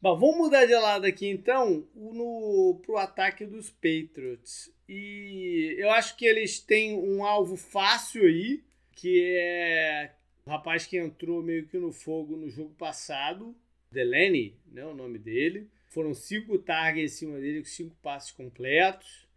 Bom, 0.00 0.18
vamos 0.18 0.36
mudar 0.36 0.66
de 0.66 0.74
lado 0.74 1.06
aqui 1.06 1.26
então 1.26 1.88
no, 1.94 2.80
pro 2.84 2.98
ataque 2.98 3.46
dos 3.46 3.70
Patriots. 3.70 4.70
E 4.88 5.74
eu 5.78 5.90
acho 5.90 6.16
que 6.16 6.24
eles 6.24 6.60
têm 6.60 6.96
um 6.96 7.24
alvo 7.24 7.56
fácil 7.56 8.22
aí, 8.22 8.64
que 8.98 9.36
é 9.36 10.12
o 10.44 10.50
rapaz 10.50 10.84
que 10.84 10.98
entrou 10.98 11.40
meio 11.40 11.68
que 11.68 11.78
no 11.78 11.92
fogo 11.92 12.36
no 12.36 12.50
jogo 12.50 12.74
passado, 12.74 13.54
Delaney, 13.92 14.56
né, 14.66 14.84
o 14.84 14.94
nome 14.94 15.18
dele. 15.18 15.70
Foram 15.86 16.12
cinco 16.12 16.58
targets 16.58 17.14
em 17.14 17.16
cima 17.16 17.38
dele, 17.38 17.60
com 17.60 17.68
cinco 17.68 17.96
passes 18.02 18.32
completos. 18.32 19.28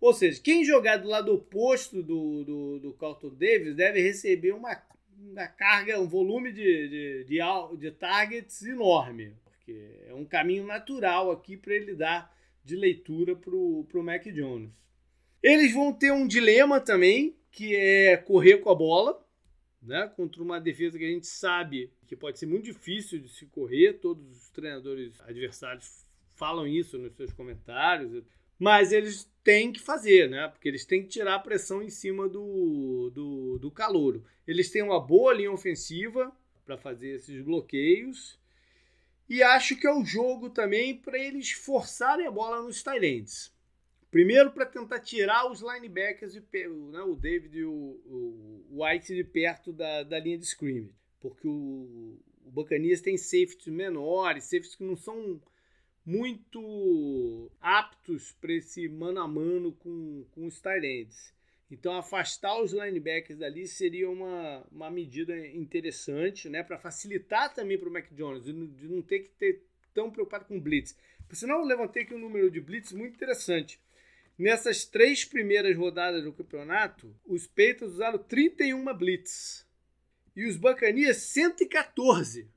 Ou 0.00 0.14
seja, 0.14 0.40
quem 0.40 0.64
jogar 0.64 0.96
do 0.96 1.08
lado 1.08 1.32
oposto 1.34 2.02
do, 2.02 2.42
do, 2.42 2.80
do 2.80 2.92
Carlton 2.94 3.34
Davis 3.34 3.76
deve 3.76 4.00
receber 4.00 4.52
uma, 4.52 4.82
uma 5.16 5.46
carga, 5.46 6.00
um 6.00 6.08
volume 6.08 6.50
de, 6.50 6.88
de, 6.88 7.24
de, 7.24 7.76
de 7.78 7.90
targets 7.90 8.62
enorme. 8.62 9.34
Porque 9.44 9.78
é 10.08 10.14
um 10.14 10.24
caminho 10.24 10.66
natural 10.66 11.30
aqui 11.30 11.56
para 11.56 11.74
ele 11.74 11.94
dar 11.94 12.34
de 12.64 12.74
leitura 12.74 13.36
para 13.36 13.54
o 13.54 14.02
Mac 14.02 14.24
Jones. 14.28 14.70
Eles 15.42 15.72
vão 15.74 15.92
ter 15.92 16.12
um 16.12 16.26
dilema 16.26 16.80
também, 16.80 17.36
que 17.52 17.76
é 17.76 18.16
correr 18.16 18.58
com 18.58 18.70
a 18.70 18.74
bola, 18.74 19.22
né? 19.80 20.10
Contra 20.16 20.42
uma 20.42 20.58
defesa 20.58 20.98
que 20.98 21.04
a 21.04 21.10
gente 21.10 21.26
sabe 21.26 21.92
que 22.06 22.16
pode 22.16 22.38
ser 22.38 22.46
muito 22.46 22.64
difícil 22.64 23.20
de 23.20 23.28
se 23.28 23.46
correr. 23.46 24.00
Todos 24.00 24.26
os 24.30 24.50
treinadores 24.50 25.20
adversários 25.20 26.06
falam 26.34 26.66
isso 26.66 26.98
nos 26.98 27.14
seus 27.14 27.32
comentários, 27.32 28.24
mas 28.58 28.90
eles 28.90 29.30
têm 29.44 29.70
que 29.70 29.80
fazer, 29.80 30.30
né? 30.30 30.48
Porque 30.48 30.66
eles 30.66 30.84
têm 30.84 31.02
que 31.02 31.08
tirar 31.08 31.34
a 31.34 31.40
pressão 31.40 31.82
em 31.82 31.90
cima 31.90 32.28
do, 32.28 33.10
do, 33.10 33.58
do 33.58 33.70
calouro. 33.70 34.24
Eles 34.46 34.70
têm 34.70 34.82
uma 34.82 35.00
boa 35.00 35.34
linha 35.34 35.52
ofensiva 35.52 36.32
para 36.64 36.78
fazer 36.78 37.16
esses 37.16 37.44
bloqueios. 37.44 38.40
E 39.28 39.42
acho 39.42 39.76
que 39.76 39.86
é 39.86 39.94
o 39.94 40.04
jogo 40.04 40.48
também 40.48 40.96
para 40.96 41.18
eles 41.18 41.52
forçarem 41.52 42.26
a 42.26 42.30
bola 42.30 42.62
nos 42.62 42.82
Tyrants. 42.82 43.51
Primeiro, 44.12 44.50
para 44.50 44.66
tentar 44.66 45.00
tirar 45.00 45.50
os 45.50 45.62
linebackers, 45.62 46.34
de, 46.34 46.42
né, 46.90 47.00
o 47.00 47.16
David 47.16 47.58
e 47.58 47.64
o, 47.64 47.72
o, 47.72 48.66
White 48.84 49.14
de 49.14 49.24
perto 49.24 49.72
da, 49.72 50.02
da 50.02 50.20
linha 50.20 50.36
de 50.36 50.44
scrimmage. 50.44 50.94
Porque 51.18 51.48
o, 51.48 52.20
o 52.44 52.50
Buccaneers 52.50 53.00
tem 53.00 53.16
safeties 53.16 53.68
menores, 53.68 54.44
safeties 54.44 54.74
que 54.74 54.84
não 54.84 54.96
são 54.96 55.40
muito 56.04 57.50
aptos 57.58 58.32
para 58.32 58.52
esse 58.52 58.86
mano 58.86 59.18
a 59.18 59.26
mano 59.26 59.72
com, 59.72 60.26
com 60.32 60.46
os 60.46 60.60
Tyrants. 60.60 61.32
Então, 61.70 61.94
afastar 61.94 62.60
os 62.60 62.74
linebackers 62.74 63.38
dali 63.38 63.66
seria 63.66 64.10
uma, 64.10 64.62
uma 64.70 64.90
medida 64.90 65.34
interessante, 65.56 66.50
né? 66.50 66.62
Para 66.62 66.76
facilitar 66.76 67.54
também 67.54 67.78
para 67.78 67.88
o 67.88 68.14
Jones, 68.14 68.44
de, 68.44 68.52
de 68.52 68.88
não 68.88 69.00
ter 69.00 69.20
que 69.20 69.30
ter 69.30 69.62
tão 69.94 70.10
preocupado 70.10 70.44
com 70.44 70.60
blitz. 70.60 70.94
Por 71.26 71.34
sinal, 71.34 71.60
eu 71.60 71.66
levantei 71.66 72.02
aqui 72.02 72.14
um 72.14 72.18
número 72.18 72.50
de 72.50 72.60
blitz 72.60 72.92
muito 72.92 73.14
interessante. 73.14 73.80
Nessas 74.42 74.84
três 74.84 75.24
primeiras 75.24 75.76
rodadas 75.76 76.24
do 76.24 76.32
campeonato, 76.32 77.14
os 77.24 77.46
Patriots 77.46 77.92
usaram 77.92 78.18
31 78.18 78.92
blitz 78.92 79.64
e 80.34 80.44
os 80.48 80.56
Buccaneers 80.56 81.18
114. 81.18 82.50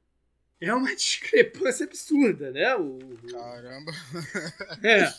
É 0.59 0.73
uma 0.73 0.89
discrepância 0.97 1.85
absurda, 1.85 2.49
né? 2.49 2.75
O, 2.75 2.97
Caramba! 3.31 3.91
É. 4.83 5.13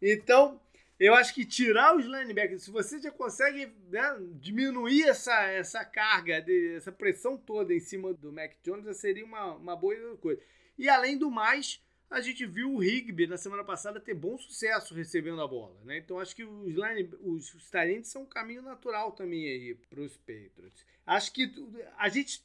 Então, 0.00 0.60
eu 1.00 1.16
acho 1.16 1.34
que 1.34 1.44
tirar 1.44 1.96
os 1.96 2.04
linebackers, 2.04 2.62
se 2.62 2.70
você 2.70 3.00
já 3.00 3.10
consegue 3.10 3.72
né, 3.90 4.16
diminuir 4.34 5.08
essa, 5.08 5.34
essa 5.46 5.84
carga, 5.84 6.40
de, 6.40 6.76
essa 6.76 6.92
pressão 6.92 7.36
toda 7.36 7.74
em 7.74 7.80
cima 7.80 8.14
do 8.14 8.32
Mac 8.32 8.52
Jones, 8.62 8.96
seria 8.98 9.24
uma, 9.24 9.54
uma 9.54 9.74
boa 9.74 10.16
coisa. 10.18 10.40
E 10.78 10.88
além 10.88 11.18
do 11.18 11.28
mais, 11.28 11.83
a 12.10 12.20
gente 12.20 12.46
viu 12.46 12.72
o 12.72 12.78
Rigby 12.78 13.26
na 13.26 13.36
semana 13.36 13.64
passada 13.64 14.00
ter 14.00 14.14
bom 14.14 14.38
sucesso 14.38 14.94
recebendo 14.94 15.40
a 15.42 15.48
bola, 15.48 15.76
né? 15.84 15.98
Então 15.98 16.18
acho 16.18 16.34
que 16.34 16.44
os, 16.44 16.74
line, 16.74 17.10
os, 17.20 17.54
os 17.54 17.70
são 18.04 18.22
um 18.22 18.26
caminho 18.26 18.62
natural 18.62 19.12
também 19.12 19.46
aí 19.46 19.74
para 19.74 20.00
os 20.00 20.16
Patriots. 20.16 20.86
Acho 21.06 21.32
que 21.32 21.52
a 21.96 22.08
gente 22.08 22.44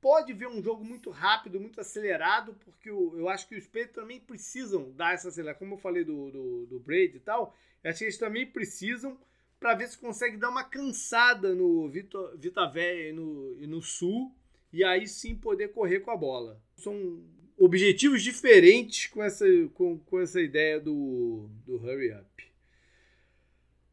pode 0.00 0.32
ver 0.32 0.48
um 0.48 0.62
jogo 0.62 0.84
muito 0.84 1.10
rápido, 1.10 1.60
muito 1.60 1.80
acelerado, 1.80 2.54
porque 2.64 2.88
eu, 2.88 3.14
eu 3.18 3.28
acho 3.28 3.48
que 3.48 3.56
os 3.56 3.66
Patriots 3.66 3.94
também 3.94 4.20
precisam 4.20 4.90
dar 4.92 5.14
essa 5.14 5.28
aceleração. 5.28 5.58
Como 5.58 5.74
eu 5.74 5.78
falei 5.78 6.04
do, 6.04 6.30
do, 6.30 6.66
do 6.66 6.80
Brady 6.80 7.16
e 7.16 7.20
tal, 7.20 7.54
acho 7.84 7.98
que 7.98 8.04
eles 8.04 8.18
também 8.18 8.46
precisam 8.46 9.18
para 9.58 9.74
ver 9.74 9.88
se 9.88 9.98
consegue 9.98 10.38
dar 10.38 10.48
uma 10.48 10.64
cansada 10.64 11.54
no 11.54 11.88
Vita, 11.88 12.34
Vita 12.36 12.66
Véia 12.66 13.10
e 13.10 13.12
no, 13.12 13.56
e 13.60 13.66
no 13.66 13.82
Sul, 13.82 14.34
e 14.72 14.82
aí 14.82 15.06
sim 15.06 15.34
poder 15.34 15.68
correr 15.68 16.00
com 16.00 16.10
a 16.10 16.16
bola. 16.16 16.62
São 16.76 17.22
objetivos 17.60 18.22
diferentes 18.22 19.06
com 19.06 19.22
essa, 19.22 19.44
com, 19.74 19.98
com 19.98 20.18
essa 20.18 20.40
ideia 20.40 20.80
do, 20.80 21.46
do 21.66 21.76
hurry 21.76 22.10
up. 22.10 22.50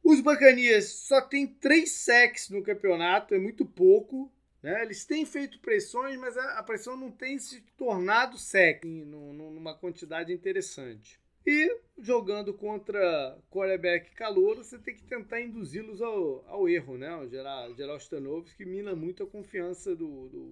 Os 0.01 0.21
Bacanias 0.21 0.85
só 0.85 1.19
tem 1.19 1.45
três 1.45 1.91
sacks 1.91 2.49
no 2.49 2.63
campeonato, 2.63 3.35
é 3.35 3.37
muito 3.37 3.65
pouco. 3.65 4.31
Né? 4.63 4.81
Eles 4.83 5.05
têm 5.05 5.25
feito 5.25 5.59
pressões, 5.59 6.17
mas 6.17 6.37
a, 6.37 6.59
a 6.59 6.63
pressão 6.63 6.95
não 6.95 7.11
tem 7.11 7.37
se 7.37 7.61
tornado 7.77 8.37
sec 8.37 8.85
numa 8.85 9.75
quantidade 9.75 10.31
interessante. 10.31 11.19
E 11.45 11.77
jogando 11.99 12.53
contra 12.53 13.37
quarterback 13.51 14.11
calouro, 14.15 14.63
você 14.63 14.79
tem 14.79 14.95
que 14.95 15.03
tentar 15.03 15.41
induzi-los 15.41 16.01
ao, 16.01 16.45
ao 16.47 16.69
erro, 16.69 16.97
né? 16.97 17.09
Gerar 17.29 17.69
os 17.69 18.07
turnovers, 18.07 18.53
que 18.53 18.65
mina 18.65 18.95
muito 18.95 19.23
a 19.23 19.27
confiança 19.27 19.93
do, 19.93 20.29
do, 20.29 20.45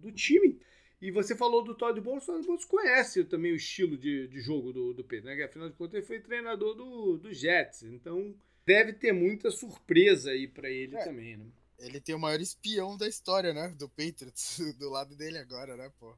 do 0.00 0.12
time. 0.12 0.58
E 1.02 1.10
você 1.10 1.34
falou 1.34 1.64
do 1.64 1.74
Todd 1.74 2.00
Bowles, 2.00 2.22
o 2.22 2.26
Todd 2.32 2.46
Bowles 2.46 2.64
conhece 2.64 3.24
também 3.24 3.50
o 3.50 3.56
estilo 3.56 3.98
de, 3.98 4.28
de 4.28 4.40
jogo 4.40 4.72
do, 4.72 4.94
do 4.94 5.02
Pedro, 5.02 5.26
né? 5.26 5.34
Que, 5.34 5.42
afinal 5.42 5.68
de 5.68 5.74
contas 5.74 5.94
ele 5.94 6.06
foi 6.06 6.20
treinador 6.20 6.76
do, 6.76 7.16
do 7.16 7.34
Jets, 7.34 7.82
então 7.82 8.32
deve 8.64 8.92
ter 8.92 9.12
muita 9.12 9.50
surpresa 9.50 10.30
aí 10.30 10.46
para 10.46 10.70
ele 10.70 10.94
é, 10.94 11.04
também, 11.04 11.36
né? 11.36 11.46
Ele 11.80 12.00
tem 12.00 12.14
o 12.14 12.20
maior 12.20 12.40
espião 12.40 12.96
da 12.96 13.08
história, 13.08 13.52
né? 13.52 13.74
Do 13.76 13.88
Patriots, 13.88 14.60
do 14.78 14.88
lado 14.90 15.16
dele 15.16 15.38
agora, 15.38 15.76
né, 15.76 15.90
pô? 15.98 16.16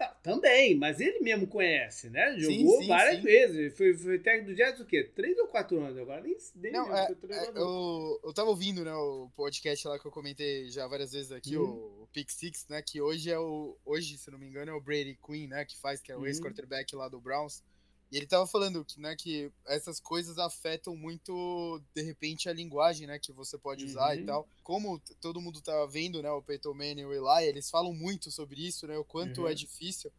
Tá, 0.00 0.08
também, 0.22 0.74
mas 0.76 0.98
ele 0.98 1.20
mesmo 1.20 1.46
conhece, 1.46 2.08
né? 2.08 2.34
Jogou 2.38 2.80
sim, 2.80 2.86
várias 2.88 3.16
sim. 3.16 3.22
vezes. 3.22 3.76
Foi, 3.76 3.92
foi 3.92 4.18
técnico 4.18 4.50
do 4.50 4.56
Jazz 4.56 4.80
o 4.80 4.86
quê? 4.86 5.04
Três 5.14 5.36
ou 5.38 5.46
quatro 5.46 5.78
anos 5.78 5.98
agora? 5.98 6.22
Nem, 6.22 6.38
nem 6.54 6.72
Não, 6.72 6.96
é, 6.96 7.04
é, 7.28 7.48
eu, 7.54 8.18
eu 8.24 8.32
tava 8.32 8.48
ouvindo, 8.48 8.82
né, 8.82 8.94
o 8.94 9.28
podcast 9.36 9.86
lá 9.86 9.98
que 9.98 10.06
eu 10.06 10.10
comentei 10.10 10.70
já 10.70 10.86
várias 10.86 11.12
vezes 11.12 11.30
aqui, 11.30 11.54
Uhum. 11.54 11.66
o, 11.68 12.02
o 12.04 12.08
Pick 12.14 12.30
Six, 12.30 12.66
né, 12.70 12.80
que 12.80 12.98
hoje 12.98 13.30
é 13.30 13.38
o, 13.38 13.76
hoje, 13.84 14.16
se 14.16 14.30
não 14.30 14.38
me 14.38 14.46
engano, 14.46 14.70
é 14.70 14.74
o 14.74 14.80
Brady 14.80 15.18
Quinn, 15.22 15.48
né, 15.48 15.66
que 15.66 15.76
faz, 15.78 16.00
que 16.00 16.10
é 16.10 16.16
o 16.16 16.20
Uhum. 16.20 16.26
ex-quarterback 16.28 16.96
lá 16.96 17.06
do 17.06 17.20
Browns, 17.20 17.62
e 18.10 18.16
ele 18.16 18.26
tava 18.26 18.46
falando 18.46 18.84
que, 18.84 18.98
né, 19.00 19.14
que 19.16 19.52
essas 19.66 20.00
coisas 20.00 20.36
afetam 20.38 20.96
muito, 20.96 21.80
de 21.94 22.02
repente, 22.02 22.48
a 22.48 22.52
linguagem, 22.52 23.06
né, 23.06 23.18
que 23.18 23.32
você 23.32 23.56
pode 23.56 23.84
usar 23.84 24.16
Uhum. 24.16 24.22
e 24.22 24.26
tal. 24.26 24.48
Como 24.62 24.98
todo 25.20 25.40
mundo 25.40 25.60
tá 25.60 25.86
vendo, 25.86 26.20
né, 26.22 26.30
o 26.30 26.42
Peyton 26.42 26.74
Manning 26.74 27.02
e 27.02 27.06
o 27.06 27.12
Eli, 27.12 27.46
eles 27.48 27.70
falam 27.70 27.92
muito 27.94 28.30
sobre 28.30 28.66
isso, 28.66 28.86
né, 28.86 28.98
o 28.98 29.04
quanto 29.04 29.42
Uhum. 29.42 29.48
é 29.48 29.54
difícil. 29.54 30.10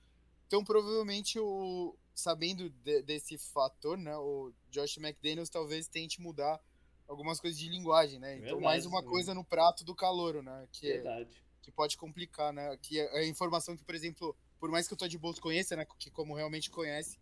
Então, 0.47 0.63
provavelmente, 0.63 1.39
o, 1.39 1.95
sabendo 2.13 2.69
de- 2.69 3.01
desse 3.03 3.37
fator, 3.37 3.97
né, 3.97 4.15
o 4.17 4.51
Josh 4.69 4.97
McDaniels 4.97 5.49
talvez 5.49 5.87
tente 5.87 6.21
mudar 6.21 6.59
algumas 7.07 7.39
coisas 7.41 7.59
de 7.59 7.67
linguagem, 7.67 8.19
né? 8.19 8.35
Então, 8.35 8.43
Verdade, 8.57 8.63
mais 8.63 8.85
uma 8.85 9.01
sim. 9.01 9.07
coisa 9.07 9.33
no 9.33 9.43
prato 9.43 9.83
do 9.83 9.93
calouro, 9.93 10.41
né? 10.41 10.65
Que, 10.71 10.87
é- 10.89 10.93
Verdade. 10.93 11.43
que 11.61 11.69
pode 11.71 11.97
complicar, 11.97 12.53
né? 12.53 12.77
Que 12.81 12.99
é 13.01 13.17
a 13.19 13.25
informação 13.27 13.75
que, 13.75 13.83
por 13.83 13.93
exemplo, 13.95 14.33
por 14.59 14.69
mais 14.71 14.87
que 14.87 14.93
o 14.93 14.97
Todd 14.97 15.17
Bowles 15.17 15.39
conheça, 15.39 15.75
né? 15.75 15.85
Que 15.99 16.09
como 16.09 16.33
realmente 16.35 16.69
conhece, 16.69 17.17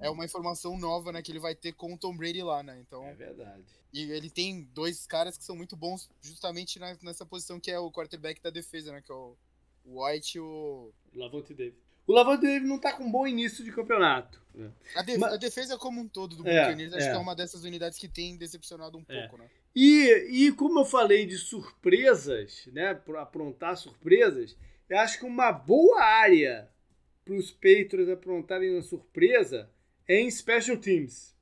é 0.00 0.10
uma 0.10 0.24
informação 0.24 0.78
nova, 0.78 1.12
né? 1.12 1.22
Que 1.22 1.32
ele 1.32 1.38
vai 1.38 1.54
ter 1.54 1.72
com 1.72 1.94
o 1.94 1.98
Tom 1.98 2.16
Brady 2.16 2.42
lá, 2.42 2.62
né? 2.62 2.78
Então, 2.80 3.04
É 3.06 3.14
verdade. 3.14 3.64
e 3.92 4.10
ele 4.12 4.30
tem 4.30 4.62
dois 4.74 5.06
caras 5.06 5.36
que 5.38 5.44
são 5.44 5.56
muito 5.56 5.76
bons 5.76 6.08
justamente 6.20 6.78
na- 6.78 6.96
nessa 7.02 7.24
posição 7.26 7.58
que 7.60 7.70
é 7.70 7.78
o 7.78 7.90
quarterback 7.90 8.40
da 8.42 8.50
defesa, 8.50 8.92
né? 8.92 9.00
Que 9.00 9.10
é 9.12 9.14
o 9.14 9.36
White 9.84 10.38
e 10.38 10.40
o... 10.40 10.92
O 11.14 11.18
Lavonte 11.18 11.54
David. 11.54 11.76
O 12.06 12.12
Lavonte 12.12 12.42
David 12.42 12.66
não 12.66 12.78
tá 12.78 12.92
com 12.94 13.04
um 13.04 13.10
bom 13.10 13.26
início 13.26 13.62
de 13.64 13.70
campeonato. 13.72 14.40
né? 14.54 14.70
A, 14.96 15.02
de- 15.02 15.18
Mas- 15.18 15.32
a 15.34 15.36
defesa 15.36 15.76
como 15.78 16.00
um 16.00 16.08
todo 16.08 16.34
do 16.36 16.48
É, 16.48 16.62
Buccaneers, 16.64 16.92
acho 16.94 17.06
é. 17.06 17.10
que 17.10 17.16
é 17.16 17.20
uma 17.20 17.34
dessas 17.36 17.64
unidades 17.64 17.98
que 17.98 18.08
tem 18.08 18.36
decepcionado 18.36 18.98
um 18.98 19.04
É. 19.08 19.20
pouco, 19.22 19.36
né? 19.38 19.48
E, 19.74 20.46
e 20.46 20.52
como 20.52 20.80
eu 20.80 20.84
falei 20.84 21.26
de 21.26 21.36
surpresas, 21.88 22.66
né? 22.72 22.94
Para 22.94 23.22
aprontar 23.22 23.76
surpresas, 23.76 24.56
eu 24.88 24.98
acho 24.98 25.18
que 25.18 25.24
uma 25.24 25.52
boa 25.52 26.02
área 26.02 26.68
para 27.24 27.34
os 27.34 27.50
Patriots 27.50 28.08
aprontarem 28.08 28.70
uma 28.72 28.82
surpresa 28.82 29.58
é 29.60 29.68
em 30.08 30.30
Special 30.30 30.78
Teams. 30.78 31.36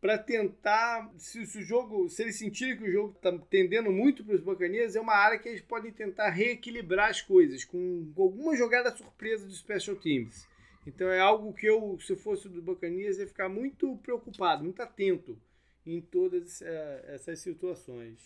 Para 0.00 0.18
tentar, 0.18 1.12
se, 1.16 1.46
se 1.46 1.58
o 1.58 1.62
jogo, 1.62 2.08
se 2.08 2.22
eles 2.22 2.36
sentirem 2.36 2.76
que 2.76 2.82
o 2.82 2.90
jogo 2.90 3.14
está 3.14 3.30
tendendo 3.48 3.92
muito 3.92 4.24
para 4.24 4.34
os 4.34 4.40
Buccaneers, 4.40 4.96
é 4.96 5.00
uma 5.00 5.14
área 5.14 5.38
que 5.38 5.48
eles 5.48 5.60
podem 5.60 5.92
tentar 5.92 6.30
reequilibrar 6.30 7.10
as 7.10 7.22
coisas 7.22 7.64
com 7.64 8.12
alguma 8.18 8.56
jogada 8.56 8.94
surpresa 8.96 9.46
dos 9.46 9.58
Special 9.58 9.94
Teams. 9.94 10.48
Então 10.84 11.08
é 11.08 11.20
algo 11.20 11.52
que 11.52 11.66
eu, 11.66 11.96
se 12.00 12.16
fosse 12.16 12.48
do 12.48 12.60
Buccaneers, 12.60 13.18
ia 13.18 13.28
ficar 13.28 13.48
muito 13.48 13.96
preocupado, 13.98 14.64
muito 14.64 14.82
atento 14.82 15.40
em 15.86 16.00
todas 16.00 16.60
eh, 16.60 17.04
essas 17.14 17.38
situações. 17.38 18.18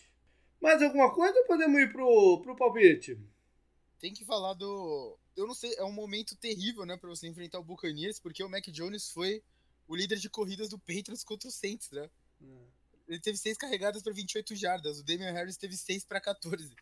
Mais 0.59 0.81
alguma 0.81 1.13
coisa 1.13 1.37
ou 1.37 1.45
podemos 1.45 1.79
ir 1.79 1.91
pro, 1.91 2.41
pro 2.41 2.55
palpite? 2.55 3.19
Tem 3.99 4.11
que 4.11 4.25
falar 4.25 4.55
do. 4.55 5.15
Eu 5.35 5.45
não 5.45 5.53
sei, 5.53 5.75
é 5.75 5.83
um 5.83 5.91
momento 5.91 6.35
terrível, 6.35 6.83
né, 6.83 6.97
pra 6.97 7.09
você 7.09 7.27
enfrentar 7.27 7.59
o 7.59 7.63
Buccaneers, 7.63 8.19
porque 8.19 8.43
o 8.43 8.49
Mac 8.49 8.65
Jones 8.69 9.11
foi 9.11 9.43
o 9.87 9.95
líder 9.95 10.17
de 10.17 10.29
corridas 10.29 10.69
do 10.69 10.77
Patriots 10.79 11.23
contra 11.23 11.47
o 11.47 11.51
Saints, 11.51 11.89
né? 11.91 12.09
Ele 13.07 13.19
teve 13.19 13.37
seis 13.37 13.57
carregadas 13.57 14.03
para 14.03 14.11
28 14.13 14.55
jardas, 14.55 14.99
o 14.99 15.03
Damian 15.03 15.31
Harris 15.31 15.57
teve 15.57 15.77
seis 15.77 16.03
para 16.03 16.19
14. 16.19 16.75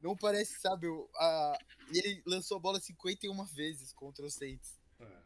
Não 0.00 0.16
parece, 0.16 0.58
sabe, 0.60 0.86
o- 0.88 1.08
a... 1.16 1.58
e 1.92 1.98
ele 1.98 2.22
lançou 2.26 2.56
a 2.56 2.60
bola 2.60 2.80
51 2.80 3.44
vezes 3.46 3.92
contra 3.92 4.24
o 4.24 4.30
Saints. 4.30 4.76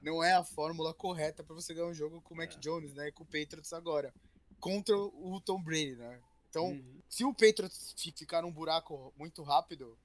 Não 0.03 0.23
é 0.25 0.33
a 0.33 0.43
fórmula 0.43 0.93
correta 0.93 1.45
para 1.45 1.55
você 1.55 1.73
ganhar 1.75 1.87
um 1.87 1.95
jogo 1.95 2.21
com 2.23 2.35
o 2.35 2.37
Mac 2.37 2.53
É. 2.55 2.59
Jones, 2.59 2.93
né, 2.95 3.09
e 3.09 3.13
com 3.13 3.23
o 3.23 3.27
Patriots 3.27 3.73
agora, 3.73 4.13
contra 4.59 4.97
o 4.97 5.41
Tom 5.41 5.63
Brady, 5.63 5.95
né? 5.97 6.21
Então, 6.49 6.67
Uhum. 6.71 7.01
se 7.09 7.25
o 7.25 7.33
Patriots 7.33 7.95
fi- 7.97 8.11
ficar 8.13 8.43
num 8.43 8.53
buraco 8.53 9.13
muito 9.17 9.43
rápido, 9.45 9.97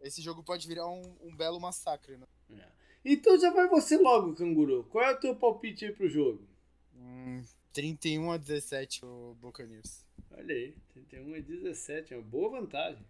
esse 0.00 0.22
jogo 0.22 0.44
pode 0.44 0.68
virar 0.68 0.86
um, 0.88 1.16
um 1.22 1.34
belo 1.36 1.58
massacre, 1.58 2.16
né? 2.16 2.26
É. 2.50 2.72
Então 3.04 3.38
já 3.38 3.50
vai 3.50 3.68
você 3.68 3.96
logo, 3.96 4.34
canguru. 4.34 4.84
Qual 4.90 5.04
é 5.04 5.12
o 5.12 5.20
teu 5.20 5.34
palpite 5.34 5.86
aí 5.86 5.92
pro 5.92 6.08
jogo? 6.08 6.46
Hum, 6.94 7.42
31 7.72 8.32
a 8.32 8.36
17 8.36 9.04
o 9.04 9.36
Buccaneers. 9.40 10.04
Olha 10.30 10.54
aí, 10.54 10.74
31 10.92 11.34
a 11.34 11.38
17, 11.40 12.14
é 12.14 12.16
uma 12.16 12.22
boa 12.22 12.60
vantagem. 12.60 13.04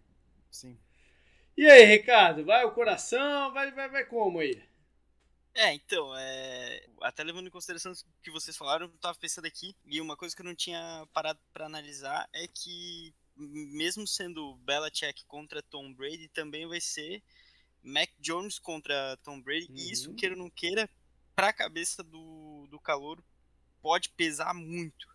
Sim. 0.49 0.77
E 1.57 1.65
aí, 1.65 1.83
Ricardo, 1.83 2.45
vai 2.45 2.63
o 2.63 2.71
coração, 2.71 3.53
vai, 3.53 3.71
vai, 3.71 3.89
vai 3.89 4.05
como 4.05 4.39
aí? 4.39 4.61
É, 5.53 5.73
então, 5.73 6.15
é... 6.17 6.87
até 7.01 7.23
levando 7.23 7.47
em 7.47 7.51
consideração 7.51 7.91
o 7.91 8.23
que 8.23 8.31
vocês 8.31 8.55
falaram, 8.55 8.85
eu 8.85 8.91
tava 8.99 9.17
pensando 9.17 9.45
aqui, 9.45 9.75
e 9.85 9.99
uma 9.99 10.15
coisa 10.15 10.33
que 10.33 10.41
eu 10.41 10.45
não 10.45 10.55
tinha 10.55 11.05
parado 11.13 11.39
pra 11.53 11.65
analisar 11.65 12.27
é 12.33 12.47
que, 12.47 13.13
mesmo 13.35 14.07
sendo 14.07 14.55
Belichick 14.57 15.25
contra 15.25 15.61
Tom 15.61 15.93
Brady, 15.93 16.29
também 16.29 16.65
vai 16.65 16.79
ser 16.79 17.21
Mac 17.83 18.09
Jones 18.19 18.59
contra 18.59 19.17
Tom 19.23 19.41
Brady, 19.41 19.67
e 19.71 19.91
isso, 19.91 20.09
Uhum. 20.09 20.15
queira 20.15 20.35
ou 20.35 20.41
não 20.41 20.49
queira, 20.49 20.89
pra 21.35 21.51
cabeça 21.53 22.03
do, 22.03 22.67
do 22.69 22.79
calor, 22.79 23.23
pode 23.81 24.09
pesar 24.09 24.53
muito. 24.53 25.09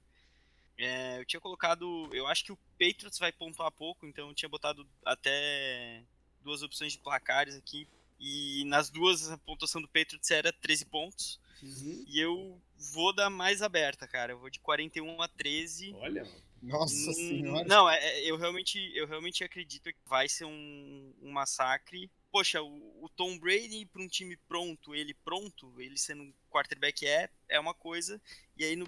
É, 0.79 1.19
eu 1.21 1.25
tinha 1.25 1.41
colocado, 1.41 2.09
eu 2.13 2.27
acho 2.27 2.45
que 2.45 2.53
o 2.53 2.59
Patriots 2.79 3.19
vai 3.19 3.33
pontuar 3.33 3.71
pouco, 3.71 4.07
então 4.07 4.29
eu 4.29 4.35
tinha 4.35 4.49
botado 4.49 4.87
até 5.05 6.03
duas 6.43 6.63
opções 6.63 6.93
de 6.93 6.99
placares 6.99 7.55
aqui, 7.55 7.89
e 8.21 8.65
nas 8.67 8.91
duas 8.91 9.31
a 9.31 9.39
pontuação 9.39 9.81
do 9.81 9.89
Patriots 9.89 10.31
era 10.31 10.53
13 10.53 10.85
pontos. 10.87 11.41
Uhum. 11.63 12.05
E 12.07 12.21
eu 12.21 12.61
vou 12.93 13.15
dar 13.15 13.31
mais 13.31 13.63
aberta, 13.63 14.07
cara. 14.07 14.33
Eu 14.33 14.39
vou 14.39 14.51
de 14.51 14.61
41 14.61 15.21
a 15.23 15.29
13. 15.29 15.93
Olha. 15.95 16.27
Nossa 16.63 17.11
Hum, 17.11 17.15
senhora. 17.15 17.65
Não, 17.67 17.89
é- 17.89 17.99
é- 17.99 18.25
eu 18.31 18.37
realmente, 18.37 18.79
eu 18.95 19.07
realmente 19.07 19.43
acredito 19.45 19.85
que 19.91 19.99
vai 20.07 20.29
ser 20.29 20.45
um, 20.45 21.15
um 21.23 21.31
massacre. 21.31 22.11
Poxa, 22.37 22.61
o, 22.61 23.03
o 23.03 23.09
Tom 23.09 23.39
Brady 23.39 23.87
para 23.87 24.03
um 24.03 24.07
time 24.07 24.37
pronto, 24.47 24.95
ele 24.95 25.15
pronto, 25.15 25.81
ele 25.81 25.97
sendo 25.97 26.23
um 26.23 26.35
quarterback 26.51 27.07
é, 27.07 27.31
é 27.49 27.59
uma 27.59 27.73
coisa. 27.73 28.21
E 28.59 28.63
aí 28.63 28.77
no, 28.77 28.87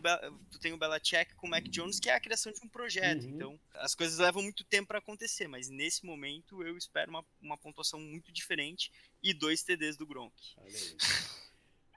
tu 0.50 0.58
tem 0.58 0.74
o 0.74 0.76
Belichick 0.76 1.34
com 1.34 1.46
o 1.46 1.50
Mac 1.50 1.64
Jones, 1.64 1.98
que 1.98 2.10
é 2.10 2.14
a 2.14 2.20
criação 2.20 2.52
de 2.52 2.60
um 2.62 2.68
projeto. 2.68 3.24
Uhum. 3.24 3.30
Então, 3.30 3.60
as 3.76 3.94
coisas 3.94 4.18
levam 4.18 4.42
muito 4.42 4.64
tempo 4.64 4.88
para 4.88 4.98
acontecer, 4.98 5.48
mas 5.48 5.70
nesse 5.70 6.04
momento 6.04 6.62
eu 6.62 6.76
espero 6.76 7.08
uma, 7.08 7.24
uma 7.40 7.56
pontuação 7.56 7.98
muito 7.98 8.30
diferente 8.30 8.92
e 9.22 9.32
dois 9.32 9.62
TDs 9.62 9.96
do 9.96 10.06
Gronk. 10.06 10.34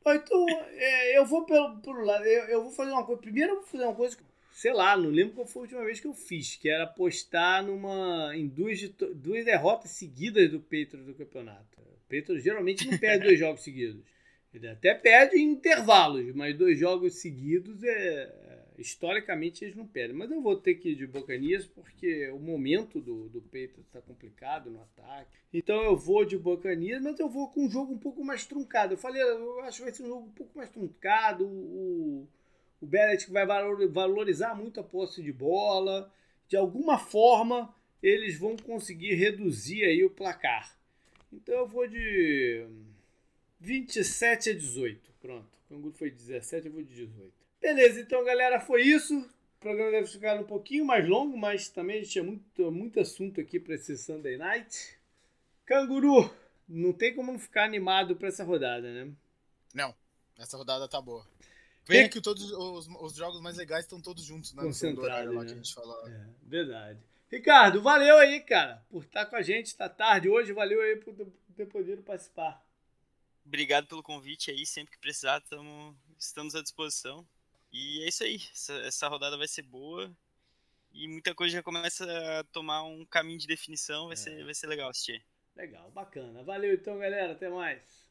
Então, 0.04 0.48
é, 0.50 1.16
eu 1.16 1.28
vou 1.28 1.46
pelo, 1.46 1.80
pelo 1.80 2.04
lado. 2.04 2.26
Eu, 2.26 2.46
eu 2.46 2.64
vou 2.64 2.72
fazer 2.72 2.92
uma 2.92 3.06
coisa. 3.06 3.22
Primeiro, 3.22 3.52
eu 3.52 3.56
vou 3.58 3.68
fazer 3.68 3.84
uma 3.84 3.94
coisa 3.94 4.18
que, 4.18 4.24
sei 4.52 4.74
lá, 4.74 4.98
não 4.98 5.10
lembro 5.10 5.36
qual 5.36 5.48
foi 5.48 5.62
a 5.62 5.64
última 5.64 5.86
vez 5.86 6.00
que 6.00 6.08
eu 6.08 6.14
fiz, 6.14 6.56
que 6.56 6.70
era 6.70 6.84
apostar 6.84 7.64
numa, 7.66 8.36
em 8.36 8.48
duas, 8.48 8.82
duas 9.16 9.46
derrotas 9.46 9.92
seguidas 9.92 10.50
do 10.52 10.60
Patriots 10.60 11.06
do 11.06 11.14
campeonato. 11.14 11.80
O 11.80 12.00
Patriots 12.04 12.44
geralmente 12.44 12.90
não 12.90 12.98
perde 12.98 13.26
dois 13.26 13.40
jogos 13.40 13.62
seguidos. 13.62 14.04
Ele 14.54 14.68
até 14.68 14.94
perde 14.94 15.38
em 15.38 15.50
intervalos, 15.50 16.36
mas 16.36 16.58
dois 16.58 16.78
jogos 16.78 17.16
seguidos, 17.16 17.82
é, 17.84 18.66
historicamente, 18.78 19.64
eles 19.64 19.78
não 19.78 19.88
perdem. 19.88 20.18
Mas 20.18 20.30
eu 20.30 20.42
vou 20.42 20.58
ter 20.58 20.76
que 20.76 20.90
ir 20.90 20.96
de 20.96 21.08
Bocanias, 21.08 21.66
porque 21.66 22.30
o 22.32 22.40
momento 22.40 23.00
do, 23.00 23.30
do 23.30 23.42
Patriots 23.42 23.86
está 23.88 24.02
complicado 24.02 24.70
no 24.70 24.82
ataque. 24.82 25.40
Então 25.54 25.82
eu 25.84 25.96
vou 25.96 26.26
de 26.26 26.38
Bocanias, 26.38 27.02
mas 27.02 27.18
eu 27.18 27.30
vou 27.30 27.50
com 27.50 27.66
um 27.66 27.70
jogo 27.70 27.94
um 27.94 27.98
pouco 27.98 28.24
mais 28.26 28.46
truncado. 28.46 28.94
Eu 28.94 28.98
falei, 28.98 29.22
eu 29.22 29.62
acho 29.62 29.78
que 29.78 29.84
vai 29.84 29.94
ser 29.94 30.04
um 30.04 30.08
jogo 30.08 30.28
um 30.28 30.32
pouco 30.32 30.58
mais 30.58 30.70
truncado. 30.70 31.46
O, 31.46 32.28
o 32.82 32.86
Belichick 32.86 33.32
vai 33.32 33.46
valor- 33.46 33.88
valorizar 33.90 34.56
muito 34.56 34.80
a 34.80 34.84
posse 34.84 35.22
de 35.22 35.32
bola. 35.32 36.12
De 36.48 36.58
alguma 36.58 36.98
forma, 36.98 37.74
eles 38.02 38.38
vão 38.38 38.58
conseguir 38.58 39.14
reduzir 39.14 39.84
aí 39.84 40.04
o 40.04 40.10
placar. 40.10 40.76
Então 41.32 41.56
eu 41.56 41.68
vou 41.68 41.88
de 41.88 42.66
27 43.60 44.50
a 44.50 44.54
18. 44.54 45.12
Pronto. 45.22 45.48
O 45.66 45.74
Canguru 45.76 45.94
foi 45.94 46.12
17, 46.12 46.68
eu 46.68 46.74
vou 46.74 46.82
de 46.84 46.94
18. 46.94 47.32
Beleza, 47.62 48.02
então 48.02 48.24
galera, 48.26 48.60
foi 48.60 48.82
isso. 48.82 49.18
O 49.20 49.60
programa 49.62 49.92
deve 49.92 50.08
ficar 50.08 50.40
um 50.40 50.44
pouquinho 50.44 50.84
mais 50.84 51.08
longo, 51.08 51.38
mas 51.38 51.70
também 51.70 51.98
a 51.98 52.00
gente 52.00 52.12
tinha 52.12 52.24
muito, 52.24 52.72
muito 52.72 53.00
assunto 53.00 53.40
aqui 53.40 53.60
para 53.60 53.76
esse 53.76 53.96
Sunday 53.96 54.36
Night. 54.36 54.98
Canguru, 55.66 56.34
não 56.68 56.92
tem 56.92 57.14
como 57.14 57.32
não 57.32 57.40
ficar 57.40 57.64
animado 57.64 58.16
para 58.16 58.28
essa 58.28 58.44
rodada, 58.44 58.92
né? 58.92 59.12
Não, 59.74 59.94
essa 60.38 60.58
rodada 60.58 60.88
tá 60.90 61.00
boa. 61.00 61.26
Pena 61.92 62.04
Tem- 62.04 62.10
que 62.10 62.22
todos 62.22 62.52
os, 62.52 62.88
os 62.88 63.16
jogos 63.16 63.42
mais 63.42 63.58
legais 63.58 63.84
estão 63.86 64.02
todos 64.02 64.24
juntos, 64.24 64.54
né? 64.54 64.64
no 64.64 64.74
segundo 64.74 64.96
Concentrado, 64.98 65.30
horário 65.30 65.34
lá 65.34 65.42
né? 65.42 65.46
que 65.48 65.54
a 65.54 65.56
gente 65.58 65.74
falou. 65.74 66.08
É, 66.08 66.28
verdade. 66.44 67.00
Ricardo, 67.30 67.82
valeu 67.82 68.18
aí, 68.18 68.40
cara, 68.42 68.86
por 68.90 69.04
estar 69.04 69.26
com 69.26 69.36
a 69.36 69.42
gente. 69.42 69.76
Tá 69.76 69.88
tarde 69.90 70.30
hoje, 70.30 70.54
valeu 70.54 70.82
aí 70.82 70.96
por 70.98 71.14
ter- 71.14 71.26
por 71.26 71.54
ter 71.56 71.66
podido 71.66 72.02
participar. 72.04 72.66
Obrigado 73.46 73.88
pelo 73.88 74.04
convite 74.04 74.52
aí, 74.52 74.66
sempre 74.66 74.92
que 74.94 75.00
precisar, 75.00 75.42
tamo, 75.42 75.98
estamos 76.18 76.56
à 76.56 76.62
disposição. 76.62 77.28
E 77.74 78.04
é 78.04 78.08
isso 78.10 78.24
aí, 78.24 78.42
essa, 78.54 78.74
essa 78.82 79.08
rodada 79.08 79.38
vai 79.38 79.48
ser 79.48 79.64
boa 79.64 80.12
e 80.94 81.08
muita 81.08 81.34
coisa 81.34 81.56
já 81.56 81.64
começa 81.64 82.06
a 82.40 82.44
tomar 82.46 82.84
um 82.84 83.06
caminho 83.06 83.40
de 83.40 83.48
definição, 83.48 84.08
vai, 84.08 84.18
ser, 84.18 84.44
vai 84.44 84.54
ser 84.54 84.68
legal 84.68 84.90
assistir. 84.90 85.24
Legal, 85.56 85.90
bacana. 85.92 86.44
Valeu 86.44 86.74
então, 86.74 86.98
galera. 87.00 87.34
Até 87.34 87.50
mais. 87.50 87.82